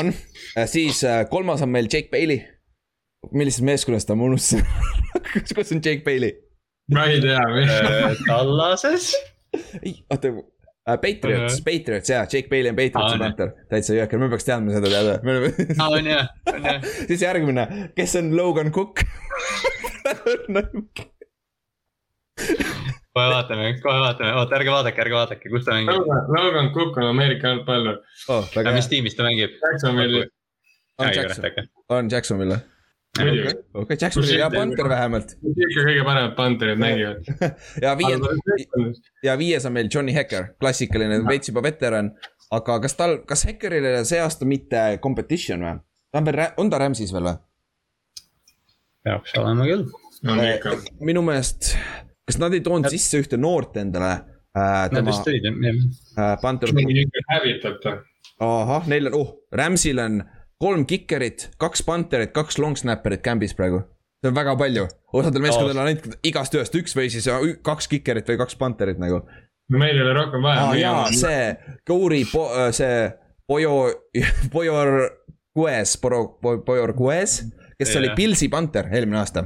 on, 0.00 0.10
äh, 0.56 0.66
siis 0.70 1.04
äh, 1.06 1.22
kolmas 1.30 1.62
on 1.62 1.70
meil 1.70 1.86
Jake 1.92 2.10
Bailey. 2.10 2.42
millisest 3.32 3.64
meeskonnast 3.64 4.08
ta, 4.08 4.16
ma 4.18 4.26
unustasin 4.26 4.66
kus, 5.32 5.54
kus 5.56 5.72
on 5.72 5.80
Jake 5.84 6.02
Bailey? 6.04 6.34
ma 6.92 7.06
ei 7.08 7.22
tea 7.22 7.38
äh, 7.38 8.18
Tallases 8.26 9.12
oota 10.10 10.34
Uh, 10.84 10.98
Patriots 11.00 11.54
-huh. 11.54 11.64
Patriots 11.64 12.10
jaa, 12.10 12.26
Jake 12.32 12.48
Bailey 12.48 12.68
on 12.70 12.76
Patriotsi 12.76 13.18
panter, 13.18 13.52
täitsa 13.70 13.94
jõhker, 13.96 14.18
me 14.20 14.28
peaks 14.28 14.44
teadma 14.44 14.74
seda 14.74 14.90
teada. 14.92 15.14
aa, 15.80 15.88
on 15.88 16.06
jah, 16.10 16.28
on 16.52 16.66
jah. 16.68 16.82
siis 17.08 17.22
järgmine, 17.24 17.64
kes 17.96 18.16
on 18.20 18.36
Logan 18.36 18.72
Cook 18.72 19.00
kohe 23.14 23.30
vaatame, 23.30 23.70
kohe 23.80 24.00
vaatame, 24.02 24.34
oota 24.42 24.58
ärge 24.58 24.70
vaadake, 24.74 25.02
ärge 25.06 25.16
vaadake, 25.16 25.48
kus 25.54 25.64
ta 25.64 25.78
mängib. 25.78 26.12
Logan 26.36 26.68
Cook 26.76 27.00
on 27.00 27.08
Ameerika 27.14 27.54
jalgpallur 27.54 27.96
oh,. 28.28 28.52
mis 28.74 28.88
tiimis 28.92 29.16
ta 29.16 29.24
mängib? 29.24 29.56
Jacksonville'i. 29.64 30.28
on 30.98 31.16
Jackson, 31.16 31.44
on 31.88 32.12
Jacksonville 32.12 32.58
või? 32.58 32.73
Okei, 33.18 33.96
Jackson 34.00 34.22
oli 34.22 34.36
hea 34.38 34.50
panter 34.50 34.88
vähemalt. 34.90 35.36
ikka 35.38 35.86
kõige 35.86 36.04
paremad 36.06 36.36
panterid 36.36 36.80
mängivad. 36.82 37.28
ja 37.84 37.94
viies, 37.98 39.00
ja 39.22 39.36
viies 39.38 39.66
on 39.68 39.76
meil 39.76 39.90
Johnny 39.92 40.14
Hecker, 40.14 40.52
klassikaline, 40.60 41.20
veits 41.28 41.52
juba 41.52 41.62
veteran. 41.62 42.12
aga 42.54 42.78
kas 42.82 42.94
tal, 42.98 43.18
kas 43.26 43.46
Heckeril 43.48 43.86
ei 43.86 43.98
ole 43.98 44.04
see 44.08 44.20
aasta 44.22 44.46
mitte 44.46 44.82
competition 45.02 45.62
või? 45.64 45.78
ta 46.10 46.20
on 46.20 46.28
veel, 46.28 46.42
on 46.60 46.70
ta 46.70 46.78
Rams'is 46.82 47.14
veel 47.14 47.30
või? 47.30 47.38
peaks 49.04 49.34
olema 49.38 49.66
küll. 49.68 49.86
Äh, 50.24 50.84
minu 51.04 51.22
meelest, 51.24 51.74
kas 52.24 52.38
nad 52.40 52.54
ei 52.56 52.62
toonud 52.64 52.88
sisse 52.92 53.20
ühte 53.20 53.38
noort 53.40 53.76
endale 53.80 54.12
äh,? 54.56 54.86
Nad 54.94 55.06
vist 55.10 55.26
tõid 55.26 55.44
jah 55.44 55.58
äh,. 55.60 56.36
Panter. 56.42 56.72
hävitab 57.30 57.82
ta. 57.84 57.98
ahah, 58.42 58.88
neil 58.90 59.10
on, 59.10 59.18
oh, 59.20 59.34
Rams'il 59.52 60.00
on 60.02 60.22
kolm 60.62 60.84
kikerit, 60.86 61.48
kaks 61.60 61.82
panterit, 61.86 62.32
kaks 62.36 62.58
long 62.62 62.78
snapperit 62.78 63.24
camp'is 63.24 63.54
praegu. 63.56 63.82
see 64.22 64.30
on 64.30 64.36
väga 64.36 64.54
palju, 64.56 64.86
osadel 65.12 65.42
meeskondadel 65.44 65.80
on 65.82 65.90
ainult 65.90 66.14
igast 66.24 66.54
ühest 66.56 66.76
üks 66.78 66.94
või 66.96 67.10
siis 67.12 67.26
kaks 67.66 67.90
kikerit 67.92 68.30
või 68.30 68.38
kaks 68.40 68.56
panterit 68.60 69.02
nagu. 69.02 69.24
no 69.70 69.80
meil 69.80 69.96
ei 69.96 70.04
ole 70.06 70.14
rohkem 70.16 70.44
vaja 70.44 70.68
ah,. 70.68 70.78
jaa, 70.78 71.04
see 71.12 71.76
Kouri 71.86 72.24
po,, 72.30 72.46
äh, 72.54 72.70
see 72.76 73.10
Pojo, 73.48 73.90
Pojor 74.52 74.94
Gues, 75.58 75.98
Pojor 76.00 76.94
Gues, 76.96 77.42
kes 77.78 77.90
yeah. 77.90 78.00
oli 78.00 78.14
Pilsi 78.16 78.48
panter 78.48 78.88
eelmine 78.92 79.20
aasta 79.20 79.44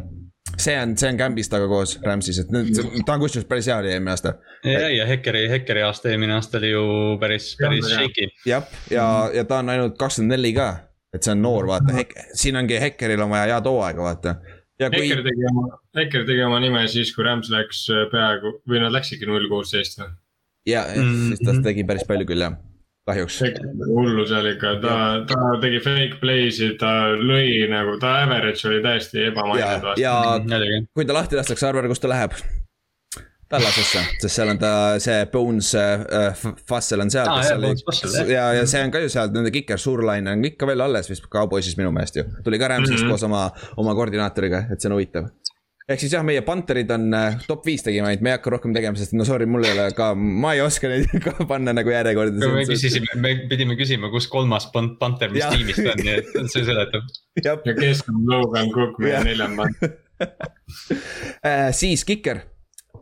see 0.57 0.75
on, 0.79 0.95
see 0.99 1.11
on 1.11 1.19
camp'is 1.19 1.51
temaga 1.51 1.69
koos 1.71 1.97
Rams'is, 2.05 2.39
et 2.43 2.53
nüüd 2.55 2.71
ta 3.07 3.15
on 3.15 3.23
kusjuures 3.23 3.47
päris 3.49 3.69
hea 3.71 3.79
oli 3.83 3.93
eelmine 3.93 4.15
aasta. 4.15 4.35
ja, 4.67 4.89
ja 4.95 5.07
Hekkeri, 5.09 5.47
Hekkeri 5.51 5.83
aasta 5.87 6.13
eelmine 6.13 6.35
aasta 6.39 6.59
oli 6.61 6.71
ju 6.71 6.85
päris, 7.21 7.51
päris 7.61 7.89
shaky. 7.91 8.29
jah, 8.47 8.67
ja, 8.91 9.07
ja 9.35 9.45
ta 9.49 9.63
on 9.63 9.75
ainult 9.75 9.99
kakskümmend 9.99 10.39
neli 10.39 10.55
ka 10.57 10.69
et 11.15 11.25
see 11.25 11.35
on 11.35 11.43
noor, 11.43 11.67
vaata, 11.71 12.05
siin 12.37 12.59
ongi 12.61 12.79
Hekkeril 12.83 13.25
on 13.25 13.33
vaja 13.33 13.55
head 13.55 13.69
hooaega, 13.71 14.05
vaata. 14.05 14.39
Kui... 14.79 15.09
Hekker 15.09 15.25
tegi 15.27 15.47
oma, 15.51 15.67
Hekker 15.99 16.25
tegi 16.29 16.43
oma 16.47 16.61
nime 16.63 16.85
siis, 16.91 17.11
kui 17.15 17.25
Rams 17.27 17.51
läks 17.51 17.83
äh, 17.91 18.05
peaaegu 18.13 18.61
või 18.69 18.83
nad 18.85 18.95
läksidki 18.95 19.27
null 19.27 19.49
kuusteist 19.51 19.99
või? 19.99 20.13
ja, 20.69 20.85
mm, 20.95 21.33
siis 21.33 21.43
ta 21.43 21.57
tegi 21.65 21.83
päris 21.89 22.07
palju 22.07 22.29
küll 22.29 22.45
jah, 22.45 22.55
kahjuks. 23.09 23.41
hullu 23.89 24.27
seal 24.29 24.53
ikka, 24.53 24.77
ta, 24.85 24.95
ta 25.27 25.51
tegi 25.65 25.81
fake 25.83 26.21
play'sid, 26.23 26.77
ta 26.79 26.93
lõi 27.19 27.67
nagu, 27.73 27.97
ta 27.99 28.21
average 28.23 28.69
oli 28.71 28.79
täiesti 28.85 29.27
ebamaine. 29.33 29.99
ja, 29.99 30.15
ja 30.15 30.83
kui 30.95 31.09
ta 31.09 31.17
lahti 31.17 31.41
lastakse, 31.41 31.67
arva, 31.67 31.89
kus 31.91 32.05
ta 32.05 32.13
läheb 32.13 32.37
Tallasesse, 33.49 34.03
sest 34.21 34.35
seal 34.35 34.51
on 34.53 34.59
ta 34.61 34.71
see 35.01 35.23
Bones 35.33 35.71
äh, 35.79 36.33
Fussel 36.69 37.01
on 37.01 37.09
seal 37.13 37.29
ah,. 37.33 37.41
ja, 38.29 38.43
ja 38.59 38.65
see 38.69 38.83
on 38.85 38.91
ka 38.93 39.01
ju 39.01 39.09
seal, 39.13 39.31
nende 39.33 39.53
kiker, 39.55 39.81
Suurlaine 39.81 40.35
on 40.37 40.43
ikka 40.45 40.67
veel 40.69 40.85
alles 40.85 41.09
vist 41.09 41.25
Cowboysis 41.33 41.79
minu 41.79 41.89
meelest 41.95 42.19
ju. 42.21 42.27
tuli 42.45 42.59
ka 42.61 42.69
Rams'ist 42.69 42.99
mm 42.99 43.07
-hmm. 43.07 43.15
koos 43.15 43.25
oma, 43.25 43.47
oma 43.81 43.95
koordinaatoriga, 43.97 44.67
et 44.73 44.81
see 44.81 44.91
on 44.91 44.99
huvitav. 44.99 45.31
ehk 45.89 46.01
siis 46.01 46.13
jah, 46.13 46.25
meie 46.25 46.43
panterid 46.45 46.91
on 46.93 47.15
äh, 47.15 47.39
top 47.47 47.65
viis 47.67 47.83
tegime 47.87 48.11
ainult, 48.11 48.27
me 48.27 48.31
ei 48.35 48.37
hakka 48.37 48.51
rohkem 48.53 48.75
tegema, 48.77 49.01
sest 49.01 49.17
no 49.17 49.25
sorry, 49.25 49.47
mul 49.47 49.65
ei 49.65 49.73
ole 49.73 49.89
ka, 49.97 50.11
ma 50.15 50.53
ei 50.53 50.61
oska 50.61 50.93
neid 50.93 51.09
ka 51.25 51.49
panna 51.49 51.73
nagu 51.73 51.91
järjekorda. 51.95 52.53
me 52.53 52.67
küsisime, 52.69 53.17
me 53.17 53.35
pidime 53.49 53.79
küsima, 53.81 54.13
kus 54.13 54.29
kolmas 54.29 54.69
panter, 54.75 55.33
mis 55.33 55.49
tiimist 55.49 55.81
on, 55.87 56.05
nii 56.05 56.19
et 56.19 56.53
see 56.53 56.69
seletab. 56.69 57.09
ja 57.41 57.57
kes 57.81 58.05
on 58.13 58.21
Logan 58.29 58.69
Cook, 58.77 59.01
meie 59.01 59.25
neljas 59.25 59.57
panter 59.57 59.97
äh, 61.49 61.73
siis 61.73 62.05
kiker 62.05 62.45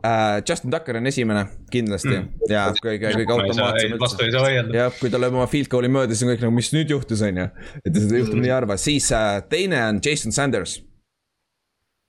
uh,. 0.07 0.39
Justin 0.47 0.73
Tucker 0.73 0.99
on 1.01 1.11
esimene, 1.11 1.45
kindlasti 1.73 2.13
mm. 2.13 2.49
ja 2.51 2.65
kõige, 2.79 3.13
kõige 3.19 3.37
automaatsem 3.37 3.95
vastu 4.01 4.25
ei 4.25 4.33
saa 4.33 4.43
vaielda. 4.47 4.77
jah, 4.79 4.99
kui 4.99 5.11
ta 5.13 5.21
lööb 5.21 5.37
oma 5.37 5.47
field 5.51 5.71
goal'i 5.71 5.91
mööda, 5.91 6.15
siis 6.15 6.25
on 6.25 6.33
kõik 6.33 6.45
nagu, 6.47 6.55
mis 6.55 6.73
nüüd 6.75 6.93
juhtus, 6.95 7.23
on 7.27 7.43
ju. 7.43 7.47
et 7.83 7.91
seda 7.93 8.21
juhtumit 8.23 8.43
mm. 8.43 8.49
ei 8.49 8.55
arva, 8.57 8.79
siis 8.81 9.11
uh, 9.11 9.39
teine 9.51 9.83
on 9.89 10.01
Jason 10.03 10.35
Sanders 10.35 10.79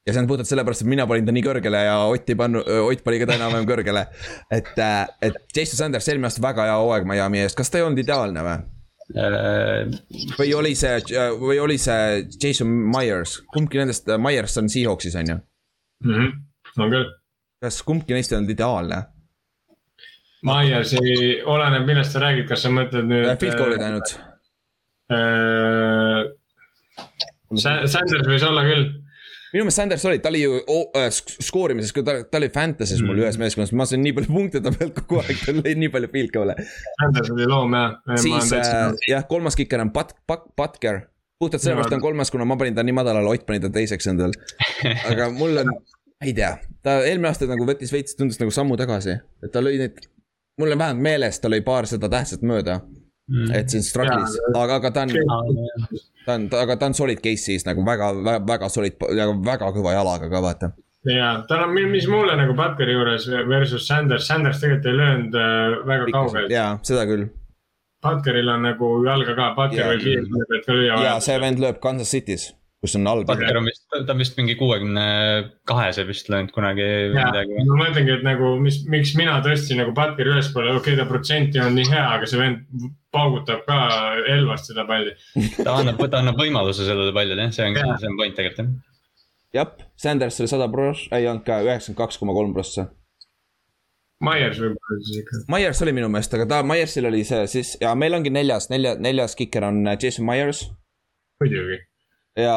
ja 0.09 0.15
see 0.15 0.23
on 0.23 0.31
puhtalt 0.31 0.49
sellepärast, 0.49 0.83
et 0.85 0.89
mina 0.89 1.05
panin 1.09 1.27
ta 1.29 1.35
nii 1.37 1.45
kõrgele 1.45 1.85
ja 1.85 1.99
Ott 2.09 2.31
ei 2.33 2.39
pannud, 2.39 2.65
Ott 2.89 3.05
pani 3.05 3.21
ka 3.21 3.29
ta 3.29 3.37
enam-vähem 3.37 3.69
kõrgele. 3.69 4.07
et, 4.51 4.73
äh, 4.81 5.05
et 5.23 5.37
Jason 5.55 5.83
Sanders 5.83 6.09
eelmine 6.09 6.31
aasta 6.31 6.43
väga 6.43 6.65
hea 6.71 6.81
hooaeg 6.81 7.07
Miami 7.09 7.45
eest, 7.45 7.59
kas 7.59 7.71
ta 7.71 7.81
ei 7.81 7.87
olnud 7.87 8.01
ideaalne 8.01 8.45
või? 8.47 8.59
või 10.37 10.51
oli 10.55 10.75
see, 10.77 10.99
või 11.41 11.61
oli 11.65 11.79
see 11.81 12.27
Jason 12.43 12.69
Myers, 12.69 13.39
kumbki 13.55 13.81
nendest, 13.81 14.09
Myers 14.21 14.57
on 14.61 14.69
Seahawksis 14.69 15.17
on 15.17 15.31
ju? 15.33 15.39
-hmm. 16.05 16.33
on 16.77 16.91
küll. 16.93 17.09
Kas 17.63 17.81
kumbki 17.87 18.17
neist 18.17 18.33
ei 18.33 18.39
olnud 18.39 18.55
ideaalne? 18.55 19.03
Myersi, 20.47 21.01
oleneb, 21.51 21.87
millest 21.89 22.15
sa 22.15 22.23
räägid, 22.23 22.47
kas 22.51 22.63
sa 22.63 22.71
mõtled 22.71 23.09
nüüd. 23.11 23.33
Field 23.43 23.59
goal'id 23.59 23.83
ainult 23.83 24.15
äh,. 25.11 26.29
Sanders 27.59 28.27
võis 28.29 28.45
olla 28.45 28.63
küll 28.67 28.89
minu 29.53 29.65
meelest 29.65 29.81
Sanders 29.81 30.05
oli, 30.09 30.21
ta 30.23 30.31
oli 30.33 30.43
ju 30.43 30.57
oh, 30.61 30.89
äh, 30.99 31.09
skoorimises, 31.13 31.93
kui 31.97 32.05
ta, 32.05 32.19
ta 32.29 32.41
oli 32.41 32.51
Fantasy's 32.53 33.01
mul 33.05 33.17
mm. 33.17 33.25
ühes 33.25 33.39
meeskonnas, 33.41 33.73
ma 33.77 33.87
sain 33.89 34.03
nii 34.05 34.15
palju 34.19 34.33
punkte 34.33 34.63
ta 34.65 34.73
pealt 34.75 34.97
kogu 35.01 35.23
aeg, 35.23 35.39
tal 35.45 35.61
oli 35.63 35.77
nii 35.83 35.93
palju 35.95 36.11
field 36.13 36.35
goal'e. 36.35 36.57
Sanders 37.01 37.33
oli 37.35 37.47
loom 37.49 37.77
jah. 37.79 37.95
siis 38.21 38.53
äh, 38.57 38.91
jah, 39.09 39.25
kolmas 39.31 39.57
kiker 39.59 39.85
on 39.87 39.93
Pat-, 39.95 40.17
Pat-, 40.29 40.51
Patker. 40.59 41.07
puhtalt 41.39 41.63
sellepärast 41.63 41.95
ta 41.95 41.97
on 41.97 42.05
kolmas, 42.05 42.33
kuna 42.35 42.45
ma 42.49 42.59
panin 42.61 42.77
ta 42.77 42.85
nii 42.85 42.97
madalale, 42.99 43.31
Ott 43.33 43.47
pani 43.49 43.63
ta 43.63 43.71
teiseks 43.73 44.11
endal. 44.13 44.35
aga 45.11 45.31
mul 45.33 45.63
on, 45.65 45.73
ei 46.25 46.35
tea, 46.35 46.53
ta 46.83 46.99
eelmine 47.07 47.31
aasta 47.31 47.49
nagu 47.51 47.67
võttis 47.69 47.93
veits, 47.95 48.17
tundus 48.19 48.41
nagu 48.41 48.55
sammu 48.55 48.79
tagasi, 48.81 49.19
et 49.45 49.53
ta 49.55 49.63
lõi 49.63 49.79
neid. 49.81 50.01
mul 50.59 50.75
on 50.75 50.81
vähemalt 50.81 51.03
meeles, 51.03 51.39
ta 51.39 51.51
lõi 51.51 51.63
paar 51.67 51.87
seda 51.87 52.11
tähtsat 52.11 52.43
mööda 52.43 52.81
mm.. 52.81 53.55
et 53.55 53.71
siin 53.71 53.85
struggle'is, 53.87 54.35
aga, 54.51 54.81
aga 54.81 54.91
ta 54.91 55.07
on 55.07 55.15
ta 56.27 56.35
on, 56.35 56.49
aga 56.65 56.77
ta 56.77 56.91
on 56.91 56.99
solid 56.99 57.23
case'is 57.25 57.67
nagu 57.69 57.87
väga, 57.87 58.13
väga, 58.19 58.45
väga 58.51 58.71
solid, 58.73 58.99
väga 59.47 59.73
kõva 59.77 59.95
jalaga 59.95 60.31
ka 60.33 60.43
vaata. 60.43 60.73
ja 61.07 61.33
tal 61.49 61.69
on, 61.69 61.77
mis 61.93 62.09
mulle 62.11 62.37
nagu 62.41 62.57
Batkeri 62.59 62.99
juures 62.99 63.29
versus 63.49 63.87
Sanders, 63.87 64.27
Sanders 64.27 64.61
tegelikult 64.61 64.91
ei 64.91 65.01
löönud 65.03 65.39
äh, 65.39 65.81
väga 65.87 66.11
kaugelt. 66.13 66.55
jaa, 66.55 66.79
seda 66.83 67.07
küll. 67.11 67.29
Batkeril 68.03 68.47
on 68.47 68.63
nagu 68.63 68.93
jalga 69.07 69.33
ka, 69.35 69.53
Batker 69.57 69.89
võib 69.93 70.05
kiirelt 70.05 70.67
ka 70.67 70.75
lüüa. 70.75 71.03
jaa, 71.07 71.19
see 71.23 71.39
vend 71.43 71.63
lööb 71.63 71.81
Kansas 71.83 72.11
City's 72.15 72.51
kus 72.83 72.95
on 72.95 73.07
all. 73.11 73.25
Bakker 73.27 73.59
on 73.59 73.67
vist, 73.67 73.85
ta 73.91 74.15
on 74.15 74.21
vist 74.23 74.37
mingi 74.39 74.55
kuuekümne 74.59 75.05
kahese 75.69 76.05
vist 76.07 76.29
löönud 76.31 76.53
kunagi 76.55 76.87
midagi. 77.15 77.57
ma 77.67 77.79
mõtlengi, 77.81 78.15
et 78.15 78.27
nagu, 78.27 78.53
mis, 78.63 78.81
miks 78.91 79.15
mina 79.19 79.39
tõstsin 79.45 79.81
nagu 79.83 79.95
Bakkeri 79.97 80.35
ülespoole, 80.35 80.77
okei 80.77 80.95
okay,, 80.95 81.01
ta 81.01 81.09
protsenti 81.09 81.63
on 81.63 81.75
nii 81.79 81.89
hea, 81.91 82.05
aga 82.19 82.29
see 82.31 82.41
vend 82.41 82.85
paugutab 83.15 83.65
ka 83.67 83.81
Elvast 84.31 84.71
seda 84.71 84.87
palli. 84.89 85.17
ta 85.59 85.75
annab, 85.81 86.05
ta 86.07 86.23
annab 86.23 86.39
võimaluse 86.39 86.87
sellele 86.87 87.15
pallile 87.17 87.49
see 87.57 87.67
on, 87.67 87.81
see 87.99 88.13
on 88.13 88.21
point 88.21 88.39
tegelikult 88.39 88.63
jah. 88.63 88.79
jah, 89.59 89.91
Sanders 89.99 90.39
oli 90.45 90.55
sada 90.55 90.71
pross, 90.71 91.11
ei 91.11 91.27
olnud 91.27 91.47
ka 91.49 91.59
üheksakümmend 91.67 91.99
kaks 92.05 92.23
koma 92.23 92.37
kolm 92.37 92.55
prossa. 92.55 92.87
Myers 94.23 94.59
võib-olla 94.59 95.03
siis 95.07 95.21
ikka. 95.21 95.45
Myers 95.55 95.83
oli 95.85 95.93
minu 95.95 96.09
meelest, 96.11 96.33
aga 96.35 96.47
ta, 96.51 96.63
Myersil 96.67 97.07
oli 97.11 97.23
see 97.27 97.45
siis 97.51 97.77
ja 97.83 97.95
meil 97.99 98.19
ongi 98.19 98.35
neljas, 98.35 98.71
nelja, 98.71 98.97
neljas 98.99 99.39
kiker 99.39 99.67
on 99.71 99.83
Jason 99.95 100.27
Myers. 100.27 100.67
muidugi 101.43 101.79
ja 102.39 102.57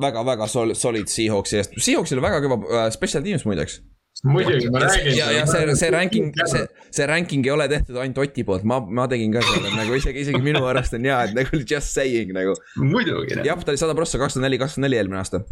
väga-väga 0.00 0.48
sol-, 0.50 0.74
solid 0.78 1.10
Seahawksi 1.10 1.60
eest, 1.60 1.76
Seahawksil 1.76 2.20
on 2.20 2.26
väga 2.26 2.40
kõva 2.44 2.58
äh, 2.62 2.88
special 2.94 3.24
teams 3.26 3.46
muideks. 3.48 3.80
muidugi, 4.24 4.70
ma 4.72 4.80
räägin. 4.84 5.12
ja, 5.18 5.30
ja 5.34 5.46
see, 5.50 5.74
see 5.76 5.90
ranking, 5.92 6.30
see, 6.48 6.62
see 6.94 7.06
ranking 7.10 7.46
ei 7.46 7.52
ole 7.52 7.66
tehtud 7.68 7.98
ainult 8.00 8.22
Oti 8.24 8.44
poolt, 8.48 8.64
ma, 8.68 8.80
ma 8.80 9.04
tegin 9.10 9.34
ka 9.34 9.42
selle 9.44 9.74
nagu 9.76 9.98
isegi, 9.98 10.24
isegi 10.24 10.40
minu 10.44 10.64
arust 10.70 10.96
on 10.96 11.04
hea, 11.04 11.18
et 11.28 11.36
nagu 11.36 11.60
just 11.62 11.92
saying 11.92 12.32
nagu. 12.36 12.54
muidugi. 12.80 13.40
jah, 13.44 13.58
ta 13.60 13.74
oli 13.74 13.82
sada 13.82 13.96
prossa, 13.98 14.20
kakskümmend 14.22 14.48
neli, 14.50 14.60
kakskümmend 14.62 14.90
neli 14.90 15.02
eelmine 15.02 15.20
aasta. 15.22 15.42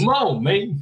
Wow, 0.00 0.38
man 0.42 0.72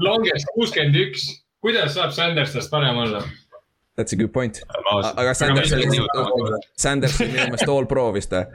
Longest 0.00 0.48
kuuskümmend 0.56 0.96
üks, 0.96 1.28
kuidas 1.60 1.94
saab 1.96 2.12
Sandersest 2.16 2.72
parem 2.72 2.96
olla? 3.04 3.22
That's 3.98 4.14
a 4.14 4.16
good 4.16 4.32
point. 4.32 4.62
aga 5.16 5.34
Sanders 5.34 5.72
oli, 5.76 6.00
Sanders 6.78 7.20
oli 7.20 7.34
minu 7.34 7.50
meelest 7.50 7.68
all 7.68 7.88
pro 7.90 8.06
vist 8.16 8.32
või? 8.32 8.46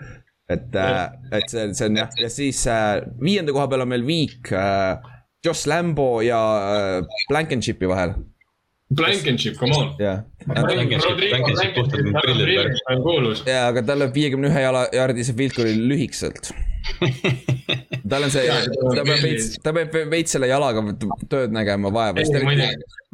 Et, 0.49 0.75
äh, 0.75 1.09
et 1.31 1.49
see, 1.49 1.73
see 1.73 1.89
on 1.89 1.99
jah, 2.01 2.13
ja 2.21 2.29
siis 2.29 2.61
äh, 2.69 3.01
viienda 3.21 3.55
koha 3.55 3.67
peal 3.71 3.85
on 3.85 3.91
meil 3.93 4.05
viik 4.05 4.51
äh, 4.53 4.95
Joss 5.45 5.65
Lambo 5.69 6.21
ja 6.25 6.39
äh, 6.99 7.17
Blankenship'i 7.29 7.89
vahel. 7.89 8.15
Blankenship, 8.95 9.57
come 9.57 9.73
on. 9.75 9.95
jah. 9.99 10.21
jaa, 13.49 13.63
aga 13.71 13.81
tal 13.87 14.03
lööb 14.03 14.13
viiekümne 14.13 14.51
ühe 14.51 14.61
jala, 14.61 14.85
jaardise 14.93 15.33
field 15.37 15.57
goal'i 15.57 15.73
lühikeselt 15.89 16.51
tal 18.11 18.27
on 18.27 18.33
see, 18.33 18.45
ta 18.45 19.05
peab 19.07 19.23
veits, 19.25 19.47
ta 19.65 19.73
peab 19.73 19.97
veits 20.11 20.37
selle 20.37 20.51
jalaga 20.51 20.83
tööd 21.31 21.55
nägema 21.55 21.89
vaeva. 21.93 22.21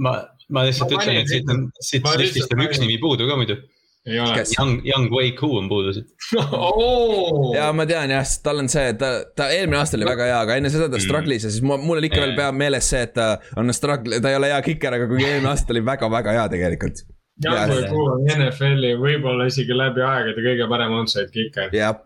ma, 0.03 0.17
ma 0.51 0.65
lihtsalt 0.67 0.91
ütlen, 0.97 1.21
et 1.23 1.31
siit 1.31 1.55
on, 1.55 1.69
siit 1.79 2.11
listist 2.19 2.51
on 2.51 2.65
üks 2.67 2.83
nimi 2.83 2.99
puudu 2.99 3.31
ka 3.31 3.39
muidu 3.39 3.61
Young, 4.09 4.81
Young 4.81 5.11
Wei 5.13 5.31
Koo 5.37 5.59
on 5.59 5.67
puudu 5.69 5.91
siit 5.93 6.07
oh.. 6.57 7.51
ja 7.53 7.67
ma 7.69 7.85
tean 7.85 8.09
jah, 8.09 8.25
tal 8.41 8.63
on 8.63 8.69
see, 8.71 8.95
ta, 8.97 9.11
ta 9.37 9.51
eelmine 9.53 9.77
aasta 9.77 9.99
oli 9.99 10.07
väga 10.09 10.25
hea, 10.25 10.39
aga 10.41 10.55
enne 10.57 10.71
seda 10.73 10.87
ta 10.87 10.97
mm. 10.97 11.05
struggle'is 11.05 11.45
ja 11.45 11.51
siis 11.53 11.61
mul, 11.61 11.77
mul 11.85 12.01
oli 12.01 12.09
ikka 12.09 12.23
veel 12.23 12.33
peab 12.39 12.57
meeles 12.57 12.89
see, 12.89 13.03
et 13.05 13.13
ta 13.13 13.35
on 13.61 13.69
struggle, 13.77 14.17
ta 14.17 14.31
ei 14.31 14.39
ole 14.39 14.49
hea 14.49 14.61
kiker, 14.65 14.97
aga 14.97 15.09
kuigi 15.11 15.27
eelmine 15.27 15.51
aasta 15.51 15.75
oli 15.75 15.83
väga-väga 15.85 16.33
hea 16.33 16.45
tegelikult. 16.55 17.03
Young 17.45 17.73
Wei 17.73 17.83
Koo 17.91 18.07
on 18.15 18.25
NFL-i 18.25 18.95
võib-olla 19.03 19.45
isegi 19.51 19.77
läbi 19.77 20.01
aegade 20.07 20.47
kõige 20.47 20.67
parem 20.73 20.97
onside 20.97 21.29
kiker. 21.35 21.69
jah, 21.77 22.01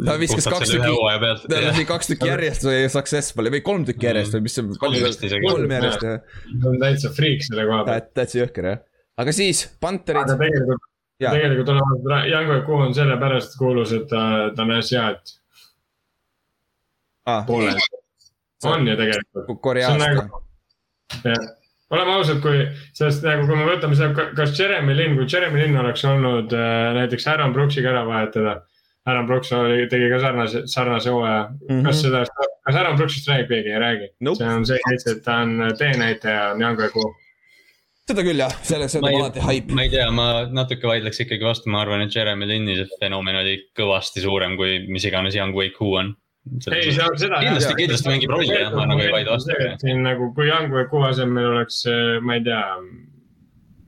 ta 0.00 0.16
viskas 0.24 0.48
kaks 0.48 0.72
tükki, 0.72 0.96
ta 1.44 1.60
lasi 1.66 1.84
kaks 1.92 2.10
tükki 2.14 2.32
järjest 2.32 2.64
või 2.70 2.80
successful'i 2.96 3.52
või 3.58 3.62
kolm 3.68 3.84
tükki 3.90 4.08
järjest 4.08 4.38
või 4.38 4.46
mis 4.48 4.56
see. 4.56 5.44
kolm 5.44 5.76
järjest 5.76 6.08
jah. 6.08 6.24
ta 6.24 6.72
on 6.72 6.80
täitsa 6.80 7.12
friik 7.20 7.44
selle 7.44 7.68
koha 7.68 7.84
pealt. 7.90 8.10
täitsa 8.16 8.40
jõhker 8.40 8.72
jah, 8.72 8.82
aga 9.20 9.38
siis 9.42 9.66
Panterid. 9.84 10.24
aga 10.24 10.40
tegelikult 10.40 10.90
tegelikult 11.20 11.68
olevat 11.68 12.28
Jango 12.30 12.60
Ku 12.66 12.78
on 12.86 12.94
sellepärast 12.94 13.58
kuulus, 13.58 13.92
et 13.92 14.06
ta, 14.10 14.50
ta 14.56 14.62
on 14.62 14.72
asiaat 14.78 15.34
ah.. 17.26 17.46
on 18.64 18.88
ju 18.88 18.96
tegelikult. 18.96 19.60
koreaast 19.60 19.98
nagu,. 19.98 20.42
jah, 21.24 21.48
oleme 21.90 22.16
ausad, 22.18 22.40
kui, 22.42 22.66
sest 22.96 23.24
nagu 23.26 23.46
kui 23.48 23.58
me 23.58 23.66
võtame 23.68 23.98
seda, 23.98 24.28
kas 24.36 24.54
Jeremy 24.58 24.96
Lin, 24.96 25.16
kui 25.18 25.26
Jeremy 25.30 25.62
Lin 25.62 25.80
oleks 25.82 26.04
olnud 26.08 26.54
äh, 26.56 26.92
näiteks 26.98 27.28
Aaron 27.30 27.54
Brooksiga 27.56 27.92
ära 27.94 28.06
vahetada. 28.08 28.62
Aaron 29.04 29.26
Brooks 29.28 29.50
oli, 29.52 29.82
tegi 29.92 30.06
ka 30.08 30.18
sarnase, 30.22 30.62
sarnase 30.72 31.10
hooaja 31.12 31.42
mm, 31.50 31.66
-hmm. 31.68 31.82
kas 31.84 31.98
seda, 32.00 32.22
kas 32.64 32.76
Aaron 32.80 32.96
Brooksist 32.96 33.28
räägib 33.28 33.50
keegi, 33.52 33.74
ei 33.74 33.78
räägi 33.82 34.06
nope.? 34.20 34.38
see 34.38 34.54
on 34.54 34.66
see, 34.66 34.78
et 35.12 35.20
ta 35.24 35.34
on 35.44 35.58
teenäitaja, 35.78 36.46
on 36.54 36.60
Jango 36.60 36.88
Ku 36.92 37.04
seda 38.08 38.24
küll 38.26 38.42
jah, 38.42 38.52
selles 38.66 38.96
on 38.98 39.06
alati 39.08 39.44
haip. 39.44 39.70
ma 39.76 39.86
ei 39.86 39.92
tea, 39.92 40.08
ma 40.12 40.26
natuke 40.52 40.88
vaidleks 40.90 41.22
ikkagi 41.24 41.46
vastu, 41.46 41.70
ma 41.72 41.80
arvan, 41.84 42.04
et 42.04 42.12
Jeremy 42.14 42.48
Linni 42.50 42.76
see 42.80 43.00
fenomen 43.00 43.40
oli 43.40 43.56
kõvasti 43.78 44.24
suurem 44.24 44.58
kui 44.60 44.82
mis 44.90 45.06
iganes 45.08 45.36
Young 45.38 45.56
Wei 45.56 45.72
Ku 45.76 45.94
on. 46.02 46.12
ei, 46.68 46.90
see 46.92 47.00
on 47.00 47.16
seda. 47.20 47.40
kindlasti, 47.40 47.72
kindlasti 47.78 48.12
mängib 48.12 48.34
rolli 48.34 48.52
jah, 48.52 48.74
ma 48.76 48.84
nagu 48.90 49.00
ei 49.06 49.14
vaidle 49.14 49.38
vastu. 49.38 49.56
siin 49.80 50.04
nagu, 50.04 50.28
kui 50.36 50.50
Young 50.50 50.74
Wei 50.74 50.88
Ku 50.90 51.00
asemel 51.08 51.50
oleks, 51.54 51.82
ma 52.20 52.36
ei 52.36 52.44
tea 52.44 52.62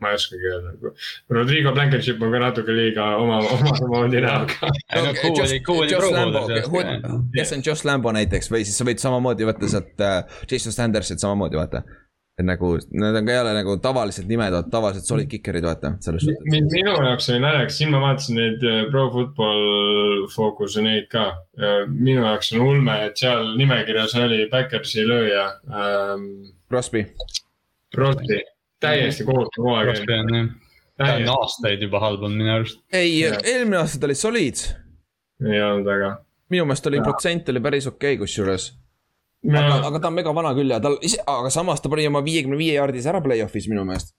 ma 0.00 0.10
ei 0.12 0.18
oskagi 0.18 0.48
öelda, 0.48 0.92
Rodrigo 1.32 1.72
Blankenship 1.76 2.20
on 2.24 2.32
ka 2.32 2.40
natuke 2.40 2.72
liiga 2.76 3.10
oma, 3.20 3.38
omamoodi 3.52 4.20
näoga. 4.26 4.72
kes 7.36 7.52
on 7.56 7.62
Josh 7.64 7.84
Lambo 7.88 8.12
näiteks 8.16 8.52
või 8.52 8.64
siis 8.64 8.76
sa 8.80 8.88
võid 8.88 9.00
samamoodi 9.00 9.48
võtta 9.48 9.70
sealt 9.72 10.04
äh, 10.04 10.18
Jason 10.50 10.72
Sandersit 10.76 11.20
samamoodi 11.20 11.60
vaata 11.60 11.84
nagu 12.44 12.74
need 12.90 13.16
on 13.16 13.26
ka 13.26 13.32
jälle 13.32 13.52
nagu 13.54 13.76
tavalised 13.80 14.28
nimed, 14.28 14.56
tavalised 14.70 15.08
solid 15.08 15.28
kicker'id, 15.30 15.64
vaata, 15.64 15.94
selles 16.04 16.26
suhtes. 16.26 16.42
minu 16.50 16.92
jaoks 16.92 17.30
oli 17.30 17.40
naljakas, 17.40 17.78
siin 17.78 17.90
ma 17.94 18.00
vaatasin 18.02 18.36
neid 18.40 18.66
äh, 18.66 18.82
Pro 18.90 19.06
Football 19.12 20.26
Focus'e 20.34 20.84
neid 20.84 21.08
ka. 21.12 21.24
minu 21.88 22.26
jaoks 22.26 22.52
on 22.52 22.66
ulme, 22.66 22.98
et 23.06 23.16
seal 23.16 23.54
nimekirjas 23.56 24.14
oli 24.20 24.44
Backersi 24.52 25.06
lööja 25.08 25.48
ähm,. 25.70 26.28
Crosby. 26.68 27.06
Crosby, 27.94 28.42
täiesti 28.80 29.24
kohutav 29.24 29.64
hooaeg. 29.64 30.04
Jah, 30.10 30.48
ta 30.96 31.12
on 31.16 31.28
aastaid 31.40 31.82
juba 31.82 32.00
halb 32.00 32.24
olnud 32.26 32.42
minu 32.42 32.52
arust. 32.58 32.80
ei, 32.92 33.22
eelmine 33.24 33.80
aasta 33.80 34.00
ta 34.00 34.10
oli 34.10 34.14
solid. 34.18 34.66
ei 35.40 35.62
olnud 35.62 35.88
väga. 35.88 36.16
minu 36.52 36.68
meelest 36.68 36.92
oli 36.92 37.00
protsent 37.00 37.48
oli 37.48 37.60
päris 37.60 37.86
okei 37.86 38.14
okay, 38.14 38.26
kusjuures 38.26 38.74
no.. 39.46 39.62
aga, 39.62 39.78
aga 39.90 40.02
ta 40.02 40.10
on 40.10 40.18
mega 40.18 40.34
vana 40.36 40.52
küll 40.56 40.74
ja 40.74 40.80
tal 40.82 40.98
ise, 41.06 41.22
aga 41.30 41.52
samas 41.54 41.82
ta 41.82 41.92
pani 41.92 42.08
oma 42.10 42.22
viiekümne 42.26 42.58
viie 42.58 42.76
jaardis 42.78 43.06
ära 43.10 43.22
play-off'is 43.24 43.70
minu 43.72 43.86
meelest. 43.88 44.14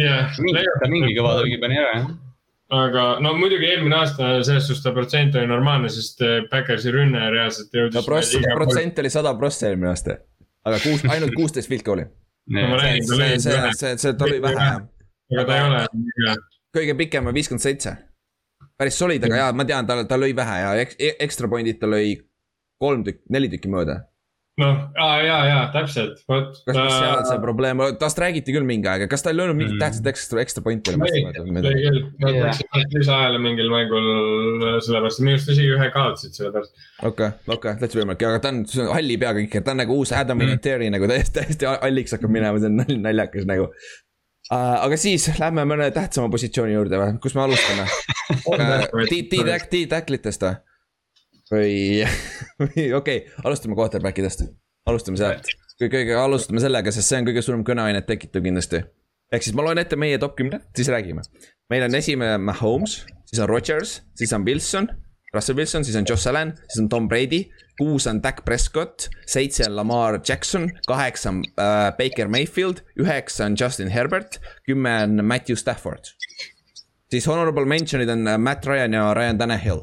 jah 0.00 0.32
ta 0.34 0.90
mingi 0.90 1.14
kõva 1.18 1.38
tõugi 1.40 1.60
pani 1.62 1.80
ära 1.80 1.94
jah 1.98 2.10
aga 2.70 3.04
no 3.22 3.32
muidugi 3.38 3.66
eelmine 3.66 3.96
aasta 3.98 4.30
selles 4.46 4.68
suhtes 4.68 4.84
ta 4.84 4.92
protsent 4.94 5.34
oli 5.38 5.50
normaalne, 5.50 5.90
sest 5.90 6.22
Backersi 6.50 6.92
rünne 6.94 7.30
reaalselt 7.34 7.74
jõudis. 7.74 8.06
protsent 8.54 9.00
oli 9.02 9.10
sada 9.10 9.34
prossa 9.38 9.70
eelmine 9.70 9.90
aasta, 9.90 10.20
aga 10.66 10.78
kuus, 10.84 11.02
ainult 11.14 11.34
kuusteist 11.38 11.70
field 11.70 11.86
goal'i 11.86 12.06
see, 12.50 13.40
see, 13.42 13.72
see, 13.74 13.96
see, 13.96 14.14
ta 14.14 14.28
lõi 14.28 14.38
vähe 14.44 14.54
jah. 14.68 14.78
aga 15.34 15.46
ta 15.48 15.58
ei 15.58 15.66
ole. 15.66 16.36
kõige 16.78 16.96
pikem 17.02 17.26
on 17.26 17.36
viiskümmend 17.36 17.64
seitse. 17.64 17.96
päris 18.78 18.98
solid, 18.98 19.24
aga 19.26 19.42
jaa, 19.42 19.52
ma 19.52 19.66
tean, 19.66 19.86
ta, 19.86 19.98
ta 20.06 20.18
lõi 20.18 20.30
vähe 20.36 20.60
ja 20.62 20.72
ekstra 21.26 21.50
point'id 21.50 21.82
ta 21.82 21.90
lõi 21.90 22.14
kolm 22.80 23.02
tükki, 23.04 23.26
neli 23.34 23.50
tükki 23.52 23.72
mööda 23.72 24.04
noh, 24.60 24.80
aa 25.00 25.20
ja, 25.24 25.36
ja 25.48 25.60
täpselt, 25.74 26.20
vot. 26.30 26.58
kas 26.66 26.76
ta... 26.76 26.86
seal 26.92 27.22
see 27.28 27.40
probleem, 27.42 27.82
tast 28.00 28.20
räägiti 28.22 28.54
küll 28.54 28.66
mingi 28.68 28.90
aeg, 28.90 29.06
kas 29.10 29.24
ta 29.24 29.32
ei 29.32 29.38
löönud 29.38 29.58
mingit 29.58 29.76
mm. 29.76 29.82
tähtsat 29.82 30.10
ekstra, 30.12 30.42
ekstra 30.44 30.64
pointi? 30.66 30.94
ei, 30.94 31.24
ei 31.24 31.86
küll, 31.86 32.02
nad 32.24 32.38
läksid 32.44 32.98
lisaajale 32.98 33.40
mingil 33.42 33.72
mängul 33.72 34.10
sellepärast, 34.84 35.24
minu 35.24 35.36
arust 35.38 35.54
isegi 35.54 35.72
ühe 35.76 35.88
kaotasid 35.94 36.36
sellepärast. 36.36 36.86
okei 37.08 37.32
okei 37.56 37.80
täitsa 37.80 38.02
võimalik, 38.02 38.26
aga 38.28 38.44
ta 38.44 38.54
on, 38.54 38.62
see 38.70 38.84
on 38.84 38.92
halli 38.94 39.18
peaga 39.22 39.44
ikka, 39.46 39.64
ta 39.66 39.74
on 39.74 39.82
nagu 39.84 39.98
uus 39.98 40.14
Adam 40.16 40.40
mm. 40.44 40.62
Terry 40.64 40.92
nagu 40.92 41.10
täiesti, 41.10 41.40
täiesti 41.40 41.70
halliks 41.72 42.16
hakkab 42.16 42.36
minema, 42.36 42.62
see 42.62 42.72
on 42.72 43.04
naljakas 43.08 43.48
nagu 43.50 43.70
Uh, 44.50 44.80
aga 44.82 44.96
siis 44.98 45.28
lähme 45.38 45.62
mõne 45.62 45.84
tähtsama 45.94 46.26
positsiooni 46.32 46.72
juurde 46.74 46.98
või, 46.98 47.12
kus 47.22 47.36
me 47.36 47.44
alustame 47.44 47.84
uh,? 48.50 49.04
T-Tacklitest 49.70 50.42
või? 50.42 50.56
Või, 51.50 52.06
või 52.62 52.86
okei 52.94 52.94
okay,, 52.96 53.42
alustame 53.44 53.76
quarterback 53.78 54.22
idest, 54.22 54.46
alustame 54.88 55.20
sealt. 55.20 55.50
kõige, 55.80 56.14
alustame 56.16 56.62
sellega, 56.62 56.94
sest 56.94 57.10
see 57.10 57.20
on 57.20 57.28
kõige 57.28 57.44
suurem 57.44 57.66
kõneainet 57.66 58.08
tekitav 58.08 58.44
kindlasti. 58.46 58.82
ehk 59.32 59.46
siis 59.46 59.56
ma 59.56 59.66
loen 59.66 59.82
ette 59.82 59.98
meie 59.98 60.18
top 60.18 60.36
kümne, 60.38 60.62
siis 60.76 60.90
räägime. 60.92 61.24
meil 61.70 61.86
on 61.86 61.94
esimene 61.94 62.38
Mahomes, 62.38 63.04
siis 63.26 63.42
on 63.42 63.48
Rodgers, 63.48 64.00
siis 64.14 64.32
on 64.32 64.46
Wilson, 64.46 64.90
Russell 65.34 65.58
Wilson, 65.58 65.84
siis 65.86 65.96
on 65.96 66.06
Josh 66.08 66.26
Allan, 66.26 66.56
siis 66.68 66.82
on 66.82 66.88
Tom 66.88 67.08
Brady. 67.08 67.44
kuus 67.78 68.06
on 68.06 68.18
Dak 68.22 68.44
Prescott, 68.44 69.08
seitse 69.26 69.64
on 69.64 69.76
Lamar 69.76 70.18
Jackson, 70.28 70.66
kaheksa 70.86 71.30
on 71.30 71.38
äh, 71.56 71.92
Baker 71.96 72.28
Mayfield, 72.28 72.82
üheksa 73.00 73.46
on 73.46 73.56
Justin 73.60 73.88
Herbert, 73.88 74.40
kümme 74.66 75.02
on 75.02 75.24
Matthew 75.24 75.56
Stafford. 75.56 76.12
siis 77.10 77.26
honorable 77.26 77.64
mention'id 77.64 78.10
on 78.10 78.28
äh, 78.28 78.38
Matt 78.38 78.66
Ryan 78.66 78.92
ja 78.92 79.14
Ryan 79.14 79.38
Tannehill 79.38 79.80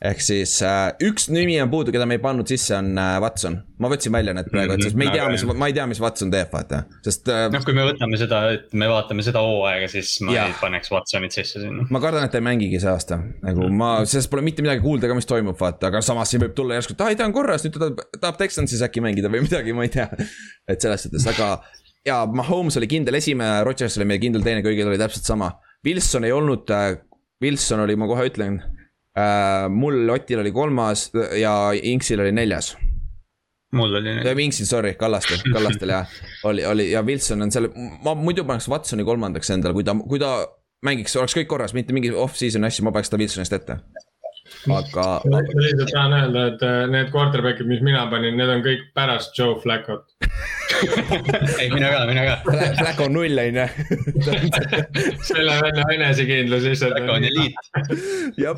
ehk 0.00 0.22
siis 0.24 0.54
äh, 0.64 0.94
üks 1.04 1.26
nimi 1.28 1.58
on 1.60 1.68
puudu, 1.72 1.92
keda 1.92 2.06
me 2.08 2.16
ei 2.16 2.22
pannud 2.22 2.48
sisse, 2.48 2.72
on 2.78 2.94
äh, 2.96 3.18
Watson. 3.20 3.58
ma 3.80 3.90
võtsin 3.92 4.14
välja 4.14 4.32
need 4.36 4.48
praegu, 4.52 4.76
et 4.76 4.84
sest 4.84 4.96
me 4.96 5.08
ei 5.08 5.12
tea, 5.12 5.26
mis, 5.32 5.44
ma 5.44 5.68
ei 5.68 5.76
tea, 5.76 5.84
mis 5.90 6.00
Watson 6.00 6.32
teeb, 6.32 6.48
vaata, 6.52 6.82
sest 7.04 7.28
äh,. 7.28 7.46
noh, 7.52 7.64
kui 7.66 7.76
me 7.76 7.84
võtame 7.84 8.20
seda, 8.20 8.40
et 8.56 8.72
me 8.80 8.88
vaatame 8.90 9.24
seda 9.26 9.42
hooaega, 9.44 9.90
siis 9.92 10.14
ma 10.24 10.36
ja. 10.36 10.46
ei 10.48 10.56
paneks 10.60 10.92
Watsonit 10.94 11.36
sisse 11.36 11.60
sinna. 11.62 11.84
ma 11.92 12.02
kardan, 12.02 12.24
et 12.24 12.32
ta 12.32 12.40
ei 12.40 12.46
mängigi 12.48 12.80
see 12.80 12.92
aasta, 12.92 13.20
nagu 13.44 13.68
ma, 13.68 13.92
sellest 14.08 14.32
pole 14.32 14.44
mitte 14.46 14.64
midagi 14.64 14.84
kuulda 14.84 15.10
ka, 15.10 15.18
mis 15.18 15.28
toimub, 15.28 15.58
vaata, 15.60 15.92
aga 15.92 16.04
samas 16.04 16.32
siin 16.32 16.44
võib 16.46 16.56
tulla 16.56 16.80
järsku, 16.80 16.96
et 16.96 17.04
aa 17.04 17.12
ei, 17.12 17.20
ta 17.20 17.28
on 17.28 17.36
korras, 17.36 17.66
nüüd 17.66 17.76
ta 17.76 17.92
tahab, 18.16 18.40
Texansis 18.40 18.80
äkki 18.86 19.04
mängida 19.04 19.32
või 19.32 19.44
midagi, 19.48 19.76
ma 19.76 19.84
ei 19.84 19.92
tea. 19.92 20.08
et 20.70 20.80
selles 20.80 21.08
suhtes, 21.08 21.28
aga 21.28 21.58
ja 22.06 22.24
Mahomes 22.26 22.76
oli 22.80 22.88
kindel 22.88 23.20
esimene, 23.20 23.64
Rodgers 23.68 23.98
oli 24.00 24.08
meie 24.08 24.22
kindel 24.22 24.44
teine, 24.44 24.64
kõigil 24.64 24.88
oli 24.88 25.00
täpselt 25.00 25.28
sama. 25.28 25.52
Wilson 25.84 26.26
ei 26.28 26.32
olnud, 26.32 26.70
äh, 26.72 26.94
Wilson 27.42 27.84
oli, 27.84 27.96
ma 27.96 28.08
kohe 28.08 28.28
ütlen. 28.30 28.60
Mul 29.68 30.08
Otil 30.14 30.42
oli 30.42 30.52
kolmas 30.52 31.10
ja 31.38 31.54
Inksil 31.72 32.20
oli 32.20 32.32
neljas. 32.32 32.74
mul 33.72 33.94
oli 33.94 34.14
neljas. 34.14 34.38
Inksil, 34.46 34.66
sorry, 34.66 34.94
Kallastel, 34.98 35.42
Kallastel 35.52 35.94
jah, 35.94 36.20
oli, 36.44 36.66
oli 36.66 36.90
ja 36.90 37.02
Wilson 37.06 37.42
on 37.42 37.52
seal, 37.54 37.70
ma 38.04 38.14
muidu 38.18 38.44
paneks 38.44 38.68
Watsoni 38.68 39.06
kolmandaks 39.06 39.50
endale, 39.54 39.76
kui 39.76 39.86
ta, 39.86 39.94
kui 39.94 40.22
ta 40.22 40.34
mängiks, 40.86 41.16
oleks 41.20 41.36
kõik 41.36 41.50
korras, 41.50 41.74
mitte 41.76 41.96
mingi 41.96 42.12
off-season 42.12 42.64
asju, 42.68 42.86
ma 42.86 42.94
paneks 42.96 43.12
ta 43.12 43.20
Wilsonist 43.20 43.58
ette 43.58 43.80
aga. 44.66 45.04
lihtsalt 45.24 45.92
tahan 45.92 46.16
öelda, 46.16 46.46
et 46.50 46.62
äh, 46.66 46.78
need 46.90 47.12
quarterback'id, 47.14 47.68
mis 47.70 47.82
mina 47.86 48.06
panin, 48.10 48.36
need 48.40 48.50
on 48.50 48.64
kõik 48.64 48.88
pärast 48.96 49.36
Joe 49.38 49.60
Flacco't 49.62 50.10
ei, 51.60 51.68
mina 51.70 51.90
ka, 51.92 52.06
mina 52.08 52.24
ka. 52.26 52.36
Flacco 52.78 53.06
on 53.08 53.14
null, 53.14 53.38
on 53.42 53.60
ju. 53.60 53.66
selle 55.28 55.56
venna 55.64 55.86
enesekindlus 55.94 56.66
lihtsalt. 56.68 56.96
Flacco 56.96 57.18
on 57.18 57.28
eliit. 57.28 57.54
jah, 58.40 58.56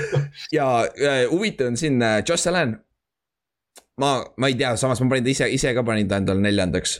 ja 0.56 0.68
äh, 0.88 1.24
huvitav 1.30 1.72
on 1.72 1.78
siin 1.80 2.02
äh, 2.02 2.20
Josh 2.28 2.48
Allan. 2.48 2.76
ma, 4.00 4.12
ma 4.36 4.50
ei 4.50 4.58
tea, 4.58 4.74
samas 4.80 5.02
ma 5.02 5.10
panin 5.12 5.26
ta 5.26 5.34
ise, 5.34 5.50
ise 5.52 5.74
ka 5.76 5.84
panin 5.86 6.08
ta 6.08 6.20
endale 6.22 6.42
neljandaks 6.44 6.98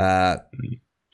äh, 0.00 0.34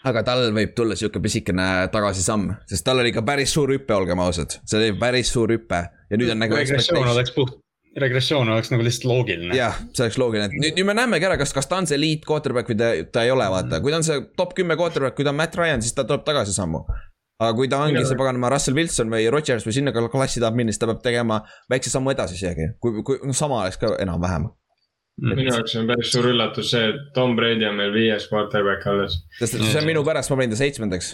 aga 0.08 0.22
tal 0.26 0.48
võib 0.54 0.74
tulla 0.76 0.96
sihuke 0.98 1.22
pisikene 1.22 1.66
tagasisamm, 1.94 2.50
sest 2.70 2.86
tal 2.86 3.02
oli 3.02 3.12
ikka 3.12 3.24
päris 3.26 3.52
suur 3.54 3.70
hüpe, 3.74 3.94
olgem 3.94 4.22
ausad, 4.22 4.58
see 4.66 4.80
oli 4.80 4.94
päris 4.98 5.30
suur 5.34 5.52
hüpe 5.54 5.82
ja 5.82 6.18
nüüd 6.18 6.32
on 6.34 6.42
nagu. 6.42 6.58
regressioon 6.58 7.12
oleks 7.14 7.34
puht, 7.36 7.60
regressioon 8.02 8.50
oleks 8.50 8.72
nagu 8.72 8.86
lihtsalt 8.86 9.08
loogiline. 9.10 9.54
jah, 9.56 9.78
see 9.94 10.06
oleks 10.06 10.18
loogiline, 10.20 10.50
et 10.50 10.58
nüüd, 10.58 10.80
nüüd 10.80 10.90
me 10.90 10.98
näemegi 10.98 11.28
ära, 11.30 11.38
kas, 11.40 11.54
kas 11.54 11.70
ta 11.70 11.78
on 11.78 11.88
see 11.90 11.98
elite 12.00 12.26
quarterback 12.28 12.72
või 12.72 12.80
ta, 12.82 12.92
ta 13.14 13.26
ei 13.26 13.34
ole, 13.34 13.46
vaata, 13.54 13.82
kui 13.84 13.94
ta 13.94 14.02
on 14.02 14.06
see 14.06 14.18
top 14.38 14.56
kümme 14.58 14.78
quarterback, 14.80 15.16
kui 15.18 15.28
ta 15.28 15.34
on 15.34 15.38
Matt 15.38 15.58
Ryan, 15.58 15.84
siis 15.84 15.94
ta 15.96 16.06
tuleb 16.08 16.26
tagasisammu 16.26 16.82
aga 17.42 17.52
kui 17.58 17.68
ta 17.72 17.82
ongi 17.84 18.06
see 18.06 18.18
paganama 18.18 18.54
Russell 18.54 18.78
Wilson 18.78 19.12
või 19.12 19.28
Rodgers 19.34 19.66
või 19.66 19.76
sinna 19.76 19.92
klassi 19.92 20.42
tahab 20.42 20.58
minna, 20.58 20.72
siis 20.72 20.82
ta 20.82 20.90
peab 20.90 21.04
tegema 21.04 21.42
väikse 21.72 21.92
sammu 21.92 22.14
edasi 22.14 22.38
isegi, 22.38 22.72
kui, 22.82 23.02
kui 23.06 23.20
noh, 23.22 23.36
sama 23.36 23.64
oleks 23.64 23.80
ka 23.82 23.96
enam-vähem 24.02 24.50
Mm. 25.20 25.34
minu 25.36 25.50
jaoks 25.52 25.74
on 25.76 25.90
päris 25.90 26.08
suur 26.14 26.30
üllatus 26.30 26.70
see, 26.72 26.86
et 26.88 27.00
Tom 27.12 27.34
Brady 27.36 27.66
on 27.68 27.76
meil 27.76 27.92
viies 27.92 28.24
quarterback 28.30 28.86
alles. 28.88 29.18
sest 29.38 29.58
see 29.60 29.80
on 29.82 29.84
minu 29.84 30.00
pärast, 30.06 30.32
ma 30.32 30.38
panin 30.40 30.54
ta 30.54 30.56
seitsmendaks. 30.56 31.10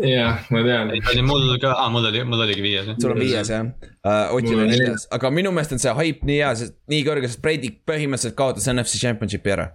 jah, 0.00 0.46
ma 0.50 0.62
tean. 0.64 0.92
oli 1.12 1.24
mul 1.26 1.44
ka, 1.60 1.74
aa 1.82 1.90
mul 1.92 2.08
oli, 2.08 2.22
mul 2.24 2.46
oligi 2.46 2.64
viies. 2.64 2.88
sul 2.96 3.12
on 3.12 3.20
viies 3.20 3.50
jah 3.52 3.66
uh,, 3.66 4.32
Otil 4.36 4.62
on 4.64 4.72
neljas, 4.72 5.04
aga 5.12 5.30
minu 5.30 5.52
meelest 5.52 5.76
on 5.76 5.84
see 5.84 5.92
hype 6.00 6.24
nii 6.24 6.38
hea, 6.40 6.70
nii 6.94 7.02
kõrge, 7.10 7.28
sest 7.28 7.42
Brady 7.44 7.74
põhimõtteliselt 7.90 8.38
kaotas 8.40 8.70
NFC 8.72 9.02
Championshipi 9.04 9.52
ära 9.52 9.68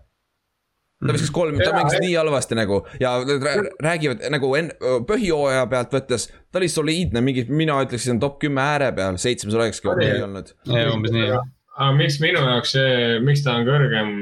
ta 1.02 1.16
viskas 1.16 1.32
kolm, 1.34 1.58
ta 1.62 1.72
mängis 1.76 1.98
nii 2.04 2.14
halvasti 2.16 2.58
nagu 2.60 2.82
ja 3.02 3.16
räägivad 3.84 4.28
nagu 4.34 4.52
en-, 4.60 4.74
põhjooaja 5.10 5.66
pealt 5.72 5.96
võttes. 5.98 6.28
ta 6.52 6.62
oli 6.62 6.70
soliidne, 6.70 7.24
mingi, 7.26 7.46
mina 7.50 7.80
ütleksin 7.86 8.22
top 8.22 8.40
kümme 8.44 8.62
ääre 8.62 8.92
peal, 8.96 9.18
seitsmes 9.22 9.58
olekski 9.58 9.90
okei 9.92 10.14
okay 10.14 10.28
olnud. 10.28 10.54
umbes 10.94 11.16
nii 11.16 11.28
jah 11.32 11.50
aga 11.82 11.92
miks 11.98 12.20
minu 12.22 12.42
jaoks 12.46 12.76
see, 12.76 13.20
miks 13.26 13.44
ta 13.46 13.58
on 13.60 13.68
kõrgem, 13.68 14.16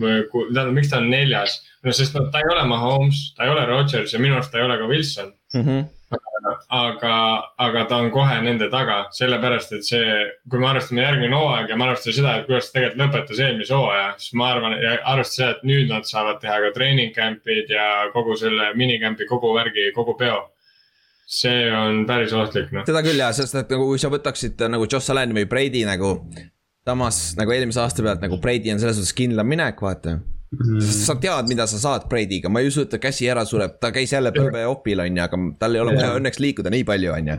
tähendab, 0.00 0.72
miks 0.76 0.90
ta 0.92 1.00
on 1.00 1.10
neljas? 1.12 1.60
no 1.86 1.94
sest 1.94 2.16
ta 2.16 2.40
ei 2.42 2.48
ole 2.52 2.64
Mahomes, 2.68 3.28
ta 3.36 3.46
ei 3.46 3.52
ole 3.52 3.66
Rodgers 3.68 4.14
ja 4.14 4.22
minu 4.22 4.38
arust 4.38 4.52
ta 4.52 4.60
ei 4.60 4.66
ole 4.66 4.78
ka 4.80 4.88
Wilson 4.90 5.30
mm. 5.54 5.62
-hmm 5.62 5.84
aga, 6.70 7.14
aga 7.58 7.84
ta 7.90 7.98
on 8.02 8.10
kohe 8.14 8.36
nende 8.44 8.68
taga, 8.72 8.98
sellepärast 9.14 9.72
et 9.76 9.86
see, 9.86 10.16
kui 10.50 10.62
me 10.62 10.68
arvestame 10.70 11.02
järgmine 11.02 11.36
hooaeg 11.36 11.70
ja 11.72 11.78
me 11.78 11.88
arvestame 11.88 12.16
seda, 12.16 12.34
et 12.38 12.50
kuidas 12.50 12.70
ta 12.70 12.78
tegelikult 12.78 13.02
lõpetas 13.02 13.40
eelmise 13.42 13.74
hooaja, 13.74 14.10
siis 14.22 14.36
ma 14.38 14.50
arvan, 14.54 14.76
ja 14.82 14.96
arvestades 15.12 15.38
seda, 15.40 15.52
et 15.56 15.64
nüüd 15.70 15.90
nad 15.92 16.08
saavad 16.08 16.42
teha 16.42 16.58
ka 16.64 16.74
treening 16.76 17.14
camp'id 17.16 17.72
ja 17.72 17.88
kogu 18.14 18.36
selle 18.38 18.72
minicamp'i, 18.78 19.28
kogu 19.30 19.54
värgi, 19.56 19.90
kogu 19.96 20.16
peo 20.18 20.44
see 21.26 21.66
on 21.74 22.04
päris 22.06 22.34
ohtlik, 22.38 22.70
noh. 22.70 22.86
seda 22.86 23.02
küll 23.02 23.18
jah, 23.18 23.32
sest 23.34 23.56
et 23.58 23.72
nagu 23.74 23.88
kui 23.88 23.98
sa 23.98 24.10
võtaksid 24.12 24.62
nagu 24.70 24.86
Joss 24.86 25.10
Allan 25.10 25.34
või 25.34 25.48
Brady 25.50 25.82
nagu 25.88 26.20
samas 26.86 27.34
nagu 27.38 27.50
eelmise 27.50 27.82
aasta 27.82 28.04
pealt 28.06 28.22
nagu 28.22 28.38
Brady 28.42 28.70
on 28.70 28.78
selles 28.82 29.00
suhtes 29.00 29.16
kindlam 29.16 29.50
minek, 29.50 29.82
vaata 29.82 30.20
mm.. 30.56 30.80
sa 30.80 31.16
tead, 31.20 31.50
mida 31.50 31.66
sa 31.70 31.80
saad 31.80 32.06
Brady'ga, 32.10 32.50
ma 32.52 32.62
ei 32.62 32.70
usu, 32.70 32.86
et 32.86 32.92
ta 32.92 33.00
käsi 33.02 33.28
ära 33.30 33.44
sureb, 33.48 33.76
ta 33.82 33.92
käis 33.94 34.12
jälle 34.14 34.32
põlve 34.34 34.64
opil, 34.70 35.02
on 35.04 35.18
ju, 35.18 35.24
aga 35.24 35.40
tal 35.60 35.76
ei 35.76 35.82
ole 35.82 35.96
yeah. 35.96 36.16
õnneks 36.18 36.40
liikuda 36.42 36.72
nii 36.72 36.86
palju, 36.88 37.12
on 37.14 37.32
ju. 37.32 37.36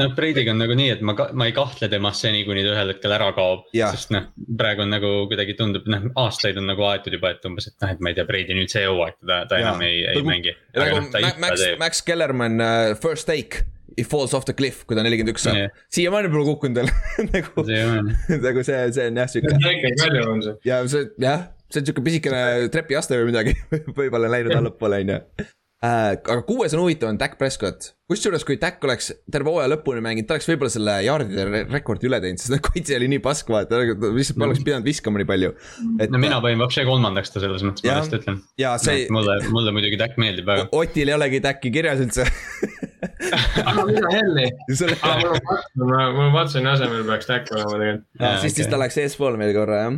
noh, 0.00 0.14
Brady'ga 0.16 0.54
on 0.54 0.62
nagu 0.64 0.78
nii, 0.78 0.94
et 0.96 1.04
ma, 1.06 1.16
ma 1.32 1.48
ei 1.50 1.56
kahtle 1.56 1.90
temas 1.92 2.22
seni, 2.24 2.44
kuni 2.48 2.64
ta 2.66 2.74
ühel 2.76 2.94
hetkel 2.94 3.16
ära 3.16 3.30
kaob. 3.36 3.68
sest 3.74 4.14
noh, 4.14 4.30
praegu 4.58 4.86
on 4.86 4.94
nagu 4.94 5.12
kuidagi 5.30 5.58
tundub, 5.58 5.86
noh, 5.90 6.08
aastaid 6.24 6.58
on 6.60 6.68
nagu 6.72 6.88
aetud 6.90 7.18
juba, 7.18 7.34
et 7.36 7.46
umbes, 7.48 7.70
et 7.70 7.78
noh, 7.84 7.94
et 7.94 8.02
ma 8.02 8.12
ei 8.12 8.18
tea, 8.18 8.28
Brady 8.28 8.58
nüüd 8.58 8.72
see 8.72 8.86
hooaeg, 8.88 9.20
ta, 9.22 9.44
ta 9.50 9.60
ja. 9.60 9.68
enam 9.68 9.86
ei, 9.86 10.02
ei 10.14 10.24
mängi. 10.26 10.56
nagu 10.78 11.04
no, 11.04 11.36
Max, 11.44 11.68
Max 11.80 12.04
Kellerman 12.06 12.60
uh, 12.60 12.96
first 13.00 13.28
take 13.30 13.64
It 13.96 14.06
falls 14.06 14.34
off 14.34 14.44
the 14.44 14.54
cliff, 14.54 14.82
kui 14.88 14.96
ta 14.98 15.04
nelikümmend 15.06 15.36
üks 15.36 15.44
saab 15.46 15.58
yeah.. 15.58 15.82
siiamaani 15.94 16.30
pole 16.32 16.46
kukkunud 16.48 16.80
veel 16.80 16.88
nagu, 17.34 17.64
nagu 18.46 18.64
see, 18.66 18.78
see 18.96 19.06
on 19.10 19.20
jah 19.20 19.28
sihuke. 19.30 20.54
ja 20.66 20.80
see 20.90 21.04
jah, 21.22 21.44
see 21.70 21.82
on 21.82 21.88
sihuke 21.88 22.04
pisikene 22.06 22.70
trepiaste 22.72 23.18
või 23.20 23.32
midagi 23.32 23.58
võib-olla 23.98 24.30
läinud 24.32 24.56
allapoole 24.58 25.02
on 25.04 25.14
ju 25.14 25.20
äh,. 25.84 26.14
aga 26.16 26.40
kuues 26.48 26.72
on 26.76 26.80
huvitav, 26.84 27.10
on 27.12 27.18
Dak 27.20 27.36
Prescott. 27.40 27.90
kusjuures, 28.08 28.44
kui 28.46 28.56
Dak 28.60 28.84
oleks 28.84 29.10
terve 29.32 29.52
hooaja 29.52 29.70
lõpuni 29.72 30.02
mänginud, 30.04 30.28
ta 30.28 30.36
oleks 30.36 30.48
võib-olla 30.48 30.72
selle 30.72 30.94
jaardide 31.06 31.64
rekordi 31.72 32.08
üle 32.08 32.20
teinud, 32.24 32.40
sest 32.40 32.56
kaitse 32.68 32.96
oli 32.98 33.10
nii 33.14 33.22
pask, 33.24 33.50
vaata, 33.52 33.80
ta 33.80 33.82
lihtsalt 33.84 34.40
poleks 34.40 34.60
mm. 34.60 34.68
pidanud 34.68 34.88
viskama 34.88 35.20
nii 35.20 35.28
palju. 35.28 35.52
et. 35.98 36.12
no 36.12 36.20
mina 36.22 36.40
panin 36.44 36.62
Vapše 36.62 36.86
kolmandaks 36.88 37.34
ta 37.34 37.42
selles 37.44 37.66
mõttes, 37.66 37.84
ma 37.88 37.98
just 38.00 38.16
ütlen. 38.20 38.40
see 38.84 39.04
no,. 39.08 39.18
mulle, 39.18 39.38
mulle 39.52 39.76
muidugi 39.76 40.00
Dak 40.00 40.16
meeldib 40.20 40.48
väga. 40.48 40.68
Otil 40.76 41.12
ei 41.12 41.18
olegi 41.18 41.42
Daki 41.44 41.74
kirjas 41.74 42.04
üldse 42.04 42.28
aga 43.70 43.84
mida 43.88 44.10
helli. 44.12 44.48
mul 46.16 46.32
Watsoni 46.34 46.70
asemel 46.72 47.04
peaks 47.08 47.28
Dak 47.30 47.52
olema 47.54 47.78
tegelikult. 47.78 48.40
siis, 48.44 48.58
siis 48.58 48.70
ta 48.70 48.80
läks 48.80 48.98
eespool 49.04 49.38
meil 49.40 49.54
korra 49.56 49.80
jah. 49.84 49.96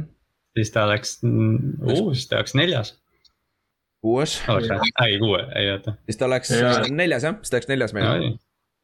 Siis 0.57 0.73
ta 0.75 0.87
läks 0.89 1.19
uh,, 1.25 2.13
siis 2.13 2.29
ta 2.31 2.41
läks 2.41 2.57
neljas 2.59 2.95
kuues. 4.07 4.37
ei, 5.07 5.19
kuue, 5.19 5.41
ei 5.57 5.71
oota. 5.73 5.97
siis 6.05 6.21
ta 6.21 6.29
oleks 6.29 6.53
ja. 6.55 6.75
neljas 6.91 7.27
jah, 7.27 7.39
siis 7.41 7.51
ta 7.51 7.59
oleks 7.59 7.71
neljas 7.73 7.97
meil. 7.97 8.29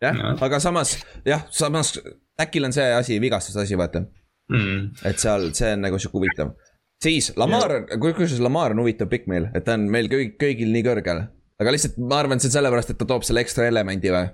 jah 0.03 0.19
no., 0.19 0.35
aga 0.47 0.61
samas 0.63 0.97
jah, 1.29 1.47
samas 1.51 1.95
äkil 2.43 2.69
on 2.69 2.75
see 2.75 2.89
asi, 2.97 3.21
vigastuse 3.23 3.63
asi, 3.63 3.79
vaata 3.79 4.05
mm.. 4.05 5.07
et 5.09 5.23
seal, 5.23 5.51
see 5.57 5.73
on 5.77 5.87
nagu 5.87 6.01
sihuke 6.03 6.21
huvitav. 6.21 6.55
siis 7.03 7.33
Lamar 7.41 7.83
kusjuures 7.93 8.41
Lamar 8.43 8.77
on 8.77 8.85
huvitav 8.85 9.11
pikk 9.13 9.31
meil, 9.31 9.49
et 9.55 9.67
ta 9.69 9.79
on 9.79 9.89
meil 9.93 10.11
kõik, 10.13 10.37
kõigil 10.43 10.75
nii 10.75 10.87
kõrgel. 10.89 11.25
aga 11.63 11.75
lihtsalt 11.77 11.99
ma 12.03 12.23
arvan, 12.23 12.41
et 12.41 12.45
see 12.45 12.53
on 12.53 12.59
sellepärast, 12.59 12.95
et 12.95 13.03
ta 13.03 13.09
toob 13.09 13.27
selle 13.29 13.45
ekstra 13.45 13.71
elemendi 13.71 14.15
või 14.15 14.29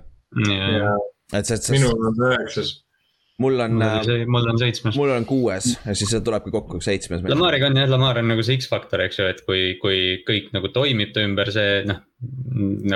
minul 1.75 2.09
on 2.09 2.23
üheksas 2.31 2.77
mul 3.43 3.63
on. 3.65 3.79
mul 4.27 4.49
on 4.51 4.59
seitsmes. 4.61 4.97
mul 4.99 5.13
on 5.15 5.25
kuues 5.29 5.71
ja 5.73 5.95
siis 5.97 6.11
see 6.13 6.21
tulebki 6.25 6.53
kokku 6.53 6.81
seitsmes. 6.83 7.23
Lamariga 7.29 7.69
on 7.69 7.79
jah, 7.79 7.89
Lamar 7.91 8.21
on 8.21 8.29
nagu 8.33 8.45
see 8.45 8.59
X-faktor, 8.59 9.03
eks 9.05 9.21
ju, 9.21 9.27
et 9.31 9.43
kui, 9.47 9.63
kui 9.81 9.99
kõik 10.27 10.51
nagu 10.55 10.71
toimib 10.75 11.13
ta 11.15 11.23
ümber, 11.25 11.51
see 11.55 11.83
noh. 11.89 12.01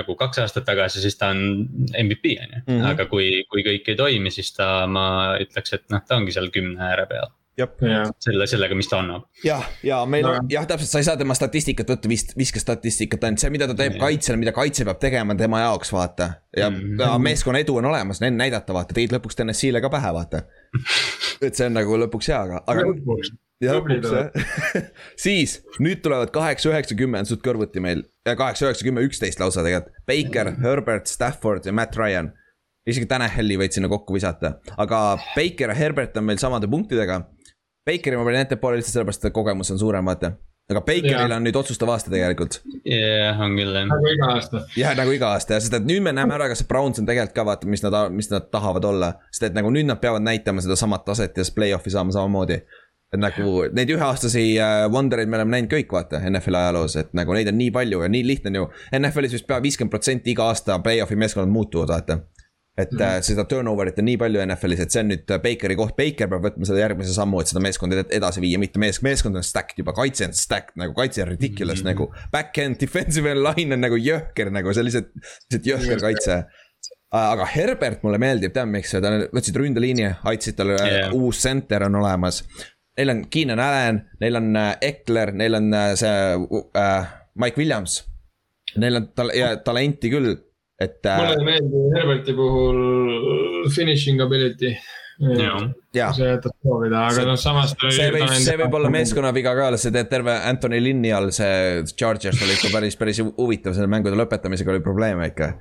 nagu 0.00 0.18
kaks 0.20 0.42
aastat 0.44 0.66
tagasi, 0.68 1.02
siis 1.04 1.16
ta 1.20 1.32
on 1.34 1.64
MVP 2.04 2.36
on 2.44 2.58
ju, 2.58 2.64
mhm. 2.66 2.84
aga 2.92 3.08
kui, 3.10 3.30
kui 3.50 3.64
kõik 3.66 3.88
ei 3.92 4.00
toimi, 4.00 4.34
siis 4.34 4.52
ta, 4.56 4.84
ma 4.90 5.06
ütleks, 5.40 5.78
et 5.78 5.88
noh, 5.94 6.04
ta 6.04 6.20
ongi 6.20 6.34
seal 6.36 6.52
kümne 6.54 6.92
ääre 6.92 7.08
peal 7.10 7.32
selle, 7.56 8.46
sellega, 8.50 8.74
mis 8.74 8.88
ta 8.90 8.98
annab. 8.98 9.28
jah, 9.44 9.62
ja 9.86 10.00
meil 10.10 10.26
on 10.26 10.48
jah, 10.50 10.66
täpselt, 10.68 10.90
sa 10.90 11.02
ei 11.02 11.06
saa 11.06 11.18
tema 11.20 11.36
statistikat 11.38 11.92
võtta, 11.94 12.10
vist 12.10 12.34
viskestatistikat 12.38 13.26
ainult 13.28 13.42
see, 13.42 13.52
mida 13.54 13.68
ta 13.70 13.76
teeb 13.78 13.98
kaitsel, 14.00 14.38
mida 14.40 14.54
kaitse 14.56 14.86
peab 14.88 15.00
tegema 15.02 15.36
tema 15.38 15.62
jaoks, 15.62 15.92
vaata. 15.94 16.30
ja 16.56 16.70
mm 16.70 16.98
-hmm. 16.98 17.22
meeskonna 17.22 17.62
edu 17.62 17.78
on 17.78 17.90
olemas, 17.92 18.20
näidata, 18.24 18.74
vaata, 18.74 18.96
tõid 18.96 19.14
lõpuks 19.14 19.38
TNS-ile 19.38 19.80
ka 19.80 19.90
pähe, 19.90 20.12
vaata. 20.12 20.42
et 21.46 21.54
see 21.54 21.66
on 21.70 21.78
nagu 21.78 21.98
lõpuks 22.06 22.30
hea, 22.32 22.42
aga, 22.42 22.62
aga. 22.66 22.86
jah, 23.62 23.78
lõpuks 23.78 24.00
jah 24.10 24.30
siis 25.26 25.60
nüüd 25.78 26.02
tulevad 26.02 26.34
kaheksa, 26.34 26.70
üheksa, 26.70 26.98
kümme 26.98 27.22
on 27.22 27.26
suht 27.26 27.44
kõrvuti 27.44 27.80
meil, 27.80 28.02
kaheksa, 28.26 28.66
üheksa, 28.66 28.84
kümme, 28.84 29.06
üksteist 29.06 29.40
lausa 29.40 29.62
tegelikult. 29.62 29.94
Baker, 30.06 30.56
Herbert, 30.62 31.06
Stafford 31.06 31.66
ja 31.66 31.72
Matt 31.72 31.96
Ryan 31.96 32.32
isegi 32.88 33.08
Tanaheli 33.08 33.56
võid 33.60 33.76
sinna 33.76 33.88
kokku 33.88 34.16
visata, 34.16 34.58
aga 34.76 35.16
Baker 35.36 35.72
ja 35.72 35.78
Herbert 35.78 36.16
on 36.20 36.26
meil 36.28 36.40
samade 36.42 36.68
punktidega 36.70 37.22
Bakeri 37.86 38.16
ma 38.16 38.24
panin 38.24 38.40
ettepoole 38.40 38.78
lihtsalt 38.78 38.98
sellepärast, 38.98 39.26
et 39.28 39.34
kogemus 39.36 39.70
on 39.74 39.78
suurem, 39.78 40.06
vaata. 40.08 40.32
aga 40.72 40.80
Bakeril 40.80 41.32
on 41.36 41.42
nüüd 41.44 41.56
otsustav 41.60 41.90
aasta 41.92 42.08
tegelikult. 42.12 42.62
jah, 42.88 43.40
on 43.44 43.58
küll 43.58 43.76
jah. 43.76 43.84
nagu 43.90 44.08
iga 44.08 44.30
aasta. 44.32 44.62
jah, 44.80 44.94
nagu 44.96 45.12
iga 45.12 45.34
aasta 45.36 45.56
jah, 45.56 45.64
sest 45.66 45.76
et 45.76 45.84
nüüd 45.84 46.00
me 46.06 46.14
näeme 46.16 46.32
ära, 46.38 46.48
kas 46.48 46.62
see 46.62 46.70
Browns 46.70 47.02
on 47.02 47.08
tegelikult 47.10 47.36
ka 47.36 47.44
vaata, 47.50 47.68
mis 47.68 47.84
nad, 47.84 47.98
mis 48.14 48.30
nad 48.32 48.48
tahavad 48.54 48.88
olla. 48.88 49.12
sest 49.28 49.50
et 49.50 49.58
nagu 49.58 49.72
nüüd 49.74 49.90
nad 49.90 50.00
peavad 50.00 50.24
näitama 50.24 50.64
sedasama 50.64 51.02
taset 51.04 51.36
ja 51.36 51.44
siis 51.44 51.52
play-off'i 51.58 51.92
saama 51.92 52.16
samamoodi. 52.16 52.62
et 53.12 53.20
nagu 53.20 53.66
neid 53.76 53.92
üheaastasi 53.92 54.46
äh, 54.56 54.86
Wondereid 54.92 55.28
me 55.28 55.42
oleme 55.42 55.58
näinud 55.58 55.76
kõik, 55.76 55.92
vaata, 55.92 56.22
NFL-i 56.30 56.60
ajaloos, 56.62 56.96
et 57.02 57.12
nagu 57.12 57.36
neid 57.36 57.52
on 57.52 57.60
nii 57.60 57.70
palju 57.74 58.00
ja 58.00 58.08
nii 58.08 58.24
lihtne 58.32 58.54
on 58.54 58.62
ju. 58.62 58.68
NFL-is 58.96 59.36
vist 59.36 59.46
pea 59.50 59.60
viiskümmend 59.62 59.92
protsenti 59.92 60.32
iga 60.32 60.48
aasta 60.48 60.80
play-off'i 60.80 61.20
meeskonnad 61.20 61.52
muutuvad, 61.52 61.92
vaata 61.92 62.22
et 62.78 62.90
mm 62.90 62.98
-hmm. 62.98 63.22
seda 63.22 63.44
turnover'it 63.44 63.98
on 63.98 64.04
nii 64.08 64.16
palju 64.18 64.40
NFL-is, 64.46 64.80
et 64.80 64.90
see 64.90 65.02
on 65.04 65.08
nüüd 65.12 65.28
Bakeri 65.42 65.76
koht, 65.78 65.94
Baker 65.96 66.28
peab 66.32 66.48
võtma 66.48 66.66
selle 66.66 66.80
järgmise 66.80 67.14
sammu, 67.14 67.40
et 67.40 67.52
seda 67.52 67.62
meeskonda 67.62 68.02
edasi 68.10 68.42
viia, 68.42 68.58
mitte 68.58 68.82
mees, 68.82 68.98
meeskond 69.02 69.36
on 69.36 69.46
stacked 69.46 69.78
juba, 69.78 69.94
kaitse 69.94 70.26
on 70.26 70.34
stacked 70.34 70.74
nagu, 70.80 70.94
kaitse 70.94 71.22
on 71.22 71.28
ridiculous 71.28 71.84
mm 71.84 71.88
-hmm. 71.88 71.94
nagu. 71.94 72.30
Back-end 72.32 72.80
defensive 72.80 73.34
line 73.34 73.74
on 73.74 73.80
nagu 73.80 73.96
jõhker 73.96 74.50
nagu, 74.50 74.74
see 74.74 74.80
on 74.80 74.90
lihtsalt, 74.90 75.10
lihtsalt 75.14 75.70
jõhker 75.72 76.00
kaitse 76.00 76.44
aga 77.14 77.46
Herbert 77.46 78.02
mulle 78.02 78.18
meeldib, 78.18 78.52
tead 78.54 78.70
miks, 78.70 78.94
ta 78.98 79.12
võtsid 79.34 79.58
ründeliini, 79.60 80.08
aitasid 80.26 80.56
talle 80.58 80.78
yeah., 80.82 81.12
uus 81.14 81.42
center 81.44 81.86
on 81.86 82.00
olemas. 82.00 82.42
Neil 82.98 83.10
on 83.10 83.22
Keenan 83.30 83.62
Allan, 83.62 84.00
neil 84.22 84.38
on 84.38 84.50
äh, 84.58 84.72
Eckler, 84.82 85.32
neil 85.34 85.58
on 85.58 85.70
äh, 85.74 85.92
see 85.98 86.10
äh, 86.78 87.14
Mike 87.38 87.58
Williams. 87.58 88.00
Neil 88.78 88.98
on 89.00 89.08
tal- 89.14 89.34
ja 89.34 89.54
talenti 89.62 90.10
küll 90.10 90.34
et. 90.80 91.00
Äh, 91.06 91.20
mulle 91.20 91.38
ei 91.38 91.48
meeldi 91.52 91.86
Herberti 91.96 92.36
puhul 92.36 93.70
finishing 93.74 94.22
ability. 94.22 94.74
see 96.10 96.26
jätab 96.26 96.56
soovida, 96.58 97.04
aga 97.06 97.26
noh, 97.28 97.36
samas. 97.38 97.76
see 97.78 98.08
võib, 98.10 98.32
see 98.42 98.56
võib 98.58 98.80
olla 98.80 98.90
meeskonna 98.90 99.30
viga 99.36 99.52
ka, 99.54 99.68
see 99.78 99.94
teeb 99.94 100.10
terve 100.10 100.34
Anthony 100.50 100.80
Linni 100.82 101.12
all, 101.14 101.30
see 101.34 101.84
Chargers 101.94 102.42
oli 102.42 102.56
ikka 102.56 102.72
päris, 102.74 102.98
päris 102.98 103.22
huvitav, 103.22 103.76
selle 103.76 103.86
mängude 103.92 104.18
lõpetamisega 104.18 104.74
oli 104.74 104.82
probleeme 104.82 105.30
ikka 105.30 105.52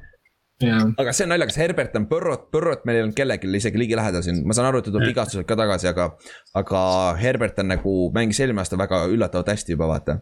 Ja. 0.62 0.78
aga 1.02 1.12
see 1.16 1.26
on 1.26 1.34
naljakas, 1.34 1.58
Herbert 1.60 1.96
on 1.98 2.06
Põrrot, 2.08 2.46
Põrrot 2.54 2.84
meil 2.88 3.00
ei 3.00 3.04
olnud 3.04 3.16
kellelgi 3.18 3.50
isegi 3.58 3.80
ligilähedal 3.82 4.24
siin, 4.24 4.44
ma 4.48 4.56
saan 4.56 4.70
aru, 4.70 4.80
et 4.80 4.88
ta 4.88 4.94
tuleb 4.94 5.10
vigastuselt 5.10 5.48
ka 5.50 5.58
tagasi, 5.60 5.90
aga. 5.90 6.12
aga 6.60 6.84
Herbert 7.20 7.60
on 7.64 7.72
nagu, 7.74 7.96
mängis 8.16 8.40
eelmine 8.44 8.64
aasta 8.64 8.80
väga 8.80 9.02
üllatavalt 9.12 9.50
hästi 9.52 9.76
juba, 9.76 9.90
vaata 9.92 10.20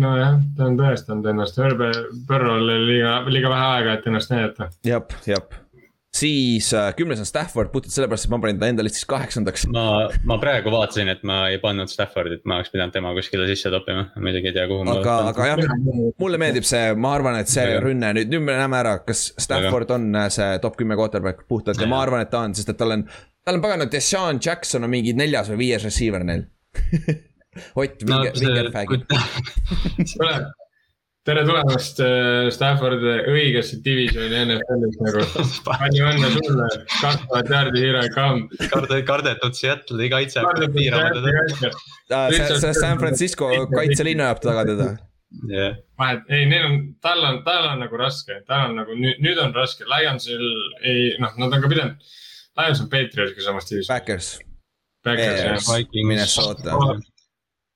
nojah, 0.00 0.38
ta 0.56 0.68
on 0.68 0.78
tõestanud 0.78 1.28
ennast, 1.34 1.60
Hörbe, 1.60 1.90
Põrrol 2.28 2.64
oli 2.64 2.80
liiga, 2.94 3.18
liiga 3.30 3.52
vähe 3.52 3.68
aega, 3.76 3.98
et 3.98 4.08
ennast 4.10 4.32
näidata. 4.34 4.70
jep, 4.86 5.14
jep 5.28 5.60
siis 6.14 6.74
äh, 6.74 6.94
kümnes 6.94 7.18
on 7.18 7.26
Stafford, 7.26 7.70
puhtalt 7.72 7.92
sellepärast, 7.92 8.28
et 8.28 8.30
ma 8.30 8.38
panin 8.42 8.58
ta 8.60 8.68
enda 8.70 8.84
listis 8.86 9.06
kaheksandaks. 9.10 9.66
ma, 9.74 9.84
ma 10.28 10.36
praegu 10.42 10.70
vaatasin, 10.70 11.10
et 11.10 11.24
ma 11.26 11.40
ei 11.50 11.58
pannud 11.62 11.90
Staffordit, 11.90 12.44
ma 12.48 12.60
oleks 12.60 12.70
pidanud 12.74 12.94
tema 12.94 13.10
kuskile 13.16 13.48
sisse 13.50 13.72
toppima, 13.74 14.06
muidugi 14.22 14.52
ei 14.52 14.56
tea, 14.56 14.68
kuhu. 14.70 14.86
aga, 14.94 15.16
aga 15.32 15.50
jah, 15.50 15.64
mulle 16.22 16.40
meeldib 16.40 16.66
see, 16.68 16.94
ma 16.94 17.16
arvan, 17.18 17.40
et 17.42 17.50
see 17.50 17.66
rünne 17.82 18.14
nüüd, 18.18 18.30
nüüd 18.30 18.46
me 18.46 18.58
näeme 18.60 18.80
ära, 18.80 18.96
kas 19.06 19.26
Stafford 19.42 19.94
on 19.96 20.10
äh, 20.14 20.30
see 20.34 20.50
top 20.62 20.78
kümme 20.80 20.98
quarterback 21.00 21.46
puhtalt 21.50 21.82
ja 21.82 21.90
ma 21.90 22.02
arvan, 22.06 22.24
et 22.24 22.32
ta 22.34 22.44
on, 22.46 22.54
sest 22.56 22.70
et 22.70 22.78
tal 22.78 22.94
on. 22.98 23.06
tal 23.44 23.58
on 23.58 23.64
pagana, 23.64 23.90
Deshaun 23.90 24.42
Jackson 24.44 24.86
on 24.86 24.94
mingi 24.94 25.16
neljas 25.18 25.50
või 25.52 25.64
viies 25.66 25.86
receiver 25.90 26.22
neil 26.26 26.46
Ott, 27.74 28.04
vinge 28.04 28.32
no,, 28.68 28.84
kuule, 28.90 30.36
tere 31.24 31.44
tulemast 31.48 32.00
äh, 32.04 32.50
Stafford 32.52 33.04
õigesse 33.32 33.78
divisioni 33.84 34.42
NFL-is 34.42 34.98
nagu. 35.06 35.24
palju 35.68 36.10
õnne 36.10 36.30
sulle, 36.34 36.68
kaks 36.98 37.24
tuhat 37.24 37.52
jaardi 37.54 37.86
come. 38.14 38.68
karde, 38.72 39.00
kardetud 39.08 39.56
Seattle'i 39.56 40.10
kaitse 40.12 40.44
hakkab 40.44 40.76
piirama 40.76 41.14
teda. 41.16 42.28
see 42.60 42.76
San 42.76 43.00
Francisco 43.00 43.50
kaitselinnu 43.72 44.26
ajab 44.26 44.44
taga 44.44 44.66
teda 44.74 44.90
yeah.. 45.48 45.78
vahet, 45.98 46.28
ei, 46.28 46.44
neil 46.50 46.66
on, 46.68 46.76
tal 47.04 47.24
on, 47.24 47.40
tal 47.46 47.70
on 47.72 47.80
nagu 47.82 47.98
raske, 47.98 48.36
tal 48.48 48.68
on 48.68 48.78
nagu 48.82 48.96
nüüd, 48.98 49.22
nüüd 49.24 49.40
on 49.42 49.54
raske, 49.56 49.86
Lionsil 49.88 50.44
ei, 50.82 51.14
noh, 51.22 51.34
nad 51.40 51.56
on 51.56 51.64
ka 51.64 51.70
pidanud. 51.72 52.12
Lions 52.54 52.84
on 52.84 52.90
Patriotsiga 52.92 53.48
samas 53.48 53.66
divisionis. 53.66 53.90
Backers. 53.90 54.28
Backers, 55.04 55.66
jah. 55.66 55.88
Minnesota 56.06 56.76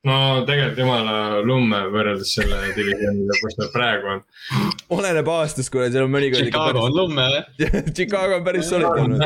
no 0.06 0.44
tegelikult 0.46 0.78
jumala 0.78 1.14
lumme 1.42 1.78
võrreldes 1.90 2.30
selle 2.36 2.58
divisjoniga, 2.76 3.34
kus 3.42 3.56
ta 3.58 3.66
praegu 3.72 4.12
on. 4.12 4.20
oleneb 4.94 5.26
aastast, 5.32 5.72
kuule, 5.74 5.88
seal 5.90 6.06
on 6.06 6.12
mõnikord. 6.12 6.46
Chicago 6.46 6.84
on 6.86 6.94
lumme 6.94 7.24
Chicago 7.98 8.36
on 8.38 8.44
päris 8.46 8.68
solid 8.70 8.86
olnud. 8.86 9.24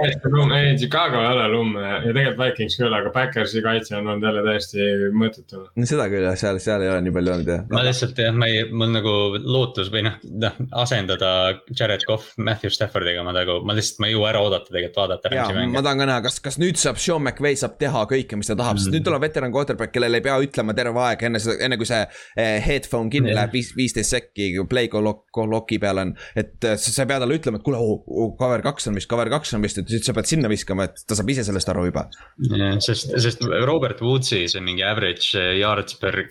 ei, 0.57 0.79
Chicago 0.81 1.21
ei 1.21 1.29
ole 1.35 1.49
lumme 1.53 1.83
ja 1.85 1.99
tegelikult 2.07 2.41
Vikings 2.41 2.79
küll, 2.81 2.97
aga 2.97 3.13
Backersi 3.13 3.61
kaitse 3.65 3.99
on 3.99 4.09
olnud 4.15 4.25
jälle 4.25 4.45
täiesti 4.47 4.89
mõttetu. 5.13 5.61
no 5.77 5.89
seda 5.91 6.09
küll 6.13 6.25
jah, 6.25 6.39
seal, 6.41 6.61
seal 6.65 6.87
ei 6.87 6.93
ole 6.95 7.05
nii 7.05 7.15
palju 7.19 7.35
olnud 7.37 7.53
jah. 7.53 7.67
ma 7.73 7.85
lihtsalt 7.85 8.25
jah, 8.25 8.33
ma 8.33 8.49
ei, 8.49 8.65
mul 8.73 8.97
nagu 8.97 9.15
lootus 9.45 9.93
või 9.93 10.07
noh, 10.09 10.17
noh 10.47 10.57
asendada 10.87 11.35
Jared 11.69 12.09
Cough 12.09 12.33
Matthew 12.41 12.73
Staffordiga 12.73 13.27
ma 13.27 13.37
nagu, 13.37 13.59
ma 13.67 13.77
lihtsalt, 13.77 14.01
ma 14.01 14.09
ei 14.09 14.17
jõua 14.17 14.33
ära 14.33 14.43
oodata 14.47 14.73
tegelikult 14.73 15.03
vaadata. 15.03 15.35
jaa, 15.37 15.69
ma 15.77 15.85
tahan 15.85 16.01
ka 16.01 16.09
näha, 16.15 16.25
kas, 16.25 16.41
kas 16.49 16.59
nüüd 16.63 16.81
saab 16.81 16.97
Sean 17.03 17.21
McVay 17.21 17.61
saab 17.61 17.77
teha 17.77 18.07
kõike, 18.09 18.41
mis 18.41 18.49
ta 18.49 18.57
tahab 18.57 18.79
mm, 18.79 18.81
-hmm. 18.81 18.89
sest 18.89 18.97
nüüd 18.97 19.05
tuleb 19.05 19.29
veteran 19.29 19.53
quarterback, 19.53 19.93
kellel 19.93 20.17
ei 20.17 20.25
pea 20.25 20.41
ütlema 20.41 20.62
ütlema 20.63 20.77
terve 20.77 21.03
aeg 21.03 21.25
enne 21.27 21.41
seda, 21.43 21.57
enne 21.67 21.79
kui 21.81 21.89
see 21.89 22.01
eh, 22.03 22.59
headphone 22.63 23.11
kinni 23.13 23.35
läheb, 23.35 23.53
viis, 23.57 23.73
viisteist 23.77 24.15
sekki, 24.15 24.53
play 24.71 24.91
lock'i 24.93 25.79
peal 25.83 26.01
on. 26.03 26.15
et 26.39 26.65
eh, 26.65 26.77
sa, 26.77 26.93
sa 26.95 27.05
ei 27.05 27.11
pea 27.11 27.21
talle 27.23 27.39
ütlema, 27.39 27.59
et 27.59 27.67
kuule 27.67 27.81
oh,, 27.81 28.03
oh, 28.07 28.33
cover 28.39 28.63
kaks 28.65 28.89
on 28.91 28.99
vist, 28.99 29.11
cover 29.11 29.31
kaks 29.33 29.55
on 29.57 29.65
vist, 29.65 29.81
et 29.83 29.91
siis 29.91 30.05
sa 30.07 30.15
pead 30.17 30.31
sinna 30.31 30.51
viskama, 30.53 30.87
et 30.89 31.05
ta 31.07 31.19
saab 31.19 31.33
ise 31.33 31.45
sellest 31.47 31.73
aru 31.73 31.87
juba. 31.89 32.07
jah, 32.49 32.77
sest, 32.85 33.15
sest 33.23 33.45
Robert 33.67 34.03
Woodsi, 34.05 34.45
see 34.51 34.61
on 34.61 34.69
mingi 34.69 34.87
average 34.87 35.33
eh, 35.39 35.57
yards 35.61 35.99
per, 36.03 36.23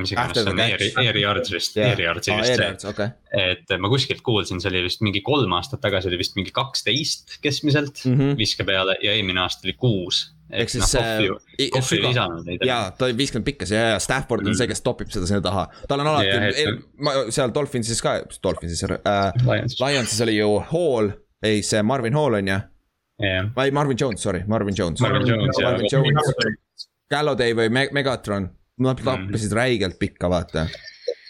mis 0.00 0.14
iganes 0.14 0.40
see 0.40 0.54
on, 0.54 0.64
air, 0.64 0.86
air 1.04 1.20
yards 1.20 1.52
vist 1.54 1.78
yeah., 1.78 1.92
air 1.92 2.06
yardsi 2.08 2.34
vist 2.38 2.54
ah, 2.56 2.72
see. 2.78 2.94
Okay. 2.94 3.12
et 3.34 3.76
ma 3.80 3.90
kuskilt 3.92 4.24
kuulsin, 4.26 4.62
see 4.62 4.72
oli 4.72 4.84
vist 4.88 5.04
mingi 5.04 5.24
kolm 5.26 5.52
aastat 5.58 5.82
tagasi 5.84 6.10
oli 6.10 6.20
vist 6.20 6.38
mingi 6.38 6.54
kaksteist 6.54 7.38
keskmiselt 7.44 8.04
mm 8.06 8.16
-hmm. 8.18 8.38
viske 8.40 8.66
peale 8.66 8.96
ja 9.02 9.12
eelmine 9.12 9.44
aasta 9.44 9.66
oli 9.68 9.76
kuus 9.78 10.24
ehk 10.52 10.70
siis 10.70 10.94
no,. 10.94 11.38
Kohvi 11.72 11.96
ei 11.96 12.02
lisanud 12.04 12.46
neid. 12.48 12.64
jaa, 12.66 12.90
ta 12.98 13.08
oli 13.08 13.16
viiskümmend 13.18 13.46
pikkas 13.46 13.72
ja, 13.72 13.84
ja 13.94 13.98
Stafford 14.02 14.44
on 14.44 14.52
mm. 14.52 14.58
see, 14.60 14.68
kes 14.70 14.84
topib 14.84 15.12
seda 15.12 15.28
sinna 15.28 15.42
taha. 15.44 15.66
tal 15.88 16.02
on 16.04 16.10
alati 16.12 16.30
yeah,, 16.30 16.46
et... 16.64 16.86
ma 17.00 17.16
seal 17.34 17.52
Dolphinsis 17.54 18.02
ka, 18.04 18.16
Dolphinsis 18.44 18.84
äh,, 18.84 19.44
Lionsis 19.80 20.20
oli 20.26 20.36
ju 20.36 20.50
Hall, 20.70 21.12
ei 21.44 21.62
see 21.66 21.82
Marvin 21.82 22.16
Hall 22.18 22.40
on 22.40 22.50
ju 22.52 22.58
ei, 23.24 23.70
Marvin 23.70 23.96
Jones, 24.00 24.22
sorry, 24.22 24.40
Marvin 24.50 24.74
Jones. 24.76 25.00
Marvin 25.00 25.28
Jones, 25.28 25.58
Marvin 25.62 25.86
Jones. 25.92 26.88
Galladay 27.10 27.54
või 27.54 27.70
Me 27.70 27.84
Megatron, 27.94 28.48
nad 28.82 28.98
mm. 28.98 29.06
tappisid 29.06 29.52
mm. 29.52 29.60
räigelt 29.60 30.00
pikka, 30.00 30.28
vaata 30.32 30.66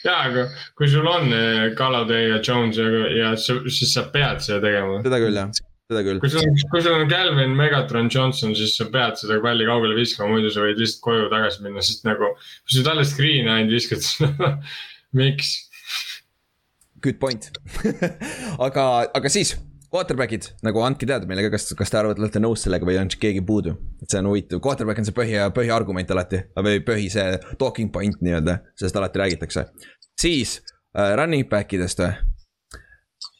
ja, 0.04 0.16
aga 0.16 0.48
kui 0.76 0.88
sul 0.90 1.06
on 1.08 1.30
Galladay 1.76 2.32
ja 2.32 2.40
Jones 2.40 2.80
ja, 2.80 2.88
ja 3.18 3.36
siis 3.36 3.92
sa 3.92 4.08
pead 4.12 4.42
seda 4.44 4.64
tegema. 4.64 4.98
seda 5.04 5.22
küll, 5.22 5.38
jah 5.38 5.52
seda 5.90 6.04
küll. 6.06 6.22
kui 6.22 6.32
sul 6.32 6.44
on, 6.44 6.62
kui 6.72 6.84
sul 6.84 6.96
on 6.96 7.10
Calvin 7.10 7.52
Megatron 7.58 8.08
Johnson, 8.12 8.54
siis 8.56 8.76
sa 8.78 8.88
pead 8.92 9.18
seda 9.20 9.40
palli 9.44 9.66
kaugele 9.68 9.98
viskama, 9.98 10.32
muidu 10.32 10.52
sa 10.52 10.64
võid 10.64 10.80
lihtsalt 10.80 11.04
koju 11.04 11.28
tagasi 11.32 11.66
minna, 11.66 11.84
sest 11.84 12.08
nagu. 12.08 12.32
kui 12.64 12.78
sa 12.78 12.86
talle 12.88 13.04
screen'i 13.08 13.52
ainult 13.52 13.76
viskad, 13.76 14.02
siis 14.04 14.34
miks? 15.18 15.54
Good 17.04 17.20
point 17.20 17.50
aga, 18.66 18.84
aga 19.12 19.32
siis 19.32 19.56
Quarterback'id 19.94 20.48
nagu 20.66 20.82
andke 20.82 21.06
teada 21.06 21.28
meile 21.30 21.44
ka, 21.44 21.52
kas, 21.54 21.68
kas 21.78 21.92
te 21.92 21.98
arvate, 22.00 22.18
olete 22.18 22.40
nõus 22.42 22.64
sellega 22.64 22.88
või 22.88 22.96
on 22.98 23.12
keegi 23.12 23.44
puudu. 23.46 23.76
et 24.02 24.10
see 24.10 24.18
on 24.18 24.32
huvitav, 24.32 24.58
quarterback 24.64 24.98
on 24.98 25.06
see 25.06 25.14
põhi, 25.14 25.36
põhiargument 25.54 26.10
alati 26.16 26.42
või 26.56 26.80
põhi 26.86 27.06
see 27.12 27.38
talking 27.60 27.92
point 27.94 28.18
nii-öelda, 28.24 28.58
sellest 28.74 28.98
alati 28.98 29.22
räägitakse. 29.22 29.68
siis 30.18 30.62
äh, 30.98 31.14
running 31.14 31.46
back 31.48 31.76
idest 31.76 32.02
või? 32.02 32.14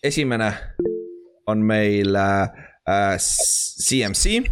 esimene 0.05 0.53
on 1.47 1.65
meil 1.65 2.15
äh, 2.17 2.43
äh, 2.89 3.17
CMC. 3.19 4.45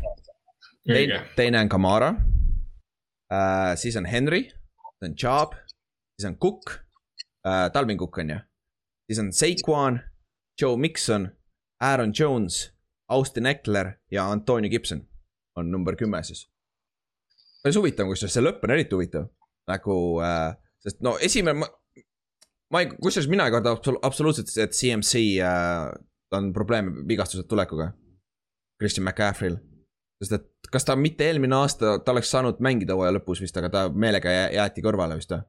teine, 0.87 1.27
teine 1.37 1.61
on 1.61 1.69
Kamara 1.69 2.15
äh,. 3.33 3.77
siis 3.77 3.97
on 3.97 4.05
Henry, 4.05 4.43
siis 4.43 5.11
on 5.11 5.15
Chubb, 5.17 5.55
siis 6.19 6.29
on 6.29 6.39
Cook 6.39 6.71
äh,, 7.47 7.71
Talvin 7.73 7.99
Cook 7.99 8.19
on 8.19 8.31
ju. 8.31 8.39
siis 9.07 9.19
on 9.19 9.33
Saquon, 9.33 10.01
Joe 10.61 10.77
Mikson, 10.77 11.29
Aaron 11.81 12.13
Jones, 12.19 12.73
Austin 13.09 13.47
Eckler 13.47 13.93
ja 14.11 14.31
Antonio 14.31 14.71
Gibson 14.71 15.09
on 15.57 15.71
number 15.71 15.97
kümme 15.97 16.23
siis. 16.23 16.49
päris 17.63 17.77
huvitav, 17.77 18.09
kusjuures 18.11 18.33
see 18.35 18.43
lõpp 18.43 18.65
on 18.65 18.75
eriti 18.75 18.97
huvitav, 18.97 19.29
nagu 19.71 19.97
äh,, 20.25 20.55
sest 20.83 21.03
no 21.05 21.15
esimene, 21.23 21.63
ma, 21.63 21.69
ma 22.75 22.83
ei, 22.83 22.89
kusjuures 22.97 23.29
mina 23.31 23.47
ei 23.47 23.55
karda 23.55 23.77
absolu 23.77 24.01
absoluutselt, 24.03 24.51
et 24.59 24.75
CMC 24.75 25.23
äh, 25.47 25.93
on 26.39 26.53
probleeme 26.53 27.05
vigastused 27.09 27.49
tulekuga. 27.51 27.93
Christian 28.81 29.07
McCaffrey'l 29.07 29.61
sest 30.23 30.39
et 30.39 30.71
kas 30.73 30.87
ta 30.87 30.97
mitte 30.99 31.27
eelmine 31.27 31.57
aasta, 31.59 31.97
ta 32.05 32.15
oleks 32.15 32.31
saanud 32.33 32.63
mängida 32.65 32.97
hooaja 32.97 33.17
lõpus 33.17 33.43
vist, 33.43 33.57
aga 33.59 33.71
ta 33.73 33.83
meelega 33.91 34.33
jäeti 34.55 34.85
kõrvale 34.85 35.19
vist 35.19 35.35
või? 35.35 35.43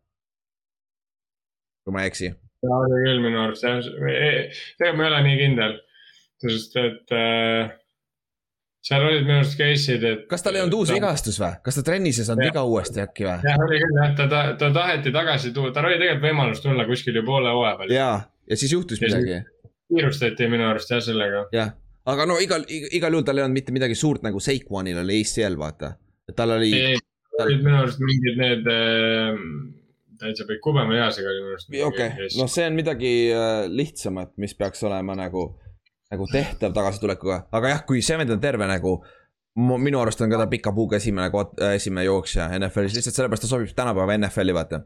kui 1.84 1.96
ma 1.96 2.04
ei 2.04 2.12
eksi. 2.12 2.34
ta 2.64 2.80
oli 2.80 3.00
küll 3.06 3.24
minu 3.24 3.42
arust 3.44 3.66
jah, 3.68 3.80
tegelikult 3.84 5.00
ma 5.00 5.06
ei 5.06 5.12
ole 5.12 5.24
nii 5.28 5.40
kindel, 5.42 5.80
sest 6.44 6.78
et 6.80 7.16
äh, 7.20 7.74
seal 8.88 9.08
olid 9.10 9.28
minu 9.28 9.42
arust 9.42 9.58
case'id, 9.60 10.06
et. 10.10 10.28
kas 10.32 10.46
tal 10.46 10.58
ei 10.58 10.64
olnud 10.64 10.80
uus 10.80 10.94
vigastus 10.96 11.40
või, 11.44 11.54
kas 11.66 11.80
ta 11.80 11.86
trennis 11.92 12.22
ei 12.22 12.30
saanud 12.30 12.48
viga 12.48 12.66
uuesti 12.68 13.04
äkki 13.04 13.28
või? 13.30 13.40
jah, 13.50 13.66
oli 13.68 13.82
küll 13.84 14.00
jah, 14.02 14.14
ta, 14.18 14.30
ta, 14.32 14.46
ta 14.60 14.72
taheti 14.80 15.14
tagasi 15.16 15.54
tuua, 15.56 15.74
tal 15.76 15.90
oli 15.92 16.00
tegelikult 16.02 16.30
võimalus 16.32 16.64
tulla 16.66 16.88
kuskil 16.90 17.20
ju 17.20 17.26
poole 17.28 17.54
hooaja 17.54 17.82
peal. 17.84 17.94
ja, 18.00 18.12
ja 18.50 18.60
siis 18.64 18.74
juhtus 18.74 19.04
ja 19.04 19.12
midagi. 19.12 19.44
Kiirustati 19.94 20.50
minu 20.52 20.68
arust 20.70 20.92
jah 20.94 21.02
sellega. 21.04 21.46
jah, 21.54 21.72
aga 22.10 22.28
no 22.30 22.40
igal, 22.44 22.66
igal 22.70 23.16
juhul 23.16 23.28
tal 23.28 23.40
ei 23.40 23.46
olnud 23.46 23.60
mitte 23.60 23.76
midagi 23.76 23.98
suurt 24.00 24.26
nagu 24.26 24.42
Sequanil 24.44 25.00
oli 25.04 25.22
ACL 25.22 25.58
vaata, 25.60 25.94
et 26.30 26.38
tal 26.38 26.58
oli. 26.58 26.74
tal 27.38 27.48
olid 27.48 27.66
minu 27.66 27.80
arust 27.82 28.04
mingid 28.04 28.40
need 28.42 28.70
äh, 28.74 29.42
täitsa 30.22 30.48
pikk 30.50 30.64
kubema 30.64 30.96
easega 31.00 31.32
oli 31.32 31.42
minu 31.42 31.58
arust. 31.58 31.74
okei 31.74 32.14
okay., 32.14 32.30
noh, 32.38 32.52
see 32.52 32.70
on 32.70 32.80
midagi 32.80 33.14
äh, 33.34 33.66
lihtsamat, 33.72 34.36
mis 34.44 34.56
peaks 34.60 34.84
olema 34.88 35.18
nagu, 35.20 35.50
nagu 36.14 36.30
tehtav 36.32 36.76
tagasitulekuga, 36.76 37.44
aga 37.52 37.76
jah, 37.76 37.86
kui 37.90 38.02
see 38.06 38.18
vend 38.22 38.36
on 38.36 38.42
terve 38.44 38.70
nagu 38.70 38.98
minu 39.56 40.02
arust 40.02 40.22
on 40.26 40.32
ka 40.34 40.40
ta 40.42 40.50
pika 40.50 40.74
puuga 40.74 40.98
esimene, 40.98 41.30
äh, 41.62 41.76
esimene 41.78 42.08
jooksja 42.08 42.50
NFL-is, 42.58 42.98
lihtsalt 42.98 43.20
sellepärast 43.20 43.46
ta 43.46 43.52
sobib 43.52 43.74
tänapäeva 43.78 44.18
NFL-i, 44.18 44.54
vaata. 44.56 44.82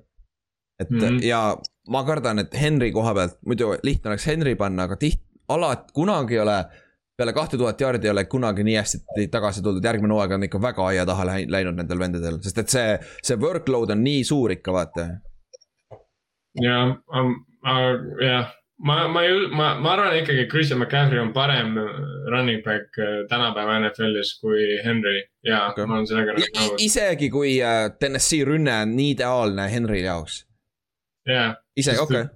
et 0.80 0.90
mm 0.90 1.00
-hmm. 1.00 1.24
ja 1.26 1.58
ma 1.94 2.04
kardan, 2.08 2.40
et 2.44 2.54
Henry 2.58 2.92
koha 2.92 3.14
pealt, 3.16 3.40
muidu 3.46 3.76
lihtne 3.84 4.14
oleks 4.14 4.28
Henry 4.28 4.56
panna, 4.56 4.88
aga 4.88 4.98
tiht-, 5.00 5.24
alati, 5.54 5.94
kunagi 5.96 6.38
ei 6.38 6.44
ole 6.44 6.58
peale 7.18 7.34
kahte 7.34 7.58
tuhat 7.58 7.82
jaardi 7.82 8.08
ei 8.08 8.14
ole 8.14 8.26
kunagi 8.30 8.64
nii 8.64 8.76
hästi 8.78 9.28
tagasi 9.34 9.64
tuldud, 9.66 9.86
järgmine 9.86 10.14
hooaeg 10.14 10.36
on 10.38 10.46
ikka 10.46 10.62
väga 10.62 10.86
aia 10.92 11.06
taha 11.06 11.26
läinud 11.50 11.80
nendel 11.80 12.00
vendadel, 12.00 12.38
sest 12.46 12.62
et 12.62 12.76
see, 12.76 12.94
see 13.26 13.40
workload 13.42 13.96
on 13.96 14.04
nii 14.06 14.22
suur 14.28 14.54
ikka, 14.54 14.76
vaata 14.76 15.08
jah, 16.62 16.94
jah, 18.22 18.52
ma, 18.78 19.08
ma 19.08 19.24
ei, 19.26 19.48
ma, 19.50 19.72
ma 19.82 19.94
arvan 19.96 20.18
ikkagi, 20.20 20.46
et 20.46 20.52
Christian 20.52 20.80
McCaffrey 20.80 21.22
on 21.22 21.34
parem 21.34 21.74
running 22.30 22.62
back 22.66 22.98
äh, 23.02 23.24
tänapäeva 23.30 23.80
NFL-is 23.80 24.36
kui 24.42 24.68
Henry 24.86 25.24
ja 25.46 25.68
okay. 25.72 25.86
ma 25.86 25.98
olen 25.98 26.10
sellega 26.10 26.38
nõus. 26.38 26.76
isegi 26.86 27.32
kui 27.34 27.58
äh, 27.64 27.88
Tennessee 28.00 28.46
rünne 28.46 28.82
on 28.84 28.94
nii 28.98 29.16
ideaalne 29.16 29.70
Henry 29.74 30.04
jaoks. 30.06 30.44
Jah. 31.28 31.56
isegi, 31.76 32.00
okei 32.00 32.22
okay 32.26 32.36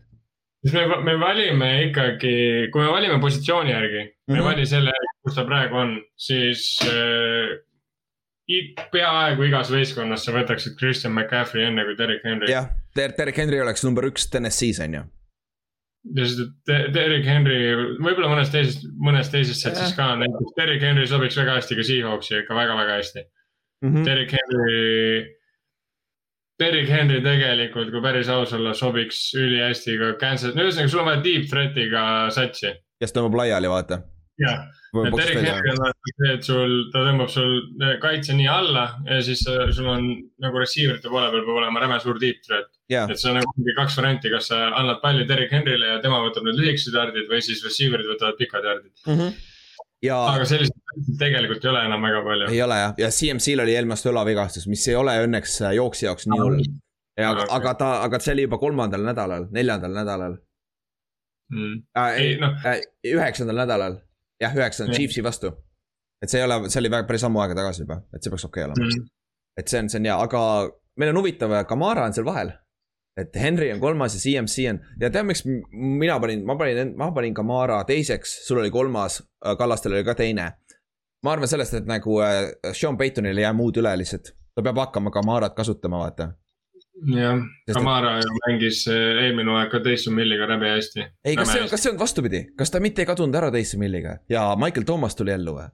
siis 0.62 0.76
me, 0.76 1.02
me 1.04 1.18
valime 1.20 1.72
ikkagi, 1.88 2.34
kui 2.74 2.86
me 2.86 2.94
valime 2.94 3.20
positsiooni 3.22 3.72
järgi 3.72 4.04
mm, 4.04 4.10
-hmm. 4.10 4.34
me 4.34 4.38
ei 4.38 4.42
mhm. 4.42 4.50
vali 4.50 4.66
selle 4.66 4.94
järgi, 4.96 5.18
kus 5.26 5.36
ta 5.36 5.46
praegu 5.46 5.76
on, 5.76 5.96
siis 6.18 6.66
äh, 6.86 7.56
peaaegu 8.92 9.48
igas 9.48 9.72
võistkonnas 9.72 10.26
sa 10.26 10.36
võtaksid 10.36 10.78
Christian 10.80 11.14
McCaffrey 11.14 11.66
enne 11.70 11.86
kui 11.88 11.98
Derek 11.98 12.24
Henry. 12.26 12.52
jah, 12.52 12.70
Derek 12.96 13.38
Henry 13.38 13.62
oleks 13.64 13.84
number 13.88 14.08
üks 14.10 14.28
TNS-is 14.30 14.82
on 14.84 15.00
ju. 15.00 15.04
sest 16.18 16.42
et 16.70 16.94
Derek 16.94 17.26
Henry, 17.26 17.60
võib-olla 18.02 18.32
mõnes 18.34 18.50
teises, 18.54 18.82
mõnes 18.98 19.30
teises 19.34 19.62
setsis 19.62 19.94
ka, 19.98 20.16
näiteks 20.24 20.58
Derek 20.58 20.82
Henry 20.82 21.08
sobiks 21.08 21.38
väga 21.38 21.60
hästi 21.60 21.78
ka 21.78 21.86
Seahawksi 21.90 22.40
ikka 22.42 22.58
väga-väga 22.58 22.98
hästi 23.00 23.22
mm. 23.22 23.90
-hmm. 23.90 24.06
Derek 24.06 24.34
Henry, 24.38 25.36
Derek 26.62 26.90
Henry 26.90 27.20
tegelikult, 27.26 27.92
kui 27.94 28.04
päris 28.04 28.30
aus 28.32 28.54
olla, 28.58 28.76
sobiks 28.78 29.32
ülihästi 29.40 29.98
ka 30.00 30.14
Kansas, 30.22 30.56
no 30.56 30.66
ühesõnaga, 30.68 30.94
sul 30.94 31.04
on 31.04 31.12
vaja 31.12 31.26
deep 31.26 31.50
threat'iga 31.52 32.06
satsi. 32.34 32.76
kes 33.02 33.16
tõmbab 33.18 33.42
laiali, 33.42 33.72
vaata 33.72 34.04
jah, 34.42 34.62
et 35.06 35.20
Erik 35.24 35.40
Henry 35.46 35.72
on 35.72 35.80
see, 35.82 36.32
et 36.34 36.48
sul, 36.48 36.74
ta 36.94 37.04
tõmbab 37.06 37.32
sul 37.32 37.54
kaitse 38.04 38.36
nii 38.38 38.50
alla 38.52 38.86
ja 39.08 39.20
siis 39.26 39.44
sul 39.46 39.90
on 39.92 40.08
nagu 40.44 40.62
receiver'ite 40.62 41.12
poole 41.12 41.30
peal 41.34 41.46
peab 41.48 41.62
olema 41.62 41.84
räme 41.84 42.00
suur 42.04 42.20
deep 42.22 42.42
threat 42.46 42.70
yeah.. 42.92 43.10
et 43.10 43.20
see 43.20 43.32
on 43.32 43.40
nagu 43.40 43.76
kaks 43.78 43.98
varianti, 44.00 44.32
kas 44.34 44.52
sa 44.52 44.64
annad 44.80 45.02
palli 45.04 45.28
Erik 45.28 45.54
Henryle 45.56 45.94
ja 45.94 46.02
tema 46.04 46.22
võtab 46.26 46.48
need 46.48 46.60
lühikesed 46.60 46.98
jardid 46.98 47.30
või 47.32 47.42
siis 47.46 47.64
receiver'id 47.66 48.10
võtavad 48.14 48.40
pikad 48.40 48.68
jardid 48.68 48.94
mm. 49.06 49.16
-hmm. 49.16 49.40
Ja... 50.02 50.18
aga 50.34 50.46
selliseid 50.50 51.18
tegelikult 51.20 51.66
ei 51.66 51.70
ole 51.70 51.82
enam 51.86 52.06
väga 52.08 52.22
palju. 52.26 52.52
ei 52.52 52.62
ole 52.66 52.78
jah, 52.80 52.94
ja 53.04 53.10
CMC-l 53.14 53.64
oli 53.66 53.76
eelmast 53.78 54.08
õlavigastus, 54.10 54.66
mis 54.72 54.86
ei 54.90 54.96
ole 54.98 55.14
õnneks 55.28 55.60
jooksja 55.78 56.10
jaoks 56.10 56.26
nii 56.32 56.40
hull. 56.42 56.64
ja 57.22 57.34
aga, 57.36 57.46
aga 57.58 57.74
ta, 57.78 57.92
aga 58.08 58.22
see 58.24 58.34
oli 58.34 58.48
juba 58.48 58.58
kolmandal 58.62 59.06
nädalal, 59.06 59.46
neljandal 59.54 59.94
nädalal 60.00 60.38
mm.. 61.54 61.84
Äh, 61.98 62.16
ei, 62.18 62.34
no. 62.42 62.54
äh, 62.66 62.82
üheksandal 63.14 63.62
nädalal 63.62 64.00
jah, 64.42 64.58
üheksakümmend 64.58 64.98
Chiefsi 64.98 65.24
vastu. 65.24 65.54
et 66.22 66.34
see 66.34 66.42
ei 66.42 66.48
ole, 66.50 66.64
see 66.70 66.82
oli 66.82 66.94
väga 66.94 67.08
päris 67.10 67.28
ammu 67.28 67.44
aega 67.44 67.62
tagasi 67.62 67.86
juba, 67.86 68.02
et 68.16 68.24
see 68.24 68.34
peaks 68.34 68.48
okei 68.50 68.66
okay 68.66 68.72
olema 68.72 68.90
mm. 68.90 69.10
et 69.62 69.74
see 69.74 69.84
on, 69.84 69.94
see 69.94 70.02
on 70.02 70.10
hea, 70.10 70.18
aga 70.28 70.44
meil 71.02 71.14
on 71.14 71.22
huvitav, 71.22 71.56
Kamara 71.70 72.06
on 72.10 72.16
seal 72.16 72.28
vahel. 72.28 72.52
Et 73.22 73.40
Henry 73.40 73.72
on 73.74 73.80
kolmas 73.80 74.16
ja 74.18 74.24
CMC 74.24 74.68
on 74.72 74.82
ja 75.02 75.10
tead, 75.10 75.28
miks 75.28 75.46
mina 75.46 76.20
panin, 76.20 76.44
ma 76.48 76.56
panin, 76.60 76.94
ma 76.98 77.12
panin 77.16 77.38
Kamara 77.38 77.82
teiseks, 77.88 78.42
sul 78.48 78.62
oli 78.64 78.72
kolmas, 78.74 79.22
Kallastel 79.58 79.98
oli 79.98 80.04
ka 80.08 80.16
teine. 80.18 80.52
ma 81.24 81.36
arvan 81.36 81.48
sellest, 81.48 81.74
et 81.78 81.90
nagu 81.90 82.20
äh, 82.26 82.44
Sean 82.74 82.98
Paytonil 82.98 83.38
ei 83.38 83.46
jää 83.46 83.54
muud 83.54 83.78
üle 83.78 83.94
lihtsalt, 83.98 84.34
ta 84.56 84.64
peab 84.66 84.80
hakkama 84.82 85.12
Kamarat 85.14 85.56
kasutama, 85.58 86.00
vaata 86.02 86.32
jah, 87.16 87.42
Kamara 87.74 88.16
ju 88.22 88.32
mängis 88.46 88.86
eh, 88.92 89.26
eelmine 89.26 89.52
hooaeg 89.52 89.72
ka 89.72 89.80
Taysom 89.84 90.16
Milliga 90.18 90.48
läbi 90.50 90.70
hästi. 90.70 91.06
ei, 91.26 91.36
kas 91.36 91.54
see 91.54 91.62
on, 91.64 91.70
kas 91.70 91.84
see 91.84 91.94
on 91.94 92.00
vastupidi, 92.00 92.44
kas 92.58 92.72
ta 92.72 92.82
mitte 92.84 93.02
ei 93.02 93.10
kadunud 93.10 93.36
ära 93.38 93.52
Taysom 93.54 93.82
Milliga 93.82 94.18
ja 94.30 94.52
Michael 94.60 94.86
Thomas 94.86 95.16
tuli 95.16 95.34
ellu 95.34 95.56
või? 95.58 95.70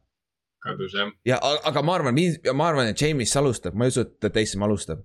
kadus 0.63 0.95
jah. 0.97 1.11
ja 1.25 1.39
aga 1.41 1.83
ma 1.85 1.97
arvan, 1.99 2.19
ma 2.53 2.71
arvan, 2.71 2.91
et 2.91 3.01
James 3.01 3.35
alustab, 3.39 3.75
ma 3.75 3.87
ei 3.87 3.93
usu, 3.93 4.05
et 4.07 4.33
Taysom 4.33 4.65
alustab. 4.67 5.03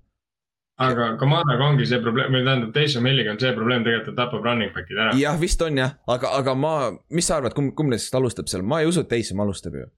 Aga 0.80 1.08
Kamaraga 1.20 1.66
ongi 1.68 1.86
see 1.88 2.00
probleem, 2.02 2.32
või 2.32 2.44
tähendab 2.46 2.72
Taysom 2.74 3.04
Milliga 3.04 3.34
on 3.34 3.40
see 3.40 3.52
probleem 3.56 3.84
tegelikult, 3.84 4.14
et 4.14 4.20
tapab 4.20 4.46
running 4.46 4.72
back'id 4.74 4.98
ära. 4.98 5.16
jah, 5.18 5.36
vist 5.40 5.62
on 5.62 5.80
jah, 5.82 5.96
aga, 6.08 6.32
aga 6.40 6.54
ma, 6.58 6.76
mis 7.10 7.28
sa 7.28 7.40
arvad, 7.40 7.56
kumb, 7.58 7.74
kumb 7.78 7.92
neist 7.92 8.14
alustab 8.16 8.48
seal, 8.50 8.64
ma 8.64 8.80
ei 8.82 8.88
usu, 8.90 9.04
et 9.04 9.12
Taysom 9.12 9.44
alustab 9.44 9.76
ju 9.78 9.90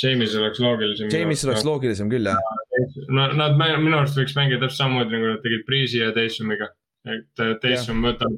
James 0.00 0.34
oleks 0.34 0.60
loogilisem. 0.64 1.10
James 1.12 1.42
oleks 1.44 1.64
loogilisem 1.68 2.08
küll, 2.08 2.24
jah. 2.24 2.38
no 3.12 3.26
nad 3.36 3.58
minu 3.60 3.98
arust 3.98 4.16
võiks 4.16 4.36
mängida 4.36 4.62
täpselt 4.64 4.86
samamoodi 4.86 5.16
nagu 5.16 5.34
nad 5.34 5.42
tegid 5.44 5.66
Breeze'i 5.68 6.00
ja 6.00 6.14
Taysomiga. 6.16 6.70
et 7.08 7.42
Taysom 7.60 8.00
võtab 8.04 8.32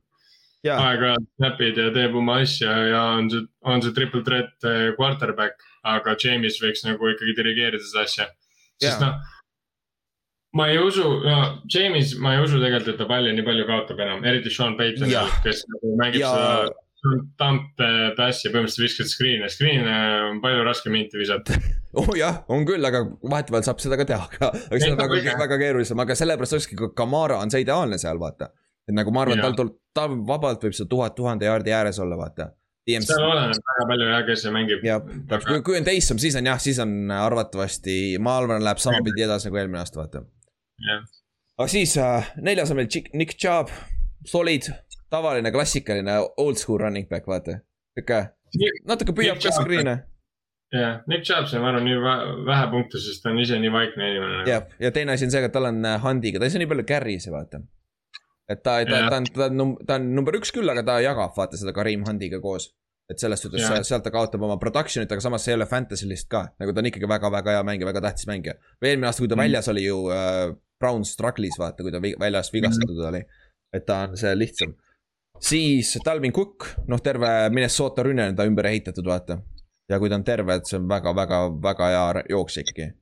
aeg-ajalt 0.71 1.27
snap'id 1.39 1.79
ja 1.79 1.91
teeb 1.95 2.15
oma 2.19 2.39
asja 2.43 2.73
ja 2.87 3.03
on 3.17 3.31
see, 3.31 3.47
on 3.67 3.83
see 3.83 3.95
triple 3.97 4.23
threat 4.27 4.67
eh, 4.69 4.93
quarterback, 4.99 5.63
aga 5.83 6.15
James 6.23 6.59
võiks 6.63 6.85
nagu 6.87 7.11
ikkagi 7.11 7.35
dirigeerida 7.39 7.83
seda 7.83 8.07
asja. 8.07 8.29
sest 8.83 9.03
noh, 9.03 9.19
ma 10.59 10.69
ei 10.69 10.79
usu, 10.79 11.09
no 11.25 11.37
James, 11.73 12.15
ma 12.21 12.37
ei 12.37 12.45
usu 12.45 12.61
tegelikult, 12.61 12.95
et 12.95 13.01
ta 13.01 13.09
palli 13.09 13.33
nii 13.37 13.47
palju 13.47 13.67
kaotab 13.69 14.01
enam, 14.05 14.25
eriti 14.29 14.53
Sean 14.53 14.77
Payton, 14.77 15.13
kes 15.45 15.65
nagu 15.73 15.97
mängib 16.01 16.25
ja. 16.25 16.33
seda 16.33 16.73
tamp 17.41 17.83
passi 18.17 18.47
ja 18.47 18.53
põhimõtteliselt 18.53 18.85
viskad 18.85 19.11
screen'e, 19.11 19.49
screen'e 19.51 19.95
on 20.29 20.39
palju 20.43 20.63
raskem 20.67 20.95
inti 21.01 21.19
visata. 21.19 21.57
oh 21.99 22.11
jah, 22.19 22.43
on 22.53 22.67
küll, 22.69 22.85
aga 22.87 23.03
vahetevahel 23.25 23.67
saab 23.67 23.83
seda 23.83 23.99
ka 23.99 24.07
teha, 24.09 24.29
aga, 24.29 24.51
aga 24.69 24.81
see 24.81 24.93
on 24.95 25.01
väga, 25.01 25.37
väga 25.43 25.59
keerulisem, 25.65 26.03
aga 26.05 26.17
sellepärast 26.19 26.59
olekski 26.59 26.91
Kamara 26.99 27.41
on 27.43 27.51
see 27.51 27.65
ideaalne 27.65 27.99
seal, 27.99 28.23
vaata. 28.23 28.53
et 28.87 28.95
nagu 28.95 29.15
ma 29.15 29.25
arvan, 29.25 29.43
tal 29.43 29.57
tuleb, 29.59 29.79
ta 29.95 30.07
vabalt 30.11 30.63
võib 30.63 30.77
seal 30.79 30.91
tuhat, 30.91 31.17
tuhande 31.19 31.49
jaardi 31.49 31.75
ääres 31.75 31.99
olla, 32.03 32.19
vaata. 32.21 32.53
seal 32.87 33.27
oleneb 33.27 33.59
väga 33.73 33.89
palju 33.91 34.13
jah, 34.13 34.23
kes 34.29 34.47
see 34.47 34.55
mängib. 34.55 34.87
jah, 34.87 35.03
täpselt, 35.03 35.49
kui, 35.49 35.65
kui 35.73 35.81
on 35.81 35.91
Taysom, 35.91 36.23
siis 36.23 36.39
on 36.39 36.53
jah, 36.53 36.63
siis 36.63 36.79
on 36.83 36.95
arvatavasti, 37.19 37.99
ma 38.23 38.39
arvan, 38.45 38.63
läheb 38.63 38.83
samapidi 38.83 39.27
edasi 39.27 39.51
nagu 39.51 39.59
eelmine 39.59 39.83
aasta, 39.83 40.05
vaata. 40.05 40.23
Aga 41.59 41.69
siis 41.71 41.97
äh, 42.01 42.33
neljas 42.41 42.73
on 42.73 42.81
meil 42.81 42.89
Nick 43.19 43.37
Chubb, 43.39 43.73
solid 44.27 44.69
tavaline 45.13 45.53
klassikaline 45.53 46.17
old 46.37 46.57
school 46.61 46.81
running 46.81 47.09
back, 47.09 47.27
vaata. 47.29 47.61
sihuke 47.97 48.23
natuke 48.89 49.15
püüab 49.17 49.41
ka 49.43 49.53
screen'e. 49.55 49.97
jah, 50.73 51.03
Nick 51.09 51.27
Chubb 51.29 51.51
sai, 51.51 51.61
ma 51.61 51.73
arvan, 51.73 51.87
nii 51.89 52.01
vähe 52.49 52.67
punkte, 52.73 53.01
sest 53.03 53.25
ta 53.25 53.31
on 53.31 53.41
ise 53.43 53.59
nii 53.61 53.73
vaikne 53.73 54.11
inimene. 54.15 54.43
jah, 54.49 54.67
ja 54.81 54.93
teine 54.95 55.17
asi 55.17 55.29
on 55.29 55.35
see, 55.35 55.45
et 55.45 55.55
tal 55.55 55.71
on 55.71 55.85
äh, 55.85 56.01
Hundiga, 56.03 56.41
ta 56.41 56.49
ei 56.49 56.55
saa 56.55 56.63
nii 56.63 56.71
palju 56.73 56.89
carry'si, 56.89 57.33
vaata. 57.35 57.63
et 58.49 58.63
ta, 58.63 58.79
ta, 58.89 59.03
ta 59.09 59.19
on, 59.21 59.33
ta 59.33 59.51
on, 59.51 59.75
ta 59.87 60.01
on 60.01 60.15
number 60.17 60.41
üks 60.41 60.55
küll, 60.55 60.69
aga 60.73 60.85
ta 60.87 61.01
jagab, 61.05 61.37
vaata 61.37 61.61
seda 61.61 61.77
Karim 61.77 62.07
Hundiga 62.09 62.41
koos 62.45 62.73
et 63.13 63.23
selles 63.23 63.43
suhtes 63.45 63.63
yeah. 63.63 63.83
sealt 63.87 64.05
ta 64.07 64.13
kaotab 64.15 64.43
oma 64.47 64.57
production'it, 64.61 65.11
aga 65.13 65.25
samas 65.25 65.45
see 65.45 65.53
ei 65.55 65.59
ole 65.59 65.69
fantasy 65.71 66.09
list 66.09 66.29
ka, 66.33 66.45
nagu 66.61 66.75
ta 66.75 66.83
on 66.83 66.89
ikkagi 66.91 67.09
väga-väga 67.11 67.57
hea 67.57 67.65
mängija, 67.69 67.89
väga 67.89 68.03
tähtis 68.09 68.29
mängija. 68.31 68.57
või 68.83 68.93
eelmine 68.93 69.11
aasta, 69.11 69.23
kui 69.23 69.31
ta 69.31 69.37
mm. 69.37 69.45
väljas 69.45 69.71
oli 69.73 69.85
ju 69.85 69.99
äh, 70.15 70.45
Brown 70.83 71.07
struggle'is 71.07 71.59
vaata, 71.61 71.85
kui 71.85 71.95
ta 71.95 72.01
väljas 72.03 72.53
vigastatud 72.55 72.99
mm. 72.99 73.09
oli. 73.13 73.23
et 73.73 73.87
ta 73.89 74.03
on 74.07 74.19
see 74.21 74.35
lihtsam. 74.37 74.75
siis 75.41 75.95
Talvin 76.05 76.33
Cook, 76.33 76.69
noh, 76.89 77.01
terve 77.01 77.31
Minnesota 77.55 78.05
rünne 78.07 78.31
on 78.33 78.37
ta 78.37 78.47
ümber 78.49 78.69
ehitatud, 78.73 79.07
vaata. 79.07 79.39
ja 79.91 79.99
kui 80.03 80.11
ta 80.11 80.19
on 80.21 80.27
terve, 80.27 80.59
et 80.59 80.69
see 80.69 80.81
on 80.81 80.89
väga-väga-väga 80.91 81.91
hea 81.95 82.25
jooksja 82.31 82.67
ikkagi. 82.67 82.93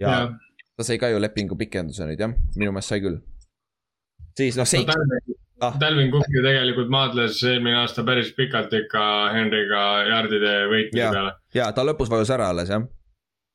ja 0.00 0.12
yeah. 0.12 0.36
ta 0.76 0.84
sai 0.84 1.00
ka 1.02 1.10
ju 1.12 1.20
lepingu 1.22 1.58
pikenduse 1.58 2.08
nüüd 2.08 2.22
jah, 2.22 2.36
minu 2.56 2.72
meelest 2.72 2.94
sai 2.94 3.02
küll. 3.04 3.20
siis 4.38 4.60
noh, 4.60 4.68
Seik 4.68 4.88
no,. 4.88 5.35
Ah. 5.56 5.72
Talvin 5.80 6.10
Cook 6.12 6.28
ju 6.28 6.42
tegelikult 6.44 6.90
maadles 6.92 7.38
eelmine 7.48 7.78
aasta 7.80 8.04
päris 8.04 8.28
pikalt 8.36 8.74
ikka 8.76 9.02
Henry'ga 9.32 9.84
jardide 10.10 10.52
võitmise 10.68 11.08
peale. 11.14 11.32
ja 11.56 11.70
ta 11.72 11.84
lõpus 11.86 12.12
vajus 12.12 12.32
ära 12.34 12.50
alles 12.52 12.68
jah 12.68 12.84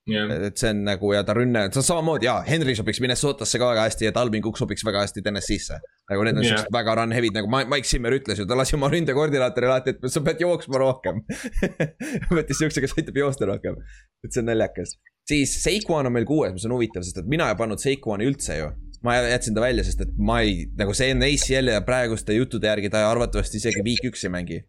yeah.. 0.10 0.32
et 0.48 0.58
see 0.58 0.72
on 0.74 0.82
nagu 0.88 1.12
ja 1.14 1.22
ta 1.28 1.36
rünne, 1.38 1.68
see 1.70 1.82
on 1.82 1.86
samamoodi 1.86 2.28
jaa, 2.28 2.42
Henry 2.48 2.76
sobiks 2.78 3.02
Minnesotasse 3.04 3.62
ka 3.62 3.70
väga 3.72 3.86
hästi 3.88 4.08
ja 4.08 4.14
Talvin 4.16 4.44
Cook 4.44 4.58
sobiks 4.58 4.86
väga 4.88 5.06
hästi 5.06 5.24
TNS-isse. 5.26 5.78
nagu 6.12 6.26
need 6.26 6.40
on 6.40 6.46
yeah. 6.46 6.58
siuksed 6.58 6.74
väga 6.74 6.96
run 6.98 7.16
heavy'd 7.16 7.38
nagu 7.38 7.52
Mike 7.54 7.88
Zimmer 7.88 8.18
ütles 8.18 8.42
ju, 8.42 8.48
ta 8.50 8.58
lasi 8.58 8.78
oma 8.78 8.90
ründekoordinaatorile 8.94 9.76
alati, 9.76 9.96
et 9.96 10.14
sa 10.14 10.24
pead 10.26 10.42
jooksma 10.42 10.82
rohkem 10.82 11.22
võttis 12.38 12.62
siukse, 12.62 12.84
kes 12.84 12.98
aitab 12.98 13.22
joosta 13.22 13.50
rohkem. 13.50 13.78
et 14.26 14.32
see 14.34 14.44
on 14.44 14.50
naljakas. 14.52 14.98
siis 15.30 15.54
Seikuan 15.64 16.10
on 16.10 16.18
meil 16.18 16.26
kuues, 16.30 16.56
mis 16.58 16.66
on 16.66 16.78
huvitav, 16.80 17.06
sest 17.06 17.22
et 17.22 17.30
mina 17.30 17.52
ei 17.52 17.60
pannud 17.60 17.82
Seikuani 17.82 18.30
üldse 18.32 18.58
ju 18.58 18.72
ma 19.06 19.18
jätsin 19.18 19.56
ta 19.58 19.64
välja, 19.64 19.86
sest 19.86 20.04
et 20.06 20.12
ma 20.18 20.42
ei, 20.46 20.68
nagu 20.78 20.94
see 20.98 21.14
on 21.16 21.26
ACL 21.26 21.74
ja 21.74 21.82
praeguste 21.86 22.36
juttude 22.38 22.70
järgi 22.70 22.92
ta 22.94 23.08
arvatavasti 23.10 23.62
isegi 23.62 23.84
week 23.86 24.06
üks 24.12 24.28
ei 24.28 24.34
mängi 24.34 24.62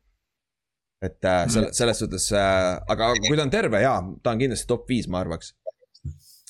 et 1.02 1.24
äh, 1.26 1.46
selle, 1.50 1.68
mm. 1.68 1.76
selles 1.76 1.98
suhtes 1.98 2.28
äh,, 2.36 2.78
aga 2.94 3.10
kui 3.26 3.36
ta 3.36 3.44
on 3.46 3.52
terve, 3.52 3.82
jaa, 3.82 3.98
ta 4.22 4.34
on 4.34 4.42
kindlasti 4.42 4.68
top 4.70 4.86
viis, 4.90 5.08
ma 5.10 5.22
arvaks. 5.24 5.56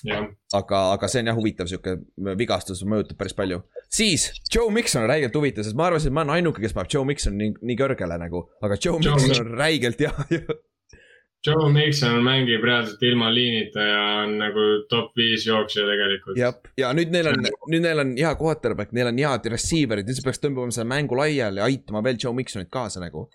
aga, 0.02 0.78
aga 0.96 1.08
see 1.08 1.22
on 1.22 1.30
jah 1.30 1.36
huvitav 1.38 1.68
sihuke 1.70 1.94
vigastus 2.38 2.82
mõjutab 2.90 3.20
päris 3.20 3.36
palju. 3.38 3.60
siis 3.86 4.28
Joe 4.52 4.68
Mikson 4.74 5.04
on 5.04 5.08
räigelt 5.08 5.36
huvitav, 5.38 5.64
sest 5.64 5.78
ma 5.78 5.88
arvasin, 5.88 6.12
et 6.12 6.16
ma 6.18 6.24
olen 6.26 6.36
ainuke, 6.36 6.60
kes 6.64 6.76
paneb 6.76 6.92
Joe 6.92 7.06
Mikson 7.08 7.38
nii, 7.38 7.54
nii 7.62 7.78
kõrgele 7.78 8.18
nagu, 8.20 8.44
aga 8.66 8.76
Joe, 8.76 9.00
Joe 9.00 9.16
Mikson 9.22 9.46
on 9.46 9.56
räigelt 9.62 10.04
jah 10.04 10.20
Joe 11.46 11.72
Mixon 11.74 12.20
mängib 12.22 12.62
reaalselt 12.62 13.02
ilma 13.02 13.30
liinita 13.34 13.82
ja 13.82 14.02
on 14.22 14.36
nagu 14.38 14.66
top 14.90 15.16
viis 15.18 15.46
jooksja 15.46 15.82
tegelikult. 15.88 16.38
jah, 16.38 16.54
ja 16.78 16.92
nüüd 16.94 17.10
neil 17.10 17.32
on, 17.32 17.48
nüüd 17.72 17.82
neil 17.82 18.02
on 18.04 18.12
hea 18.18 18.30
quarterback, 18.38 18.94
neil 18.94 19.10
on 19.10 19.18
head 19.18 19.48
receiver'id, 19.50 20.06
nüüd 20.06 20.20
sa 20.20 20.26
peaks 20.28 20.42
tõmbama 20.42 20.74
selle 20.74 20.86
mängu 20.92 21.18
laiali 21.18 21.58
ja 21.58 21.66
aitama 21.66 22.04
veel 22.06 22.20
Joe 22.22 22.34
Mixonit 22.38 22.70
kaasa 22.70 23.02
nagu. 23.02 23.26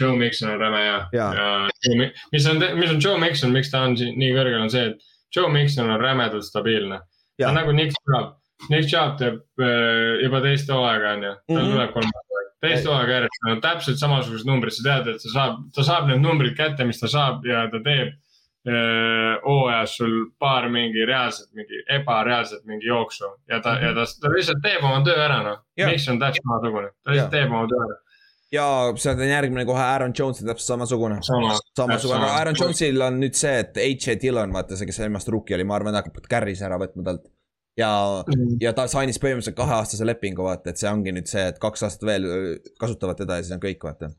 Joe 0.00 0.16
Mixon 0.18 0.50
on 0.50 0.58
räme 0.58 0.82
hea. 0.82 0.98
Ja, 1.14 1.28
ja 1.38 2.10
mis 2.32 2.46
on, 2.50 2.58
mis 2.80 2.90
on 2.90 2.98
Joe 2.98 3.20
Mixon, 3.22 3.54
miks 3.54 3.70
ta 3.70 3.84
on 3.86 3.94
nii 3.94 4.32
kõrgel, 4.34 4.58
on 4.66 4.74
see, 4.74 4.90
et 4.90 5.36
Joe 5.36 5.52
Mixon 5.54 5.94
on 5.94 6.02
rämedalt 6.02 6.46
stabiilne. 6.48 6.98
ta 7.38 7.52
on 7.52 7.60
nagu 7.60 7.74
Nick 7.76 7.94
Chubb, 8.02 8.34
Nick 8.70 8.90
Chubb 8.90 9.14
teeb 9.22 9.62
äh, 9.62 10.24
juba 10.26 10.42
teist 10.42 10.74
hooaega, 10.74 11.14
on 11.14 11.28
ju, 11.28 11.34
tal 11.46 11.54
mm 11.54 11.62
-hmm. 11.62 11.74
tuleb 11.78 11.94
kolmas 11.94 12.33
teist 12.64 12.88
hooaega 12.88 13.18
järjest, 13.18 13.40
no 13.46 13.56
täpselt 13.64 14.00
samasugused 14.00 14.48
numbrid, 14.48 14.74
sa 14.74 14.86
tead, 14.88 15.14
et 15.14 15.22
ta 15.22 15.32
saab, 15.32 15.64
ta 15.76 15.86
saab 15.86 16.10
need 16.10 16.22
numbrid 16.24 16.56
kätte, 16.58 16.86
mis 16.88 17.00
ta 17.00 17.10
saab 17.12 17.46
ja 17.48 17.66
ta 17.72 17.82
teeb 17.84 18.14
hooajas 19.44 19.96
sul 19.98 20.12
paar 20.40 20.70
mingi 20.72 21.04
reaalset, 21.04 21.50
mingi 21.52 21.82
ebareaalset 21.98 22.62
mingi 22.64 22.88
jooksu 22.88 23.26
ja 23.48 23.60
ta 23.60 23.74
mm, 23.74 23.76
-hmm. 23.76 23.84
ja 23.84 23.94
ta, 23.94 24.04
ta 24.20 24.30
lihtsalt 24.32 24.62
teeb 24.64 24.84
oma 24.84 25.02
töö 25.04 25.18
ära, 25.20 25.42
noh. 25.44 25.58
Mixon 25.84 26.20
täpselt 26.20 26.46
samasugune, 26.48 26.88
ta 27.04 27.12
lihtsalt 27.12 27.36
teeb 27.36 27.52
oma 27.52 27.68
töö 27.68 27.84
ära 27.84 27.98
ja 28.54 28.66
sealt 28.96 29.20
on 29.20 29.28
järgmine 29.28 29.64
kohe 29.68 29.82
Aaron 29.82 30.12
Jones 30.18 30.40
on 30.42 30.48
täpselt 30.48 30.66
samasugune 30.66 31.18
sama,. 31.22 31.58
samasugune, 31.76 32.22
aga 32.22 32.32
Aaron 32.40 32.58
Jonesil 32.60 33.00
on 33.02 33.20
nüüd 33.20 33.36
see, 33.38 33.54
et 33.64 33.76
H.J. 33.76 34.18
Dillon, 34.22 34.52
vaata 34.54 34.78
see, 34.78 34.88
kes 34.88 35.00
viimast 35.04 35.28
rookie 35.32 35.56
oli, 35.56 35.66
ma 35.68 35.78
arvan, 35.78 35.96
hakkab 35.98 36.28
carry's 36.30 36.62
ära 36.64 36.78
võtma 36.80 37.06
talt. 37.08 37.26
Ja 37.78 37.90
mm., 38.26 38.58
ja 38.62 38.72
ta 38.76 38.86
sainis 38.90 39.18
põhimõtteliselt 39.22 39.56
kaheaastase 39.58 40.06
lepingu, 40.06 40.44
vaata, 40.46 40.70
et 40.70 40.80
see 40.80 40.90
ongi 40.90 41.14
nüüd 41.14 41.30
see, 41.30 41.46
et 41.52 41.58
kaks 41.62 41.86
aastat 41.86 42.06
veel 42.08 42.28
kasutavad 42.80 43.18
teda 43.20 43.38
ja 43.38 43.46
siis 43.46 43.56
on 43.56 43.62
kõik, 43.62 43.82
vaata 43.86 44.10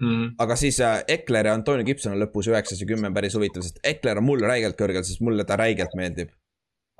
mm.. 0.00 0.30
aga 0.40 0.56
siis 0.60 0.80
äh, 0.84 1.00
Ekler 1.16 1.50
ja 1.50 1.56
Antonio 1.58 1.86
Gibson 1.86 2.16
on 2.16 2.22
lõpus 2.22 2.48
üheksas 2.50 2.80
ja 2.80 2.88
kümme 2.88 3.10
on 3.10 3.16
päris 3.16 3.36
huvitav, 3.36 3.66
sest 3.66 3.82
Ekler 3.86 4.22
on 4.22 4.28
mulle 4.28 4.48
räigelt 4.50 4.78
kõrgel, 4.80 5.04
sest 5.06 5.22
mulle 5.24 5.44
ta 5.48 5.58
räigelt 5.60 5.96
meeldib. 5.98 6.32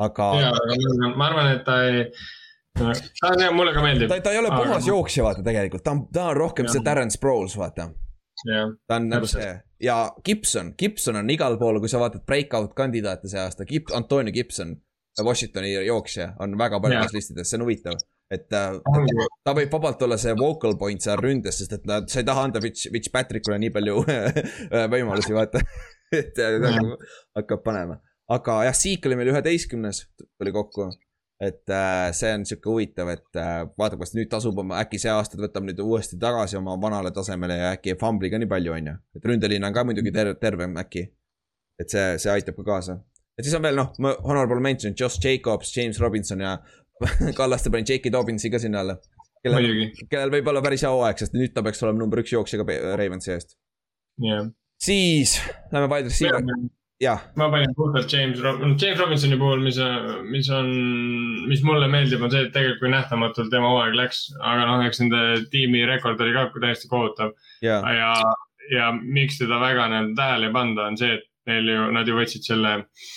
aga. 0.01 0.28
ja, 0.40 0.52
aga 0.52 1.15
ma 1.16 1.31
arvan, 1.31 1.51
et 1.57 1.65
ta 1.65 1.81
ei 1.86 2.05
ta 2.77 3.32
on 3.32 3.43
jah, 3.43 3.55
mulle 3.55 3.73
ka 3.74 3.82
meeldib. 3.85 4.12
ta, 4.12 4.20
ta 4.24 4.36
ei 4.36 4.43
ole 4.43 4.52
puhas 4.52 4.86
jooksja, 4.86 5.24
vaata 5.27 5.44
tegelikult, 5.47 5.85
ta 5.85 5.97
on, 5.97 6.05
ta 6.12 6.28
on 6.31 6.39
rohkem 6.39 6.69
ja. 6.69 6.77
see 6.77 6.85
Darren 6.85 7.11
Sproles, 7.12 7.57
vaata. 7.59 7.90
ta 8.44 9.01
on 9.01 9.11
nagu 9.11 9.28
see 9.28 9.51
ja 9.81 10.12
Gibson, 10.24 10.74
Gibson 10.78 11.16
on 11.16 11.31
igal 11.32 11.59
pool, 11.61 11.81
kui 11.81 11.89
sa 11.89 12.01
vaatad 12.01 12.24
breakout 12.28 12.77
kandidaate 12.77 13.28
see 13.32 13.40
aasta, 13.40 13.66
Gib-, 13.69 13.93
Antonio 13.97 14.32
Gibson. 14.32 14.77
Washingtoni 15.19 15.73
jooksja 15.87 16.32
on 16.41 16.57
väga 16.59 16.81
paljudes 16.81 17.15
listides, 17.16 17.51
see 17.51 17.59
on 17.59 17.66
huvitav. 17.66 17.99
et 18.31 18.47
ta 18.47 19.55
võib 19.57 19.73
vabalt 19.73 20.03
olla 20.07 20.16
see 20.20 20.37
vocal 20.39 20.77
point 20.78 21.03
seal 21.03 21.19
ründes, 21.19 21.59
sest 21.59 21.73
et 21.81 21.89
nad, 21.91 22.07
sa 22.09 22.20
ei 22.23 22.28
taha 22.28 22.47
anda 22.47 22.62
Fitch, 22.62 22.87
Fitch 22.93 23.11
Patrickule 23.12 23.59
nii 23.59 23.73
palju 23.74 24.05
võimalusi, 24.95 25.35
vaata 25.35 25.62
et 26.20 26.39
nagu 26.62 26.95
hakkab 27.37 27.65
panema. 27.66 27.99
aga 28.31 28.65
jah, 28.69 28.77
Seek 28.77 29.11
oli 29.11 29.19
meil 29.19 29.32
üheteistkümnes, 29.35 30.05
tuli 30.39 30.55
kokku 30.55 30.91
et 31.41 31.73
äh, 31.73 32.11
see 32.12 32.32
on 32.37 32.45
sihuke 32.45 32.69
huvitav, 32.69 33.09
et 33.15 33.39
äh, 33.41 33.62
vaatab, 33.81 34.03
kas 34.05 34.12
nüüd 34.12 34.28
tasub 34.32 34.59
oma, 34.61 34.77
äkki 34.82 35.01
see 35.01 35.12
aasta 35.12 35.39
ta 35.39 35.47
võtab 35.47 35.65
nüüd 35.65 35.81
uuesti 35.81 36.19
tagasi 36.20 36.59
oma 36.61 36.74
vanale 36.81 37.12
tasemele 37.16 37.57
ja 37.57 37.70
äkki 37.77 37.95
ei 37.95 38.01
fumbli 38.01 38.28
ka 38.32 38.41
nii 38.41 38.51
palju, 38.51 38.74
on 38.77 38.91
ju. 38.91 38.97
et 39.16 39.28
ründeliin 39.31 39.65
on 39.65 39.77
ka 39.77 39.87
muidugi 39.89 40.12
ter 40.12 40.35
tervem 40.41 40.77
äkki. 40.82 41.07
et 41.81 41.89
see, 41.89 42.19
see 42.20 42.32
aitab 42.35 42.61
ka 42.61 42.66
kaasa. 42.66 42.99
Et 43.40 43.48
siis 43.48 43.56
on 43.56 43.64
veel 43.64 43.78
noh, 43.78 43.94
honorable 44.20 44.60
mention, 44.60 44.94
Josh 44.98 45.20
Jacobs, 45.24 45.72
James 45.76 46.00
Robinson 46.00 46.44
ja 46.44 46.58
Kallaste 47.38 47.72
panin 47.72 47.88
J.K. 47.88 48.12
Dobbinsi 48.12 48.50
ka 48.52 48.60
sinna 48.60 48.84
alla. 48.84 48.98
kellel, 49.40 49.86
kellel 50.10 50.32
võib 50.34 50.50
olla 50.52 50.60
päris 50.64 50.84
hea 50.84 50.92
hooaeg, 50.92 51.22
sest 51.22 51.36
nüüd 51.36 51.54
ta 51.56 51.64
peaks 51.64 51.80
olema 51.86 52.02
number 52.02 52.20
üks 52.20 52.34
jooksja 52.34 52.60
ka 52.60 52.66
Ravensi 53.00 53.32
eest 53.32 53.56
yeah.. 54.20 54.50
siis 54.76 55.38
lähme 55.72 55.88
wide 55.88 56.10
receiver 56.10 56.44
ma 57.40 57.48
panin 57.48 57.72
puhtalt 57.78 58.12
James 58.12 58.42
Robinson, 58.44 58.74
James 58.82 59.00
Robinsoni 59.00 59.38
puhul, 59.40 59.62
mis, 59.64 59.78
mis 60.28 60.50
on, 60.52 60.68
mis 61.48 61.62
mulle 61.64 61.88
meeldib, 61.88 62.20
on 62.20 62.34
see, 62.34 62.42
et 62.44 62.52
tegelikult 62.52 62.82
kui 62.84 62.92
nähtamatult 62.92 63.48
tema 63.54 63.72
hooaeg 63.72 63.96
läks, 63.96 64.20
aga 64.36 64.68
noh, 64.68 64.84
eks 64.84 65.00
nende 65.00 65.22
tiimi 65.54 65.86
rekord 65.88 66.20
oli 66.20 66.36
ka 66.36 66.50
täiesti 66.58 66.92
kohutav 66.92 67.32
yeah.. 67.64 67.88
ja, 67.96 68.12
ja 68.76 68.92
miks 69.00 69.40
teda 69.40 69.62
väga 69.64 69.88
nii-öelda 69.88 70.20
tähele 70.20 70.50
ei 70.52 70.56
panda, 70.58 70.90
on 70.92 71.00
see, 71.00 71.16
et 71.16 71.26
neil 71.48 71.72
ju, 71.72 71.88
nad 71.96 72.12
ju 72.12 72.20
võtsid 72.20 72.52
selle 72.52 72.76
äh,. 72.82 73.10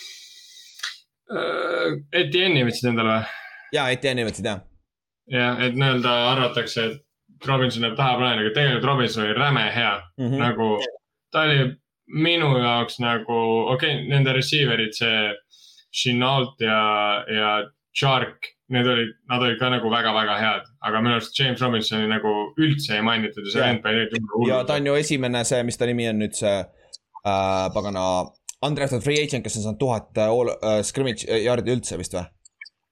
Etienne'i 2.13 2.65
võtsid 2.67 2.89
endale 2.91 3.15
või? 3.17 3.29
jaa, 3.77 3.87
Etienne'i 3.95 4.27
võtsid 4.27 4.49
jah. 4.49 4.65
jah, 5.31 5.61
et 5.63 5.77
nii-öelda 5.77 6.17
arvatakse, 6.33 6.89
et 6.89 7.47
Robinson 7.47 7.83
jääb 7.87 7.95
tahaplaanile, 7.99 8.45
aga 8.45 8.55
tegelikult 8.55 8.89
Robinson 8.91 9.23
oli 9.23 9.37
räme 9.37 9.63
hea 9.75 9.95
mm, 10.17 10.25
-hmm. 10.27 10.43
nagu 10.43 10.67
ta 11.31 11.47
oli 11.47 11.71
minu 12.07 12.57
jaoks 12.57 12.99
nagu, 12.99 13.39
okei 13.73 13.95
okay,, 13.95 14.09
nende 14.09 14.33
receiver'id, 14.35 14.93
see 14.97 15.31
Chenault 15.93 16.61
ja, 16.61 16.81
ja 17.29 17.49
Shark, 17.93 18.49
need 18.73 18.87
olid, 18.89 19.11
nad 19.29 19.43
olid 19.45 19.59
ka 19.59 19.69
nagu 19.69 19.89
väga-väga 19.91 20.37
head, 20.41 20.69
aga 20.81 21.01
minu 21.01 21.17
arust 21.17 21.39
James 21.39 21.61
Robinsoni 21.61 22.07
nagu 22.09 22.31
üldse 22.61 22.97
ei 22.97 23.05
mainitud 23.05 23.45
ja 23.47 23.53
see 23.53 23.65
vend 23.65 23.83
pani 23.83 24.03
nüüd. 24.03 24.47
ja 24.49 24.63
ta 24.67 24.79
on 24.79 24.89
ju 24.89 24.95
esimene 24.97 25.43
see, 25.45 25.61
mis 25.67 25.77
ta 25.77 25.89
nimi 25.89 26.07
on 26.09 26.21
nüüd 26.23 26.37
see 26.37 26.55
äh, 26.59 27.67
pagana, 27.75 28.05
undrafted 28.63 29.03
free 29.03 29.19
agent, 29.23 29.43
kes 29.45 29.59
on 29.59 29.67
saanud 29.67 29.81
tuhat 29.81 30.17
äh, 30.17 30.31
all 30.31 30.53
uh, 30.53 30.79
scrimmage 30.85 31.27
yard'i 31.43 31.75
üldse 31.75 31.99
vist 31.99 32.15
või? 32.17 32.25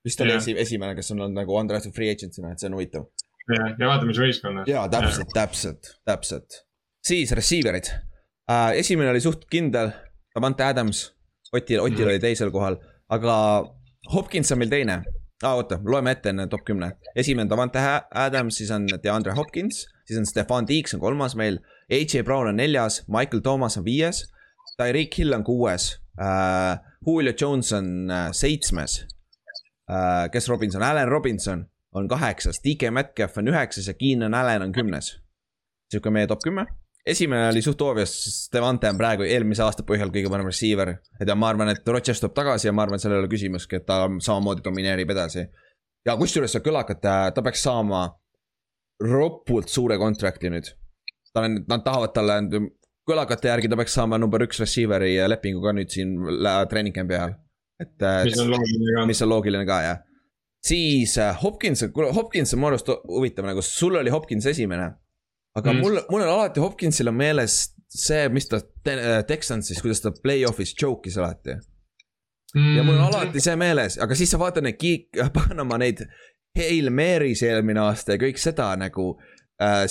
vist 0.05 0.21
oli 0.23 0.33
esi, 0.33 0.55
esimene, 0.57 0.95
kes 0.97 1.11
on 1.13 1.21
olnud 1.21 1.37
nagu 1.37 1.57
undrafted 1.59 1.93
free 1.95 2.11
agent'ina, 2.13 2.53
et 2.53 2.61
see 2.61 2.69
on 2.71 2.77
huvitav. 2.77 3.07
ja, 3.53 3.71
ja 3.77 3.89
vaata, 3.91 4.07
mis 4.09 4.19
võistkonnas. 4.21 4.69
ja 4.69 4.85
täpselt, 4.91 5.33
täpselt, 5.35 5.93
täpselt. 6.07 6.61
siis 7.05 7.33
receiver'id 7.37 7.91
äh,. 7.91 8.77
esimene 8.81 9.13
oli 9.13 9.23
suht 9.23 9.47
kindel, 9.51 9.93
Davante 10.35 10.65
Adams, 10.65 11.09
Otil, 11.51 11.81
Otil 11.83 12.07
oli 12.07 12.21
teisel 12.23 12.51
kohal, 12.53 12.79
aga 13.11 13.35
Hopkins 14.13 14.51
on 14.51 14.61
meil 14.61 14.71
teine 14.71 15.01
ah,. 15.43 15.55
oota, 15.55 15.79
loeme 15.85 16.15
ette 16.15 16.33
enne 16.33 16.47
top 16.49 16.65
kümne. 16.65 16.91
esimene 17.15 17.49
Davante 17.49 17.81
Adams, 18.11 18.57
siis 18.57 18.71
on 18.71 18.87
DeAndre 19.03 19.35
Hopkins, 19.37 19.85
siis 20.05 20.19
on 20.19 20.25
Stefan 20.25 20.65
Tiiks 20.65 20.95
on 20.97 21.03
kolmas 21.03 21.35
meil. 21.35 21.59
AJ 21.91 22.23
Brown 22.23 22.47
on 22.47 22.55
neljas, 22.55 23.01
Michael 23.07 23.41
Thomas 23.43 23.77
on 23.77 23.85
viies. 23.85 24.23
Tyreek 24.81 25.17
Hill 25.17 25.37
on 25.37 25.45
kuues 25.47 25.91
uh,. 26.17 26.77
Julio 27.05 27.33
Jones 27.33 27.71
on 27.77 27.87
uh, 28.09 28.27
seitsmes 28.35 29.01
uh,. 29.05 30.27
kes 30.33 30.49
Robinson, 30.49 30.83
Allan 30.83 31.09
Robinson 31.11 31.65
on 31.95 32.07
kaheksas, 32.07 32.61
DK 32.63 32.91
Metcalf 32.93 33.37
on 33.37 33.51
üheksas 33.51 33.87
ja 33.87 33.93
Keenan 33.93 34.33
Allan 34.33 34.69
on 34.69 34.71
kümnes. 34.71 35.17
sihuke 35.91 36.09
meie 36.09 36.27
top 36.27 36.43
kümme 36.43 36.65
esimene 37.05 37.49
oli 37.49 37.61
suht 37.65 37.81
obvious, 37.81 38.13
sest 38.23 38.53
Devante 38.53 38.89
on 38.89 38.99
praegu 38.99 39.25
eelmise 39.25 39.63
aasta 39.65 39.85
põhjal 39.87 40.11
kõige 40.13 40.29
parem 40.29 40.49
receiver. 40.49 40.95
ja 41.19 41.35
ma 41.35 41.49
arvan, 41.49 41.71
et 41.73 41.87
Rodgers 41.87 42.21
tuleb 42.21 42.35
tagasi 42.37 42.69
ja 42.69 42.73
ma 42.73 42.85
arvan, 42.85 42.99
et 42.99 43.05
seal 43.05 43.15
ei 43.15 43.21
ole 43.23 43.31
küsimustki, 43.31 43.79
et 43.79 43.87
ta 43.87 44.03
samamoodi 44.19 44.63
domineerib 44.65 45.09
edasi. 45.09 45.47
ja 46.05 46.17
kusjuures 46.17 46.53
see 46.53 46.65
kõlakat, 46.65 47.01
ta 47.01 47.41
peaks 47.43 47.63
saama 47.63 48.05
ropult 49.01 49.69
suure 49.69 49.97
contract'i 49.97 50.53
nüüd. 50.53 50.69
tal 51.33 51.49
on, 51.49 51.59
nad 51.67 51.83
tahavad 51.85 52.13
talle, 52.13 52.37
kõlakate 53.09 53.49
järgi 53.49 53.71
ta 53.71 53.79
peaks 53.79 53.95
saama 53.97 54.19
number 54.21 54.43
üks 54.45 54.61
receiver'i 54.61 55.15
lepingu 55.29 55.63
ka 55.63 55.73
nüüd 55.77 55.91
siin 55.93 56.15
treening 56.69 56.95
camp'i 56.95 57.17
ajal. 57.17 57.35
et. 57.81 57.95
mis 58.27 58.39
on 58.41 58.51
loogiline 58.53 58.95
ka. 58.97 59.05
mis 59.09 59.21
on 59.25 59.31
loogiline 59.31 59.67
ka 59.67 59.79
jah. 59.85 60.01
siis 60.65 61.17
äh, 61.17 61.37
Hopkins, 61.43 61.85
kuule 61.93 62.11
Hopkins 62.15 62.53
on 62.53 62.61
mu 62.61 62.69
arust 62.69 62.91
huvitav 62.91 63.47
nagu, 63.49 63.63
sul 63.65 63.97
oli 64.01 64.13
Hopkins 64.13 64.45
esimene 64.53 64.91
aga 65.57 65.73
mm. 65.73 65.83
mul, 65.83 65.99
mul 66.09 66.25
on 66.25 66.33
alati 66.35 66.63
Hopkinsil 66.63 67.11
on 67.11 67.17
meeles 67.17 67.57
see, 67.91 68.29
mis 68.31 68.47
ta 68.47 68.61
te, 68.83 68.95
Texansis, 69.27 69.81
kuidas 69.83 70.03
ta 70.03 70.13
play-off'is 70.15 70.75
choke'is 70.77 71.17
alati 71.19 71.57
mm.. 72.55 72.75
ja 72.77 72.85
mul 72.85 72.99
on 72.99 73.09
alati 73.09 73.43
see 73.43 73.57
meeles, 73.59 73.97
aga 74.01 74.17
siis 74.17 74.31
sa 74.31 74.39
vaatad 74.41 74.67
neid 74.67 74.79
kiik-, 74.79 75.23
Panama 75.37 75.81
neid 75.81 76.05
Hail 76.57 76.89
Mary's 76.91 77.41
eelmine 77.47 77.79
aasta 77.79 78.17
ja 78.17 78.21
kõik 78.21 78.39
seda 78.41 78.73
nagu 78.79 79.13
äh, 79.15 79.30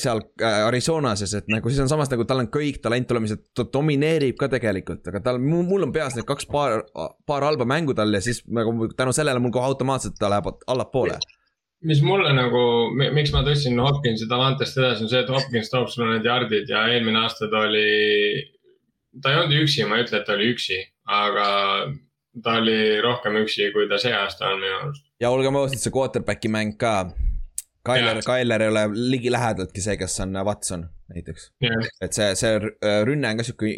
seal 0.00 0.22
äh, 0.42 0.62
Arizonases, 0.66 1.34
et 1.38 1.50
nagu 1.52 1.70
siis 1.70 1.82
on 1.84 1.90
samas 1.90 2.10
nagu 2.10 2.24
tal 2.26 2.42
on 2.42 2.48
kõik 2.52 2.80
talent 2.82 3.12
olemas 3.14 3.34
ja 3.34 3.40
ta 3.54 3.66
domineerib 3.72 4.38
ka 4.40 4.48
tegelikult, 4.50 5.04
aga 5.06 5.20
tal, 5.24 5.38
mul 5.42 5.86
on 5.86 5.92
peas 5.94 6.16
need 6.18 6.26
kaks 6.28 6.48
paar, 6.50 6.82
paar 7.26 7.46
halba 7.46 7.68
mängu 7.68 7.94
tal 7.94 8.12
ja 8.14 8.22
siis 8.24 8.42
nagu 8.50 8.90
tänu 8.96 9.14
sellele 9.16 9.42
mul 9.42 9.54
kohe 9.54 9.68
automaatselt 9.70 10.18
ta 10.18 10.32
läheb 10.32 10.50
allapoole 10.66 11.20
mis 11.86 12.02
mulle 12.04 12.32
nagu, 12.36 12.62
miks 12.92 13.32
ma 13.32 13.42
tõstsin 13.46 13.80
Hopkinsi 13.80 14.28
Davantest 14.28 14.76
edasi, 14.76 15.06
on 15.06 15.12
see, 15.12 15.22
et 15.22 15.32
Hopkins 15.32 15.70
toob 15.72 15.88
sulle 15.88 16.10
need 16.12 16.28
jardid 16.28 16.68
ja 16.68 16.84
eelmine 16.92 17.22
aasta 17.22 17.48
ta 17.52 17.64
oli, 17.68 18.42
ta 19.22 19.32
ei 19.32 19.40
olnud 19.40 19.62
üksi, 19.62 19.86
ma 19.88 19.96
ei 19.96 20.04
ütle, 20.04 20.20
et 20.20 20.28
ta 20.28 20.36
oli 20.36 20.50
üksi, 20.52 20.80
aga 21.08 21.46
ta 22.44 22.58
oli 22.60 23.00
rohkem 23.04 23.40
üksi, 23.42 23.70
kui 23.74 23.88
ta 23.90 23.98
see 24.02 24.12
aasta 24.14 24.52
on 24.52 24.60
minu 24.60 24.76
arust. 24.82 25.06
ja 25.22 25.32
olgem 25.32 25.56
ausad, 25.56 25.80
see 25.80 25.94
quarterback'i 25.94 26.52
mäng 26.52 26.76
ka. 26.80 27.10
Tyler, 27.86 28.18
Tyler 28.24 28.62
ei 28.62 28.68
ole 28.68 28.82
ligilähedaltki 28.92 29.80
see, 29.80 29.96
kes 30.00 30.18
on 30.20 30.36
Watson 30.44 30.84
näiteks. 31.14 31.52
et 32.04 32.12
see, 32.12 32.34
see 32.38 32.58
rünne 33.08 33.30
on 33.30 33.40
ka 33.40 33.46
sihuke 33.46 33.70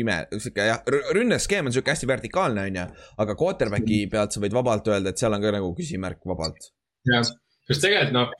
ime, 0.00 0.16
sihuke 0.38 0.68
jah, 0.70 0.80
rünneskeem 1.16 1.68
on 1.68 1.74
sihuke 1.74 1.92
hästi 1.92 2.08
vertikaalne, 2.08 2.64
on 2.70 2.78
ju. 2.80 2.86
aga 3.24 3.36
quarterback'i 3.38 4.06
pealt 4.12 4.32
sa 4.32 4.42
võid 4.42 4.56
vabalt 4.56 4.88
öelda, 4.88 5.12
et 5.12 5.20
seal 5.20 5.36
on 5.36 5.44
ka 5.44 5.52
nagu 5.54 5.74
küsimärk 5.78 6.24
vabalt 6.32 6.72
jah, 7.10 7.28
sest 7.68 7.84
tegelikult 7.84 8.16
noh, 8.16 8.32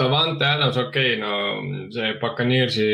Davante 0.00 0.46
Adams, 0.46 0.78
okei 0.80 1.14
okay,, 1.14 1.20
no 1.20 1.88
see 1.92 2.14
Buccaneersi, 2.22 2.88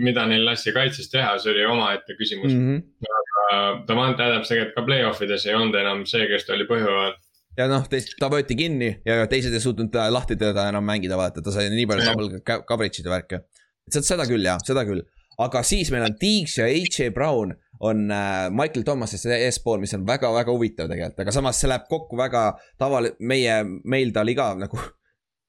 mida 0.00 0.24
neil 0.30 0.46
lasti 0.48 0.72
kaitses 0.72 1.10
teha, 1.12 1.34
see 1.38 1.52
oli 1.52 1.66
omaette 1.68 2.16
küsimus 2.18 2.54
mm. 2.54 2.68
-hmm. 2.68 3.14
aga 3.22 3.86
Davante 3.88 4.24
Adams 4.24 4.48
tegelikult 4.50 4.78
ka 4.78 4.86
play-off 4.86 5.22
ides 5.22 5.46
ei 5.46 5.54
olnud 5.54 5.76
enam 5.78 6.06
see, 6.08 6.26
kes 6.30 6.46
ta 6.46 6.56
oli 6.56 6.66
põhjujal 6.70 7.14
ja 7.58 7.66
noh, 7.70 7.86
ta 7.90 8.30
võeti 8.32 8.56
kinni 8.58 8.90
ja 9.06 9.26
teised 9.30 9.54
ei 9.54 9.62
suutnud 9.62 9.94
lahti 10.14 10.38
teda 10.38 10.68
enam 10.70 10.86
mängida, 10.86 11.18
vaata, 11.18 11.42
ta 11.44 11.54
sai 11.54 11.68
nii 11.72 11.86
palju 11.90 12.06
double 12.06 12.58
coverage'id 12.68 13.08
ja 13.08 13.14
värke. 13.14 13.40
seda 13.90 14.26
küll 14.28 14.46
jah, 14.46 14.60
seda 14.64 14.84
küll, 14.86 15.02
aga 15.42 15.62
siis 15.66 15.90
meil 15.94 16.06
on 16.06 16.14
Deeks 16.20 16.58
ja 16.60 16.68
H.A. 16.68 17.10
Brown 17.14 17.56
on 17.80 18.10
äh, 18.10 18.48
Michael 18.50 18.84
Thomasest 18.86 19.26
eespool, 19.30 19.78
mis 19.82 19.94
on 19.94 20.06
väga-väga 20.06 20.54
huvitav 20.54 20.90
tegelikult, 20.90 21.20
aga 21.22 21.34
samas 21.34 21.60
see 21.60 21.70
läheb 21.70 21.86
kokku 21.90 22.18
väga 22.18 22.44
tavale-, 22.80 23.14
meie, 23.20 23.60
meil 23.84 24.14
ta 24.14 24.26
oli 24.26 24.34
ka 24.38 24.52
nagu. 24.58 24.80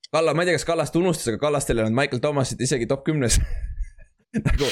Kalla, 0.10 0.34
ma 0.34 0.42
ei 0.42 0.50
tea, 0.50 0.58
kas 0.58 0.66
Kallast 0.66 0.96
unustas, 0.98 1.30
aga 1.30 1.42
Kallastel 1.42 1.78
ei 1.78 1.86
olnud 1.86 1.98
Michael 1.98 2.22
Thomasit 2.22 2.62
isegi 2.66 2.90
top 2.90 3.04
kümnes 3.06 3.38
nagu, 4.48 4.70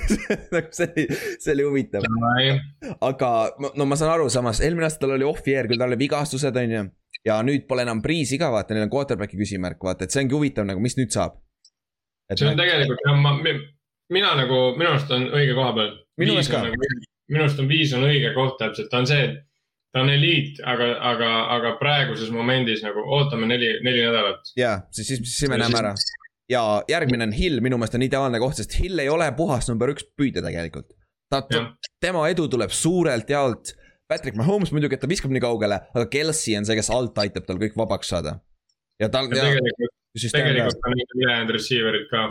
nagu 0.54 0.76
see 0.76 0.86
oli, 0.86 1.04
see 1.42 1.52
oli 1.56 1.66
huvitav. 1.66 2.06
aga 3.08 3.30
no 3.74 3.86
ma 3.88 3.98
saan 3.98 4.14
aru, 4.14 4.28
samas 4.30 4.62
eelmine 4.62 4.86
aasta 4.86 5.04
tal 5.04 5.16
oli 5.16 5.26
off-year, 5.26 5.66
küll 5.70 5.80
tal 5.80 5.90
oli 5.90 5.98
vigastused, 6.04 6.56
on 6.62 6.76
ju. 6.76 6.84
ja 7.26 7.40
nüüd 7.46 7.66
pole 7.70 7.84
enam 7.86 8.02
Breeze'i 8.04 8.38
ka, 8.40 8.52
vaata, 8.54 8.76
neil 8.76 8.86
on 8.86 8.94
quarterback'i 8.94 9.40
küsimärk, 9.40 9.82
vaata, 9.82 10.06
et 10.06 10.14
see 10.14 10.22
ongi 10.24 10.38
huvitav 10.38 10.68
nagu, 10.68 10.82
mis 10.84 10.94
nüüd 11.00 11.10
saab. 11.14 11.40
see 12.36 12.48
on 12.48 12.60
tegelikult 12.60 13.02
jah, 13.06 13.18
ma, 13.18 13.34
mina 14.14 14.34
nagu, 14.38 14.62
minu 14.78 14.92
arust 14.94 15.10
on 15.16 15.26
õige 15.34 15.58
koha 15.58 15.74
peal 15.78 15.94
minu 16.20 16.36
meelest 16.36 16.52
ka. 16.52 16.64
Nagu 16.66 16.90
minu 17.30 17.44
arust 17.44 17.62
on 17.62 17.70
viis 17.70 17.94
on 17.96 18.06
õige 18.06 18.32
koht 18.36 18.58
täpselt, 18.60 18.90
ta 18.92 19.02
on 19.02 19.10
see, 19.10 19.26
et 19.26 19.38
ta 19.94 20.04
on 20.04 20.10
eliit, 20.12 20.60
aga, 20.66 20.92
aga, 21.12 21.30
aga 21.56 21.74
praeguses 21.82 22.30
momendis 22.34 22.82
nagu 22.86 23.02
ootame 23.16 23.48
neli, 23.50 23.72
neli 23.86 24.02
nädalat. 24.06 24.54
ja, 24.58 24.80
siis, 24.94 25.14
siis, 25.14 25.36
siis 25.36 25.50
me 25.50 25.58
näeme 25.60 25.78
ära. 25.82 25.94
ja 26.50 26.62
järgmine 26.90 27.28
on 27.28 27.34
Hill, 27.36 27.60
minu 27.64 27.78
meelest 27.78 27.96
on 27.98 28.06
ideaalne 28.06 28.40
koht, 28.42 28.58
sest 28.58 28.74
Hill 28.80 28.98
ei 29.02 29.10
ole 29.12 29.28
puhas 29.38 29.70
number 29.70 29.92
üks 29.92 30.06
püüdja 30.18 30.42
tegelikult. 30.44 30.90
ta, 31.30 31.44
tema 32.02 32.26
edu 32.30 32.48
tuleb 32.50 32.74
suurelt 32.74 33.30
jaolt. 33.30 33.76
Patrick 34.10 34.34
Mahomes 34.34 34.72
muidugi, 34.74 34.96
et 34.98 35.04
ta 35.04 35.06
viskab 35.06 35.30
nii 35.30 35.42
kaugele, 35.44 35.76
aga 35.94 36.06
Kelsey 36.10 36.56
on 36.58 36.64
see, 36.66 36.74
kes 36.74 36.90
alt 36.90 37.18
aitab 37.22 37.46
tal 37.46 37.60
kõik 37.62 37.76
vabaks 37.78 38.10
saada. 38.10 38.40
ja 38.98 39.08
tal. 39.08 39.30
tegelikult, 39.30 39.94
tegelikult 40.34 40.88
on 40.90 41.02
ülejäänud 41.22 41.52
receiver'id 41.54 42.08
ka. 42.10 42.24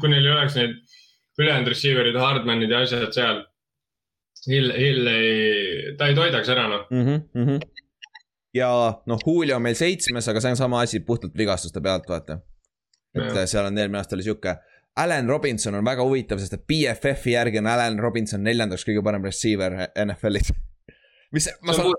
kui 0.00 0.10
neil 0.10 0.26
ei 0.26 0.32
oleks 0.32 0.58
neid 0.58 0.74
ülejäänud 1.38 1.70
receiver'id, 1.70 2.18
hardman'id 2.18 2.74
ja 2.74 2.82
asjad 2.82 3.14
seal. 3.14 3.44
Hill, 4.46 4.74
Hill 4.74 5.08
ei, 5.10 5.94
ta 5.98 6.10
ei 6.10 6.14
toidaks 6.14 6.50
ära 6.52 6.68
noh 6.70 6.84
mm. 6.90 7.06
-hmm, 7.06 7.22
mm 7.34 7.46
-hmm. 7.46 7.86
ja 8.54 8.68
noh, 9.06 9.22
Julio 9.26 9.56
on 9.56 9.62
meil 9.62 9.74
seitsmes, 9.74 10.28
aga 10.28 10.40
see 10.40 10.50
on 10.50 10.56
sama 10.56 10.80
asi 10.80 11.00
puhtalt 11.00 11.34
vigastuste 11.38 11.80
pealt, 11.80 12.06
vaata. 12.08 12.38
Et 13.22 13.38
ja. 13.42 13.46
seal 13.50 13.68
on 13.68 13.78
eelmine 13.78 14.00
aasta 14.00 14.16
oli 14.16 14.26
sihuke. 14.26 14.56
Allan 14.96 15.28
Robinson 15.28 15.74
on 15.76 15.84
väga 15.84 16.04
huvitav, 16.08 16.40
sest 16.40 16.56
et 16.56 16.64
BFF-i 16.68 17.34
järgi 17.34 17.60
on 17.60 17.68
Allan 17.68 17.98
Robinson 18.00 18.42
neljandaks 18.44 18.86
kõige 18.88 19.02
parem 19.04 19.24
receiver 19.28 19.76
NFL-is. 20.04 20.52
mis, 21.36 21.48
ma 21.62 21.76
saan. 21.76 21.92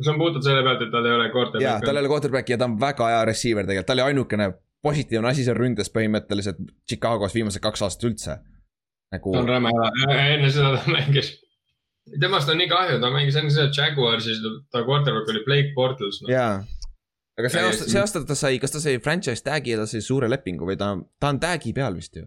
see 0.00 0.12
on 0.12 0.20
puhtalt 0.20 0.46
selle 0.46 0.62
pealt, 0.66 0.84
et 0.86 0.92
tal 0.94 1.06
ei 1.06 1.16
ole 1.16 1.28
quarterback'i. 1.34 1.66
jaa, 1.66 1.80
tal 1.82 1.98
ei 1.98 2.04
ole 2.04 2.12
quarterback'i 2.12 2.54
ja 2.54 2.60
ta 2.60 2.68
on 2.70 2.78
väga 2.80 3.08
hea 3.10 3.24
receiver 3.32 3.66
tegelikult, 3.66 3.90
ta 3.90 3.98
oli 3.98 4.06
ainukene 4.06 4.52
positiivne 4.82 5.28
asi 5.28 5.44
seal 5.44 5.58
ründes 5.58 5.90
põhimõtteliselt 5.92 6.60
Chicagos 6.88 7.34
viimased 7.36 7.62
kaks 7.64 7.82
aastat 7.84 8.08
üldse 8.08 8.38
nagu. 9.12 9.34
ta 9.34 9.42
on 9.42 9.48
räme 9.50 9.72
hea, 9.74 10.18
enne 10.36 10.50
seda 10.54 10.76
ta 10.76 10.94
mängis, 10.94 11.32
temast 12.22 12.52
on 12.52 12.60
nii 12.62 12.70
kahju, 12.70 13.00
ta 13.02 13.10
mängis 13.12 13.38
enne 13.40 13.52
seda 13.54 13.68
Jaguarsis, 13.74 14.40
ta 14.72 14.84
quarterback 14.86 15.34
oli 15.34 15.44
Blake 15.48 15.74
Bortles 15.76 16.22
no.. 16.22 16.30
jaa, 16.32 16.60
aga 17.40 17.50
see 17.52 17.62
aasta, 17.66 17.88
see 17.90 18.00
aasta 18.00 18.22
ta 18.28 18.36
sai, 18.38 18.58
kas 18.62 18.74
ta 18.74 18.82
sai 18.82 18.98
franchise 19.04 19.44
tag'i 19.46 19.74
ja 19.74 19.80
ta 19.80 19.86
sai 19.90 20.02
suure 20.04 20.28
lepingu 20.30 20.68
või 20.68 20.78
ta, 20.80 20.92
ta 21.20 21.32
on 21.34 21.40
tag'i 21.42 21.74
peal 21.76 21.96
vist 21.98 22.16
ju. 22.16 22.26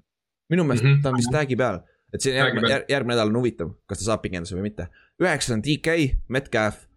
minu 0.51 0.65
meelest 0.67 0.85
mm 0.85 0.95
-hmm. 0.95 1.03
ta 1.03 1.11
on 1.11 1.19
vist 1.21 1.33
tag'i 1.33 1.57
peal, 1.59 1.81
et 2.13 2.25
see 2.25 2.33
järgmine, 2.35 2.69
järg, 2.69 2.89
järgmine 2.91 3.15
nädal 3.15 3.31
on 3.31 3.39
huvitav, 3.41 3.75
kas 3.89 4.01
ta 4.01 4.09
saab 4.09 4.25
pikenduse 4.25 4.57
või 4.57 4.67
mitte. 4.69 4.89
üheksas 5.21 5.55
on 5.55 5.63
DK, 5.65 6.17
Metcalf. 6.29 6.87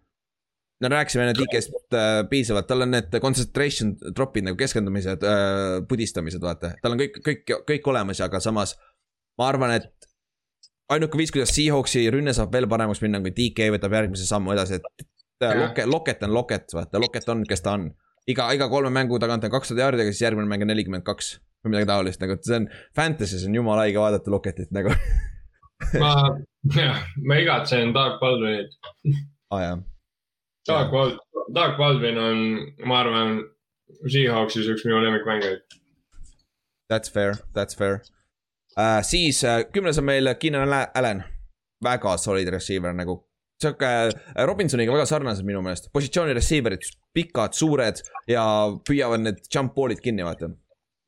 no 0.81 0.89
rääkisime 0.93 1.23
enne 1.23 1.33
DK-st 1.33 1.93
äh, 1.93 2.29
piisavalt, 2.29 2.67
tal 2.67 2.85
on 2.85 2.91
need 2.91 3.19
concentration 3.21 3.95
drop'id 4.15 4.45
nagu 4.45 4.57
keskendumised 4.57 5.23
äh,, 5.23 5.81
pudistamised, 5.89 6.41
vaata, 6.41 6.75
tal 6.81 6.93
on 6.93 6.99
kõik, 7.01 7.17
kõik, 7.25 7.53
kõik 7.71 7.89
olemas, 7.89 8.21
aga 8.21 8.39
samas 8.39 8.75
ma 9.37 9.47
arvan, 9.49 9.73
et 9.73 10.09
ainuke 10.93 11.17
viis, 11.17 11.31
kuidas 11.33 11.53
Seahawksi 11.55 12.09
rünne 12.13 12.33
saab 12.33 12.53
veel 12.53 12.67
paremaks 12.69 13.01
minna, 13.01 13.21
kui 13.23 13.33
DK 13.33 13.71
võtab 13.75 13.95
järgmise 13.97 14.27
sammu 14.27 14.53
edasi, 14.53 14.77
et 14.77 15.07
Loket, 15.41 15.85
Loket 15.85 16.23
on 16.23 16.33
Loket, 16.33 16.73
vaata, 16.73 16.99
Loket 16.99 17.29
on, 17.29 17.43
kes 17.47 17.61
ta 17.61 17.77
on. 17.77 17.89
Iga, 18.27 18.49
iga 18.55 18.69
kolme 18.71 18.91
mängu 18.93 19.19
tagant 19.19 19.45
on 19.47 19.53
kakssada 19.53 19.85
jaardi, 19.85 20.03
aga 20.03 20.13
siis 20.13 20.25
järgmine 20.25 20.49
mäng 20.51 20.65
on 20.65 20.71
nelikümmend 20.73 21.05
kaks 21.07 21.37
või 21.63 21.73
midagi 21.73 21.89
taolist, 21.91 22.21
nagu 22.23 22.37
see 22.41 22.59
on, 22.59 22.67
Fantasy's 22.95 23.45
on 23.47 23.55
jumala 23.57 23.85
haige 23.85 24.01
vaadata 24.01 24.33
Loketit 24.33 24.73
nagu 24.75 24.93
ma, 26.03 26.13
jah, 26.75 27.03
ma 27.23 27.39
igatsen 27.43 27.93
Doug 27.95 28.19
Baldwinit 28.23 28.75
aa 29.51 29.57
ah, 29.57 29.63
jah. 29.63 29.85
Doug 30.67 30.91
Baldwin, 30.91 31.19
Doug 31.55 31.77
Baldwin 31.79 32.17
on, 32.19 32.43
ma 32.85 32.99
arvan, 32.99 33.37
Seahawksis 34.11 34.67
üks 34.67 34.83
minu 34.83 34.97
lemmikmängijaid. 34.99 35.61
That's 36.91 37.07
fair, 37.07 37.37
that's 37.55 37.77
fair 37.77 38.01
uh,. 38.77 38.99
siis 39.01 39.43
uh, 39.43 39.63
kümnes 39.71 39.97
on 39.97 40.05
meil 40.05 40.33
Keenan 40.39 40.73
Allan, 40.73 41.23
väga 41.83 42.17
solid 42.17 42.51
receiver 42.51 42.93
nagu. 42.93 43.21
Sihuke 43.61 43.89
uh, 44.11 44.45
Robinsoniga 44.47 44.93
väga 44.93 45.07
sarnased 45.09 45.47
minu 45.47 45.63
meelest, 45.65 45.91
positsiooni 45.95 46.35
receiver'id, 46.37 46.85
pikad, 47.17 47.57
suured 47.57 48.03
ja 48.29 48.45
püüavad 48.87 49.25
need 49.25 49.43
jump 49.53 49.75
ball'id 49.77 50.03
kinni, 50.03 50.25
vaata 50.27 50.53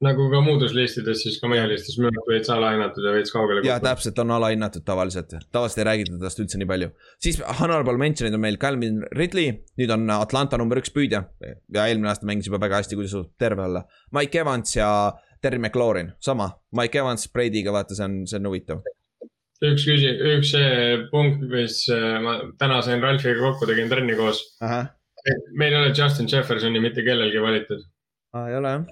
nagu 0.04 0.30
ka 0.32 0.40
muudes 0.44 0.72
listides, 0.76 1.24
siis 1.26 1.38
ka 1.42 1.50
meie 1.52 1.66
listis 1.68 1.98
arust 2.00 2.30
veits 2.30 2.52
alahinnatud 2.54 3.04
ja 3.04 3.12
veits 3.18 3.34
kaugele. 3.36 3.64
ja 3.68 3.80
täpselt, 3.84 4.20
on 4.24 4.32
alahinnatud 4.32 4.86
tavaliselt, 4.88 5.34
tavaliselt 5.52 5.82
ei 5.82 5.88
räägita 5.90 6.20
tast 6.22 6.40
üldse 6.40 6.60
nii 6.62 6.70
palju. 6.70 6.92
siis 7.20 7.42
honorable 7.60 8.00
mention'id 8.00 8.36
on 8.36 8.44
meil 8.46 8.58
Calvin 8.62 9.02
Ridley, 9.20 9.58
nüüd 9.80 9.92
on 9.96 10.08
Atlanta 10.16 10.60
number 10.62 10.80
üks 10.80 10.94
püüdja 10.96 11.26
ja 11.44 11.88
eelmine 11.88 12.14
aasta 12.14 12.30
mängis 12.30 12.48
juba 12.48 12.62
väga 12.64 12.80
hästi, 12.80 12.96
kui 12.96 13.10
ta 13.10 13.16
suutub 13.18 13.36
terve 13.40 13.66
olla. 13.66 13.84
Mike 14.16 14.40
Evans 14.40 14.78
ja 14.78 14.90
Terry 15.42 15.60
McLaurin, 15.60 16.14
sama, 16.24 16.50
Mike 16.76 17.00
Evans 17.00 17.28
Brady'ga, 17.32 17.76
vaata, 17.76 17.96
see 17.96 18.08
on, 18.08 18.18
see 18.28 18.40
on 18.40 18.48
huvitav. 18.52 18.88
Üks 19.66 19.86
küsi-, 19.88 20.16
üks 20.36 20.54
punkt, 21.12 21.44
mis 21.52 21.84
äh, 21.94 22.18
ma 22.24 22.38
täna 22.60 22.80
sain 22.86 23.04
Ralfiga 23.04 23.40
kokku, 23.42 23.68
tegin 23.70 23.92
trenni 23.92 24.16
koos. 24.20 24.42
meil 25.58 25.74
ei 25.74 25.80
ole 25.82 25.94
Justin 25.96 26.30
Jeffersoni 26.32 26.80
mitte 26.80 27.04
kellelgi 27.04 27.42
valitud. 27.44 27.84
aa, 28.34 28.48
ei 28.50 28.58
ole 28.60 28.76
jah. 28.76 28.86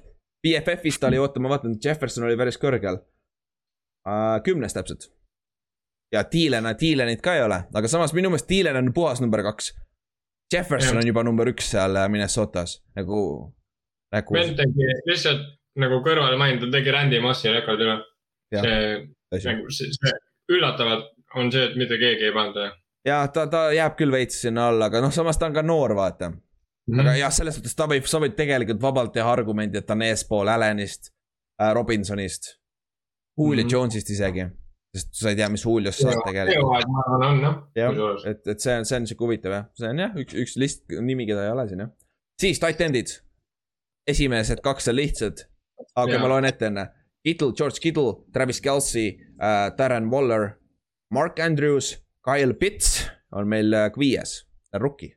BFF-ist 0.47 1.03
oli, 1.03 1.17
oota, 1.17 1.41
ma 1.41 1.49
vaatan, 1.49 1.79
Jefferson 1.83 2.27
oli 2.27 2.37
päris 2.37 2.59
kõrgel. 2.61 3.01
uh,. 4.07 4.37
kümnes 4.43 4.73
täpselt. 4.73 5.09
ja 6.13 6.23
Thielen, 6.23 6.67
Thielenit 6.77 7.21
ka 7.21 7.35
ei 7.35 7.43
ole, 7.43 7.63
aga 7.73 7.87
samas 7.91 8.13
minu 8.13 8.31
meelest 8.31 8.47
Thielen 8.47 8.75
on 8.75 8.93
puhas 8.93 9.21
number 9.21 9.43
kaks. 9.43 9.73
Jefferson 10.53 10.95
ja. 10.95 11.01
on 11.01 11.07
juba 11.07 11.23
number 11.27 11.49
üks 11.51 11.71
seal 11.73 11.95
äh, 11.95 12.09
Minnesotas 12.11 12.81
nagu, 12.95 13.21
nagu. 14.15 14.35
vend 14.35 14.55
tegi 14.59 14.93
lihtsalt 15.07 15.43
nagu 15.77 15.99
kõrvale 16.05 16.37
mainitud, 16.39 16.71
tegi 16.73 16.91
Randy 16.91 17.19
Mossi 17.21 17.51
rekordi 17.51 17.83
üle. 17.83 17.97
see, 18.55 18.77
nagu 19.43 19.67
see, 19.75 19.91
see 19.91 20.13
üllatavalt 20.49 21.13
on 21.35 21.51
see, 21.51 21.63
et 21.69 21.79
mitte 21.79 21.97
keegi 22.01 22.29
ei 22.29 22.33
pannud. 22.35 22.75
jah, 23.07 23.25
ta, 23.33 23.47
ta 23.51 23.67
jääb 23.75 23.97
küll 23.99 24.11
veits 24.11 24.41
sinna 24.41 24.69
alla, 24.71 24.91
aga 24.91 25.01
noh, 25.03 25.13
samas 25.13 25.39
ta 25.39 25.49
on 25.49 25.55
ka 25.55 25.63
noor, 25.65 25.95
vaata 25.95 26.29
mm. 26.29 26.37
-hmm. 26.87 27.01
aga 27.01 27.15
jah, 27.21 27.33
selles 27.33 27.59
suhtes 27.59 27.75
ta 27.75 27.87
võib, 27.89 28.07
sa 28.09 28.21
võid 28.23 28.37
tegelikult 28.37 28.81
vabalt 28.81 29.13
teha 29.13 29.31
argumendi, 29.31 29.77
et 29.77 29.87
ta 29.87 29.97
on 29.97 30.05
eespool 30.07 30.47
Allanist 30.47 31.11
äh,, 31.61 31.73
Robinsonist. 31.73 32.55
Julio 33.37 33.63
mm 33.63 33.67
-hmm. 33.67 33.73
Jones'ist 33.73 34.09
isegi, 34.09 34.47
sest 34.95 35.13
sa 35.13 35.29
ei 35.29 35.35
tea, 35.35 35.49
mis 35.49 35.65
Juliost 35.65 36.01
saad 36.01 36.23
tegelikult. 36.25 36.85
jah, 37.75 37.93
et, 38.25 38.47
et 38.47 38.59
see 38.59 38.77
on, 38.79 38.85
see 38.85 38.97
on 38.97 39.07
sihuke 39.07 39.25
huvitav 39.25 39.51
jah, 39.51 39.65
see 39.77 39.89
on 39.89 39.99
jah, 39.99 40.15
üks, 40.15 40.33
üks 40.33 40.57
list 40.57 40.83
nimi, 41.01 41.27
keda 41.27 41.45
ei 41.45 41.51
ole 41.51 41.67
siin 41.67 41.79
jah. 41.85 41.91
siis 42.41 42.59
titan'id, 42.59 43.13
esimesed 44.07 44.63
kaks 44.63 44.87
on 44.87 44.95
lihtsad, 44.95 45.45
aga 45.95 46.13
ja. 46.13 46.19
ma 46.19 46.27
loen 46.27 46.45
ette 46.45 46.65
enne. 46.65 46.87
Kittle, 47.27 47.51
George 47.51 47.81
Kittle, 47.83 48.23
Travis 48.33 48.61
Kelci 48.61 49.26
äh,, 49.41 49.71
Darren 49.77 50.09
Waller 50.11 50.57
Mark 51.09 51.39
Andrews, 51.39 51.97
Kyle 52.23 52.53
Pitts 52.53 53.07
on 53.31 53.47
meil 53.47 53.73
äh, 53.73 53.91
viies, 53.99 54.45
rookie 54.73 55.13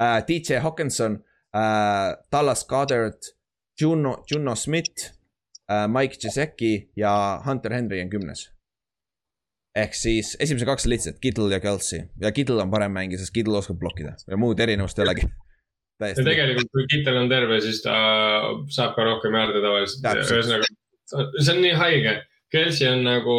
uh,. 0.00 0.20
DJ 0.28 0.60
Hawkinson 0.62 1.24
uh,, 1.54 2.16
Dallas 2.32 2.66
Goddard, 2.66 3.18
Juno, 3.80 4.22
Juno 4.30 4.54
Smith 4.54 5.12
uh,, 5.70 5.88
Mike 5.88 6.20
Gesecki 6.22 6.90
ja 6.96 7.42
Hunter 7.46 7.74
Henry 7.74 8.02
on 8.02 8.10
kümnes. 8.10 8.48
ehk 9.78 9.94
siis 9.94 10.36
esimese 10.40 10.66
kaks 10.66 10.86
on 10.86 10.90
lihtsalt 10.90 11.18
Kittle 11.22 11.52
ja 11.54 11.60
Kelsey 11.60 12.08
ja 12.20 12.32
Kittle 12.32 12.62
on 12.62 12.70
parem 12.70 12.92
mängija, 12.92 13.20
sest 13.20 13.34
Kittle 13.34 13.58
oskab 13.58 13.78
blokkida 13.78 14.16
ja 14.26 14.36
muud 14.36 14.58
erinevust 14.58 14.98
ei 14.98 15.04
olegi. 15.06 15.28
ja 16.00 16.14
tegelikult, 16.14 16.70
kui 16.72 16.86
Kittle 16.90 17.20
on 17.20 17.30
terve, 17.30 17.60
siis 17.62 17.82
ta 17.84 17.94
saab 18.74 18.96
ka 18.96 19.06
rohkem 19.06 19.34
jaarde 19.38 19.62
tavaliselt, 19.62 20.08
ühesõnaga 20.24 20.66
see 21.08 21.54
on 21.54 21.62
nii 21.62 21.76
haige. 21.78 22.14
Kelsey 22.52 22.88
on 22.90 23.04
nagu 23.06 23.38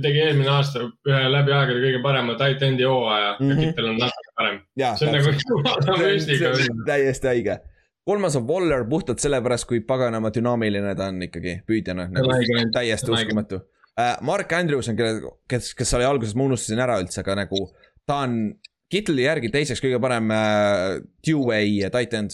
tegi 0.00 0.22
eelmine 0.24 0.48
aasta 0.52 0.86
ühe 0.86 1.20
läbi 1.32 1.52
aegade 1.52 1.82
kõige 1.82 2.00
parema 2.04 2.36
tight 2.40 2.62
end'i 2.64 2.86
hooaja 2.88 3.34
mm 3.38 3.44
-hmm. 3.44 3.60
ja. 3.60 3.66
Kittel 3.66 3.90
on 3.90 3.98
natuke 4.00 4.32
parem. 4.38 4.58
see 4.78 5.08
on 5.08 5.14
nagu 5.18 5.34
jumala 5.50 5.98
müstika. 5.98 6.54
täiesti 6.86 7.28
õige. 7.34 7.58
kolmas 8.04 8.36
on 8.36 8.48
Waller 8.48 8.84
puhtalt 8.88 9.18
sellepärast, 9.18 9.68
kui 9.68 9.80
paganama 9.80 10.32
dünaamiline 10.34 10.94
ta 10.96 11.10
on 11.12 11.22
ikkagi 11.22 11.60
püüdjana 11.66 12.08
nagu,. 12.08 12.28
täiesti 12.72 13.10
uskumatu. 13.10 13.60
Uh, 13.92 14.16
Mark 14.24 14.52
Andrews 14.52 14.88
on, 14.88 14.96
kelle, 14.96 15.32
kes, 15.48 15.74
kes 15.74 15.94
oli 15.94 16.04
alguses, 16.04 16.34
ma 16.34 16.44
unustasin 16.44 16.80
ära 16.80 16.96
üldse, 17.00 17.20
aga 17.20 17.34
nagu 17.44 17.66
ta 18.06 18.22
on 18.24 18.54
Kittli 18.92 19.22
järgi 19.24 19.48
teiseks 19.48 19.80
kõige 19.80 19.96
parem 20.00 20.28
uh, 20.28 20.98
two-way 21.24 21.88
tight 21.92 22.12
end. 22.14 22.30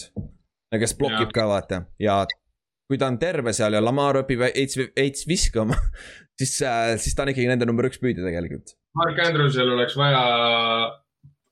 kes 0.79 0.93
blokib 0.97 1.31
ka 1.33 1.47
vaata 1.47 1.85
ja 1.99 2.25
kui 2.89 2.97
ta 2.97 3.07
on 3.11 3.19
terve 3.21 3.53
seal 3.53 3.77
ja 3.77 3.83
Lamar 3.83 4.23
õpib 4.23 4.41
veits, 4.41 4.79
veits 4.97 5.27
viskama 5.29 5.77
siis, 6.39 6.55
äh, 6.65 6.95
siis 6.97 7.15
ta 7.15 7.25
on 7.25 7.33
ikkagi 7.33 7.49
nende 7.51 7.67
number 7.69 7.87
üks 7.89 8.01
püüdja 8.01 8.25
tegelikult. 8.25 8.75
Mark 8.97 9.21
Andrewsel 9.21 9.69
oleks 9.75 9.95
vaja, 9.99 10.21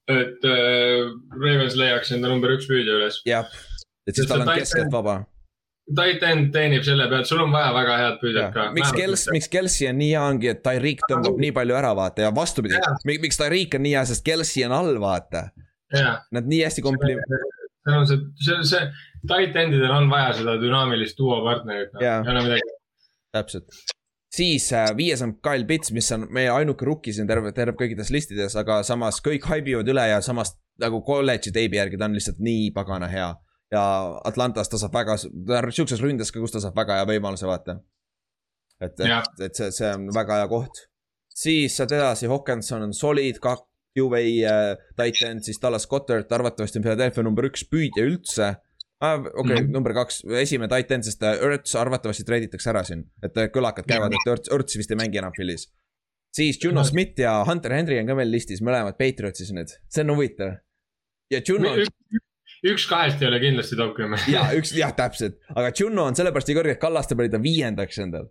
et 0.10 0.46
äh, 0.48 1.08
Ravens 1.38 1.78
leiaks 1.80 2.14
enda 2.16 2.32
number 2.32 2.56
üks 2.56 2.70
püüdja 2.70 3.00
üles. 3.00 3.20
jah, 3.28 3.50
et 4.08 4.18
siis 4.18 4.30
tal 4.30 4.46
on 4.46 4.54
keskelt 4.56 4.94
vaba. 4.94 5.20
Tight 5.98 6.24
end 6.28 6.50
teenib 6.52 6.84
selle 6.84 7.06
pealt, 7.08 7.30
sul 7.30 7.40
on 7.46 7.54
vaja 7.54 7.70
väga 7.76 8.00
head 8.02 8.18
püüdjat 8.24 8.56
ka. 8.56 8.66
miks 8.76 8.90
Kels-, 8.96 9.28
miks 9.32 9.48
Kelsey 9.52 9.88
on 9.92 10.02
nii 10.02 10.10
hea, 10.16 10.24
ongi, 10.34 10.50
et 10.52 10.64
Tyreek 10.66 11.06
tõmbab 11.08 11.38
nii 11.44 11.54
palju 11.56 11.78
ära, 11.80 11.94
vaata 11.96 12.26
ja 12.26 12.32
vastupidi, 12.36 12.82
miks 13.08 13.40
Tyreek 13.40 13.78
on 13.78 13.86
nii 13.88 13.94
hea, 13.96 14.04
sest 14.10 14.26
Kelsey 14.26 14.66
on 14.68 14.76
all, 14.76 14.98
vaata. 15.04 15.48
Nad 16.36 16.50
nii 16.50 16.66
hästi 16.66 16.84
kompli-. 16.84 17.16
see 17.88 17.96
on 17.96 18.10
see, 18.10 18.18
see, 18.44 18.64
see, 18.68 18.82
tight 19.30 19.56
endidel 19.56 19.94
on 20.00 20.10
vaja 20.12 20.34
seda 20.42 20.58
dünaamilist 20.62 21.20
duo 21.20 21.40
partnerit 21.46 21.94
no., 21.94 22.02
ei 22.02 22.34
ole 22.34 22.44
midagi. 22.50 22.76
täpselt 23.36 23.78
siis 24.38 24.74
äh, 24.74 24.90
viies 24.98 25.22
on 25.22 25.36
Kyle 25.42 25.66
Pitts, 25.66 25.92
mis 25.96 26.10
on 26.16 26.28
meie 26.34 26.50
ainuke 26.54 26.86
rookie 26.86 27.14
siin 27.16 27.28
terve, 27.30 27.52
terve 27.56 27.78
kõikides 27.80 28.12
listides, 28.14 28.56
aga 28.60 28.82
samas 28.88 29.22
kõik 29.26 29.48
haibivad 29.50 29.88
üle 29.92 30.08
ja 30.12 30.22
samas 30.26 30.56
nagu 30.82 31.02
kolledži 31.06 31.54
teibi 31.56 31.80
järgi 31.80 32.00
ta 32.00 32.10
on 32.10 32.18
lihtsalt 32.18 32.42
nii 32.44 32.72
pagana 32.76 33.10
hea. 33.12 33.30
ja 33.72 33.84
Atlantas 34.26 34.70
ta 34.72 34.80
saab 34.80 34.94
väga, 34.96 35.18
ta 35.48 35.62
on 35.62 35.72
sihukeses 35.72 36.04
ründes 36.04 36.32
ka, 36.32 36.40
kus 36.44 36.54
ta 36.54 36.62
saab 36.64 36.78
väga 36.78 37.00
hea 37.00 37.08
võimaluse, 37.10 37.48
vaata. 37.50 37.80
et, 38.80 39.00
et, 39.00 39.42
et 39.50 39.56
see, 39.56 39.72
see 39.80 39.90
on 39.96 40.08
väga 40.16 40.42
hea 40.42 40.52
koht. 40.52 40.86
siis 41.28 41.76
sealt 41.78 41.96
edasi, 41.96 42.30
Hawkinson 42.32 42.88
on 42.90 42.94
solid, 42.94 43.42
kak-, 43.44 43.66
UV 43.98 44.14
äh, 44.46 44.78
titan, 45.00 45.42
siis 45.44 45.58
Dallas 45.62 45.88
Goddard 45.90 46.32
arvatavasti 46.32 46.78
on 46.78 46.86
Philadelphia 46.86 47.24
number 47.26 47.48
üks 47.50 47.66
püüdja 47.66 48.06
üldse 48.06 48.54
ah,. 49.00 49.20
okei 49.20 49.32
okay, 49.36 49.56
mm, 49.56 49.68
-hmm. 49.68 49.74
number 49.74 49.94
kaks, 49.94 50.24
esimene 50.42 50.70
titan, 50.76 51.04
sest 51.04 51.24
Ertz 51.24 51.76
äh, 51.76 51.82
arvatavasti 51.82 52.24
treiditakse 52.24 52.70
ära 52.70 52.84
siin, 52.88 53.04
et 53.24 53.38
äh, 53.38 53.50
kõlakad 53.54 53.88
käivad, 53.90 54.14
et 54.14 54.32
Ertz, 54.32 54.52
Ertz 54.54 54.78
vist 54.78 54.92
ei 54.92 55.00
mängi 55.00 55.22
enam 55.22 55.36
Philly's. 55.38 55.68
siis 56.34 56.60
Juno 56.64 56.84
Smith 56.84 57.20
ja 57.20 57.44
Hunter 57.48 57.74
Henry 57.74 58.00
on 58.00 58.08
ka 58.08 58.16
meil 58.16 58.32
listis, 58.32 58.62
mõlemad 58.62 58.98
Patriotsis 58.98 59.54
nüüd, 59.54 59.74
see 59.90 60.04
on 60.04 60.16
huvitav. 60.16 60.58
ja 61.32 61.42
Juno. 61.48 61.76
üks 62.66 62.88
kahest 62.90 63.22
ei 63.22 63.28
ole 63.28 63.40
kindlasti 63.40 63.76
top 63.76 63.96
kümme. 63.96 64.20
ja 64.34 64.50
üks, 64.58 64.74
jah, 64.78 64.94
täpselt, 64.96 65.40
aga 65.56 65.72
Juno 65.80 66.10
on 66.10 66.16
sellepärast 66.16 66.52
nii 66.52 66.60
kõrge, 66.60 66.78
et 66.78 66.84
Kallaste 66.84 67.16
pani 67.16 67.34
ta 67.34 67.42
viiendaks 67.42 68.00
endal. 68.06 68.30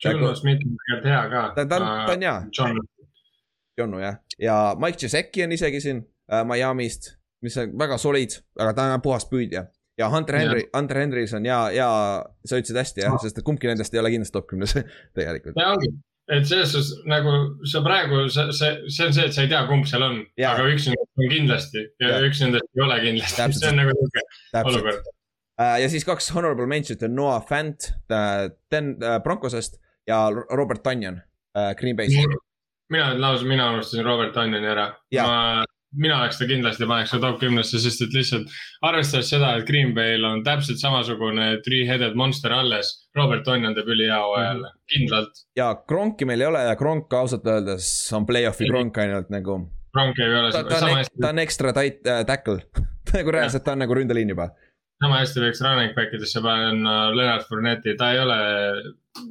Juno 0.00 0.34
Smith 0.34 0.64
on 0.64 0.76
tegelikult 0.80 1.12
hea 1.12 1.22
ka. 1.28 1.46
ta, 1.56 1.66
ta 1.66 1.76
on, 1.76 1.88
ta 2.06 2.12
on 2.14 2.22
hea. 2.22 2.74
Juno 3.78 4.00
jah, 4.00 4.20
ja 4.38 4.58
Mike 4.78 4.98
Gesecki 4.98 5.44
on 5.44 5.52
isegi 5.52 5.80
siin 5.80 6.04
äh, 6.32 6.44
Miami'st 6.44 7.19
mis 7.44 7.56
on 7.60 7.72
väga 7.78 7.98
solid, 8.00 8.36
aga 8.60 8.74
ta 8.76 8.88
on 8.94 9.04
puhas 9.04 9.26
püüdja. 9.30 9.66
ja 9.98 10.08
Hunter 10.08 10.38
Henry, 10.38 10.62
Hunter 10.76 11.02
Henrys 11.02 11.34
on 11.36 11.44
hea, 11.44 11.58
hea, 11.76 11.88
sa 12.46 12.60
ütlesid 12.60 12.78
hästi 12.80 13.04
jah, 13.04 13.16
sest 13.20 13.40
et 13.40 13.44
kumbki 13.44 13.68
nendest 13.68 13.94
ei 13.94 14.00
ole 14.00 14.12
kindlasti 14.14 14.36
top 14.36 14.48
kümnes 14.52 14.76
tegelikult. 15.18 15.58
ja 15.60 15.74
ongi, 15.74 15.92
et 16.36 16.48
selles 16.48 16.72
suhtes 16.74 16.92
nagu 17.10 17.36
sa 17.68 17.82
praegu, 17.84 18.26
see, 18.32 18.50
see, 18.56 18.74
see 18.88 19.08
on 19.08 19.16
see, 19.16 19.28
et 19.28 19.36
sa 19.36 19.44
ei 19.44 19.52
tea, 19.52 19.62
kumb 19.68 19.88
seal 19.90 20.06
on, 20.06 20.20
aga 20.50 20.68
üks 20.72 20.90
nendest 20.90 21.24
on 21.24 21.32
kindlasti 21.32 21.86
ja, 21.86 22.12
ja. 22.12 22.20
üks 22.28 22.44
nendest 22.44 22.68
ei 22.76 22.84
ole 22.86 23.00
kindlasti, 23.06 23.48
see 23.60 23.72
on 23.72 23.82
nagu 23.82 23.96
sihuke 23.96 24.28
olukord. 24.64 25.10
Äh, 25.60 25.80
ja 25.82 25.88
siis 25.92 26.06
kaks 26.08 26.30
honorable 26.32 26.66
mention'it 26.66 27.02
on 27.04 27.14
Noah 27.14 27.42
Fant 27.46 27.90
äh, 28.08 28.48
Den 28.72 28.94
äh, 29.02 29.18
Broncosest 29.20 29.80
ja 30.08 30.30
Robert 30.30 30.82
Tanyan 30.82 31.22
Green 31.76 31.96
Bay'st. 31.96 32.14
mina 32.88 33.10
lausa, 33.20 33.44
mina 33.44 33.72
unustasin 33.72 34.04
Robert 34.04 34.32
Tanyani 34.32 34.66
ära. 34.66 34.86
ma 35.22 35.64
mina 35.98 36.20
oleks 36.20 36.38
ta 36.38 36.46
kindlasti 36.46 36.86
paneks 36.86 37.12
ka 37.14 37.18
top 37.22 37.40
kümnesse, 37.40 37.80
sest 37.82 38.04
et 38.04 38.14
lihtsalt 38.14 38.52
arvestades 38.86 39.30
seda, 39.32 39.54
et 39.58 39.66
Green 39.66 39.92
Bay'l 39.96 40.24
on 40.26 40.44
täpselt 40.46 40.78
samasugune 40.82 41.48
three-headed 41.64 42.14
monster 42.18 42.54
alles. 42.54 42.92
Robert 43.18 43.44
Tonjan 43.46 43.74
teeb 43.74 43.90
ülihea 43.90 44.20
hooaja 44.22 44.52
jälle, 44.52 44.72
kindlalt. 44.92 45.44
ja 45.58 45.72
Kronki 45.88 46.28
meil 46.28 46.44
ei 46.44 46.50
ole 46.50 46.62
ja 46.68 46.76
Kronk 46.78 47.12
ausalt 47.14 47.46
öeldes 47.46 47.90
on 48.14 48.26
play-off'i 48.26 48.70
Kronk 48.70 49.02
ainult 49.02 49.30
nagu. 49.34 49.58
Kronk 49.90 50.22
ei 50.22 50.34
ole 50.38 50.52
ta, 50.54 50.62
ta, 50.64 50.80
on, 50.86 51.04
ta 51.20 51.32
on 51.34 51.42
ekstra 51.42 51.74
tight 51.74 52.06
äh, 52.06 52.22
tackle 52.26 52.60
nagu 53.16 53.34
reaalselt 53.34 53.66
ta 53.66 53.74
on 53.74 53.82
nagu 53.82 53.98
ründeliin 53.98 54.30
juba. 54.30 54.50
sama 55.02 55.22
hästi 55.22 55.42
võiks 55.42 55.62
running 55.64 55.94
back 55.96 56.14
idesse 56.14 56.42
panna 56.44 56.96
Leonard 57.16 57.48
Fournette'i, 57.48 57.96
ta 57.98 58.12
ei 58.14 58.22
ole, 58.22 58.40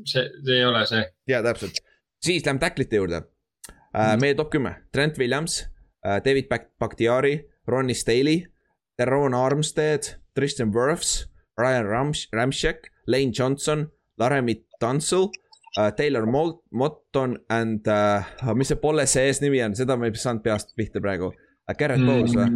see, 0.03 0.27
see 0.43 0.59
ei 0.59 0.67
ole 0.67 0.85
see. 0.91 1.03
ja 1.31 1.43
täpselt, 1.45 1.79
siis 2.25 2.43
lähme 2.45 2.59
tacklite 2.59 2.99
juurde 2.99 3.23
äh,. 3.23 4.15
meie 4.19 4.35
top 4.35 4.51
kümme, 4.51 4.75
Trent 4.91 5.21
Williams 5.21 5.61
Äh, 5.61 5.78
David 6.03 6.47
Bakhtiari, 6.79 7.33
Ronnie 7.67 7.95
Staley, 7.95 8.47
Teron 8.97 9.33
Armstead, 9.33 10.15
Tristan 10.35 10.71
Wirfs, 10.73 11.27
Ryan 11.57 11.85
Rams-, 11.85 12.27
Ramsek, 12.33 12.91
Lane 13.07 13.31
Johnson, 13.31 13.91
Laremy 14.19 14.55
Tunsil 14.79 15.29
uh,, 15.77 15.91
Taylor 15.95 16.25
Mol-, 16.25 16.61
Motton 16.71 17.37
and 17.49 17.87
uh,, 17.87 18.53
mis 18.55 18.67
see 18.71 18.79
Pole 18.79 19.05
see 19.07 19.27
eesnimi 19.29 19.61
on, 19.65 19.75
seda 19.77 19.97
ma 19.97 20.09
ei 20.09 20.15
saanud 20.15 20.43
peast 20.45 20.73
pihta 20.77 21.01
praegu 21.03 21.29
uh,. 21.31 21.75
Garrett 21.77 22.01
mm. 22.01 22.09
Bowles 22.09 22.35
või? 22.37 22.49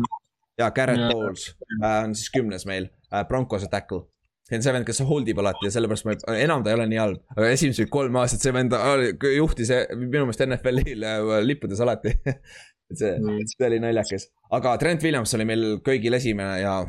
jaa, 0.59 0.71
Garrett 0.75 1.03
yeah. 1.03 1.13
Bowles 1.13 1.51
uh, 1.81 2.01
on 2.03 2.17
siis 2.17 2.31
kümnes 2.33 2.67
meil 2.69 2.89
uh,, 3.11 3.23
Broncose 3.29 3.69
tackle 3.71 4.05
see 4.43 4.59
on 4.59 4.65
see 4.65 4.73
vend, 4.75 4.85
kes 4.87 4.99
holdib 5.07 5.39
alati 5.39 5.69
ja 5.69 5.71
sellepärast 5.71 6.07
ma, 6.07 6.17
enam 6.35 6.63
ta 6.63 6.73
ei 6.73 6.77
ole 6.77 6.89
nii 6.91 6.99
halb, 6.99 7.21
aga 7.37 7.51
esimesed 7.55 7.87
kolm 7.93 8.17
aastat 8.19 8.43
see 8.43 8.55
vend 8.55 8.75
juhtis 9.37 9.71
minu 9.95 10.25
meelest 10.27 10.43
NFL-il 10.47 11.07
lippudes 11.47 11.83
alati 11.83 12.11
et 12.91 12.99
see 12.99 13.15
mm., 13.15 13.47
see 13.53 13.69
oli 13.69 13.79
naljakas, 13.83 14.27
aga 14.51 14.75
Trent 14.81 15.05
Williams 15.05 15.33
oli 15.37 15.47
meil 15.49 15.65
kõigil 15.85 16.19
esimene 16.19 16.59
ja. 16.63 16.83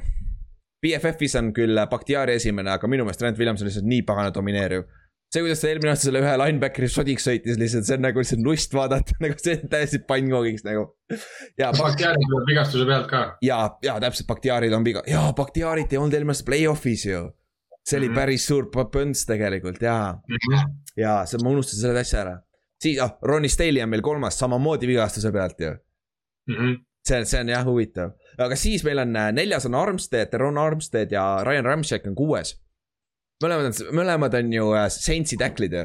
BFF-is 0.84 1.38
on 1.40 1.46
küll 1.56 1.78
Bakhtiari 1.88 2.34
esimene, 2.36 2.74
aga 2.76 2.88
minu 2.90 3.06
meelest 3.06 3.22
Trent 3.22 3.38
Williams 3.40 3.62
on 3.62 3.70
lihtsalt 3.70 3.86
nii 3.88 4.02
pagana 4.04 4.34
domineeriv 4.34 4.84
see, 5.34 5.42
kuidas 5.42 5.62
ta 5.62 5.70
eelmine 5.70 5.92
aasta 5.92 6.08
selle 6.08 6.20
ühe 6.22 6.34
linebackeri 6.40 6.88
sodiks 6.90 7.26
sõitis 7.26 7.58
lihtsalt, 7.60 7.86
see 7.88 7.96
on 7.98 8.04
nagu 8.06 8.22
lihtsalt 8.22 8.44
lust 8.46 8.74
vaadata, 8.76 9.16
nagu 9.24 9.38
see 9.40 9.56
on 9.58 9.72
täiesti 9.72 10.00
pannkoogiks 10.08 10.66
nagu. 10.66 10.86
ja 11.60 11.70
Bakhtiari 11.76 12.28
tuleb 12.28 12.50
vigastuse 12.52 12.86
pealt 12.90 13.08
ka. 13.10 13.24
ja, 13.44 13.58
ja 13.84 13.96
täpselt, 14.02 14.28
Bakhtiarid 14.30 14.76
on 14.76 14.86
viga, 14.86 15.04
ja 15.10 15.26
Bakhtiarit 15.36 15.92
ei 15.94 16.00
olnud 16.00 16.16
eelmine 16.16 16.36
aasta 16.36 16.48
play-off'is 16.48 17.06
ju. 17.10 17.24
see 17.84 17.98
oli 17.98 18.08
mm 18.08 18.12
-hmm. 18.12 18.20
päris 18.20 18.46
suur 18.46 18.70
pönts 18.72 19.26
tegelikult 19.26 19.82
ja 19.82 20.16
mm, 20.16 20.36
-hmm. 20.36 20.74
ja 20.96 21.22
see, 21.26 21.38
ma 21.42 21.50
unustasin 21.50 21.80
selle 21.80 21.94
täitsa 21.94 22.20
ära. 22.20 22.38
Siis, 22.84 23.00
ah, 23.02 23.16
Ronnie 23.22 23.52
Staley 23.52 23.82
on 23.84 23.92
meil 23.92 24.04
kolmas, 24.04 24.38
samamoodi 24.40 24.90
vigastuse 24.90 25.32
pealt 25.32 25.60
ju 25.60 25.72
mm. 25.72 26.54
-hmm. 26.54 26.76
see, 27.08 27.24
see 27.24 27.40
on 27.40 27.52
jah 27.54 27.66
huvitav, 27.66 28.14
aga 28.38 28.56
siis 28.56 28.84
meil 28.84 29.02
on 29.04 29.16
äh, 29.16 29.32
neljas 29.32 29.66
on 29.66 29.74
Armstead, 29.80 30.38
Ron 30.40 30.58
Armstead 30.58 31.12
ja 31.12 31.26
Ryan 31.44 31.64
Ramshack 31.64 32.06
on 32.06 32.14
kuues. 32.14 32.56
mõlemad 33.44 33.70
on, 33.70 33.94
mõlemad 34.00 34.38
on 34.38 34.52
ju 34.52 34.72
äh, 34.78 34.88
Saintsi 34.88 35.36
tacklid 35.40 35.72
ju 35.72 35.84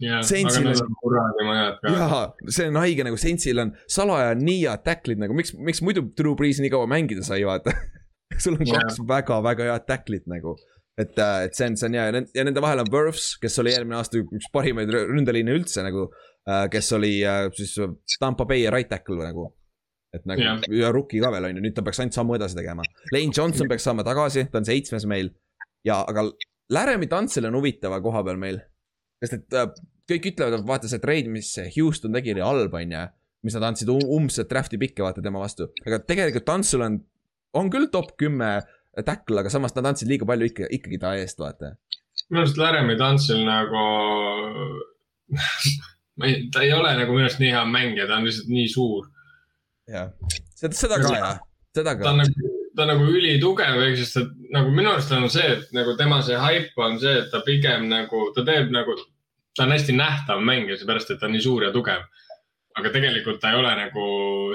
aga 0.00 0.62
need 0.64 0.80
on 0.80 1.92
jaa, 1.92 2.20
see 2.48 2.68
on 2.70 2.78
haige 2.80 3.04
nagu 3.04 3.18
Saintsil 3.20 3.60
on 3.60 3.72
salaja 3.90 4.32
nii 4.38 4.62
head 4.62 4.84
tackle'id 4.86 5.20
nagu, 5.20 5.36
miks, 5.36 5.52
miks 5.56 5.82
muidu 5.84 6.06
Drew 6.16 6.36
Brees 6.38 6.60
nii 6.62 6.72
kaua 6.72 6.88
mängida 6.90 7.24
sai, 7.26 7.42
vaata 7.48 7.74
sul 8.42 8.56
on 8.56 8.64
kaks 8.64 9.00
väga-väga 9.08 9.68
head 9.74 9.88
tackle'it 9.90 10.30
nagu. 10.30 10.56
Et, 11.00 11.14
äh, 11.18 11.44
et 11.46 11.56
see 11.56 11.70
on, 11.70 11.78
see 11.80 11.88
on 11.88 11.96
hea 11.96 12.08
ja 12.08 12.16
nende, 12.16 12.32
ja 12.36 12.44
nende 12.46 12.64
vahel 12.64 12.82
on 12.82 12.90
Wirfs, 12.92 13.32
kes 13.42 13.56
oli 13.62 13.72
eelmine 13.74 13.98
aasta 14.00 14.20
üks 14.20 14.50
parimaid 14.54 14.92
ründeliine 14.94 15.56
üldse 15.56 15.84
nagu. 15.86 16.08
Äh, 16.48 16.66
kes 16.72 16.92
oli 16.96 17.18
äh, 17.28 17.46
siis 17.56 17.74
Tampa 18.20 18.46
Bay 18.48 18.68
right 18.72 18.90
tackle 18.90 19.20
nagu. 19.22 19.50
et 20.10 20.24
nagu 20.26 20.42
yeah. 20.42 20.62
ja 20.74 20.88
rookie 20.90 21.20
ka 21.22 21.28
veel 21.30 21.44
on 21.46 21.58
ju, 21.60 21.62
nüüd 21.62 21.74
ta 21.76 21.84
peaks 21.86 22.00
ainult 22.02 22.16
sammu 22.16 22.34
edasi 22.34 22.56
tegema. 22.58 22.82
Lane 23.14 23.30
Johnson 23.36 23.68
peaks 23.70 23.84
saama 23.86 24.02
tagasi, 24.02 24.48
ta 24.50 24.58
on 24.58 24.66
seitsmes 24.66 25.06
meil. 25.06 25.30
ja, 25.86 26.00
aga 26.02 26.26
Laramie 26.74 27.10
Tantsel 27.10 27.46
on 27.46 27.54
huvitava 27.60 28.00
koha 28.02 28.24
peal 28.26 28.40
meil 28.40 28.58
sest 29.20 29.36
et 29.36 29.80
kõik 30.10 30.30
ütlevad, 30.32 30.58
et 30.58 30.68
vaata 30.68 30.90
see 30.90 31.02
trade, 31.02 31.30
mis 31.32 31.52
Houston 31.76 32.16
tegi, 32.16 32.34
oli 32.34 32.44
halb, 32.44 32.76
on 32.76 32.94
ju. 32.96 33.06
mis 33.46 33.54
nad 33.56 33.70
andsid 33.70 33.88
um 33.88 34.02
umbse 34.18 34.44
draft'i 34.48 34.76
pikke 34.80 35.00
vaata 35.04 35.22
tema 35.24 35.40
vastu, 35.40 35.70
aga 35.86 36.02
tegelikult 36.04 36.44
Tantsul 36.48 36.84
on, 36.84 36.98
on 37.56 37.70
küll 37.72 37.88
top 37.92 38.12
kümme 38.20 38.58
tackle, 39.06 39.40
aga 39.42 39.52
samas 39.52 39.74
nad 39.76 39.90
andsid 39.92 40.10
liiga 40.10 40.28
palju 40.28 40.50
ikka, 40.50 40.70
ikkagi 40.76 41.00
ta 41.02 41.14
eest, 41.18 41.38
vaata. 41.42 41.74
minu 42.28 42.44
arust 42.44 42.60
Laramie 42.60 42.98
Tantsil 42.98 43.44
nagu 43.46 43.84
ma 46.18 46.26
ei, 46.28 46.48
ta 46.52 46.64
ei 46.66 46.72
ole 46.76 46.94
nagu 46.98 47.14
minu 47.16 47.26
arust 47.26 47.42
nii 47.42 47.52
hea 47.54 47.66
mängija, 47.66 48.08
ta 48.10 48.18
on 48.18 48.26
lihtsalt 48.28 48.50
nii 48.54 48.70
suur. 48.70 49.10
jah, 49.90 50.10
seda, 50.54 50.74
seda 50.74 51.02
ka 51.02 51.14
jah, 51.14 51.38
seda 51.76 51.94
ka. 51.96 52.04
ta 52.04 52.14
on 52.14 52.24
nagu 52.24 52.56
ta 52.76 52.84
on 52.86 52.92
nagu 52.94 53.06
ülitugev, 53.12 53.78
ehk 53.84 53.96
siis 53.98 54.12
ta 54.14 54.24
nagu 54.54 54.74
minu 54.74 54.92
arust 54.92 55.12
on 55.14 55.30
see, 55.32 55.46
et 55.56 55.72
nagu 55.76 55.96
tema 55.98 56.20
see 56.26 56.38
haip 56.38 56.78
on 56.78 56.98
see, 57.02 57.16
et 57.22 57.30
ta 57.32 57.42
pigem 57.46 57.88
nagu, 57.90 58.28
ta 58.36 58.44
teeb 58.46 58.70
nagu 58.74 58.94
ta 59.56 59.66
on 59.66 59.74
hästi 59.74 59.96
nähtav 59.96 60.42
mängija, 60.46 60.78
seepärast 60.80 61.10
et 61.10 61.20
ta 61.20 61.28
on 61.28 61.34
nii 61.36 61.44
suur 61.44 61.66
ja 61.66 61.72
tugev. 61.74 62.06
Aga 62.78 62.92
tegelikult 62.94 63.40
ta 63.42 63.50
ei 63.50 63.58
ole 63.58 63.70
nagu 63.78 64.06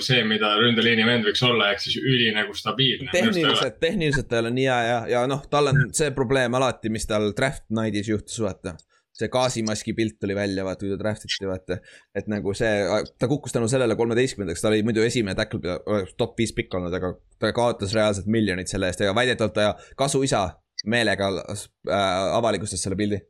see, 0.04 0.24
mida 0.28 0.54
ründeliini 0.60 1.06
vend 1.08 1.28
võiks 1.28 1.44
olla, 1.46 1.72
ehk 1.74 1.84
siis 1.84 2.00
üli 2.00 2.32
nagu 2.36 2.56
stabiilne. 2.56 3.12
tehniliselt, 3.12 3.80
tehniliselt 3.82 4.30
ta 4.32 4.40
ei 4.40 4.46
ole 4.46 4.52
nii 4.56 4.68
hea 4.70 4.82
ja, 4.88 5.00
ja 5.18 5.24
noh, 5.30 5.44
tal 5.52 5.72
on 5.74 5.88
see 5.96 6.12
probleem 6.16 6.56
alati, 6.58 6.92
mis 6.94 7.08
tal 7.10 7.32
draft 7.38 7.68
night'is 7.76 8.12
juhtus, 8.14 8.40
vaata 8.44 8.78
see 9.16 9.30
gaasimaski 9.32 9.94
pilt 9.96 10.18
tuli 10.20 10.36
välja, 10.36 10.66
vaata, 10.68 10.84
kui 10.84 10.92
ta 10.92 10.98
draft 11.00 11.24
iti, 11.28 11.48
vaata. 11.48 11.78
et 12.16 12.28
nagu 12.32 12.52
see, 12.58 13.04
ta 13.20 13.30
kukkus 13.32 13.56
tänu 13.56 13.70
sellele 13.72 13.96
kolmeteistkümnendaks, 13.96 14.64
ta 14.64 14.72
oli 14.72 14.84
muidu 14.84 15.06
esimene 15.08 15.38
tackle, 15.40 15.78
top 16.20 16.36
viis 16.40 16.52
pikk 16.56 16.76
olnud, 16.76 16.96
aga 16.96 17.14
ta 17.40 17.54
kaotas 17.56 17.96
reaalselt 17.96 18.28
miljonid 18.32 18.72
selle 18.72 18.92
eest 18.92 19.06
ja 19.06 19.16
väidetavalt 19.16 19.56
ta 19.56 19.70
kasuisa 20.00 20.44
meelega 20.92 21.32
äh, 21.32 22.04
avalikustas 22.36 22.84
selle 22.84 23.00
pildi 23.00 23.22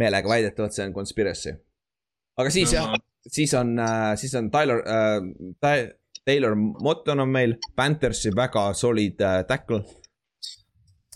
meelega 0.00 0.28
väidetavalt 0.28 0.76
see 0.76 0.86
on 0.86 0.94
conspiracy. 0.94 1.56
aga 2.36 2.52
siis 2.52 2.72
jah, 2.76 2.94
siis 3.32 3.54
on 3.54 3.78
äh,, 3.78 4.14
siis 4.16 4.34
on 4.34 4.50
Tyler 4.50 4.82
äh,, 4.86 5.88
Taylor 6.26 6.56
Motton 6.56 7.20
on 7.20 7.30
meil, 7.30 7.54
Panthersi 7.76 8.32
väga 8.34 8.72
solid 8.74 9.20
äh, 9.20 9.44
tackle. 9.46 9.84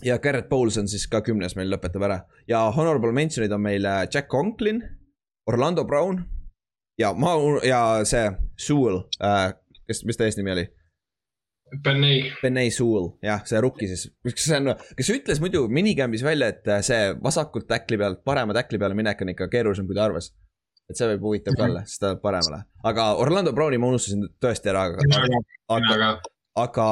ja 0.03 0.17
Garrett 0.17 0.49
Bowles 0.49 0.77
on 0.77 0.87
siis 0.87 1.07
ka 1.07 1.21
kümnes 1.21 1.55
meil 1.55 1.69
lõpetab 1.69 2.03
ära 2.07 2.21
ja 2.49 2.63
honorable 2.73 3.11
mention'id 3.13 3.51
on 3.53 3.61
meil 3.61 3.85
äh, 3.85 4.07
Jack 4.13 4.27
Conklin, 4.27 4.81
Orlando 5.47 5.83
Brown 5.85 6.23
ja 6.97 7.13
ma 7.13 7.35
ja 7.63 7.81
see 8.05 8.31
Sewell 8.57 9.03
äh,, 9.21 9.51
kes, 9.87 10.05
mis 10.05 10.17
ta 10.17 10.25
eesnimi 10.25 10.55
oli 10.55 10.67
Benay. 11.83 12.31
Benay 12.41 12.71
Sewell, 12.71 13.13
jah, 13.23 13.45
see 13.47 13.59
rookie 13.63 13.87
siis, 13.87 14.09
kes 14.27 14.49
on, 14.57 14.73
kes 14.97 15.11
ütles 15.13 15.39
muidu 15.39 15.63
minicamp'is 15.71 16.23
välja, 16.25 16.49
et 16.51 16.67
äh, 16.67 16.81
see 16.83 17.13
vasakult 17.23 17.69
tackli 17.69 17.99
pealt 18.01 18.25
parema 18.27 18.55
tackli 18.57 18.79
peale 18.81 18.97
minek 18.97 19.23
on 19.23 19.31
ikka 19.31 19.47
keerulisem, 19.53 19.87
kui 19.87 19.95
ta 19.95 20.03
arvas. 20.09 20.33
Et 20.89 20.97
see 20.97 21.09
võib 21.13 21.27
huvitav 21.29 21.57
ka 21.57 21.67
olla, 21.67 21.83
sest 21.87 22.03
ta 22.03 22.11
läheb 22.11 22.23
paremale, 22.23 22.63
aga 22.91 23.07
Orlando 23.23 23.53
Browni 23.55 23.79
ma 23.81 23.91
unustasin 23.91 24.25
tõesti 24.43 24.71
ära, 24.71 24.87
aga, 24.89 25.43
aga, 25.77 26.09
aga 26.65 26.87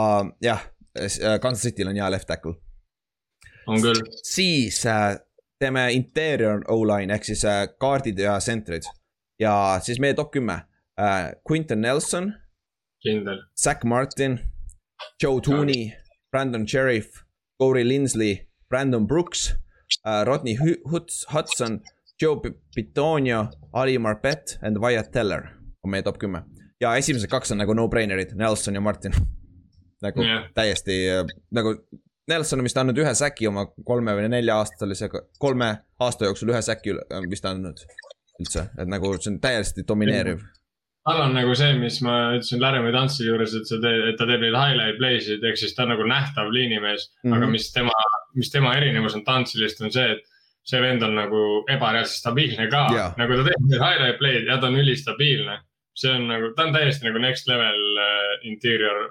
jah, 0.46 0.68
äh, 1.00 1.40
Kansas 1.44 1.66
City'l 1.68 1.92
on 1.92 2.00
hea 2.00 2.12
left 2.14 2.30
tackle. 2.30 2.56
on 3.68 3.82
küll. 3.84 4.04
siis 4.24 4.84
äh, 4.90 5.18
teeme 5.60 5.90
interior 5.94 6.64
O-line 6.72 7.14
ehk 7.14 7.28
siis 7.28 7.44
äh, 7.46 7.66
kaardid 7.80 8.20
ja 8.20 8.40
sentrid 8.44 8.88
ja 9.40 9.80
siis 9.84 10.00
meie 10.00 10.16
top 10.16 10.32
kümme 10.36 10.62
äh,, 11.00 11.34
Quinton 11.48 11.82
Nelson. 11.82 12.34
kindel. 13.04 13.44
Zack 13.56 13.84
Martin 13.84 14.40
Joe 15.22 15.42
Tooney, 15.42 15.94
Brandon 16.32 16.66
Sheriff, 16.68 17.24
Corey 17.58 17.84
Linsley, 17.84 18.48
Brandon 18.70 19.08
Brooks 19.08 19.54
uh,, 20.06 20.24
Rodney 20.26 20.58
Hudson, 21.32 21.82
Joe 22.22 22.52
Pitonio, 22.76 23.48
Ali 23.74 23.98
Marpet 23.98 24.60
and 24.62 24.78
Wyatt 24.78 25.12
Teller 25.12 25.48
on 25.84 25.92
meie 25.92 26.04
top 26.04 26.18
kümme. 26.20 26.44
ja 26.82 26.96
esimesed 26.96 27.30
kaks 27.30 27.52
on 27.52 27.60
nagu 27.60 27.74
no-brainer'id, 27.74 28.36
Nelson 28.36 28.76
ja 28.76 28.82
Martin. 28.82 29.14
nagu 30.02 30.24
yeah. 30.24 30.46
täiesti 30.56 31.02
nagu 31.52 31.76
Nelson 32.30 32.60
on 32.60 32.68
vist 32.68 32.78
andnud 32.78 32.98
ühe 33.02 33.14
säki 33.16 33.48
oma 33.50 33.66
kolme 33.86 34.14
või 34.16 34.30
nelja 34.30 34.60
aastalise, 34.62 35.10
kolme 35.40 35.74
aasta 36.00 36.30
jooksul 36.30 36.54
ühe 36.54 36.62
säki 36.62 36.94
vist 37.30 37.46
andnud 37.46 37.84
üldse, 38.40 38.70
et 38.80 38.88
nagu 38.88 39.12
see 39.18 39.34
on 39.34 39.40
täiesti 39.44 39.84
domineeriv 39.88 40.44
tal 41.10 41.24
on 41.24 41.34
nagu 41.34 41.56
see, 41.58 41.74
mis 41.80 42.00
ma 42.06 42.16
ütlesin 42.36 42.62
Larimee 42.62 42.92
tantsi 42.94 43.26
juures, 43.26 43.54
et 43.58 43.68
sa 43.68 43.80
teed, 43.82 44.04
et 44.12 44.18
ta 44.20 44.28
teeb 44.30 44.44
neid 44.44 44.58
highlight 44.58 45.00
play'sid, 45.00 45.46
ehk 45.48 45.58
siis 45.60 45.74
ta 45.76 45.86
on 45.86 45.94
nagu 45.96 46.06
nähtav 46.08 46.52
liinimees 46.54 47.08
mm. 47.08 47.16
-hmm. 47.24 47.38
aga 47.38 47.46
mhm. 47.46 47.56
mis 47.56 47.72
tema, 47.74 47.96
mis 48.36 48.52
tema 48.54 48.76
erinevus 48.78 49.16
on 49.16 49.26
tantsilist, 49.26 49.82
on 49.82 49.92
see, 49.96 50.12
et 50.16 50.39
see 50.70 50.82
vend 50.84 51.04
on 51.06 51.16
nagu 51.18 51.42
ebareaalselt 51.72 52.22
stabiilne 52.22 52.68
ka 52.72 52.84
yeah.. 52.94 53.16
nagu 53.20 53.40
ta 53.40 53.48
teeb 53.48 53.66
neid 53.66 53.82
highlight 53.82 54.20
play'd 54.22 54.50
ja 54.50 54.60
ta 54.62 54.70
on 54.70 54.78
ülistabiilne. 54.82 55.58
see 56.00 56.12
on 56.16 56.30
nagu, 56.30 56.54
ta 56.56 56.68
on 56.68 56.76
täiesti 56.76 57.08
nagu 57.08 57.22
next 57.24 57.50
level 57.50 57.82
uh, 58.00 58.36
interior, 58.48 59.10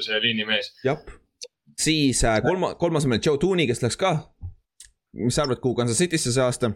see 0.00 0.20
liinimees. 0.24 0.72
siis 1.78 2.24
äh, 2.24 2.40
kolma, 2.42 2.74
kolmas 2.80 3.06
on 3.06 3.14
meil 3.14 3.22
Joe 3.24 3.38
Tooney, 3.38 3.68
kes 3.70 3.84
läks 3.84 4.00
ka. 4.00 4.16
mis 5.20 5.36
sa 5.36 5.44
arvad, 5.44 5.60
kuhu 5.62 5.76
Kansas 5.78 6.00
City'sse 6.00 6.32
see 6.34 6.44
aasta? 6.44 6.72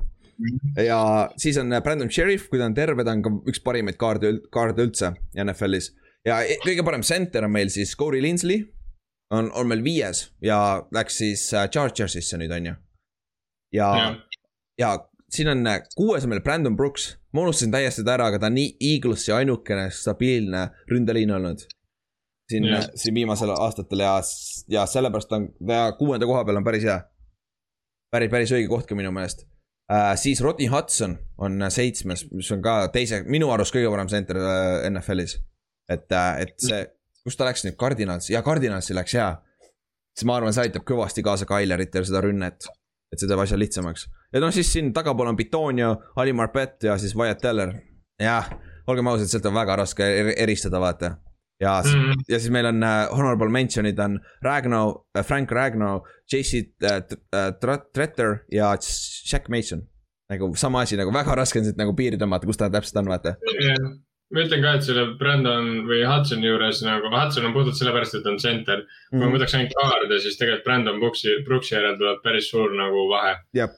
ja 0.84 1.30
siis 1.36 1.58
on 1.58 1.72
Brandon 1.82 2.10
Sheriff, 2.10 2.48
kui 2.50 2.60
ta 2.60 2.68
on 2.68 2.74
terve, 2.74 3.04
ta 3.04 3.14
on 3.16 3.22
ka 3.24 3.32
üks 3.50 3.62
parimaid 3.64 3.98
kaarde, 3.98 4.36
kaarde 4.54 4.86
üldse 4.86 5.12
NFL-is. 5.34 5.92
ja 6.26 6.42
e-, 6.44 6.60
kõige 6.64 6.84
parem 6.86 7.02
center 7.06 7.48
on 7.48 7.54
meil 7.54 7.72
siis 7.74 7.96
Corey 7.98 8.22
Linsley. 8.22 8.66
on, 9.34 9.50
on 9.52 9.68
meil 9.68 9.82
viies 9.84 10.28
ja 10.42 10.84
läks 10.94 11.18
siis 11.24 11.48
äh, 11.54 11.68
Chargersisse 11.72 12.38
nüüd 12.38 12.54
on 12.54 12.70
ju. 12.70 12.76
Ja, 13.72 13.88
ja., 13.98 14.14
ja 14.78 14.92
siin 15.30 15.48
on 15.52 15.66
äh, 15.66 15.82
kuues 15.96 16.24
on 16.24 16.32
meil 16.32 16.40
Brandon 16.44 16.76
Brooks. 16.76 17.18
ma 17.32 17.44
unustasin 17.44 17.72
täiesti 17.72 18.04
ta 18.04 18.14
ära, 18.16 18.30
aga 18.30 18.38
ta 18.38 18.48
on 18.48 18.56
nii 18.56 18.76
Eaglesi 18.92 19.32
ainukene 19.32 19.90
stabiilne 19.90 20.68
ründeliin 20.90 21.34
olnud. 21.36 21.66
siin, 22.48 22.64
siin 22.94 23.14
viimasel 23.14 23.52
aastatel 23.52 24.00
ja, 24.06 24.16
ja 24.68 24.86
sellepärast 24.86 25.32
on 25.32 25.50
ta 25.66 25.92
kuuenda 25.98 26.26
koha 26.26 26.44
peal 26.44 26.56
on 26.56 26.64
päris 26.64 26.88
hea. 26.88 27.00
päris, 28.10 28.30
päris 28.30 28.52
õige 28.52 28.68
koht 28.68 28.88
ka 28.88 28.96
minu 28.96 29.12
meelest 29.12 29.46
Uh, 29.92 30.12
siis 30.20 30.40
Rodney 30.44 30.66
Hudson 30.68 31.14
on 31.38 31.62
seitsmes, 31.72 32.26
mis 32.36 32.50
on 32.52 32.60
ka 32.60 32.90
teise, 32.92 33.22
minu 33.24 33.46
arust 33.48 33.72
kõige 33.72 33.88
parem 33.88 34.10
center 34.12 34.36
uh, 34.36 34.82
NFL-is. 34.84 35.38
et 35.88 36.12
uh,, 36.12 36.34
et 36.42 36.52
see, 36.60 36.82
kus 37.24 37.38
ta 37.40 37.46
läks 37.48 37.64
nüüd, 37.64 37.78
Cardinals, 37.80 38.28
ja 38.28 38.42
Cardinalsi 38.44 38.92
läks 38.92 39.16
hea. 39.16 39.30
siis 40.12 40.28
ma 40.28 40.36
arvan, 40.36 40.52
see 40.52 40.66
aitab 40.66 40.84
kõvasti 40.84 41.24
kaasa 41.24 41.48
Kaileritel 41.48 42.04
seda 42.04 42.20
rünnet. 42.20 42.68
Et 43.12 43.20
see 43.20 43.28
teeb 43.28 43.40
asja 43.42 43.58
lihtsamaks. 43.58 44.08
ja 44.32 44.42
noh, 44.42 44.52
siis 44.54 44.72
siin 44.72 44.92
tagapool 44.96 45.30
on 45.30 45.38
Bitonio, 45.38 45.94
Ali 46.16 46.32
Marpet 46.32 46.88
ja 46.90 46.98
siis 46.98 47.16
Wyatt 47.16 47.40
Teller. 47.42 47.72
jah, 48.20 48.50
olgem 48.86 49.06
ausad, 49.10 49.30
sealt 49.30 49.46
on 49.48 49.56
väga 49.56 49.76
raske 49.82 50.04
er 50.04 50.34
eristada, 50.36 50.80
vaata 50.82 51.16
ja 51.60 51.82
mm, 51.84 52.24
ja 52.28 52.38
siis 52.38 52.52
meil 52.54 52.66
on 52.70 52.82
uh, 52.82 53.10
honorable 53.16 53.50
mention'id 53.50 53.98
on 54.02 54.18
Ragnar 54.44 54.88
uh,, 54.94 55.22
Frank 55.26 55.50
Ragnar, 55.50 56.00
JC 56.32 56.62
uh, 56.86 57.80
Tretter 57.92 58.44
ja 58.52 58.74
Jack 59.32 59.48
Mason. 59.48 59.82
nagu 60.28 60.52
sama 60.56 60.82
asi, 60.84 60.96
nagu 60.96 61.12
väga 61.14 61.34
raske 61.34 61.58
on 61.58 61.64
siit 61.64 61.78
nagu 61.80 61.94
piiri 61.96 62.18
tõmmata, 62.20 62.46
kus 62.46 62.60
ta 62.60 62.68
täpselt 62.70 63.00
on, 63.00 63.08
vaata 63.14 63.38
yeah.. 63.48 63.96
Ma 64.34 64.44
ütlen 64.44 64.64
ka, 64.64 64.74
et 64.76 64.84
selle 64.84 65.04
Brandon 65.20 65.68
või 65.88 66.00
Hudsoni 66.04 66.48
juures 66.48 66.82
nagu, 66.84 67.10
Hudson 67.12 67.48
on 67.48 67.54
puhtalt 67.56 67.78
sellepärast, 67.78 68.18
et 68.18 68.26
on 68.28 68.40
center 68.42 68.82
kui 68.86 69.20
ma 69.20 69.26
mhm. 69.26 69.36
võtaks 69.36 69.56
ainult 69.56 69.76
kaarde, 69.78 70.18
siis 70.24 70.40
tegelikult 70.40 70.66
Brandon 70.66 70.98
Brooksi, 71.00 71.36
Brooksi 71.46 71.76
järel 71.76 71.96
tuleb 72.00 72.20
päris 72.24 72.50
suur 72.52 72.74
nagu 72.76 73.06
vahe. 73.12 73.38
jah, 73.56 73.72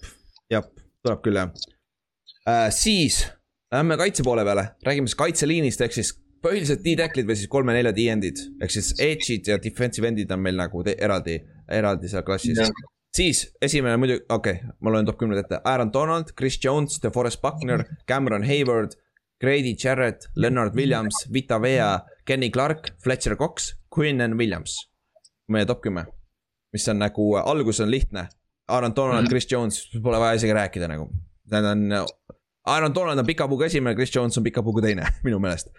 jah, 0.51 0.67
tuleb 1.05 1.23
küll 1.27 1.43
jah 1.43 1.53
uh,. 1.53 2.67
siis 2.75 3.23
lähme 3.71 3.99
kaitse 4.01 4.27
poole 4.27 4.45
peale, 4.45 4.73
räägime 4.87 5.11
siis 5.11 5.21
kaitseliinist 5.23 5.87
ehk 5.87 5.99
siis 6.01 6.15
põhiliselt 6.45 6.83
D-tacklid 6.85 7.29
või 7.29 7.37
siis 7.39 7.51
kolme-neljad 7.53 7.99
E-endid 8.01 8.41
ehk 8.65 8.73
siis 8.75 8.95
edge'id 8.99 9.51
ja 9.53 9.59
defensive 9.63 10.09
end'id 10.09 10.33
on 10.35 10.43
meil 10.43 10.59
nagu 10.59 10.83
eraldi, 10.97 11.37
eraldi 11.69 12.11
seal 12.11 12.25
klassis. 12.27 12.73
siis 13.17 13.45
esimene 13.63 14.01
muidugi, 14.01 14.25
okei 14.29 14.59
okay,, 14.59 14.75
ma 14.81 14.95
loen 14.95 15.07
top 15.07 15.21
kümned 15.21 15.39
ette, 15.39 15.61
Aaron 15.65 15.93
Donald, 15.93 16.33
Chris 16.39 16.59
Jones, 16.65 16.99
DeForest 17.03 17.43
Buckner, 17.43 17.85
Cameron 18.09 18.47
Hayward. 18.49 18.97
Grady 19.41 19.75
Jarrett, 19.85 20.29
Leonard 20.37 20.75
Williams, 20.77 21.15
Vita 21.33 21.63
Vea, 21.63 21.99
Kenny 22.25 22.51
Clark, 22.51 22.91
Fletcher 23.03 23.37
Cox, 23.37 23.77
Quinnen 23.97 24.39
Williams. 24.39 24.91
meie 25.51 25.67
top 25.67 25.81
kümme, 25.83 26.05
mis 26.73 26.85
on 26.89 27.01
nagu, 27.03 27.25
algus 27.35 27.81
on 27.81 27.91
lihtne. 27.91 28.29
Aaron 28.69 28.93
Donald, 28.97 29.27
Chris 29.27 29.49
Jones, 29.51 29.81
pole 30.03 30.19
vaja 30.23 30.37
isegi 30.39 30.53
rääkida 30.55 30.87
nagu. 30.89 31.09
Need 31.51 31.65
on, 31.67 31.81
Aaron 32.67 32.95
Donald 32.95 33.19
on 33.19 33.27
pika 33.27 33.49
puuga 33.49 33.67
esimene, 33.67 33.97
Chris 33.99 34.15
Jones 34.15 34.39
on 34.39 34.45
pika 34.45 34.63
puuga 34.63 34.85
teine, 34.85 35.09
minu 35.27 35.41
meelest. 35.43 35.73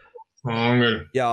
on 0.44 0.82
küll. 0.82 1.00
ja, 1.14 1.30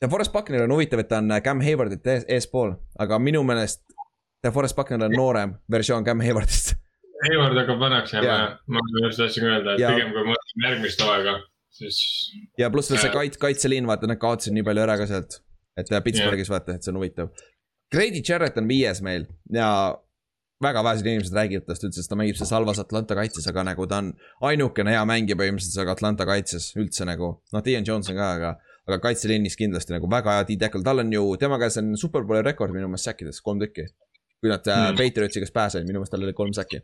ja 0.00 0.08
Forest 0.08 0.32
Buckner 0.32 0.64
on 0.64 0.72
huvitav, 0.72 1.02
et 1.04 1.08
ta 1.08 1.18
on 1.18 1.28
Cam 1.44 1.60
Haywardit 1.60 2.06
ees, 2.06 2.24
eespool, 2.28 2.72
aga 2.98 3.18
minu 3.18 3.42
meelest. 3.44 3.82
Forest 4.54 4.76
Buckner 4.76 5.04
on 5.04 5.12
noorem 5.12 5.58
versioon 5.70 6.04
Cam 6.06 6.20
Haywardist 6.24 6.78
Hayward 7.26 7.58
hakkab 7.58 7.80
vanaks 7.82 8.14
jääma 8.14 8.26
yeah., 8.30 8.56
ma 8.70 8.82
just 9.02 9.18
tahtsin 9.20 9.46
öelda, 9.48 9.74
et 9.74 9.82
ja. 9.82 9.92
pigem 9.94 10.12
kui 10.14 10.24
ma 10.24 10.34
mõtlen 10.34 10.66
järgmist 10.68 11.00
hooaega, 11.02 11.36
siis. 11.80 12.00
ja 12.60 12.70
pluss 12.74 12.92
veel 12.92 13.00
see 13.02 13.14
kait-, 13.14 13.38
kaitseliin, 13.42 13.88
vaata, 13.90 14.10
nad 14.10 14.20
kaotasid 14.22 14.54
nii 14.54 14.66
palju 14.66 14.84
ära 14.84 14.98
ka 15.00 15.08
sealt. 15.10 15.40
et 15.78 15.90
Pittsburghis 16.04 16.50
vaata, 16.50 16.74
et 16.74 16.86
see 16.86 16.92
on 16.92 16.98
huvitav. 17.00 17.32
Grady 17.94 18.20
Jarrett 18.26 18.58
on 18.60 18.68
viies 18.70 19.00
meil 19.02 19.26
ja 19.54 19.68
väga 20.62 20.82
vähesed 20.84 21.06
inimesed 21.06 21.36
räägivad 21.38 21.68
tast 21.68 21.86
üldse, 21.86 22.02
sest 22.02 22.10
ta 22.10 22.18
mängib 22.18 22.38
seal 22.38 22.50
salvas 22.50 22.80
Atlanta 22.82 23.16
kaitses, 23.18 23.46
aga 23.50 23.64
nagu 23.70 23.86
ta 23.90 24.00
on 24.02 24.10
ainukene 24.50 24.94
hea 24.94 25.04
mängija 25.08 25.38
põhimõtteliselt 25.38 25.78
seal 25.78 25.92
Atlanta 25.94 26.26
kaitses 26.28 26.72
üldse 26.78 27.06
nagu. 27.08 27.36
noh, 27.54 27.64
Dion 27.64 27.86
Jones 27.86 28.10
on 28.10 28.18
ka, 28.18 28.32
aga, 28.38 28.52
aga 28.90 29.00
kaitseliinis 29.06 29.58
kindlasti 29.58 29.94
nagu 29.94 30.10
väga 30.10 30.36
hea 30.38 30.48
D-tackle, 30.50 30.84
tal 30.86 31.02
on 31.04 31.14
ju, 31.14 31.24
tema 31.40 31.58
käes 31.62 31.78
on 31.82 31.94
superbowli 31.98 32.42
rekord 32.46 32.74
minu 32.74 32.90
meelest 32.90 33.10
säkkides, 33.10 33.40
kolm 33.46 33.62
tükki. 33.62 33.86
kui 34.38 34.50
nad 34.50 34.66
mm. 34.66 34.98
Patriotsi 34.98 35.42
käest 35.42 35.54
pääsesid, 35.54 35.86
minu 35.86 36.02
meelest 36.02 36.14
tal 36.14 36.26
oli 36.26 36.34
kolm 36.36 36.54
säkki 36.54 36.82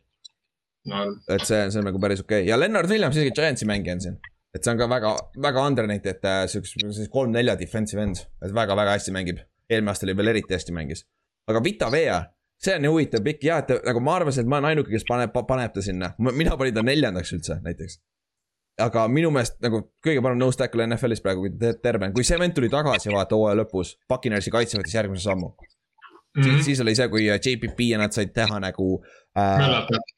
no.. 0.91 1.03
et 1.29 1.47
see, 1.49 1.61
see 1.71 1.81
on 1.81 1.89
nagu 1.91 2.01
päris 2.03 2.23
okei 2.25 2.43
okay. 2.43 2.51
ja 2.51 2.59
Lennart 2.61 2.91
Williams 2.91 3.19
isegi 3.19 3.35
Giantsi 3.37 3.69
mängija 3.69 3.97
on 3.97 4.05
siin. 4.05 4.21
et 4.55 4.63
see 4.63 4.75
on 4.75 4.81
ka 4.81 4.89
väga, 4.91 5.17
väga 5.49 5.67
underrated, 5.71 6.17
et 6.17 6.31
äh, 6.31 6.45
siukse, 6.51 6.81
siis 6.99 7.11
kolm-nelja 7.13 7.57
defensive 7.61 8.03
end, 8.05 8.23
et 8.45 8.55
väga-väga 8.55 8.97
hästi 8.99 9.15
mängib. 9.17 9.43
eelmine 9.71 9.93
aasta 9.93 10.07
oli 10.09 10.17
veel 10.17 10.35
eriti 10.35 10.57
hästi 10.57 10.77
mängis. 10.77 11.05
aga 11.51 11.63
Vita 11.65 11.91
Vea, 11.93 12.23
see 12.63 12.79
on 12.79 12.89
ju 12.89 12.97
huvitav 12.97 13.25
pikk 13.27 13.47
ja, 13.51 13.61
et 13.65 13.77
nagu 13.87 14.03
ma 14.05 14.19
arvasin, 14.21 14.45
et 14.45 14.51
ma 14.51 14.61
olen 14.61 14.73
ainuke, 14.73 14.93
kes 14.95 15.07
paneb, 15.09 15.37
paneb 15.49 15.75
ta 15.75 15.85
sinna, 15.85 16.15
mina 16.33 16.57
panin 16.61 16.75
ta 16.75 16.87
neljandaks 16.87 17.37
üldse 17.39 17.61
näiteks 17.65 18.01
aga 18.83 19.05
minu 19.11 19.31
meelest 19.35 19.61
nagu 19.63 19.85
kõige 20.03 20.23
parem 20.25 20.39
nose 20.41 20.59
tackle 20.59 20.87
NFL-is 20.89 21.23
praegu, 21.23 21.45
kui 21.45 21.53
ta 21.61 21.71
terve 21.79 22.09
on, 22.09 22.15
kui 22.17 22.27
see 22.27 22.39
vend 22.41 22.57
tuli 22.57 22.71
tagasi 22.73 23.13
vaata 23.15 23.39
hooaja 23.39 23.61
lõpus, 23.61 23.95
Puckinersi 24.11 24.51
kaitse 24.55 24.81
võttis 24.81 24.97
järgmise 24.97 25.29
sammu 25.29 25.53
mm. 25.53 26.43
-hmm. 26.43 26.49
siis, 26.49 26.65
siis 26.65 26.81
oli 26.83 26.95
see, 26.99 27.09
kui 27.09 27.27
JPP 27.29 27.87
ja 27.93 28.01
nad 28.03 28.17
said 28.17 28.35
teha 28.35 28.59
nagu 28.61 28.89
äh,. 28.99 29.24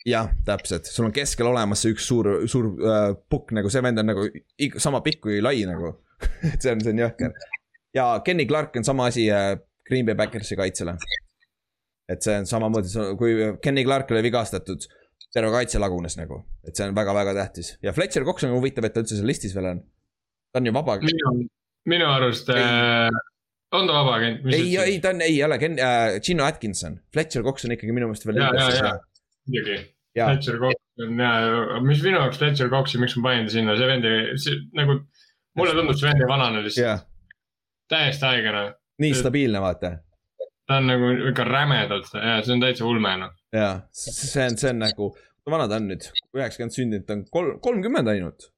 Jah, 0.05 0.29
täpselt, 0.45 0.89
sul 0.93 1.07
on 1.09 1.15
keskel 1.15 1.49
olemas 1.49 1.83
see 1.83 1.95
üks 1.95 2.09
suur, 2.11 2.29
suur 2.51 2.69
äh, 2.85 3.13
pukk 3.33 3.55
nagu 3.57 3.71
see 3.73 3.83
vend 3.85 4.03
on 4.03 4.11
nagu 4.13 4.27
sama 4.83 5.01
pikk 5.05 5.23
kui 5.25 5.39
lai 5.45 5.63
nagu 5.69 5.95
et 6.53 6.61
see 6.61 6.75
on, 6.75 6.83
see 6.85 6.93
on 6.93 7.01
jõhker. 7.01 7.33
ja 7.97 8.11
Kenny 8.25 8.47
Clark 8.49 8.77
on 8.77 8.85
sama 8.85 9.09
asi 9.13 9.29
äh, 9.33 9.55
Green 9.89 10.07
Bay 10.07 10.19
Backersi 10.19 10.59
kaitsele. 10.59 10.97
et 12.13 12.23
see 12.23 12.37
on 12.43 12.47
samamoodi, 12.47 12.93
kui 13.19 13.35
Kenny 13.63 13.85
Clark 13.85 14.13
oli 14.13 14.23
vigastatud, 14.29 14.85
terve 15.33 15.51
kaitse 15.55 15.81
lagunes 15.81 16.19
nagu, 16.21 16.43
et 16.67 16.77
see 16.77 16.89
on 16.89 16.97
väga-väga 16.97 17.35
tähtis 17.41 17.77
ja 17.83 17.97
Fletcher 17.97 18.25
Cox 18.29 18.45
on 18.45 18.53
huvitav, 18.59 18.85
et 18.85 18.97
ta 18.97 19.05
üldse 19.05 19.17
seal 19.17 19.33
listis 19.33 19.57
veel 19.57 19.73
on. 19.73 19.81
ta 20.53 20.61
on 20.61 20.69
ju 20.69 20.77
vaba. 20.77 21.01
minu, 21.05 21.49
minu 21.89 22.13
arust 22.13 22.53
äh, 22.53 23.09
on 23.81 23.91
ta 23.91 23.99
vaba 23.99 24.17
agent? 24.21 24.47
ei, 24.53 24.71
ei 24.83 24.97
ta 25.03 25.13
on, 25.15 25.21
ei 25.25 25.37
ole, 25.45 25.59
Ken 25.63 25.79
äh,, 25.79 26.21
Gino 26.25 26.47
Atkinson, 26.47 26.99
Fletcher 27.13 27.45
Cox 27.47 27.67
on 27.67 27.77
ikkagi 27.77 27.95
minu 27.97 28.11
meelest 28.11 28.27
veel. 28.29 28.41
ja, 28.43 28.51
ja, 28.55 28.73
ja, 28.77 28.95
muidugi. 29.49 29.79
Fletcher 30.17 30.59
Cox 30.63 31.05
on 31.05 31.21
ja, 31.21 31.35
mis 31.85 32.03
minu 32.05 32.21
jaoks 32.21 32.41
Fletcher 32.41 32.73
Coxi, 32.73 33.01
miks 33.03 33.17
ma 33.19 33.31
panin 33.31 33.49
ta 33.49 33.55
sinna, 33.57 33.77
see 33.79 33.91
vend 33.91 34.09
ei, 34.09 34.57
nagu, 34.81 34.99
mulle 35.59 35.77
tundub, 35.77 35.99
see 35.99 36.09
vend 36.09 36.25
ei 36.25 36.31
vanane 36.31 36.65
lihtsalt 36.65 37.07
täiesti 37.91 38.27
haigena. 38.27 38.67
nii 39.03 39.15
stabiilne, 39.15 39.61
vaata. 39.63 39.93
ta 40.67 40.81
on 40.81 40.91
nagu 40.91 41.13
ikka 41.31 41.45
rämedalt 41.47 42.13
ja 42.15 42.41
see 42.43 42.57
on 42.57 42.65
täitsa 42.65 42.87
ulme 42.89 43.17
noh. 43.21 43.33
ja, 43.55 43.71
see 43.93 44.47
on, 44.47 44.59
see 44.59 44.73
on 44.73 44.83
nagu, 44.83 45.11
vana 45.51 45.69
ta 45.71 45.79
on 45.81 45.91
nüüd, 45.93 46.09
üheksakümmend 46.35 46.75
sündinud, 46.75 47.07
ta 47.07 47.19
on 47.19 47.27
kolm, 47.31 47.59
kolmkümmend 47.63 48.11
ainult. 48.15 48.49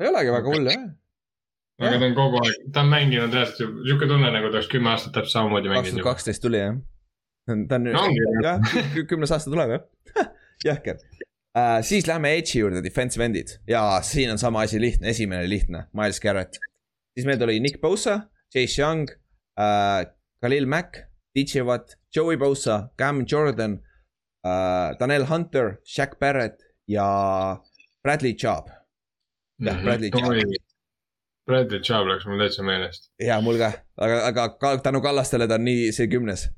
ei 0.00 0.08
olegi 0.08 0.32
väga 0.38 0.54
hull 0.54 0.72
jah 0.72 0.86
aga 1.82 1.98
ta 1.98 2.06
on 2.06 2.14
kogu 2.14 2.40
aeg, 2.40 2.66
ta 2.74 2.82
on 2.84 2.90
mänginud 2.92 3.34
reaalselt 3.34 3.78
sihuke 3.86 4.08
tunne 4.10 4.30
nagu 4.30 4.50
ta 4.50 4.60
oleks 4.60 4.70
kümme 4.70 4.92
aastat 4.92 5.14
täpselt 5.16 5.34
samamoodi 5.34 5.72
mänginud. 5.72 5.86
kaks 5.86 5.96
tuhat 5.96 6.10
kaksteist 6.10 6.44
tuli 6.44 6.60
jah. 6.60 6.76
ta 7.68 7.78
on 7.78 7.88
no,, 7.88 8.04
jah, 8.44 8.76
kümnes 9.10 9.34
aasta 9.34 9.50
tuleb 9.50 9.74
jah 9.74 10.28
jõhker 10.68 11.00
uh,. 11.00 11.80
siis 11.86 12.06
lähme 12.10 12.30
Edge'i 12.38 12.62
juurde, 12.62 12.82
defensive 12.84 13.26
end'id 13.26 13.56
ja 13.70 13.82
siin 14.06 14.30
on 14.34 14.38
sama 14.38 14.62
asi 14.68 14.80
lihtne, 14.82 15.10
esimene 15.10 15.48
lihtne, 15.50 15.88
Miles 15.96 16.22
Garrett. 16.22 16.60
siis 17.16 17.26
meil 17.26 17.40
tuli 17.42 17.58
Nick 17.64 17.80
Bosa, 17.82 18.20
Chase 18.54 18.80
Young 18.82 19.10
uh,, 19.58 20.04
Khalil 20.44 20.70
Mack, 20.70 21.02
DJ 21.34 21.66
Watt, 21.66 21.96
Joey 22.14 22.38
Bosa, 22.38 22.90
Cam 22.98 23.24
Jordan 23.26 23.80
uh,, 24.46 24.94
Daniel 25.00 25.26
Hunter, 25.26 25.80
Shaq 25.82 26.20
Barrett 26.22 26.62
ja 26.86 27.08
Bradley 28.04 28.36
Chubb. 28.38 28.70
jah, 29.58 29.74
mhm. 29.74 29.84
Bradley 29.84 30.10
Chubb 30.14 30.63
Bradley 31.46 31.80
Chubb 31.84 32.08
läks 32.08 32.26
mul 32.28 32.40
täitsa 32.40 32.64
meelest. 32.64 33.10
ja 33.20 33.38
mul 33.44 33.58
ka, 33.60 33.70
aga, 34.00 34.20
aga 34.30 34.44
ka, 34.60 34.76
tänu 34.84 35.00
Kallastele 35.04 35.48
ta 35.48 35.58
on 35.60 35.66
nii 35.68 35.90
see 35.92 36.08
kümnes. 36.08 36.48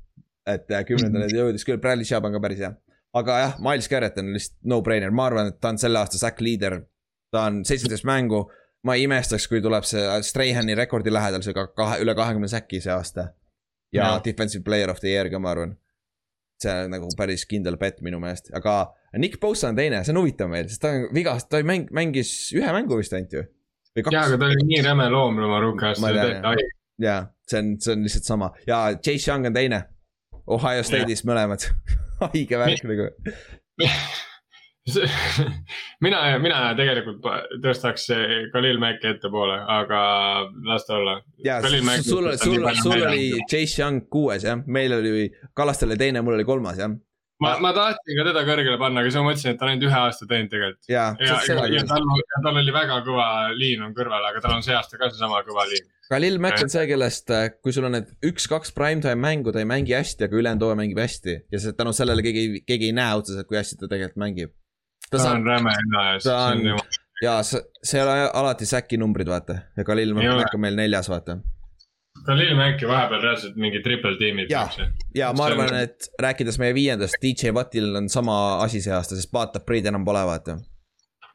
et 0.47 0.71
äh, 0.71 0.85
kümnendale 0.87 1.25
-hmm. 1.27 1.39
jõudis 1.39 1.65
küll, 1.67 1.79
Bradley 1.81 2.05
Chubb 2.07 2.25
on 2.25 2.37
ka 2.37 2.39
päris 2.39 2.61
hea. 2.63 2.71
aga 3.13 3.39
jah, 3.39 3.57
Miles 3.59 3.89
Garrett 3.89 4.17
on 4.17 4.31
lihtsalt 4.33 4.59
no-brainer, 4.63 5.11
ma 5.11 5.25
arvan, 5.25 5.47
et 5.51 5.59
ta 5.61 5.69
on 5.69 5.77
selle 5.77 5.99
aasta 5.99 6.17
sack 6.17 6.41
leader. 6.41 6.81
ta 7.31 7.41
on 7.41 7.65
seitseteist 7.65 8.05
mängu, 8.07 8.45
ma 8.83 8.95
ei 8.95 9.03
imestaks, 9.03 9.47
kui 9.47 9.61
tuleb 9.61 9.83
see 9.83 10.21
Strahani 10.21 10.75
rekordi 10.75 11.11
lähedal, 11.11 11.41
see 11.41 11.53
ka 11.53 11.67
kahe, 11.67 11.99
üle 12.03 12.15
kahekümne 12.15 12.47
säki 12.47 12.81
see 12.81 12.93
aasta. 12.93 13.33
ja 13.93 14.13
no. 14.13 14.21
defensive 14.23 14.63
player 14.63 14.89
of 14.89 14.99
the 14.99 15.09
year 15.09 15.29
ka, 15.29 15.39
ma 15.39 15.51
arvan. 15.51 15.75
see 16.63 16.71
on 16.71 16.91
nagu 16.91 17.11
päris 17.17 17.45
kindel 17.45 17.77
bet 17.77 17.99
minu 18.01 18.19
meelest, 18.19 18.53
aga 18.55 18.93
Nick 19.17 19.39
Bosa 19.39 19.67
on 19.67 19.75
teine, 19.75 20.03
see 20.03 20.15
on 20.15 20.23
huvitav 20.23 20.49
meil, 20.49 20.67
sest 20.69 20.81
ta 20.81 20.95
on 20.95 21.09
vigast-, 21.13 21.49
ta 21.49 21.59
mäng-, 21.59 21.91
mängis 21.91 22.53
ühe 22.55 22.71
mängu 22.73 22.97
vist 22.97 23.13
ainult 23.13 23.33
ju 23.33 23.43
jaa, 24.01 24.23
aga 24.27 24.37
ta 24.37 24.49
oli 24.49 24.65
nii 24.67 24.83
räme 24.85 25.09
loom 25.13 25.41
haige. 26.45 26.69
jaa, 27.01 27.19
see 27.49 27.59
on, 27.59 27.75
see 27.81 27.93
on 27.93 28.05
lihtsalt 28.07 28.29
sama. 28.29 28.51
Ja 28.67 28.85
Chase 28.95 29.31
Young 29.31 29.49
on 29.49 29.57
teine. 29.57 29.83
Ohio 30.47 30.83
State'is 30.87 31.25
mõlemad. 31.27 31.67
Haige 32.21 32.61
värk 32.61 32.87
nagu. 32.87 33.11
Mina, 35.99 36.21
mina 36.39 36.69
tegelikult 36.77 37.25
tõstaks 37.59 38.05
Khalil 38.53 38.77
Mack'i 38.79 39.09
ettepoole, 39.09 39.57
aga 39.73 40.03
las 40.63 40.85
ta 40.87 40.95
olla. 40.95 41.17
sul, 41.99 42.29
sul, 42.39 42.63
sul 42.79 43.03
oli 43.09 43.25
Chase 43.51 43.81
Young 43.81 44.05
kuues 44.07 44.45
jah, 44.47 44.61
meil 44.63 44.95
oli, 44.95 45.25
Kallastel 45.51 45.91
oli 45.91 45.99
teine, 45.99 46.23
mul 46.23 46.37
oli 46.37 46.47
kolmas 46.47 46.79
jah 46.79 46.95
ma, 47.43 47.53
ma 47.61 47.71
tahtsin 47.75 48.17
ka 48.19 48.25
teda 48.29 48.43
kõrgele 48.47 48.79
panna, 48.81 49.01
aga 49.01 49.11
siis 49.11 49.19
ma 49.19 49.27
mõtlesin, 49.29 49.53
et 49.53 49.59
ta 49.59 49.67
on 49.67 49.71
ainult 49.73 49.85
ühe 49.87 49.99
aasta 49.99 50.27
teinud 50.29 50.51
tegelikult. 50.53 50.89
ja, 50.89 51.05
ja, 51.21 51.37
ja, 51.47 51.67
ja 51.75 51.83
tal, 51.89 52.07
tal 52.45 52.59
oli 52.63 52.73
väga 52.75 52.99
kõva 53.05 53.27
liin 53.57 53.83
on 53.85 53.95
kõrval, 53.97 54.25
aga 54.31 54.43
tal 54.43 54.57
on 54.57 54.65
see 54.65 54.75
aasta 54.77 54.99
ka 54.99 55.09
seesama 55.11 55.41
kõva 55.47 55.67
liin. 55.69 55.89
Khalil 56.07 56.39
Mack 56.43 56.63
on 56.63 56.71
see, 56.71 56.85
kellest, 56.87 57.33
äh, 57.35 57.49
kui 57.59 57.75
sul 57.75 57.89
on 57.89 57.97
need 57.97 58.13
üks-kaks 58.25 58.71
primetime 58.75 59.19
mängu, 59.19 59.51
ta 59.51 59.59
ei 59.61 59.67
mängi 59.69 59.95
hästi, 59.97 60.27
aga 60.27 60.39
ülejäänud 60.39 60.63
hooaja 60.63 60.79
mängib 60.79 61.01
hästi 61.03 61.35
ja 61.53 61.61
see 61.63 61.75
tänu 61.77 61.93
sellele 61.95 62.23
keegi, 62.25 62.63
keegi 62.67 62.91
ei 62.91 62.95
näe 62.95 63.19
otseselt, 63.19 63.49
kui 63.49 63.59
hästi 63.59 63.81
ta 63.81 63.91
tegelikult 63.91 64.23
mängib. 64.23 64.55
ta, 65.11 65.19
on 65.33 65.45
räme 65.45 65.75
ja 65.75 66.15
ta 66.23 66.39
on, 66.53 66.63
ja 67.21 67.35
see, 67.43 67.61
ei 67.93 68.05
ole 68.05 68.17
alati 68.41 68.65
säki 68.69 68.97
numbrid, 69.01 69.29
vaata 69.29 69.61
ja 69.77 69.85
Khalil 69.85 70.15
Mack 70.17 70.55
on 70.55 70.63
meil 70.63 70.79
neljas, 70.79 71.11
vaata 71.11 71.41
Khalil 72.27 72.55
Mack'i 72.59 72.87
vahepeal 72.87 73.21
reaalselt 73.23 73.55
mingi 73.55 73.79
triple 73.83 74.17
tiimid. 74.19 74.49
ja, 74.51 74.65
ja 75.15 75.29
ma 75.37 75.45
arvan, 75.47 75.75
et 75.79 76.09
rääkides 76.21 76.59
meie 76.59 76.73
viiendast, 76.75 77.15
DJ 77.23 77.53
Watil 77.55 77.93
on 77.95 78.09
sama 78.11 78.35
asi 78.63 78.81
see 78.83 78.91
aasta, 78.91 79.15
sest 79.15 79.31
Bata 79.31 79.61
Breed 79.63 79.87
enam 79.87 80.03
pole, 80.05 80.23
vaata 80.27 80.57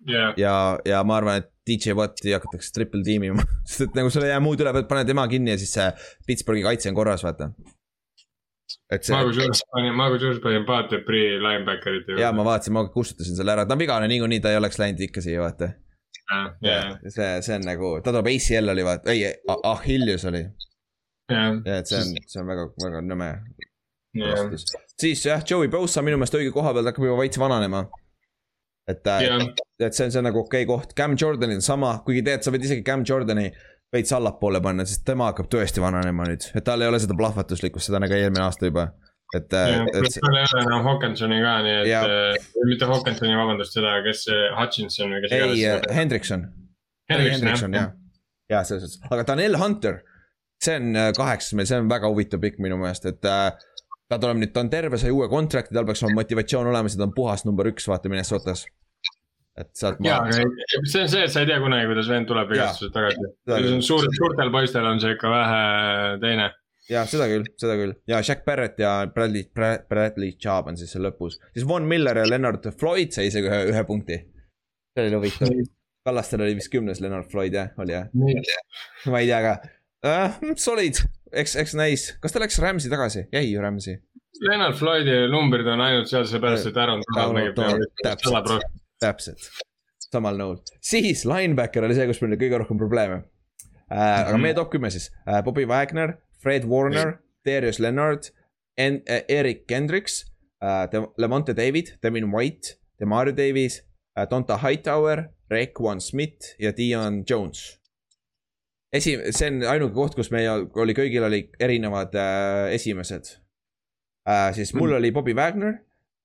yeah.. 0.08 0.34
ja, 0.36 0.56
ja 0.84 1.02
ma 1.04 1.16
arvan, 1.16 1.40
et 1.42 1.50
DJ 1.68 1.96
Watti 1.96 2.34
hakatakse 2.34 2.74
triple 2.76 3.00
tiimima 3.06 3.44
sest 3.68 3.86
et 3.88 3.96
nagu 3.96 4.10
sul 4.12 4.26
ei 4.26 4.34
jää 4.34 4.42
muud 4.44 4.60
üle, 4.60 4.74
panema 4.88 5.08
tema 5.08 5.28
kinni 5.32 5.54
ja 5.54 5.60
siis 5.60 5.72
see 5.78 5.88
Pittsburghi 6.26 6.64
kaitse 6.66 6.90
on 6.90 6.98
korras, 6.98 7.24
vaata. 7.24 7.52
see. 8.98 9.14
ma 9.14 9.22
kusjuures 9.28 9.62
panin, 9.72 9.94
ma 9.96 10.10
kusjuures 10.12 10.42
panin 10.44 10.66
Bata 10.68 11.00
Breed 11.06 11.38
linebacker'ite 11.44 12.12
juurde. 12.12 12.24
ja 12.24 12.32
ma 12.36 12.44
vaatasin, 12.48 12.76
ma 12.76 12.84
kustutasin 12.92 13.38
selle 13.38 13.54
ära, 13.54 13.64
ta 13.64 13.78
on 13.78 13.80
vigane 13.80 14.10
niikuinii, 14.12 14.42
ta 14.44 14.52
ei 14.52 14.60
oleks 14.60 14.82
läinud 14.82 15.00
ikka 15.08 15.24
siia, 15.24 15.40
vaata. 15.40 15.72
Yeah. 16.64 16.94
see, 17.08 17.30
see 17.44 17.56
on 17.58 17.64
nagu, 17.68 17.96
ta 18.04 18.12
tuleb 18.12 18.28
ACL 18.30 18.72
oli 18.72 18.84
vaata, 18.86 19.12
ei, 19.12 19.32
Achilles 19.68 20.24
oli 20.28 20.46
ja 21.32 21.80
et 21.80 21.90
see 21.90 22.00
on, 22.00 22.14
see 22.34 22.42
on 22.42 22.48
väga, 22.52 22.68
väga 22.84 23.02
nõme 23.06 23.32
yeah.. 24.18 24.54
siis 25.00 25.26
jah, 25.26 25.42
Joey 25.48 25.70
Bosa 25.72 26.04
minu 26.04 26.20
meelest 26.20 26.38
õige 26.38 26.54
koha 26.54 26.74
peal 26.76 26.88
hakkab 26.90 27.08
juba 27.08 27.20
veits 27.22 27.40
vananema. 27.40 27.84
et 28.90 29.06
yeah., 29.06 29.44
et 29.82 29.96
see 29.96 30.06
on, 30.06 30.14
see 30.14 30.20
on 30.20 30.28
nagu 30.28 30.42
okei 30.42 30.66
okay 30.66 30.70
koht, 30.70 30.96
Cam 30.98 31.16
Jordanil 31.18 31.60
on 31.60 31.64
sama, 31.64 31.96
kuigi 32.06 32.24
tegelikult 32.24 32.48
sa 32.48 32.54
võid 32.54 32.66
isegi 32.68 32.86
Cam 32.86 33.06
Jordani 33.08 33.48
veits 33.92 34.12
allapoole 34.16 34.60
panna, 34.64 34.84
sest 34.88 35.04
tema 35.08 35.28
hakkab 35.30 35.48
tõesti 35.52 35.82
vananema 35.82 36.26
nüüd, 36.28 36.48
et 36.56 36.64
tal 36.66 36.82
ei 36.82 36.90
ole 36.90 37.00
seda 37.02 37.16
plahvatuslikkust, 37.18 37.90
seda 37.90 38.00
nagu 38.02 38.16
eelmine 38.16 38.44
aasta 38.46 38.70
juba. 38.70 38.88
et, 39.36 39.48
et. 39.48 40.06
seal 40.12 40.36
ei 40.36 40.44
ole 40.44 40.62
enam 40.66 40.86
Hawkinsoni 40.86 41.40
ka, 41.44 41.56
nii 41.66 41.76
et 41.80 41.90
ja. 41.90 42.02
äh,, 42.04 42.46
mitte 42.68 42.88
Hawkinsoni, 42.88 43.36
vabandust, 43.36 43.76
seda, 43.76 43.98
kes 44.06 44.24
Hutchinson 44.58 45.12
või 45.12 45.24
kes 45.24 45.36
iganes. 45.36 45.58
ei, 45.60 45.96
Hendrikson. 45.98 46.46
Hendrikson, 47.12 47.76
jah, 47.76 47.92
jah, 48.52 48.64
selles 48.68 48.86
suhtes, 48.86 49.12
aga 49.12 49.26
Daniel 49.28 49.58
Hunter, 49.60 50.00
see 50.62 50.78
on 50.78 50.96
äh, 50.96 51.10
kaheksas 51.16 51.56
meil, 51.58 51.68
see 51.70 51.80
on 51.82 51.90
väga 51.90 52.10
huvitav 52.10 52.42
pikk 52.42 52.60
minu 52.62 52.78
meelest, 52.80 53.08
et 53.10 53.28
äh, 53.28 53.50
ta 54.10 54.20
tuleb 54.22 54.42
nüüd, 54.42 54.52
ta 54.54 54.62
on 54.64 54.70
terve, 54.72 55.00
sai 55.00 55.12
uue 55.14 55.28
kontrakti, 55.32 55.74
tal 55.74 55.88
peaks 55.88 56.04
olema 56.04 56.22
motivatsioon 56.22 56.70
olemas 56.72 56.96
ja 56.96 57.02
ta 57.02 57.08
on 57.08 57.16
puhas 57.16 57.44
number 57.48 57.70
üks, 57.72 57.88
vaata 57.90 58.12
Minnesotas. 58.12 58.64
et 59.58 59.68
sealt. 59.76 60.00
ja, 60.00 60.22
aga 60.22 60.32
see 60.88 61.02
on 61.02 61.10
see, 61.12 61.26
et 61.26 61.32
sa 61.32 61.42
ei 61.42 61.50
tea 61.50 61.60
kunagi, 61.60 61.88
kuidas 61.90 62.08
vend 62.08 62.28
tuleb 62.30 62.54
vigastusest 62.54 62.94
tagasi. 62.96 63.78
suur, 63.84 64.08
suurtel 64.16 64.52
poistel 64.54 64.88
on 64.88 65.00
see 65.02 65.12
ikka 65.16 65.32
vähe 65.32 65.62
teine 66.22 66.52
ja 66.90 67.02
seda 67.08 67.28
küll, 67.30 67.44
seda 67.60 67.76
küll 67.78 67.92
ja 68.08 68.22
Jack 68.24 68.46
Barrett 68.46 68.80
ja 68.80 68.94
Bradley, 69.12 69.44
Bradley 69.52 70.32
Chubb 70.38 70.72
on 70.72 70.80
siis 70.80 70.94
seal 70.94 71.04
lõpus, 71.06 71.38
siis 71.52 71.66
Von 71.68 71.86
Miller 71.88 72.22
ja 72.22 72.24
Leonard 72.28 72.64
Floyd 72.80 73.12
sai 73.14 73.28
isegi 73.28 73.50
ühe, 73.50 73.60
ühe 73.74 73.84
punkti. 73.88 74.18
see 74.96 75.06
oli 75.06 75.18
huvitav, 75.20 75.52
Kallastel 76.02 76.42
oli 76.42 76.56
vist 76.58 76.72
kümnes 76.72 77.00
Leonard 77.04 77.30
Floyd 77.30 77.54
jah, 77.54 77.70
oli 77.82 77.94
jah? 77.94 78.08
ma 79.12 79.22
ei 79.22 79.30
tea 79.30 79.44
ka 79.44 79.54
uh,, 80.06 80.38
solid, 80.60 81.00
eks, 81.32 81.56
eks 81.62 81.74
näis, 81.78 82.06
kas 82.22 82.34
ta 82.34 82.42
läks 82.42 82.60
Rams'i 82.62 82.92
tagasi, 82.92 83.26
jäi 83.34 83.46
ju 83.50 83.62
Rams'i? 83.62 83.98
Leonard 84.42 84.78
Floydi 84.78 85.18
numbrid 85.30 85.68
on 85.70 85.82
ainult 85.84 86.10
seal 86.10 86.24
seepärast, 86.28 86.70
et 86.70 86.80
Aaron 86.80 87.02
Donald 87.14 87.36
nägib 87.38 87.58
peale. 87.58 88.60
täpselt, 89.02 89.50
samal 90.08 90.38
nõul, 90.40 90.58
siis 90.82 91.26
linebacker 91.28 91.86
oli 91.86 91.98
see, 91.98 92.08
kus 92.10 92.22
meil 92.22 92.34
oli 92.34 92.42
kõige 92.44 92.62
rohkem 92.64 92.80
probleeme. 92.80 93.22
Uh,. 93.92 93.98
aga 93.98 94.38
meie 94.40 94.56
top 94.56 94.70
kümme 94.72 94.88
siis. 94.90 95.10
Uh,, 95.26 95.42
Bobby 95.44 95.66
Wagner, 95.68 96.16
Fred 96.42 96.64
Warner, 96.64 97.18
Darius 97.44 97.78
Leonard, 97.82 98.32
en-, 98.76 99.02
äh, 99.04 99.22
Erik 99.28 99.66
Kendricks 99.68 100.24
äh,, 100.62 100.88
Levante 101.16 101.54
David, 101.54 101.98
Devin 102.02 102.32
White, 102.32 102.78
Demario 103.00 103.32
Davis 103.32 103.82
äh,, 104.16 104.26
Donta 104.26 104.62
Hightower, 104.62 105.28
Raekwon 105.50 106.00
Smith 106.00 106.56
ja 106.58 106.72
Dion 106.72 107.24
Jones. 107.26 107.81
Esi-, 108.92 109.18
see 109.30 109.50
on 109.50 109.62
ainuke 109.74 109.94
koht, 109.96 110.16
kus 110.18 110.32
meil 110.34 110.68
oli, 110.78 110.96
kõigil 110.96 111.26
oli 111.28 111.44
erinevad 111.60 112.16
äh, 112.18 112.72
esimesed 112.76 113.34
äh,. 114.28 114.50
siis 114.56 114.74
mul 114.74 114.90
mm. 114.90 114.98
oli 115.00 115.12
Bobby 115.14 115.36
Wagner 115.38 115.78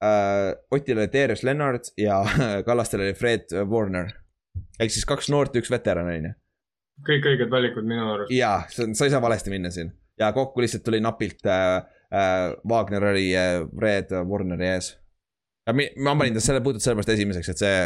äh,, 0.03 0.55
Otil 0.71 0.99
oli 0.99 1.11
Darius 1.13 1.45
Leonard 1.47 1.93
ja 1.97 2.23
Kallastel 2.67 3.05
oli 3.05 3.13
Fred 3.17 3.53
Warner. 3.69 4.11
ehk 4.79 4.93
siis 4.93 5.07
kaks 5.07 5.31
noort 5.33 5.55
ja 5.55 5.63
üks 5.63 5.71
veteran, 5.73 6.11
on 6.11 6.31
ju. 6.31 6.35
kõik 7.07 7.31
õiged 7.33 7.53
valikud 7.53 7.87
minu 7.87 8.11
arust. 8.15 8.35
jaa, 8.35 8.61
sa 8.69 8.87
ei 8.87 9.15
saa 9.15 9.23
valesti 9.23 9.53
minna 9.53 9.71
siin 9.73 9.93
ja 10.19 10.31
kokku 10.33 10.61
lihtsalt 10.61 10.83
tuli 10.83 10.99
napilt 10.99 11.45
äh, 11.45 11.75
äh, 12.13 12.55
Wagner 12.69 13.05
oli 13.05 13.35
äh, 13.37 13.61
Red 13.81 14.11
Warneri 14.29 14.67
ees. 14.67 14.97
ja 15.67 15.73
mi, 15.73 15.89
ma 15.97 16.15
panin 16.15 16.33
ta 16.33 16.41
selle 16.41 16.61
puhtalt 16.61 16.83
sellepärast 16.83 17.13
esimeseks, 17.13 17.49
et 17.53 17.61
see, 17.61 17.77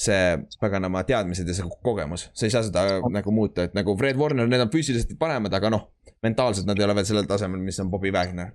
see 0.00 0.38
paganama 0.60 1.04
teadmised 1.06 1.48
ja 1.48 1.54
see 1.56 1.68
kogemus, 1.84 2.28
sa 2.34 2.46
ei 2.46 2.54
saa 2.54 2.64
seda 2.66 3.00
nagu 3.12 3.34
muuta, 3.34 3.68
et 3.68 3.76
nagu 3.76 3.94
Fred 3.98 4.18
Warner, 4.18 4.48
need 4.50 4.64
on 4.64 4.72
füüsiliselt 4.72 5.14
paremad, 5.20 5.54
aga 5.54 5.70
noh, 5.72 5.86
mentaalselt 6.24 6.66
nad 6.66 6.80
ei 6.80 6.86
ole 6.86 6.96
veel 6.98 7.08
sellel 7.08 7.28
tasemel, 7.30 7.62
mis 7.62 7.78
on 7.82 7.90
Bobby 7.92 8.10
Wagner. 8.14 8.50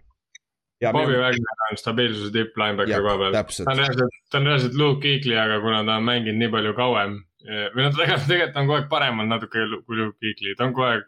Bobby 0.81 1.13
minu... 1.13 1.21
Wagner 1.23 1.63
on 1.69 1.79
stabiilsuse 1.79 2.33
tipp 2.35 2.59
linebackeri 2.59 3.05
koha 3.05 3.15
peal. 3.21 3.37
ta 3.37 3.71
on 3.71 3.79
reaalselt, 3.79 4.19
ta 4.31 4.41
on 4.41 4.51
reaalselt 4.51 4.75
Luke 4.77 5.01
Kuechly, 5.05 5.37
aga 5.39 5.61
kuna 5.63 5.81
ta 5.87 5.97
on 5.97 6.05
mänginud 6.09 6.41
nii 6.41 6.53
palju 6.53 6.75
kauem 6.77 7.17
või 7.47 7.85
noh, 7.85 7.95
tegelikult, 7.95 8.27
tegelikult 8.27 8.59
on 8.59 8.67
kogu 8.67 8.77
aeg 8.77 8.91
parem 8.91 9.23
olnud 9.23 9.37
natuke 9.37 9.65
kui 9.87 9.97
Luke 9.97 10.17
Kuechly, 10.19 10.53
ta 10.57 10.67
on 10.67 10.75
kogu 10.75 10.89
aeg 10.89 11.07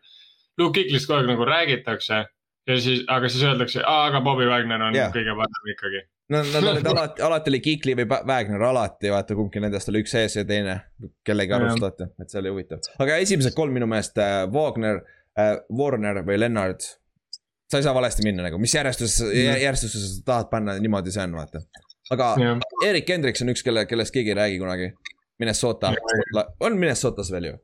Luke 0.60 0.76
Kiklist 0.77 1.10
kogu 1.10 1.22
aeg 1.22 1.30
nagu 1.34 1.47
räägitakse 1.47 2.23
ja 2.69 2.80
siis, 2.80 3.03
aga 3.07 3.30
siis 3.31 3.43
öeldakse, 3.47 3.84
aga 3.85 4.22
Bobby 4.26 4.47
Wagner 4.49 4.81
on 4.88 4.97
yeah. 4.97 5.11
kõige 5.14 5.35
parem 5.38 5.72
ikkagi. 5.73 6.03
No 6.30 6.41
nad 6.43 6.68
olid 6.72 6.88
alati, 6.93 7.22
alati 7.26 7.51
oli 7.53 7.60
Kikli 7.65 7.95
või 7.99 8.07
Wagner 8.10 8.64
alati, 8.69 9.11
vaata 9.14 9.38
kumbki 9.38 9.61
nendest 9.64 9.91
oli 9.91 10.03
üks 10.03 10.15
ees 10.19 10.39
ja 10.39 10.45
teine 10.47 10.80
kellegi 11.26 11.56
arust, 11.56 11.81
vaata, 11.84 12.10
et 12.22 12.31
see 12.31 12.41
oli 12.41 12.53
huvitav. 12.53 12.89
aga 13.03 13.19
esimesed 13.26 13.56
kolm 13.57 13.76
minu 13.76 13.89
meelest 13.89 14.18
äh,, 14.22 14.41
Wagner 14.53 15.01
äh,, 15.39 15.56
Warner 15.76 16.23
või 16.27 16.39
Lennart. 16.39 16.88
sa 17.69 17.80
ei 17.80 17.85
saa 17.85 17.93
valesti 17.97 18.26
minna 18.26 18.45
nagu, 18.47 18.60
mis 18.61 18.73
järjestuses 18.76 19.22
mm., 19.27 19.64
järjestuses 19.65 20.18
sa 20.18 20.26
tahad 20.34 20.51
panna, 20.51 20.77
niimoodi 20.81 21.14
see 21.14 21.26
on, 21.26 21.38
vaata. 21.41 21.64
aga 22.15 22.34
yeah. 22.41 22.68
Erik 22.85 23.10
Hendriks 23.10 23.45
on 23.45 23.53
üks, 23.56 23.65
kelle, 23.65 23.85
kellest 23.89 24.14
keegi 24.15 24.34
ei 24.34 24.41
räägi 24.43 24.61
kunagi. 24.61 24.93
Minnesota, 25.39 25.93
on 26.60 26.73
Minnesotas 26.76 27.30
veel 27.31 27.45
ju 27.53 27.60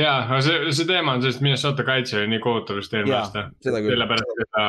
ja, 0.00 0.12
aga 0.22 0.40
see, 0.44 0.72
see 0.76 0.88
teema 0.88 1.16
on 1.16 1.24
see, 1.24 1.32
et 1.32 1.44
Minnesota 1.44 1.84
kaitse 1.86 2.18
oli 2.20 2.30
nii 2.34 2.40
kohutav 2.44 2.80
vist 2.80 2.94
eelmine 2.94 3.16
aasta. 3.18 3.46
sellepärast, 3.64 4.40
et 4.44 4.50
ta, 4.52 4.64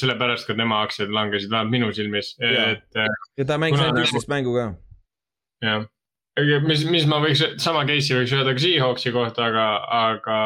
sellepärast 0.00 0.48
ka 0.48 0.56
tema 0.58 0.82
aktsiad 0.86 1.12
langesid, 1.12 1.50
vähemalt 1.52 1.74
minu 1.74 1.90
silmis, 1.96 2.34
et. 2.40 3.00
ja 3.38 3.48
ta 3.48 3.58
mängis 3.60 3.82
ainult 3.82 4.04
üksteist 4.04 4.30
mängu 4.32 4.54
ka. 4.56 4.68
jah, 5.66 5.84
mis, 6.68 6.86
mis 6.88 7.08
ma 7.10 7.20
võiks, 7.24 7.44
sama 7.62 7.84
case'i 7.88 8.20
võiks 8.20 8.36
öelda 8.36 8.56
ka 8.56 8.64
Seahawksi 8.64 9.12
kohta, 9.14 9.50
aga, 9.52 9.66
aga, 9.98 10.38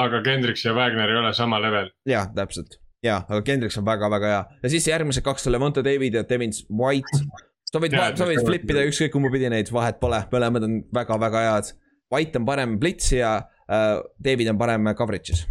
aga 0.00 0.22
Kendricks 0.24 0.64
ja 0.64 0.76
Wagner 0.78 1.12
ei 1.12 1.20
ole 1.20 1.34
sama 1.36 1.60
level. 1.62 1.92
jah, 2.08 2.30
täpselt, 2.36 2.80
ja, 3.04 3.20
aga 3.28 3.42
Kendricks 3.46 3.78
on 3.80 3.88
väga-väga 3.88 4.34
hea 4.34 4.42
ja 4.64 4.72
siis 4.72 4.88
järgmised 4.88 5.24
kaks 5.28 5.50
Levante 5.52 5.84
David 5.84 6.20
ja 6.22 6.24
Devin 6.28 6.56
White. 6.72 7.24
sa 7.68 7.84
võid, 7.84 8.00
sa 8.16 8.28
võid 8.28 8.44
flip 8.48 8.68
ida 8.70 8.88
ükskõik 8.88 9.12
kumba 9.12 9.32
pidi 9.34 9.52
neid, 9.52 9.72
vahet 9.72 10.00
pole, 10.00 10.24
mõlemad 10.32 10.70
on 10.70 10.82
väga-väga 10.96 11.48
head 11.50 11.74
White 12.12 12.38
on 12.38 12.46
parem 12.48 12.78
blitz 12.80 13.12
ja 13.16 13.34
äh, 13.38 13.98
David 14.24 14.52
on 14.52 14.60
parem 14.60 14.92
coverage'is 14.98 15.46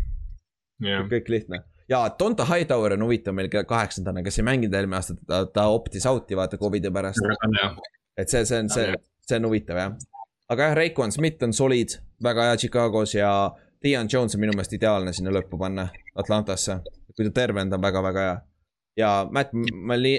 yeah.. 0.83 1.05
kõik 1.09 1.29
lihtne 1.33 1.63
ja 1.91 2.15
Donta 2.19 2.45
Hightower 2.45 2.93
on 2.93 3.03
huvitav 3.03 3.35
meil 3.35 3.49
kaheksandana, 3.49 4.23
kes 4.23 4.39
ei 4.39 4.47
mänginud 4.47 4.75
eelmine 4.77 4.99
aasta, 4.99 5.15
ta, 5.27 5.41
ta 5.45 5.67
optis 5.73 6.05
out'i 6.07 6.37
vaata 6.39 6.59
Covidi 6.61 6.91
pärast. 6.93 7.19
et 8.17 8.29
see, 8.29 8.45
see 8.45 8.59
on, 8.59 8.69
see, 8.71 8.93
see 9.27 9.39
on 9.41 9.49
huvitav 9.49 9.81
jah. 9.81 9.97
aga 10.49 10.69
jah, 10.69 10.77
Raekwon 10.79 11.11
Smith 11.11 11.43
on 11.43 11.53
solid, 11.53 11.97
väga 12.23 12.47
hea 12.49 12.61
Chicagos 12.63 13.15
ja 13.15 13.33
Dion 13.83 14.07
Jones 14.13 14.35
on 14.35 14.43
minu 14.43 14.55
meelest 14.55 14.77
ideaalne 14.77 15.13
sinna 15.13 15.33
lõppu 15.33 15.59
panna 15.59 15.89
Atlantasse. 16.15 16.79
kui 17.15 17.27
ta 17.27 17.33
terve 17.41 17.61
on, 17.61 17.69
ta 17.69 17.79
on 17.79 17.83
väga-väga 17.83 18.25
hea. 18.27 18.37
ja 18.97 19.11
Matt 19.31 19.51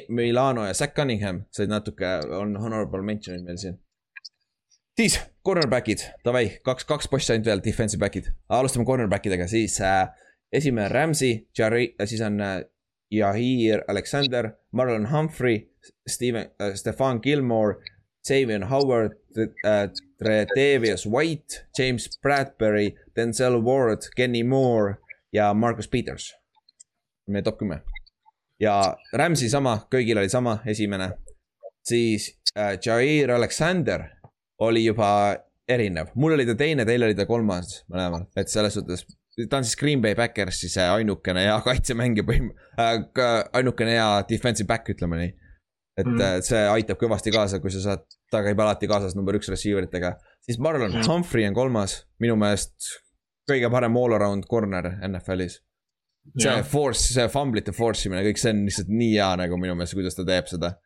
Milano 0.08 0.66
ja 0.66 0.74
Zack 0.74 0.96
Cunningham 0.96 1.44
said 1.50 1.72
natuke, 1.72 2.18
on 2.36 2.56
honorable 2.56 3.02
mention'id 3.02 3.44
meil 3.46 3.56
siin 3.56 3.78
siis 4.96 5.20
cornerback'id, 5.44 6.04
davai, 6.24 6.44
kaks, 6.64 6.84
kaks 6.88 7.08
possi 7.08 7.32
ainult 7.32 7.48
veel, 7.48 7.62
defensive 7.64 8.00
back'id. 8.02 8.32
alustame 8.48 8.86
cornerback 8.86 9.26
idega, 9.26 9.46
siis 9.48 9.80
äh, 9.80 10.08
esimene 10.52 10.88
Ramsey, 10.88 11.48
Jari, 11.58 11.94
äh, 11.98 12.06
siis 12.06 12.20
on 12.20 12.40
äh, 12.40 12.60
Yahir 13.12 13.84
Alexander, 13.88 14.50
Marlon 14.72 15.10
Humphrey, 15.12 15.70
Steven 16.08 16.50
äh,, 16.58 16.74
Stefan 16.74 17.20
Gilmore, 17.22 17.74
Xavier 18.22 18.68
Howard 18.70 19.12
äh,, 19.36 19.88
Tredevius 20.18 21.06
White, 21.06 21.66
James 21.78 22.08
Bradbury, 22.22 22.94
Denzel 23.16 23.64
Ward, 23.64 24.08
Kenny 24.16 24.42
Moore 24.42 24.96
ja 25.32 25.54
Marcus 25.54 25.88
Peters. 25.88 26.34
meie 27.26 27.42
top 27.42 27.58
kümme. 27.58 27.82
ja 28.60 28.96
Ramsey 29.12 29.48
sama, 29.48 29.86
kõigil 29.90 30.18
oli 30.18 30.28
sama, 30.28 30.58
esimene. 30.66 31.12
siis 31.84 32.38
äh, 32.56 32.78
Jair 32.86 33.30
Alexander 33.30 34.21
oli 34.62 34.84
juba 34.84 35.08
erinev, 35.68 36.12
mul 36.18 36.36
oli 36.36 36.46
ta 36.46 36.56
teine, 36.58 36.86
teil 36.88 37.06
oli 37.06 37.16
ta 37.18 37.26
kolmas 37.28 37.82
mõlemal, 37.90 38.26
et 38.38 38.50
selles 38.52 38.74
suhtes. 38.76 39.04
ta 39.48 39.60
on 39.60 39.66
siis 39.66 39.78
Green 39.80 40.02
Bay 40.02 40.16
Backersi 40.18 40.68
see 40.72 40.84
ainukene 40.96 41.46
hea 41.46 41.54
kaitsemängija 41.64 42.26
põhim- 42.28 42.50
äh,, 42.78 42.98
ainukene 43.58 43.96
hea 43.96 44.10
defensive 44.28 44.68
back, 44.68 44.90
ütleme 44.92 45.20
nii. 45.20 45.32
et 46.00 46.08
mm. 46.08 46.44
see 46.46 46.60
aitab 46.72 47.00
kõvasti 47.00 47.32
kaasa, 47.34 47.60
kui 47.60 47.72
sa 47.72 47.82
saad, 47.84 48.04
ta 48.32 48.40
käib 48.44 48.60
alati 48.64 48.88
kaasas 48.88 49.16
number 49.16 49.36
üks 49.38 49.50
receiver 49.52 49.84
itega. 49.86 50.16
siis 50.44 50.60
Marlon 50.62 50.90
mm. 50.92 51.08
Humphrey 51.08 51.46
on 51.48 51.56
kolmas, 51.56 52.02
minu 52.22 52.36
meelest 52.40 52.94
kõige 53.48 53.70
parem 53.72 53.98
all 53.98 54.16
around 54.16 54.48
corner 54.50 54.94
NFL-is. 55.08 55.60
see 56.38 56.48
yeah. 56.48 56.62
force, 56.62 57.12
see 57.14 57.26
fumble'ite 57.28 57.74
force 57.74 58.06
imine, 58.06 58.22
kõik 58.28 58.38
see 58.40 58.54
on 58.54 58.64
lihtsalt 58.68 58.90
nii 58.94 59.14
hea 59.16 59.30
nagu 59.42 59.58
minu 59.58 59.74
meelest, 59.78 59.96
kuidas 59.98 60.18
ta 60.18 60.26
teeb 60.26 60.48
seda. 60.50 60.76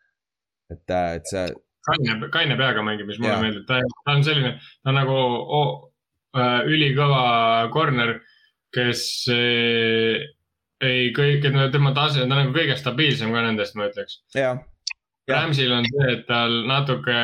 et, 0.73 0.91
äh, 0.91 1.15
et 1.21 1.29
see 1.31 1.47
kaine, 1.87 2.31
kaine 2.35 2.57
peaga 2.59 2.85
mängib, 2.87 3.11
mis 3.11 3.19
mulle 3.23 3.41
meeldib, 3.43 3.67
ta, 3.69 3.81
ta 4.05 4.15
on 4.17 4.25
selline, 4.27 4.57
ta 4.83 4.93
on 4.93 4.99
nagu 5.01 5.17
oh, 5.17 5.75
ülikõva 6.69 7.69
corner, 7.75 8.19
kes 8.75 9.03
äh, 9.33 10.25
ei 10.85 11.11
kõik, 11.17 11.47
tema 11.73 11.93
tase, 11.97 12.25
ta 12.25 12.29
on 12.29 12.41
nagu 12.43 12.57
kõige 12.57 12.79
stabiilsem 12.79 13.33
ka 13.33 13.45
nendest, 13.47 13.77
ma 13.79 13.91
ütleks. 13.91 14.21
Ramsil 15.27 15.73
on 15.75 15.87
see, 15.89 16.11
et 16.13 16.21
tal 16.29 16.53
natuke, 16.69 17.15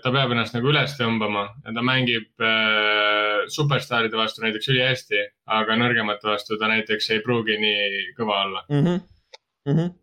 ta 0.00 0.12
peab 0.14 0.30
ennast 0.32 0.54
nagu 0.56 0.70
üles 0.70 0.94
tõmbama 0.96 1.42
ja 1.66 1.74
ta 1.76 1.82
mängib 1.84 2.40
äh, 2.40 3.42
superstaaride 3.52 4.16
vastu 4.16 4.46
näiteks 4.46 4.70
ülihästi, 4.72 5.26
aga 5.58 5.76
nõrgemate 5.76 6.30
vastu 6.30 6.56
ta 6.60 6.70
näiteks 6.72 7.10
ei 7.12 7.20
pruugi 7.24 7.58
nii 7.60 8.06
kõva 8.16 8.38
olla 8.46 8.64
mm. 8.64 8.80
-hmm. 8.86 9.02
Mm 9.68 9.76
-hmm 9.76 9.99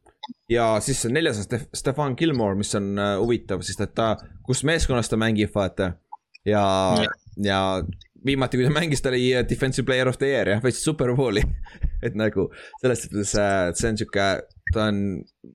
ja 0.52 0.70
siis 0.84 1.06
neljas 1.12 1.42
on 1.42 1.48
Stef 1.48 1.68
Stefan 1.76 2.16
Gilmore, 2.20 2.58
mis 2.60 2.76
on 2.80 2.94
uh, 2.98 3.16
huvitav, 3.22 3.64
sest 3.66 3.84
et 3.84 3.96
ta, 3.98 4.16
kus 4.48 4.64
meeskonnas 4.68 5.10
ta 5.12 5.20
mängib, 5.20 5.52
vaata. 5.56 5.94
ja, 6.48 6.64
ja 7.44 7.62
viimati, 8.26 8.58
kui 8.58 8.68
ta 8.68 8.74
mängis, 8.74 9.04
ta 9.04 9.12
oli 9.12 9.30
äh, 9.36 9.46
defensive 9.50 9.86
player 9.86 10.10
of 10.10 10.18
the 10.22 10.32
year 10.32 10.56
jah, 10.56 10.64
võitis 10.64 10.84
superbowli 10.86 11.44
et 12.06 12.18
nagu 12.18 12.50
selles 12.82 13.06
suhtes 13.06 13.34
uh, 13.38 13.70
see 13.78 13.92
on 13.92 14.02
sihuke, 14.02 14.28
ta 14.74 14.90
on 14.90 15.02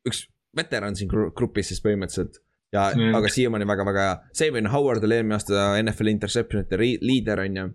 üks 0.08 0.26
veteran 0.56 0.96
siin 0.98 1.10
grupis 1.10 1.72
siis 1.72 1.82
põhimõtteliselt. 1.84 2.40
ja 2.72 2.88
mm., 2.94 3.14
aga 3.16 3.30
siiamaani 3.32 3.68
väga-väga 3.68 4.04
hea. 4.06 4.18
Savin 4.36 4.68
Howard 4.72 5.04
oli 5.04 5.18
eelmine 5.18 5.36
aasta 5.38 5.70
NFL 5.80 6.12
interception'ite 6.12 6.78
liider, 6.80 7.44
on 7.44 7.56
ju. 7.60 7.66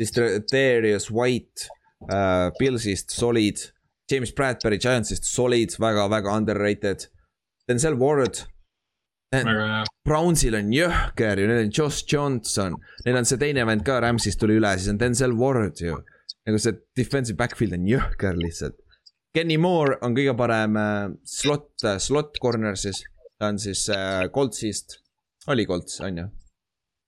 siis 0.00 0.14
Darius 0.52 1.10
White 1.10 1.68
uh,, 2.06 2.50
Pillsist, 2.58 3.14
solid. 3.14 3.68
James 4.10 4.32
Bradbury 4.36 4.78
Giantsist, 4.82 5.28
solid, 5.28 5.74
väga-väga 5.80 6.32
underrated. 6.36 7.06
Denzel 7.68 7.94
Ward 8.00 8.42
Brownsil 9.32 10.58
on 10.58 10.72
jõhker 10.74 11.40
ju, 11.40 11.48
neil 11.48 11.64
on 11.64 11.72
Josh 11.72 12.04
Johnson, 12.08 12.76
neil 13.06 13.16
on 13.16 13.28
see 13.28 13.40
teine 13.40 13.64
vend 13.68 13.84
ka 13.86 13.96
Rams'ist 14.04 14.40
tuli 14.42 14.58
üle, 14.60 14.72
siis 14.76 14.92
on 14.92 15.00
Denzel 15.00 15.32
Ward 15.38 15.80
ju. 15.80 15.96
nagu 16.42 16.58
see 16.58 16.74
defensive 16.98 17.38
backfield 17.38 17.76
on 17.76 17.86
jõhker 17.86 18.36
lihtsalt. 18.36 18.76
Kenny 19.32 19.56
Moore 19.56 19.96
on 20.04 20.16
kõige 20.16 20.34
parem 20.36 20.76
äh, 20.76 21.06
slot, 21.24 21.70
äh, 21.86 21.96
slot 22.02 22.36
corner 22.42 22.76
siis, 22.76 23.00
ta 23.40 23.48
on 23.48 23.60
siis 23.62 23.86
äh, 23.94 24.26
Coltsist, 24.34 24.98
oli 25.48 25.64
Colts, 25.66 26.00
on 26.04 26.20
ju? 26.20 26.28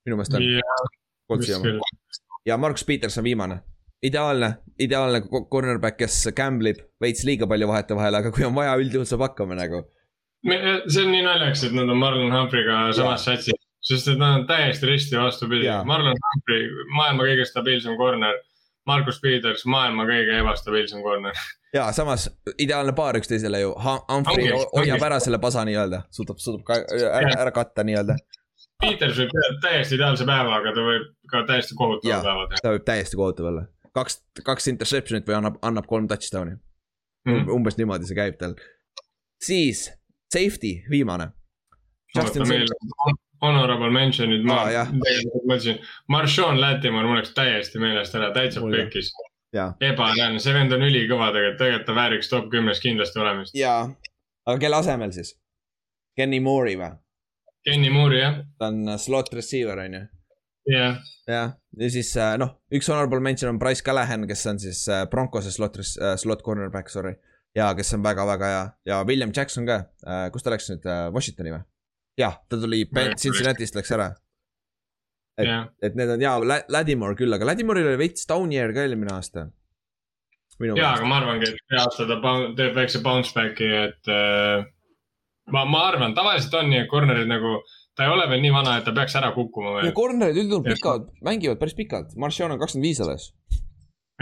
minu 0.04 0.18
meelest 0.20 0.36
on 0.36 0.44
yeah,. 0.44 0.88
Coltsi 1.28 1.54
oma. 1.56 1.76
ja 2.46 2.56
Markus 2.60 2.84
Peters 2.84 3.18
on 3.20 3.24
viimane. 3.24 3.60
Ideaalne, 4.02 4.54
ideaalne 4.80 5.20
cornerback, 5.50 5.98
kes 5.98 6.30
gamble 6.36 6.74
ib 6.74 6.80
veits 7.00 7.24
liiga 7.24 7.48
palju 7.50 7.68
vahetevahel, 7.70 8.20
aga 8.20 8.32
kui 8.34 8.46
on 8.46 8.54
vaja, 8.56 8.76
üldjuhul 8.80 9.06
saab 9.08 9.28
hakkama 9.28 9.58
nagu. 9.58 9.84
see 10.44 11.04
on 11.04 11.12
nii 11.12 11.22
naljakas, 11.24 11.64
et 11.68 11.76
nad 11.76 11.88
on 11.88 12.00
Marlon 12.00 12.32
Humphrey'ga 12.32 12.80
samas 12.96 13.24
satsis, 13.24 13.60
sest 13.84 14.08
et 14.12 14.18
nad 14.18 14.40
on 14.40 14.48
täiesti 14.48 14.90
risti 14.90 15.20
vastupidi. 15.20 15.70
Marlon 15.84 16.18
Humphrey, 16.26 16.68
maailma 16.96 17.28
kõige 17.30 17.46
stabiilsem 17.48 17.96
corner 18.00 18.42
Markus 18.86 19.20
Peters, 19.20 19.64
maailma 19.64 20.04
kõige 20.08 20.38
ebastabiilsem 20.42 21.02
corner. 21.02 21.32
ja 21.74 21.88
samas 21.92 22.28
ideaalne 22.58 22.92
paar 22.92 23.16
üksteisele 23.18 23.60
ju, 23.62 23.74
Humphrey 23.80 24.50
hoiab 24.52 25.06
ära 25.08 25.20
selle 25.20 25.40
pasa 25.42 25.64
nii-öelda, 25.64 26.04
suudab, 26.12 26.40
suudab 26.42 26.64
ka 26.68 26.80
ära, 26.84 27.36
ära 27.46 27.52
katta 27.54 27.84
nii-öelda. 27.86 28.18
Peters 28.84 29.16
võib 29.22 29.32
täiesti 29.62 29.96
ideaalse 29.96 30.26
päeva, 30.28 30.58
aga 30.58 30.74
ta 30.76 30.84
võib 30.84 31.08
ka 31.30 31.44
täiesti 31.48 31.76
kohutava 31.78 32.20
päeva 32.26 32.46
teha. 32.50 32.60
ta 32.62 32.74
võib 32.74 32.84
täiesti 32.90 33.16
kohutav 33.20 33.48
olla, 33.52 33.64
kaks, 33.94 34.20
kaks 34.44 34.70
interception'it 34.72 35.28
või 35.28 35.38
annab, 35.38 35.58
annab 35.62 35.86
kolm 35.90 36.08
touchdown'i 36.10 36.56
mm.. 37.28 37.50
umbes 37.54 37.78
niimoodi 37.78 38.08
see 38.08 38.18
käib 38.18 38.38
tal. 38.40 38.56
siis 39.42 39.86
safety, 40.34 40.80
viimane. 40.90 41.30
Honorable 43.44 43.90
mention'id 43.92 44.44
ma 44.46 44.60
ah, 44.62 44.88
tegelikult 44.88 45.46
mõtlesin, 45.50 45.78
Marshawn 46.08 46.60
Latimer 46.62 47.04
mul 47.04 47.18
läks 47.18 47.34
täiesti 47.36 47.82
meelest 47.82 48.14
ära, 48.16 48.30
täitsa 48.32 48.62
pekis. 48.62 49.10
ebareaalne, 49.54 50.40
see 50.42 50.54
vend 50.54 50.72
on 50.72 50.86
ülikõva 50.86 51.30
tegelikult, 51.34 51.58
tegelikult 51.60 51.88
ta 51.90 51.96
vääriks 51.98 52.30
top 52.30 52.50
kümnes 52.52 52.80
kindlasti 52.82 53.20
olemist. 53.20 53.58
jaa, 53.58 53.88
aga 54.46 54.62
kelle 54.62 54.80
asemel 54.80 55.12
siis? 55.14 55.34
Kenny 56.16 56.40
Moore'i 56.40 56.78
või? 56.78 56.94
Kenny 57.66 57.90
Moore'i 57.90 58.22
jah. 58.22 58.40
ta 58.58 58.70
on 58.70 58.98
slot 59.02 59.32
receiver 59.34 59.82
on 59.82 59.98
ju. 59.98 60.02
Jah. 60.70 60.98
jah, 61.28 61.52
ja 61.78 61.90
siis 61.92 62.14
äh, 62.16 62.34
noh, 62.40 62.56
üks 62.74 62.88
honorable 62.90 63.20
mention 63.24 63.54
on 63.54 63.60
Price 63.62 63.84
Callahan, 63.84 64.26
kes 64.30 64.46
on 64.50 64.60
siis 64.62 64.84
äh, 64.88 65.04
Broncose 65.10 65.52
slot, 65.54 65.78
slot 66.20 66.44
cornerback, 66.46 66.92
sorry. 66.92 67.14
ja 67.56 67.70
kes 67.78 67.94
on 67.96 68.02
väga-väga 68.04 68.50
hea 68.50 68.64
ja 68.90 69.04
William 69.06 69.32
Jackson 69.34 69.66
ka, 69.68 69.84
kus 70.34 70.42
ta 70.42 70.54
läks 70.54 70.70
nüüd, 70.72 70.90
Washingtoni 71.14 71.54
või? 71.54 71.64
jah, 72.18 72.38
ta 72.48 72.60
tuli 72.60 72.84
Cincinnati'st 73.18 73.76
läks 73.78 73.92
ära. 73.94 74.12
et 75.38 75.48
yeah., 75.48 75.66
et 75.82 75.96
need 75.98 76.14
on 76.14 76.22
jaa, 76.22 76.62
Ladimore 76.70 77.18
küll, 77.18 77.34
aga 77.34 77.48
Ladimore'il 77.50 77.90
oli 77.90 77.98
veits 77.98 78.28
down 78.30 78.52
year 78.54 78.72
ka 78.74 78.84
eelmine 78.86 79.10
aasta. 79.14 79.48
jaa, 80.60 80.92
aga 80.92 81.08
ma 81.10 81.18
arvangi, 81.22 81.50
et 81.50 81.58
see 81.58 81.80
aasta 81.82 82.06
ta 82.10 82.36
teeb 82.56 82.76
väikse 82.78 83.02
bounce 83.02 83.34
back'i, 83.34 83.70
et 83.88 84.12
äh, 84.12 84.62
ma, 85.50 85.64
ma 85.66 85.88
arvan, 85.90 86.14
tavaliselt 86.14 86.54
on 86.60 86.70
nii, 86.70 86.84
et 86.84 86.90
corner'id 86.90 87.30
nagu 87.30 87.58
ta 87.94 88.06
ei 88.06 88.14
ole 88.14 88.28
veel 88.30 88.42
nii 88.44 88.54
vana, 88.54 88.78
et 88.78 88.88
ta 88.88 88.94
peaks 88.96 89.14
ära 89.20 89.32
kukkuma 89.36 89.76
veel. 89.76 89.90
ja 89.90 89.96
corner'id 89.96 90.40
üldjuhul 90.44 90.66
pikalt, 90.66 91.12
mängivad 91.24 91.60
päris 91.62 91.78
pikalt, 91.78 92.16
Marcion 92.20 92.54
on 92.54 92.62
kakskümmend 92.62 92.90
viis 92.90 93.02
alles 93.04 93.30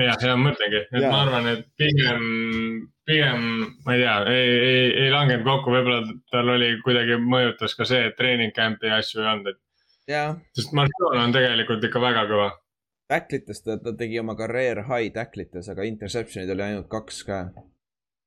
jah, 0.01 0.16
seda 0.16 0.36
ma 0.36 0.51
mõtlengi, 0.51 0.81
et 0.86 1.05
ja. 1.05 1.11
ma 1.12 1.20
arvan, 1.27 1.49
et 1.53 1.66
pigem, 1.81 2.23
pigem, 3.09 3.44
ma 3.85 3.97
ei 3.97 4.03
tea, 4.03 4.15
ei, 4.32 4.55
ei, 4.69 4.86
ei 5.05 5.12
langenud 5.12 5.44
kokku, 5.47 5.74
võib-olla 5.74 6.16
tal 6.32 6.55
oli 6.55 6.73
kuidagi 6.85 7.19
mõjutas 7.20 7.77
ka 7.78 7.86
see, 7.89 8.07
et 8.09 8.16
treening 8.19 8.55
camp'i 8.57 8.93
asju 8.93 9.20
ei 9.20 9.31
olnud, 9.35 9.53
et. 9.53 9.61
sest 10.57 10.73
Marcion 10.77 11.20
on 11.20 11.35
tegelikult 11.35 11.85
ikka 11.89 12.03
väga 12.03 12.24
kõva. 12.31 12.51
Tacklites 13.12 13.61
ta, 13.66 13.77
ta 13.82 13.93
tegi 13.99 14.20
oma 14.23 14.35
career 14.39 14.86
high 14.89 15.12
tacklites, 15.12 15.69
aga 15.69 15.85
interception'id 15.85 16.53
oli 16.55 16.65
ainult 16.70 16.89
kaks 16.93 17.20
ka. 17.28 17.43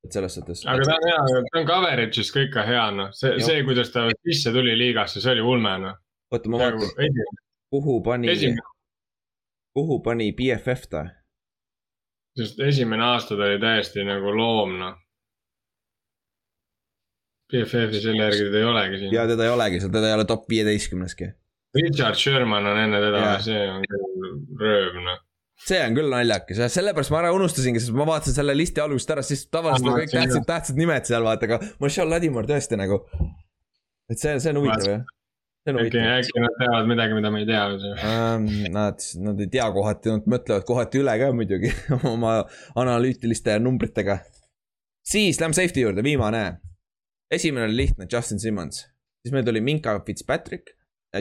Et 0.05 0.15
selles 0.15 0.37
suhtes. 0.37 0.63
aga 0.69 0.87
ta 0.87 0.95
on 0.95 1.07
hea, 1.09 1.43
ta 1.51 1.59
on 1.59 1.67
coverage'is 1.69 2.31
ka 2.33 2.43
ikka 2.45 2.65
hea, 2.67 2.85
noh, 2.99 3.11
see, 3.17 3.35
see, 3.43 3.63
kuidas 3.67 3.91
ta 3.93 4.07
sisse 4.21 4.53
tuli 4.55 4.75
liigasse, 4.79 5.21
see 5.23 5.35
oli 5.35 5.45
ulme, 5.53 5.75
noh. 5.83 5.99
oota, 6.31 6.51
ma 6.51 6.61
vaatan, 6.61 7.21
kuhu 7.73 7.99
pani, 8.05 8.35
kuhu 9.75 10.01
pani 10.05 10.31
BFF 10.37 10.91
ta? 10.91 11.05
sest 12.35 12.59
esimene 12.59 13.03
aasta 13.13 13.37
ta 13.39 13.49
oli 13.49 13.59
täiesti 13.63 14.05
nagu 14.07 14.35
loom, 14.35 14.77
noh. 14.81 15.01
BFF-i 17.53 18.01
selle 18.01 18.23
järgi 18.25 18.47
teda 18.47 18.61
ei 18.61 18.69
olegi 18.69 19.01
siin. 19.01 19.13
ja 19.13 19.27
teda 19.29 19.45
ei 19.45 19.53
olegi 19.53 19.81
seal, 19.81 19.93
teda 19.93 20.09
ei 20.09 20.19
ole 20.19 20.25
top 20.29 20.47
viieteistkümneski. 20.49 21.29
Richard 21.75 22.15
Sherman 22.15 22.65
on 22.71 22.77
enne 22.79 22.99
teda, 23.03 23.21
see 23.43 23.63
on 23.69 23.83
rööv, 24.59 24.97
noh 25.03 25.24
see 25.65 25.79
on 25.81 25.95
küll 25.97 26.11
naljakas 26.11 26.59
jah, 26.61 26.71
sellepärast 26.71 27.13
ma 27.13 27.23
ära 27.23 27.33
unustasingi, 27.35 27.81
sest 27.81 27.95
ma 27.95 28.07
vaatasin 28.09 28.37
selle 28.37 28.55
listi 28.57 28.83
algusest 28.83 29.15
ära, 29.15 29.25
siis 29.25 29.47
tavaliselt 29.47 29.91
on 29.91 29.99
kõik 30.01 30.13
tähtsad, 30.13 30.47
tähtsad 30.49 30.79
nimed 30.79 31.07
seal 31.07 31.25
vaata, 31.25 31.49
aga 31.49 31.75
Marshall 31.83 32.11
Ladimore 32.11 32.49
tõesti 32.49 32.79
nagu. 32.79 33.03
et 34.11 34.19
see, 34.19 34.35
see 34.39 34.51
on 34.51 34.63
huvitav 34.63 34.91
jah 34.91 35.05
äkki, 35.73 35.97
äkki 35.97 36.41
nad 36.41 36.57
teavad 36.59 36.87
midagi, 36.89 37.15
mida 37.17 37.31
me 37.33 37.39
ei 37.41 37.47
tea 37.49 37.63
um,. 37.73 38.45
Nad, 38.73 39.01
nad 39.17 39.39
ei 39.41 39.47
tea 39.49 39.65
kohati, 39.73 40.11
nad 40.13 40.27
mõtlevad 40.29 40.65
kohati 40.67 41.01
üle 41.01 41.15
ka 41.17 41.31
muidugi 41.33 41.71
oma 42.13 42.37
analüütiliste 42.77 43.57
numbritega. 43.59 44.19
siis 45.05 45.41
lähme 45.41 45.57
safety 45.57 45.81
juurde, 45.81 46.03
viimane. 46.03 46.59
esimene 47.31 47.65
oli 47.65 47.75
lihtne, 47.75 48.07
Justin 48.11 48.39
Simmons. 48.39 48.85
siis 49.23 49.33
meil 49.33 49.45
tuli 49.45 49.61
Minka 49.61 49.97
Fitzpatrick, 50.05 50.75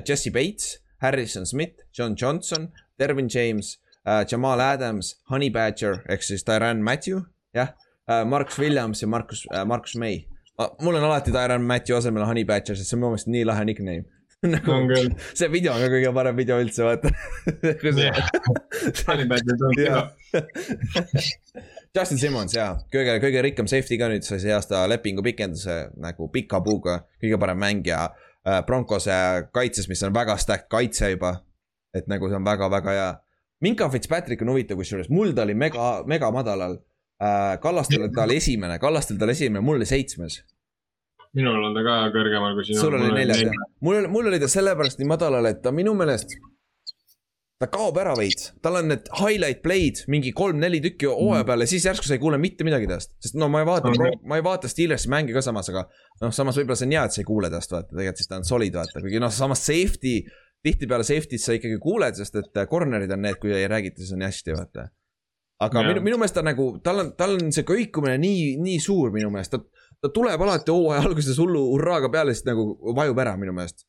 Jesse 0.09 0.31
Bates, 0.31 0.81
Harrison 1.01 1.47
Smith, 1.47 1.81
John 1.99 2.15
Johnson, 2.21 2.69
Dervin 2.99 3.29
James 3.35 3.79
uh,, 4.07 4.25
Jamal 4.31 4.61
Adams, 4.61 5.15
Honey 5.31 5.51
Badger 5.51 6.03
ehk 6.09 6.23
siis 6.23 6.45
Tyran 6.45 6.83
Matthew, 6.83 7.23
jah 7.55 7.75
uh,. 8.09 8.25
Marcus 8.29 8.59
Williams 8.59 9.03
ja 9.03 9.09
Marcus 9.09 9.47
uh,, 9.53 9.65
Marcus 9.65 9.97
May. 9.97 10.25
mul 10.81 10.95
on 10.95 11.05
alati 11.05 11.33
Tyran 11.35 11.63
Matthew 11.63 11.97
asemel 11.97 12.27
Honey 12.27 12.45
Badger, 12.45 12.77
sest 12.77 12.91
see 12.91 12.97
on 12.97 13.03
minu 13.03 13.15
meelest 13.15 13.33
nii 13.33 13.47
lahe 13.49 13.65
nickname 13.65 14.05
nagu 14.55 14.97
see 15.33 15.49
video 15.49 15.73
on 15.73 15.81
ka 15.81 15.89
kõige 15.93 16.11
parem 16.17 16.37
video 16.37 16.59
üldse, 16.61 16.85
vaata 16.85 17.11
Justin 21.95 22.19
Simmons 22.21 22.57
jaa, 22.57 22.75
kõige, 22.93 23.17
kõige 23.23 23.43
rikkam 23.47 23.69
safety 23.71 23.99
ka 24.01 24.11
nüüd 24.11 24.27
sai 24.27 24.41
see 24.43 24.53
aasta 24.55 24.83
lepingu 24.91 25.25
pikenduse 25.25 25.77
nagu 26.03 26.29
pika 26.33 26.61
puuga, 26.65 27.05
kõige 27.23 27.39
parem 27.41 27.61
mängija. 27.63 28.09
Broncose 28.67 29.15
kaitses, 29.55 29.87
mis 29.89 30.03
on 30.05 30.13
väga 30.13 30.35
stack 30.37 30.67
kaitse 30.69 31.15
juba. 31.15 31.39
et 31.95 32.09
nagu 32.11 32.27
see 32.27 32.35
on 32.35 32.45
väga-väga 32.45 32.91
hea. 32.93 33.11
Minka 33.65 33.89
Fitzpatrick 33.93 34.43
on 34.45 34.53
huvitav, 34.53 34.81
kusjuures 34.81 35.09
mul 35.13 35.33
ta 35.37 35.47
oli 35.47 35.57
mega, 35.57 36.03
mega 36.11 36.31
madalal 36.35 36.77
äh,. 37.23 37.55
Kallastel 37.63 38.11
ta 38.15 38.27
oli 38.29 38.41
esimene, 38.43 38.79
Kallastel 38.83 39.21
ta 39.21 39.29
oli 39.29 39.37
esimene, 39.39 39.65
mul 39.65 39.81
oli 39.81 39.89
seitsmes 39.89 40.43
minul 41.35 41.69
on 41.69 41.77
ta 41.77 41.85
ka 41.85 42.01
kõrgemal 42.15 42.57
kui 42.57 42.67
sinul. 42.69 42.81
sul 42.81 42.99
oli 42.99 43.13
neljas 43.15 43.45
jah, 43.45 43.63
mul, 43.85 44.09
mul 44.11 44.31
oli 44.31 44.41
ta 44.43 44.51
sellepärast 44.51 45.01
nii 45.01 45.11
madalal, 45.11 45.51
et 45.51 45.63
ta 45.65 45.73
minu 45.75 45.95
meelest. 45.99 46.37
ta 47.63 47.69
kaob 47.71 47.97
ära 48.03 48.13
veits, 48.19 48.51
tal 48.63 48.81
on 48.81 48.91
need 48.91 49.07
highlight 49.15 49.63
play'd 49.65 50.03
mingi 50.11 50.35
kolm-neli 50.37 50.81
tükki 50.85 51.07
hooaja 51.09 51.45
mm. 51.45 51.49
peale, 51.49 51.69
siis 51.71 51.87
järsku 51.87 52.07
sa 52.07 52.17
ei 52.17 52.23
kuule 52.23 52.39
mitte 52.43 52.67
midagi 52.67 52.89
tast. 52.91 53.15
sest 53.23 53.39
no 53.41 53.49
ma 53.51 53.63
ei 53.63 53.69
vaata 53.69 53.93
okay., 53.93 54.19
ma 54.27 54.39
ei 54.39 54.45
vaata 54.45 54.71
Steelersi 54.71 55.11
mänge 55.11 55.35
ka 55.35 55.43
samas, 55.45 55.71
aga 55.73 55.87
noh, 56.23 56.35
samas 56.35 56.59
võib-olla 56.59 56.79
see 56.79 56.91
on 56.91 56.97
hea, 56.97 57.05
et 57.09 57.17
sa 57.17 57.23
ei 57.23 57.29
kuule 57.29 57.51
tast, 57.53 57.75
vaata, 57.75 57.91
tegelikult 57.95 58.23
siis 58.23 58.31
ta 58.31 58.41
on 58.43 58.49
solid, 58.51 58.79
vaata, 58.79 59.05
kuigi 59.07 59.23
noh, 59.23 59.33
samas 59.35 59.65
safety. 59.67 60.17
Tihtipeale 60.65 61.07
safety't 61.07 61.43
sa 61.43 61.57
ikkagi 61.57 61.79
kuuled, 61.83 62.17
sest 62.19 62.41
et 62.41 62.61
corner'id 62.71 63.13
on 63.13 63.25
need, 63.25 63.39
kui 63.41 63.53
ei 63.55 63.69
räägita, 63.71 64.01
siis 64.03 64.15
on 64.17 64.25
hästi, 64.25 64.57
vaata 64.57 64.89
aga 65.65 65.81
yeah. 65.81 65.93
minu, 65.93 66.01
minu 66.03 66.17
meelest 66.19 66.35
ta 66.35 66.43
nagu, 66.43 66.65
tal 66.85 66.99
on, 67.05 67.13
tal 67.17 67.37
on 67.37 67.53
see 67.55 67.63
kõikumine 67.69 68.17
nii, 68.21 68.55
nii 68.61 68.81
suur 68.83 69.13
minu 69.15 69.31
meelest, 69.33 69.55
ta 69.55 69.85
ta 70.05 70.13
tuleb 70.13 70.43
alati 70.45 70.73
hooaja 70.73 71.03
alguses 71.09 71.41
hullu 71.41 71.65
hurraaga 71.73 72.11
peale, 72.13 72.37
siis 72.37 72.45
nagu 72.49 72.69
vajub 72.97 73.21
ära 73.25 73.37
minu 73.41 73.55
meelest. 73.57 73.87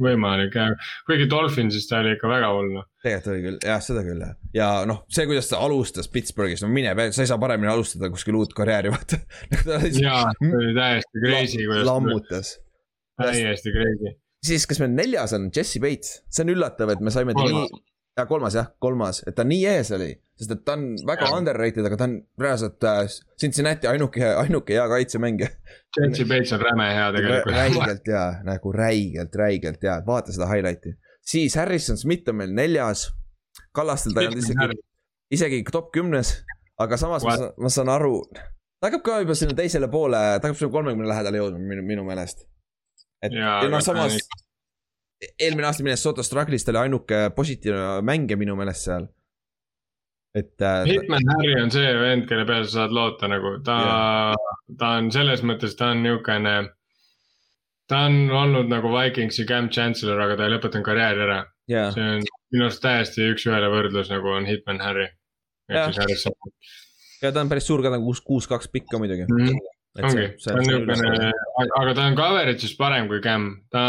võimalik 0.00 0.52
jah, 0.56 0.88
kuigi 1.08 1.28
Dolphinsis 1.30 1.86
ta 1.88 2.00
oli 2.02 2.10
ikka 2.16 2.28
väga 2.28 2.48
hull 2.52 2.74
tegelikult 3.04 3.30
oli 3.32 3.44
küll, 3.44 3.58
jah, 3.64 3.78
seda 3.84 4.02
küll 4.04 4.24
jah. 4.24 4.34
ja 4.56 4.68
noh, 4.88 5.04
see, 5.12 5.24
kuidas 5.28 5.48
ta 5.52 5.60
alustas 5.62 6.10
Pittsburghis, 6.12 6.64
no 6.64 6.70
mine, 6.72 6.92
sa 7.14 7.24
ei 7.24 7.30
saa 7.30 7.38
paremini 7.40 7.70
alustada 7.72 8.10
kuskil 8.12 8.36
uut 8.40 8.56
karjääri, 8.56 8.92
vaata 8.92 9.20
jaa, 10.06 10.26
see 10.40 10.52
oli 10.60 10.74
täiesti 10.76 11.24
crazy 11.24 11.68
lammutas. 11.86 12.56
täiesti 13.22 13.74
crazy. 13.76 14.16
Siis, 14.46 14.66
kas 14.70 14.80
meil 14.82 14.94
neljas 14.96 15.34
on 15.36 15.50
Jesse 15.54 15.82
Bates, 15.82 16.20
see 16.30 16.46
on 16.46 16.54
üllatav, 16.54 16.94
et 16.94 17.04
me 17.04 17.12
saime 17.14 17.34
ta 17.36 17.44
nii, 17.46 17.66
ja 18.16 18.24
kolmas 18.26 18.54
jah, 18.56 18.70
kolmas, 18.80 19.20
et 19.28 19.36
ta 19.36 19.44
nii 19.44 19.64
ees 19.68 19.90
oli, 19.96 20.08
sest 20.38 20.54
et 20.54 20.62
ta 20.64 20.76
on 20.78 20.86
väga 21.08 21.28
ja. 21.28 21.36
underrated, 21.36 21.84
aga 21.88 21.98
ta 22.00 22.08
on 22.08 22.16
reaalselt 22.40 22.86
äh, 22.88 23.02
Cincinnati 23.40 23.90
ainuke, 23.90 24.24
ainuke 24.40 24.76
hea 24.76 24.86
kaitsemängija. 24.92 25.50
Jesse 25.98 26.24
Bates 26.30 26.54
on 26.56 26.64
räme 26.64 26.88
hea 26.94 27.10
tegelikult. 27.18 27.56
räigelt 27.58 28.10
hea, 28.12 28.24
nagu 28.48 28.72
räigelt, 28.72 29.38
räigelt 29.42 29.84
hea, 29.84 30.00
vaata 30.06 30.32
seda 30.36 30.48
highlight'i. 30.52 30.96
siis 31.26 31.56
Harrison 31.60 31.96
Smith 32.00 32.28
on 32.30 32.40
meil 32.40 32.54
neljas. 32.56 33.10
Kallastel 33.76 34.16
ta 34.16 34.24
ei 34.24 34.30
olnud 34.30 34.44
isegi, 34.44 34.80
isegi 35.32 35.62
top 35.72 35.92
kümnes, 35.92 36.32
aga 36.80 36.96
samas 37.00 37.24
What? 37.24 37.40
ma, 37.40 37.66
ma 37.66 37.72
saan 37.72 37.92
aru. 37.92 38.20
ta 38.80 38.88
hakkab 38.88 39.04
ka 39.04 39.20
juba 39.24 39.36
sinna 39.36 39.56
teisele 39.56 39.88
poole, 39.92 40.20
ta 40.40 40.48
hakkab 40.48 40.60
sinna 40.60 40.72
kolmekümne 40.72 41.08
lähedale 41.08 41.40
jõudma 41.40 41.60
minu, 41.60 41.84
minu 41.84 42.04
meelest. 42.08 42.46
Et 43.26 43.36
ja, 43.36 43.58
ja 43.64 43.70
noh, 43.72 43.82
samas 43.84 44.18
eelmine 45.40 45.68
aasta 45.68 45.84
Minnesota 45.84 46.24
Struggle'ist 46.26 46.68
oli 46.72 46.82
ainuke 46.84 47.20
positiivne 47.36 48.00
mängija 48.04 48.38
minu 48.40 48.56
meelest 48.58 48.88
seal. 48.88 49.06
et 50.36 50.62
äh,. 50.62 50.84
Hitman 50.84 51.28
Harry 51.32 51.54
on 51.62 51.70
see 51.72 51.92
vend, 52.00 52.26
kelle 52.28 52.44
peale 52.44 52.66
sa 52.68 52.82
saad 52.82 52.92
loota 52.92 53.28
nagu, 53.32 53.56
ta 53.64 53.76
yeah., 53.82 54.56
ta 54.78 54.96
on 55.00 55.12
selles 55.12 55.44
mõttes, 55.46 55.76
ta 55.78 55.92
on 55.94 56.02
niukene. 56.04 56.56
ta 57.88 58.02
on 58.08 58.18
olnud 58.30 58.68
nagu 58.68 58.90
Vikingsi 58.92 59.46
Cam 59.48 59.70
Chancellor, 59.70 60.20
aga 60.20 60.36
ta 60.36 60.48
ei 60.48 60.56
lõpetanud 60.56 60.86
karjääri 60.86 61.24
ära 61.28 61.38
yeah.. 61.70 61.92
see 61.94 62.10
on 62.16 62.26
minu 62.52 62.66
arust 62.68 62.82
täiesti 62.84 63.30
üks-ühele 63.32 63.70
võrdlus 63.72 64.12
nagu 64.12 64.34
on 64.34 64.48
Hitman 64.48 64.82
Harry. 64.84 65.08
ja 65.70 67.32
ta 67.32 67.40
on 67.40 67.48
päris 67.48 67.66
suur 67.66 67.82
ka 67.82 67.94
nagu 67.94 68.04
kuus, 68.04 68.20
kuus, 68.20 68.50
kaks 68.50 68.68
pikka 68.68 69.00
muidugi 69.00 69.24
mm. 69.30 69.40
-hmm 69.40 69.75
ongi, 70.04 70.24
ta 70.42 70.52
on 70.52 70.60
niisugune, 70.60 71.28
aga 71.64 71.94
ta 71.96 72.06
on 72.10 72.16
coverage'is 72.18 72.74
parem 72.78 73.08
kui 73.10 73.20
Cam, 73.24 73.46
ta, 73.72 73.82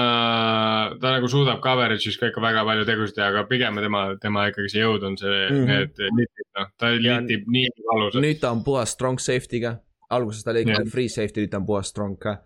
ta 1.02 1.14
nagu 1.16 1.30
suudab 1.32 1.60
coverage'is 1.64 2.20
ka 2.20 2.30
ikka 2.32 2.44
väga 2.44 2.64
palju 2.68 2.86
tegusid 2.88 3.18
teha, 3.18 3.30
aga 3.34 3.44
pigem 3.50 3.80
tema, 3.84 4.04
tema 4.22 4.46
ikkagi 4.52 4.72
see 4.74 4.84
jõud 4.84 5.08
on 5.10 5.18
see 5.20 5.34
mm, 5.34 5.58
-hmm. 5.58 5.72
need 5.72 6.20
litid, 6.20 6.50
noh, 6.60 6.70
ta 6.80 6.92
litib 6.96 7.50
nii 7.56 7.72
valusalt. 7.90 8.22
nüüd 8.24 8.40
ta 8.44 8.52
on 8.56 8.64
puhas 8.68 8.94
strong 8.96 9.20
safety 9.20 9.62
ka, 9.64 9.78
alguses 10.10 10.44
ta 10.44 10.54
oli 10.54 10.64
ikkagi 10.68 10.94
free 10.94 11.10
safety, 11.12 11.44
nüüd 11.44 11.56
ta 11.56 11.62
on 11.62 11.68
puhas 11.68 11.92
strong 11.92 12.20
ka. 12.20 12.38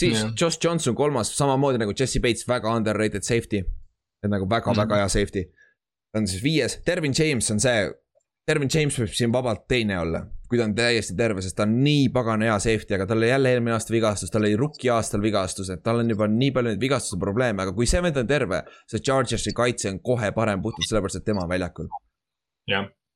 siis 0.00 0.22
ja. 0.22 0.30
Josh 0.40 0.58
Johnson 0.64 0.94
kolmas, 0.94 1.34
samamoodi 1.36 1.82
nagu 1.82 1.92
Jesse 1.98 2.20
Bates, 2.20 2.48
väga 2.48 2.72
underrated 2.76 3.22
safety. 3.22 3.64
et 4.24 4.30
nagu 4.30 4.48
väga 4.48 4.70
mm, 4.70 4.72
-hmm. 4.72 4.80
väga 4.80 4.96
hea 4.96 5.08
safety. 5.08 5.44
ta 6.12 6.18
on 6.18 6.26
siis 6.26 6.42
viies, 6.42 6.80
Dervin 6.86 7.12
James 7.18 7.50
on 7.50 7.60
see 7.60 7.92
Dervin 8.48 8.68
James 8.68 8.96
võib 9.00 9.12
siin 9.16 9.32
vabalt 9.32 9.64
teine 9.68 9.98
olla, 9.98 10.20
kui 10.54 10.62
ta 10.62 10.68
on 10.68 10.74
täiesti 10.78 11.16
terve, 11.18 11.42
sest 11.42 11.56
ta 11.58 11.66
on 11.66 11.74
nii 11.82 12.08
pagana 12.14 12.46
hea 12.48 12.56
safety, 12.62 12.94
aga 12.94 13.08
tal 13.10 13.18
oli 13.18 13.30
jälle 13.32 13.54
eelmine 13.54 13.74
aasta 13.74 13.94
vigastus, 13.94 14.30
tal 14.30 14.46
oli 14.46 14.54
rookie 14.60 14.92
aastal 14.94 15.22
vigastus, 15.24 15.70
et 15.74 15.82
tal 15.82 16.02
on 16.02 16.12
juba 16.14 16.28
nii 16.30 16.52
palju 16.54 16.70
neid 16.70 16.82
vigastuse 16.82 17.18
probleeme, 17.20 17.66
aga 17.66 17.74
kui 17.74 17.88
see 17.90 18.02
vend 18.04 18.20
on 18.22 18.28
terve, 18.30 18.60
see 18.90 19.02
Chargersi 19.02 19.54
kaitse 19.56 19.90
on 19.90 19.98
kohe 20.06 20.30
parem 20.36 20.62
puhtalt 20.62 20.86
sellepärast, 20.86 21.18
et 21.18 21.26
tema 21.26 21.42
on 21.46 21.50
väljakul. 21.50 21.90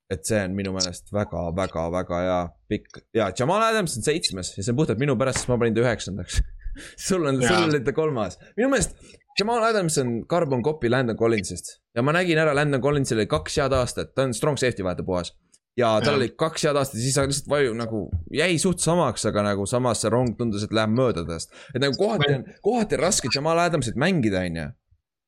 et 0.09 0.25
see 0.25 0.41
on 0.41 0.55
minu 0.57 0.73
meelest 0.73 1.13
väga, 1.13 1.43
väga, 1.57 1.83
väga 1.93 2.21
hea 2.25 2.39
pikk 2.73 3.03
ja 3.17 3.27
Jamal 3.39 3.61
Adams 3.67 3.99
on 3.99 4.07
seitsmes 4.07 4.55
ja 4.57 4.63
see 4.63 4.73
on 4.73 4.79
puhtalt 4.81 5.01
minu 5.01 5.19
pärast, 5.21 5.43
sest 5.43 5.53
ma 5.53 5.59
panin 5.61 5.77
ta 5.77 5.85
üheksandaks. 5.85 6.41
Sul 7.09 7.27
on, 7.27 7.41
sul 7.43 7.65
oli 7.67 7.81
ta 7.83 7.93
kolmas, 7.93 8.37
minu 8.57 8.69
meelest 8.71 8.95
Jamal 9.39 9.65
Adams 9.67 9.97
on 9.99 10.25
carbon 10.31 10.63
copy 10.63 10.91
Landon 10.91 11.17
Collinsist. 11.17 11.77
Ja 11.95 12.03
ma 12.03 12.13
nägin 12.15 12.39
ära, 12.39 12.55
Landon 12.55 12.83
Collinsil 12.83 13.21
oli 13.21 13.27
kaks 13.31 13.59
head 13.61 13.75
aastat, 13.75 14.11
ta 14.15 14.25
on 14.27 14.35
strong 14.35 14.59
safety 14.59 14.87
vaata 14.87 15.05
puhas. 15.07 15.33
Ja 15.79 15.93
tal 16.03 16.17
ja. 16.17 16.19
oli 16.19 16.29
kaks 16.39 16.65
head 16.67 16.79
aastat 16.79 16.99
ja 16.99 17.05
siis 17.05 17.19
lihtsalt 17.21 17.51
vaju 17.53 17.75
nagu 17.79 18.01
jäi 18.35 18.59
suht 18.63 18.83
samaks, 18.83 19.27
aga 19.31 19.45
nagu 19.51 19.67
samas 19.71 20.03
see 20.03 20.13
rong 20.13 20.35
tundus, 20.39 20.65
et 20.67 20.75
läheb 20.75 20.95
mööda 20.95 21.25
tast. 21.29 21.55
et 21.75 21.81
nagu 21.83 21.97
kohati 21.99 22.33
on, 22.35 22.45
kohati 22.65 22.99
on 22.99 23.05
raske 23.05 23.33
Jamal 23.35 23.61
Adamsit 23.63 23.99
mängida, 24.01 24.43
on 24.49 24.61
ju. 24.61 24.67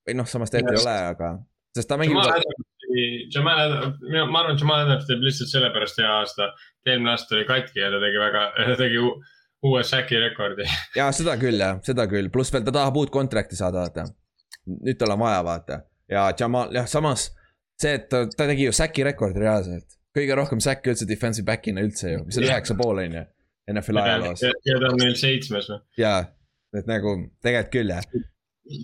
või 0.09 0.19
noh, 0.19 0.29
samas 0.31 0.53
tegelikult 0.55 0.81
ei 0.81 0.87
ole, 0.87 0.97
aga, 1.15 1.33
sest 1.77 1.91
ta 1.91 1.99
mängib. 2.01 2.19
Jamal 3.31 3.61
Adams, 3.63 4.01
ma 4.03 4.41
arvan, 4.43 4.57
Jamal 4.59 4.87
Adams 4.87 5.07
teeb 5.07 5.21
lihtsalt 5.23 5.53
sellepärast 5.53 6.01
hea 6.03 6.15
aasta. 6.21 6.49
eelmine 6.87 7.13
aasta 7.13 7.37
oli 7.37 7.45
katki 7.47 7.79
ja 7.79 7.93
ta 7.93 8.01
tegi 8.03 8.19
väga, 8.25 8.47
ta 8.57 8.79
tegi 8.85 9.05
uue 9.69 9.85
säki 9.85 10.19
rekordi. 10.19 10.67
ja 10.99 11.13
seda 11.15 11.37
küll 11.39 11.63
jah, 11.63 11.79
seda 11.87 12.09
küll, 12.11 12.33
pluss 12.35 12.53
veel 12.53 12.67
ta 12.67 12.75
tahab 12.75 12.99
uut 12.99 13.15
kontrakti 13.15 13.59
saada, 13.59 13.87
vaata. 13.87 14.09
nüüd 14.67 14.99
tal 14.99 15.15
on 15.15 15.23
vaja, 15.23 15.45
vaata 15.47 15.85
ja 16.11 16.33
Jamal, 16.35 16.75
jah, 16.75 16.89
samas 16.91 17.31
see, 17.81 17.95
et 17.95 18.09
ta, 18.11 18.25
ta 18.27 18.49
tegi 18.51 18.67
ju 18.67 18.75
säki 18.77 19.05
rekordi 19.07 19.43
reaalselt. 19.43 20.00
Kõige 20.17 20.37
rohkem 20.39 20.63
säkke 20.63 20.95
üldse 20.95 21.09
defensive 21.09 21.47
back'ina 21.49 21.85
üldse 21.87 22.15
ju, 22.17 22.25
mis 22.27 22.41
oli 22.41 22.51
üheksa 22.51 22.77
pool 22.79 23.03
on 23.05 23.19
ju. 23.21 23.25
NFL 23.71 24.03
ajaloos. 24.03 24.43
ja 24.43 24.79
ta 24.83 24.91
on 24.91 24.99
meil 24.99 25.17
seitsmes 25.19 25.69
või? 25.71 25.81
jaa, 26.01 26.23
et 26.75 26.89
nagu 26.91 27.17
tegelikult 27.45 27.75
küll 27.75 27.93
jah, 27.93 28.07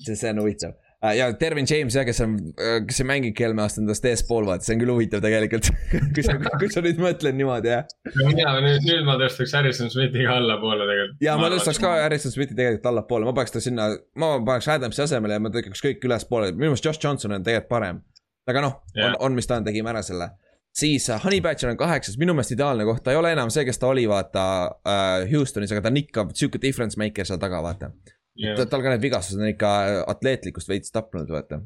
see, 0.04 0.14
see 0.14 0.30
on 0.30 0.44
huvitav 0.44 0.76
Äh, 1.04 1.16
ja 1.16 1.40
Dervin 1.40 1.66
James 1.70 1.94
jah, 1.94 2.04
kes 2.08 2.20
on, 2.24 2.36
äh, 2.56 2.78
kes 2.86 3.00
ei 3.02 3.06
mängigi 3.06 3.44
eelmine 3.44 3.66
aasta 3.66 3.82
endast 3.82 4.06
eespool, 4.08 4.46
vaata, 4.48 4.64
see 4.64 4.76
on 4.76 4.80
küll 4.80 4.92
huvitav 4.94 5.20
tegelikult 5.20 5.68
kui 6.16 6.24
sa, 6.24 6.36
kui 6.56 6.70
sa 6.72 6.80
nüüd 6.84 7.02
mõtled 7.02 7.36
niimoodi, 7.36 7.68
jah. 7.68 7.84
mina 8.16 8.54
nüüd, 8.64 8.86
nüüd 8.86 9.04
ma 9.04 9.18
tõstaks 9.20 9.52
Harrison 9.58 9.92
Smithi 9.92 10.24
ka 10.24 10.38
allapoole 10.40 10.86
tegelikult. 10.88 11.20
ja 11.26 11.36
ma, 11.36 11.44
ma 11.44 11.52
tõstaks 11.52 11.82
ka 11.82 11.92
Harrison 12.00 12.32
Smithi 12.32 12.56
tegelikult 12.56 12.88
allapoole, 12.92 13.28
ma 13.28 13.36
paneks 13.36 13.56
ta 13.58 13.62
sinna, 13.62 13.90
ma 14.16 14.32
paneks 14.38 14.70
Adamsi 14.72 15.04
asemele 15.04 15.36
ja 15.36 15.44
ma 15.44 15.52
tõkaks 15.52 15.84
kõik 15.84 16.08
ülespoole, 16.08 16.54
minu 16.56 16.72
meelest 16.72 16.88
Josh 16.88 17.04
Johnson 17.04 17.36
on 17.36 17.44
tegelikult 17.44 17.74
parem. 17.76 18.00
aga 18.48 18.64
noh, 18.64 18.80
on, 18.96 19.20
on, 19.28 19.36
mis 19.36 19.50
ta 19.50 19.60
on, 19.60 19.68
tegime 19.68 19.92
ära 19.92 20.00
selle 20.06 20.32
siis 20.76 21.08
uh, 21.10 21.20
Honey 21.22 21.40
Badger 21.44 21.72
on 21.72 21.78
kaheksas, 21.80 22.18
minu 22.20 22.34
meelest 22.36 22.56
ideaalne 22.56 22.86
koht, 22.88 23.02
ta 23.04 23.14
ei 23.14 23.20
ole 23.20 23.32
enam 23.36 23.52
see, 23.52 23.64
kes 23.68 23.80
ta 23.80 23.90
oli, 23.92 24.06
vaata 24.10 24.44
uh, 24.76 25.24
Houstonis, 25.30 25.72
aga 25.72 25.84
ta 25.84 25.92
on 25.92 26.02
ikka 26.02 26.28
sihuke 26.34 26.60
difference 26.62 27.00
maker 27.00 27.28
seal 27.28 27.40
taga, 27.42 27.62
vaata. 27.64 27.92
Yeah.. 28.36 28.58
tal 28.68 28.82
ka 28.84 28.92
need 28.92 29.00
vigastused 29.00 29.40
on 29.40 29.48
ikka 29.48 29.68
atleetlikkust 30.12 30.68
veits 30.68 30.92
tapnud, 30.92 31.30
vaata. 31.32 31.62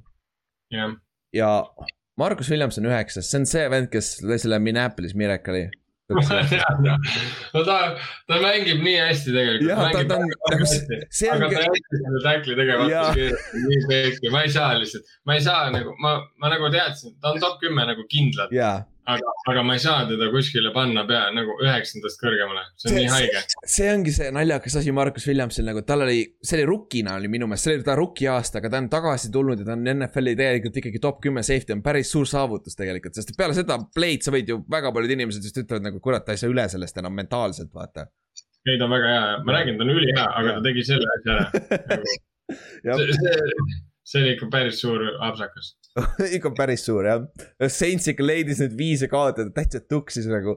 Yeah.. 0.71 0.95
ja 1.35 1.51
Markus 2.21 2.51
Williams 2.53 2.79
on 2.79 2.87
üheksas, 2.87 3.27
see 3.27 3.43
on 3.43 3.49
see 3.51 3.67
vend, 3.73 3.91
kes 3.91 4.21
lõi 4.23 4.39
selle 4.39 4.61
Minneapolis 4.63 5.17
Miracle'i 5.19 5.67
no 7.55 7.63
ta, 7.65 7.77
ta 8.27 8.39
mängib 8.43 8.81
nii 8.83 8.97
hästi 8.99 9.35
tegelikult. 9.35 9.69
jah, 9.71 9.83
ta, 9.95 10.03
ta 10.09 10.17
on, 10.19 10.33
nagu 10.51 10.67
see 10.67 11.31
aga 11.31 11.51
ta 11.53 11.63
jättis 11.63 12.03
selle 12.03 12.23
tackli 12.25 12.57
tegemata 12.59 13.03
nii 13.15 13.81
pehki, 13.91 14.33
ma 14.35 14.43
ei 14.47 14.51
saa 14.51 14.73
lihtsalt, 14.81 15.13
ma 15.29 15.37
ei 15.39 15.45
saa 15.45 15.69
nagu, 15.75 15.95
ma, 16.03 16.17
ma 16.43 16.51
nagu 16.51 16.71
teadsin, 16.75 17.15
ta 17.23 17.35
on 17.35 17.43
top 17.43 17.61
kümme 17.63 17.87
nagu 17.93 18.07
kindlalt. 18.11 18.55
Aga, 19.15 19.33
aga 19.51 19.63
ma 19.67 19.77
ei 19.77 19.83
saa 19.83 20.05
teda 20.09 20.29
kuskile 20.33 20.73
panna 20.75 21.03
pea 21.09 21.23
nagu 21.35 21.57
üheksandast 21.65 22.21
kõrgemale, 22.21 22.63
see 22.79 22.89
on 22.89 22.95
see, 22.95 23.01
nii 23.01 23.11
haige. 23.15 23.43
see 23.75 23.89
ongi 23.93 24.15
see 24.15 24.31
naljakas 24.35 24.77
asi 24.81 24.95
Markus 24.97 25.27
Williamsil 25.31 25.67
nagu, 25.69 25.83
tal 25.87 26.05
oli, 26.07 26.23
see 26.45 26.59
oli 26.61 26.69
rukkina 26.71 27.17
oli 27.21 27.31
minu 27.33 27.49
meelest, 27.51 27.69
see 27.69 27.79
oli 27.79 27.87
ta 27.87 27.97
rookie 27.99 28.31
aasta, 28.33 28.61
aga 28.61 28.73
ta 28.73 28.83
on 28.83 28.89
tagasi 28.93 29.33
tulnud 29.35 29.63
ja 29.63 29.69
ta 29.69 29.77
on 29.77 29.91
NFL-i 29.95 30.37
tegelikult 30.39 30.81
ikkagi 30.83 31.03
top 31.03 31.21
kümme 31.27 31.45
safety 31.47 31.77
on 31.77 31.85
päris 31.87 32.13
suur 32.15 32.29
saavutus 32.31 32.79
tegelikult, 32.79 33.19
sest 33.19 33.35
peale 33.39 33.57
seda 33.57 33.79
play'd 33.97 34.27
sa 34.27 34.35
võid 34.35 34.55
ju, 34.55 34.61
väga 34.71 34.95
paljud 34.97 35.17
inimesed 35.17 35.51
just 35.51 35.61
ütlevad 35.65 35.91
nagu 35.91 36.03
kurat, 36.05 36.27
ta 36.27 36.37
ei 36.37 36.43
saa 36.43 36.53
üle 36.53 36.67
sellest 36.73 37.03
enam 37.03 37.17
mentaalselt, 37.19 37.73
vaata. 37.75 38.09
ei, 38.67 38.77
ta 38.77 38.87
on 38.87 38.97
väga 38.97 39.15
hea, 39.15 39.29
ma 39.47 39.59
räägin, 39.59 39.79
ta 39.79 39.87
on 39.87 39.95
ülihea, 39.97 40.27
aga 40.43 40.59
ta 40.59 40.67
tegi 40.69 40.87
selle 40.93 41.15
asja 41.19 41.39
ära. 41.39 42.03
See, 42.51 43.13
see, 43.15 43.35
see 44.11 44.21
oli 44.25 44.31
ikka 44.35 44.49
päris 44.51 44.81
suur 44.83 45.05
apsakas 45.23 45.69
ikka 46.37 46.53
päris 46.57 46.85
suur 46.87 47.07
jah. 47.09 47.27
Saints 47.69 48.09
ikka 48.11 48.27
leidis 48.27 48.63
need 48.63 48.77
viise 48.79 49.09
kaotada, 49.11 49.51
täitsa 49.55 49.83
tuksis 49.83 50.29
nagu. 50.31 50.57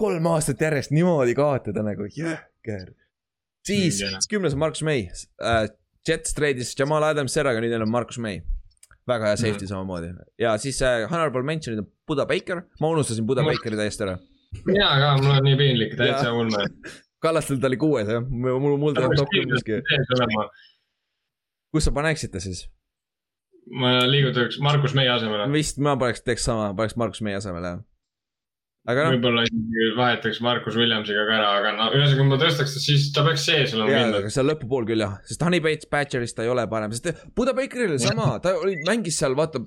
kolm 0.00 0.26
aastat 0.28 0.60
järjest 0.60 0.92
niimoodi 0.92 1.34
kaotada 1.36 1.84
nagu 1.86 2.08
jõhker. 2.12 2.92
siis 3.66 4.02
mm, 4.02 4.28
kümnes 4.30 4.56
on 4.56 4.64
Markus 4.66 4.82
May 4.82 5.08
uh,. 5.08 5.66
Jets 6.06 6.36
treidis 6.36 6.68
Jamal 6.78 7.02
Adams 7.02 7.34
ära, 7.34 7.50
aga 7.50 7.58
nüüd 7.64 7.72
neil 7.74 7.82
on 7.82 7.90
Markus 7.90 8.18
May. 8.22 8.42
väga 9.08 9.32
hea 9.32 9.38
safety 9.40 9.64
mm. 9.64 9.70
samamoodi 9.72 10.12
ja 10.42 10.52
siis 10.58 10.78
uh, 10.82 11.06
honorable 11.10 11.42
mention'id 11.46 11.82
on 11.82 11.88
Buda 12.06 12.26
Baker, 12.26 12.62
ma 12.80 12.90
unustasin 12.94 13.26
Buda 13.26 13.42
Bakeri 13.46 13.78
täiesti 13.78 14.06
ära. 14.06 14.18
mina 14.66 14.92
ka, 15.00 15.10
mul 15.22 15.34
on 15.38 15.44
nii 15.46 15.58
piinlik, 15.58 15.98
täitsa 15.98 16.32
ulme. 16.34 16.66
Kallastel 17.24 17.58
ta 17.62 17.70
oli 17.70 17.78
kuues 17.80 18.10
jah, 18.12 18.22
mul, 18.22 18.76
mul 18.78 18.94
ta 18.94 19.08
on 19.08 19.16
top 19.18 19.30
kümneski. 19.32 19.80
kus 21.72 21.88
sa 21.88 21.94
paneksid 21.96 22.34
ta 22.34 22.42
siis? 22.42 22.66
Ma 23.74 23.98
liigutaks 24.06 24.60
Markus 24.62 24.94
Meie 24.96 25.10
asemele. 25.12 25.50
vist 25.52 25.78
ma 25.82 25.96
paneks, 26.00 26.24
teeks 26.26 26.46
sama, 26.46 26.72
paneks 26.78 26.96
Markus 27.00 27.22
Meie 27.26 27.38
asemele, 27.40 27.72
jah. 27.74 27.82
aga 28.86 29.06
noh. 29.06 29.16
võib-olla 29.16 29.44
isegi 29.48 29.90
vahetaks 29.96 30.40
Markus 30.46 30.78
Williamsiga 30.78 31.24
ka 31.26 31.34
ära, 31.40 31.50
aga 31.60 31.72
no 31.74 31.88
ühesõnaga, 31.90 32.20
kui 32.20 32.30
ma 32.30 32.40
tõstaks 32.42 32.76
ta, 32.76 32.82
siis 32.84 33.08
ta 33.16 33.26
peaks 33.26 33.46
sees 33.50 33.74
olema 33.74 33.92
kindlalt. 33.92 34.30
seal 34.36 34.50
lõpupool 34.52 34.88
küll 34.88 35.02
jah, 35.02 35.18
sest 35.26 35.42
Honey 35.46 35.64
Bates 35.64 35.90
Badgerist 35.90 36.38
ta 36.38 36.46
ei 36.46 36.52
ole 36.52 36.66
parem, 36.70 36.94
sest 36.94 37.26
Buda 37.36 37.56
Bakeril 37.58 37.96
oli 37.96 38.02
sama, 38.02 38.32
ta 38.44 38.54
oli, 38.60 38.78
mängis 38.86 39.18
seal, 39.22 39.34
vaata, 39.38 39.64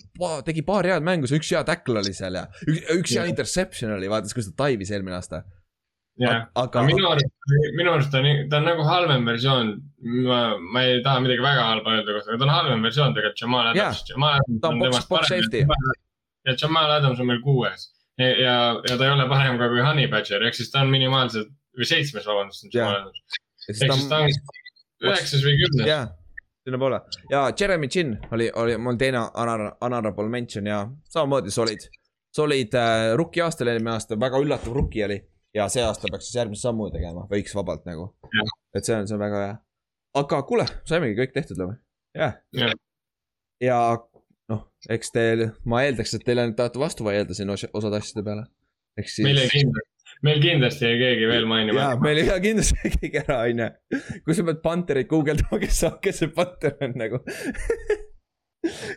tegi 0.48 0.64
paar 0.68 0.88
head 0.88 1.06
mängu, 1.06 1.30
see 1.30 1.42
üks 1.42 1.52
hea 1.56 1.66
tackle 1.68 2.04
oli 2.04 2.16
seal 2.16 2.40
ja 2.40 2.48
üks, 2.68 2.84
üks 2.96 3.18
hea 3.20 3.28
interception 3.32 3.98
oli, 3.98 4.12
vaata, 4.12 4.32
kus 4.36 4.54
ta 4.54 4.62
taivis 4.68 4.96
eelmine 4.96 5.20
aasta 5.20 5.44
jah, 6.20 6.48
aga 6.60 6.84
minu 6.88 7.08
arust, 7.10 7.54
minu 7.78 7.94
arust 7.94 8.16
on, 8.20 8.28
ta 8.52 8.60
on 8.60 8.68
nagu 8.68 8.86
halvem 8.88 9.26
versioon. 9.28 9.72
ma, 10.28 10.40
ma 10.60 10.84
ei 10.88 11.02
taha 11.04 11.20
midagi 11.24 11.44
väga 11.44 11.64
halba 11.70 11.96
öelda 11.98 12.18
aga 12.18 12.38
ta 12.38 12.46
on 12.46 12.54
halvem 12.54 12.84
versioon 12.88 13.16
tegelikult 13.16 13.42
Jamal 13.42 13.72
Adams. 13.72 14.04
Jamal 14.10 14.36
Adams 14.40 14.68
on 14.70 14.84
temast 14.84 15.10
parem. 15.10 15.74
ja 16.48 16.56
Jamal 16.62 16.92
Adams 16.98 17.20
on 17.20 17.28
meil 17.32 17.42
kuues 17.44 17.90
ja, 18.20 18.30
ja, 18.30 18.56
ja 18.90 18.98
ta 18.98 19.08
ei 19.08 19.12
ole 19.16 19.28
parem 19.32 19.60
ka 19.60 19.70
kui 19.72 19.84
Honey 19.84 20.08
Badger, 20.12 20.44
ehk 20.48 20.60
siis 20.60 20.72
ta 20.72 20.84
on 20.84 20.92
minimaalselt 20.94 21.52
või 21.80 21.88
seitsmes, 21.88 22.28
vabandust, 22.28 22.66
on 22.68 22.74
Jamal 22.74 23.02
Adams. 23.02 23.40
ehk 23.68 23.80
siis 23.80 24.08
ta 24.12 24.24
on 24.24 24.34
üheksas 25.10 25.46
või 25.46 25.56
kümnes. 25.64 25.88
jah, 25.88 26.10
sinnapoole 26.68 27.02
ja 27.32 27.46
Jeremy 27.60 27.88
Chin 27.88 28.18
oli, 28.36 28.52
oli 28.56 28.78
mul 28.78 29.00
teine 29.00 29.24
honor, 29.36 29.70
honorable 29.82 30.28
mention 30.30 30.68
ja 30.68 30.84
samamoodi 31.08 31.52
solid. 31.52 31.88
Solid 32.30 32.76
äh, 32.78 33.16
rookie 33.18 33.42
aastal 33.42 33.72
eelmine 33.72 33.96
aasta, 33.96 34.14
väga 34.20 34.38
üllatav 34.38 34.76
rookie 34.76 35.02
oli 35.08 35.16
ja 35.56 35.68
see 35.72 35.84
aasta 35.86 36.10
peaks 36.12 36.30
siis 36.30 36.40
järgmise 36.40 36.68
sammu 36.68 36.90
tegema, 36.94 37.26
võiks 37.32 37.56
vabalt 37.58 37.86
nagu. 37.90 38.12
et 38.76 38.86
see 38.86 38.96
on, 38.96 39.08
see 39.10 39.18
on 39.18 39.24
väga 39.24 39.44
hea. 39.46 39.56
aga 40.22 40.42
kuule, 40.50 40.66
saimegi 40.90 41.18
kõik 41.20 41.36
tehtud 41.36 41.62
või? 41.64 41.78
jah 42.18 42.38
yeah.. 42.56 42.76
ja 43.64 43.80
noh, 44.50 44.66
eks 44.90 45.14
teil, 45.16 45.48
ma 45.70 45.84
eeldaks, 45.86 46.16
et 46.18 46.26
teile 46.26 46.48
nüüd 46.48 46.58
tahate 46.60 46.82
vastu 46.82 47.08
vaielda 47.08 47.38
siin 47.38 47.54
osade 47.54 48.02
asjade 48.02 48.26
peale. 48.26 48.50
ehk 49.00 49.10
siis. 49.12 49.26
meil 49.26 49.42
jäi 49.44 49.50
kindlasti, 49.56 50.14
meil 50.30 50.44
kindlasti 50.44 50.88
jäi 50.90 51.00
keegi 51.04 51.32
veel 51.34 51.50
mainima. 51.50 51.86
jaa, 51.86 51.98
meil 52.04 52.22
ei 52.22 52.30
jää 52.30 52.44
kindlasti 52.46 52.94
keegi 52.98 53.24
ära, 53.24 53.42
on 53.48 53.66
ju. 53.66 54.04
kui 54.26 54.38
sa 54.38 54.48
pead 54.52 54.62
Panterit 54.66 55.10
guugeldama, 55.12 55.62
kes, 55.66 55.82
kes 56.06 56.24
see 56.24 56.34
Panter 56.36 56.78
on 56.86 56.98
nagu 57.00 57.24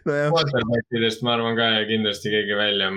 nojah. 0.08 0.30
Quarterbackidest 0.32 1.22
ma 1.26 1.36
arvan 1.36 1.56
ka 1.58 1.68
kindlasti 1.88 2.32
keegi 2.32 2.56
välja. 2.58 2.90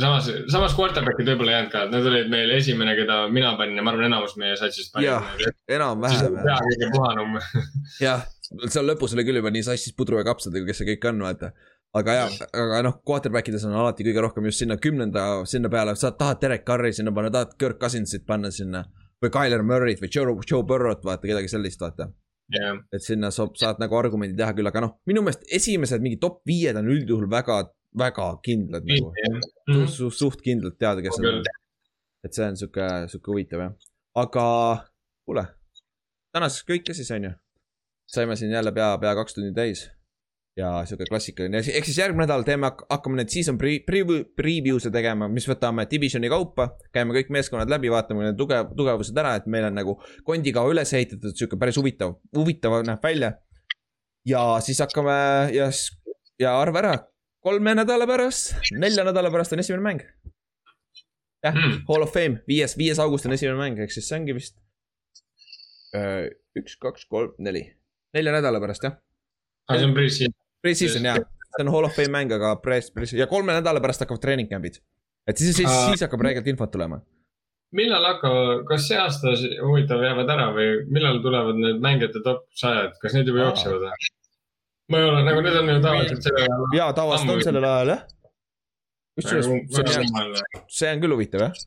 samas, 0.00 0.30
samas 0.52 0.74
quarterback'id 0.76 1.28
võib-olla 1.30 1.52
ei 1.52 1.56
jäänud 1.58 1.72
ka, 1.72 1.84
need 1.92 2.10
olid 2.10 2.32
meil 2.32 2.52
esimene, 2.56 2.96
keda 2.98 3.20
mina 3.32 3.54
panin 3.60 3.76
ja 3.80 3.84
ma 3.84 3.92
arvan, 3.92 4.08
enamus 4.10 4.36
meie 4.40 4.56
satsist 4.60 4.92
panin. 4.94 5.10
jah, 5.10 5.30
enam-vähem. 5.78 6.40
pea 6.42 6.58
kõige 6.70 6.90
puhanum. 6.96 7.38
jah, 8.06 8.26
seal 8.66 8.88
lõpus 8.88 9.16
oli 9.16 9.26
küll 9.28 9.42
juba 9.42 9.52
nii 9.52 9.64
sassis 9.68 9.96
pudru 9.96 10.20
ja 10.20 10.26
kapsadega, 10.28 10.68
kes 10.70 10.82
see 10.82 10.92
kõik 10.94 11.08
on, 11.12 11.24
vaata 11.28 11.52
aga 11.96 12.18
jah, 12.18 12.34
aga 12.52 12.82
noh, 12.84 12.98
quarterback 13.06 13.48
ides 13.48 13.64
on 13.64 13.76
alati 13.76 14.04
kõige 14.04 14.24
rohkem 14.24 14.48
just 14.50 14.60
sinna 14.60 14.76
kümnenda, 14.80 15.26
sinna 15.48 15.70
peale, 15.72 15.94
sa 15.96 16.12
tahad 16.12 16.42
Derek 16.42 16.66
Carri 16.68 16.92
sinna 16.92 17.12
panna, 17.16 17.32
tahad 17.32 17.56
Kirk 17.60 17.80
Cousinsit 17.80 18.26
panna 18.28 18.52
sinna. 18.52 18.84
või 19.16 19.30
Tyler 19.32 19.62
Murray't 19.64 20.02
või 20.02 20.10
Joe, 20.12 20.34
Joe 20.44 20.62
Burrow't 20.68 21.04
vaata, 21.04 21.24
kedagi 21.24 21.48
sellist 21.48 21.80
vaata 21.80 22.10
yeah.. 22.54 22.78
et 22.92 23.04
sinna 23.04 23.32
saab, 23.34 23.56
saad 23.60 23.80
nagu 23.82 23.98
argumendi 23.98 24.36
teha 24.38 24.54
küll, 24.56 24.70
aga 24.70 24.84
noh, 24.86 24.96
minu 25.08 25.24
meelest 25.26 25.46
esimesed 25.58 26.04
mingi 26.04 26.20
top 26.22 26.42
viied 26.48 26.78
on 26.78 26.90
üldjuhul 26.92 27.30
väga, 27.32 27.62
väga 27.98 28.28
kindlad 28.46 28.86
nagu 28.86 29.12
yeah.. 29.22 29.40
Mm. 29.70 29.88
Su, 29.92 30.10
suht 30.14 30.44
kindlalt 30.44 30.78
teada, 30.78 31.04
kes 31.04 31.18
on. 31.22 31.42
et 32.26 32.36
see 32.36 32.46
on 32.46 32.60
sihuke, 32.60 32.86
sihuke 33.12 33.32
huvitav 33.34 33.64
jah, 33.64 33.74
aga 34.22 34.46
kuule, 35.26 35.48
tänaseks 36.34 36.68
kõik 36.70 36.94
siis 36.94 37.12
on 37.16 37.30
ju 37.30 37.34
saime 38.06 38.36
siin 38.36 38.50
jälle 38.50 38.72
pea, 38.72 38.98
pea 38.98 39.14
kaks 39.14 39.34
tundi 39.34 39.52
täis. 39.54 39.90
Ja 40.56 40.70
sihuke 40.88 41.04
klassikaline, 41.08 41.60
ehk 41.60 41.84
siis 41.84 41.98
järgmine 42.00 42.24
nädal 42.24 42.44
teeme, 42.46 42.70
hakkame 42.88 43.18
neid 43.20 43.32
season 43.32 43.58
pre-, 43.60 43.82
preview, 43.84 44.22
preview'se 44.38 44.90
tegema, 44.92 45.28
mis 45.28 45.44
võtame 45.48 45.84
divisioni 45.90 46.30
kaupa. 46.32 46.70
käime 46.94 47.12
kõik 47.16 47.32
meeskonnad 47.36 47.70
läbi, 47.70 47.90
vaatame 47.92 48.24
need 48.24 48.38
tugev, 48.40 48.70
tugevused 48.78 49.20
ära, 49.20 49.34
et 49.36 49.50
meil 49.52 49.68
on 49.68 49.76
nagu 49.76 49.98
kondiga 50.24 50.64
üles 50.70 50.92
ehitatud 50.96 51.36
sihuke 51.36 51.60
päris 51.60 51.76
huvitav, 51.76 52.16
huvitav 52.36 52.78
näeb 52.88 53.04
välja. 53.04 53.34
ja 54.24 54.46
siis 54.64 54.80
hakkame 54.80 55.16
ja, 55.54 55.68
ja 56.40 56.56
arva 56.60 56.82
ära, 56.82 56.94
kolme 57.44 57.76
nädala 57.76 58.08
pärast, 58.08 58.56
nelja 58.72 59.04
nädala 59.04 59.30
pärast 59.34 59.52
on 59.52 59.60
esimene 59.60 59.84
mäng. 59.84 60.04
jah 61.44 61.52
mm., 61.52 61.82
Hall 61.90 62.08
of 62.08 62.14
Fame, 62.16 62.40
viies, 62.48 62.78
viies 62.80 62.98
august 62.98 63.28
on 63.28 63.36
esimene 63.36 63.60
mäng, 63.60 63.82
ehk 63.84 63.92
siis 63.92 64.08
see 64.08 64.16
ongi 64.16 64.40
vist. 64.40 64.56
Äh, 65.94 66.32
üks, 66.56 66.80
kaks, 66.80 67.04
kolm, 67.12 67.36
neli 67.38 67.68
nelja 68.16 68.32
nädala 68.32 68.60
pärast 68.62 68.88
jah. 68.88 68.96
aa, 68.96 69.74
ah, 69.74 69.78
see 69.78 69.88
on 69.88 69.94
pre-season. 69.96 70.34
Pre-season 70.64 71.04
jah, 71.08 71.20
see 71.56 71.64
on 71.64 71.72
hall 71.72 71.88
of 71.88 71.94
fame 71.96 72.12
mäng, 72.12 72.32
aga 72.36 72.54
pre-, 72.62 72.84
pre- 72.94 73.10
ja 73.16 73.28
kolme 73.30 73.56
nädala 73.56 73.82
pärast 73.84 74.04
hakkavad 74.04 74.22
treening 74.22 74.48
camp'id. 74.50 74.80
et 75.26 75.38
siis, 75.38 75.56
siis, 75.56 75.70
siis 75.70 76.04
hakkab 76.06 76.24
räigelt 76.26 76.46
infot 76.52 76.70
tulema. 76.72 77.00
millal 77.76 78.04
hakkavad, 78.12 78.64
kas 78.68 78.88
see 78.88 78.98
aasta 79.00 79.34
huvitav 79.62 80.02
jäävad 80.04 80.34
ära 80.36 80.50
või 80.56 80.68
millal 80.92 81.22
tulevad 81.24 81.58
need 81.60 81.80
mängijate 81.82 82.22
top 82.24 82.46
sajad, 82.54 82.94
kas 83.02 83.16
need 83.16 83.32
juba 83.32 83.46
jooksevad 83.46 83.88
või? 83.88 84.10
ma 84.92 85.00
ei 85.00 85.08
ole, 85.10 85.24
nagu 85.26 85.40
need 85.42 85.56
on 85.60 85.72
ju 85.72 85.80
tavaliselt 85.88 86.28
sellel 86.28 86.44
ajal. 86.46 86.68
jaa, 86.80 86.92
tavaliselt 87.00 87.34
on 87.34 87.46
sellel 87.48 87.70
ajal 87.70 87.94
jah. 87.94 88.04
kusjuures 89.16 89.48
see 89.48 90.12
on, 90.22 90.36
see 90.78 90.92
on 90.92 91.04
küll 91.04 91.16
huvitav 91.16 91.46
jah. 91.48 91.62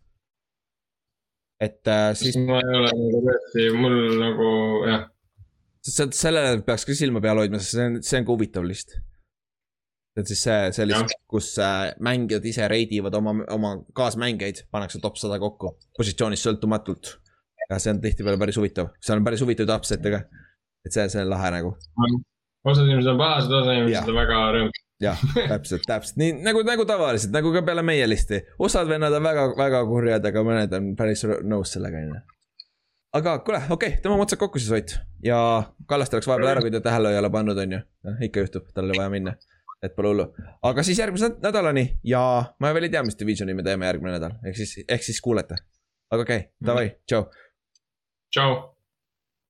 et 1.68 1.94
äh, 1.96 2.10
siis. 2.20 2.40
ma 2.40 2.62
ei 2.64 2.82
ole 2.82 2.92
nagu 2.96 3.24
tõesti, 3.28 3.72
mul 3.76 3.98
nagu 4.24 4.52
jah 4.88 5.08
sellele 5.90 6.64
peaks 6.66 6.86
ka 6.88 6.96
silma 6.98 7.22
peal 7.24 7.42
hoidma, 7.42 7.62
sest 7.62 7.76
see 7.78 7.88
on, 7.90 8.02
see 8.06 8.20
on 8.20 8.28
ka 8.28 8.36
huvitav 8.36 8.68
list. 8.68 8.98
see 10.14 10.24
on 10.24 10.28
siis 10.30 10.44
see, 10.48 10.60
see 10.76 10.88
list, 10.90 11.16
kus 11.30 11.52
äh, 11.64 11.92
mängijad 12.06 12.46
ise 12.50 12.68
reidivad 12.72 13.16
oma, 13.20 13.36
oma 13.56 13.76
kaasmängijaid, 13.96 14.66
pannakse 14.74 15.02
top 15.04 15.20
sada 15.22 15.40
kokku, 15.42 15.76
positsioonist 15.98 16.48
sõltumatult. 16.48 17.16
ja 17.70 17.80
see 17.80 17.94
on 17.94 18.02
tihtipeale 18.04 18.42
päris 18.42 18.58
huvitav, 18.60 18.94
seal 19.04 19.22
on 19.22 19.28
päris 19.28 19.46
huvitavaid 19.46 19.76
upset'e 19.78 20.14
ka. 20.16 20.24
et 20.86 20.96
see, 20.96 21.08
see 21.10 21.24
on 21.24 21.34
lahe 21.36 21.54
nagu. 21.60 21.76
osad 22.68 22.86
inimesed 22.86 23.14
on 23.14 23.22
pahased, 23.24 23.58
osad 23.62 23.76
inimesed 23.78 24.14
on 24.14 24.22
väga 24.24 24.44
rõõmsad 24.58 24.86
jah, 25.00 25.22
täpselt, 25.48 25.86
täpselt 25.88 26.18
nii 26.20 26.34
nagu, 26.44 26.64
nagu 26.68 26.84
tavaliselt, 26.88 27.32
nagu 27.36 27.54
ka 27.56 27.64
peale 27.68 27.86
meie 27.88 28.08
listi. 28.10 28.42
osad 28.60 28.90
vennad 28.90 29.16
on 29.16 29.24
väga, 29.24 29.46
väga 29.58 29.86
kurjad, 29.88 30.28
aga 30.32 30.44
mõned 30.44 30.76
on 30.76 30.92
päris 31.00 31.24
nõus 31.24 31.78
sellega, 31.78 32.04
on 32.04 32.18
ju 32.18 32.39
aga 33.14 33.36
kuule, 33.46 33.62
okei 33.70 33.94
okay,, 33.94 34.02
tõmbame 34.04 34.26
otsad 34.26 34.42
kokku 34.42 34.62
siis 34.62 34.72
Ott 34.76 34.96
ja 35.26 35.38
Kallaste 35.90 36.20
läks 36.20 36.30
vahepeal 36.30 36.52
ära, 36.54 36.64
kui 36.66 36.74
ta 36.74 36.82
tähele 36.86 37.14
ei 37.14 37.20
ole 37.22 37.32
pannud, 37.34 37.58
on 37.58 37.78
ju. 37.78 37.80
ikka 38.28 38.46
juhtub, 38.46 38.68
tal 38.74 38.90
oli 38.90 38.98
vaja 38.98 39.14
minna, 39.14 39.36
et 39.84 39.96
pole 39.96 40.14
hullu. 40.14 40.28
aga 40.70 40.86
siis 40.86 41.00
järgmise 41.02 41.32
nädalani 41.44 41.86
ja 42.08 42.22
ma 42.60 42.74
veel 42.78 42.90
ei 42.90 42.94
tea, 42.94 43.04
mis 43.08 43.18
divisioni 43.20 43.56
me 43.58 43.66
teeme 43.66 43.90
järgmine 43.90 44.18
nädal, 44.18 44.38
ehk 44.46 44.60
siis, 44.62 44.76
ehk 44.88 45.06
siis 45.06 45.22
kuulete. 45.26 45.58
aga 46.12 46.28
okei 46.28 46.44
okay,, 46.44 46.52
davai, 46.66 46.92
tšau. 47.10 47.26
tšau. 48.36 48.60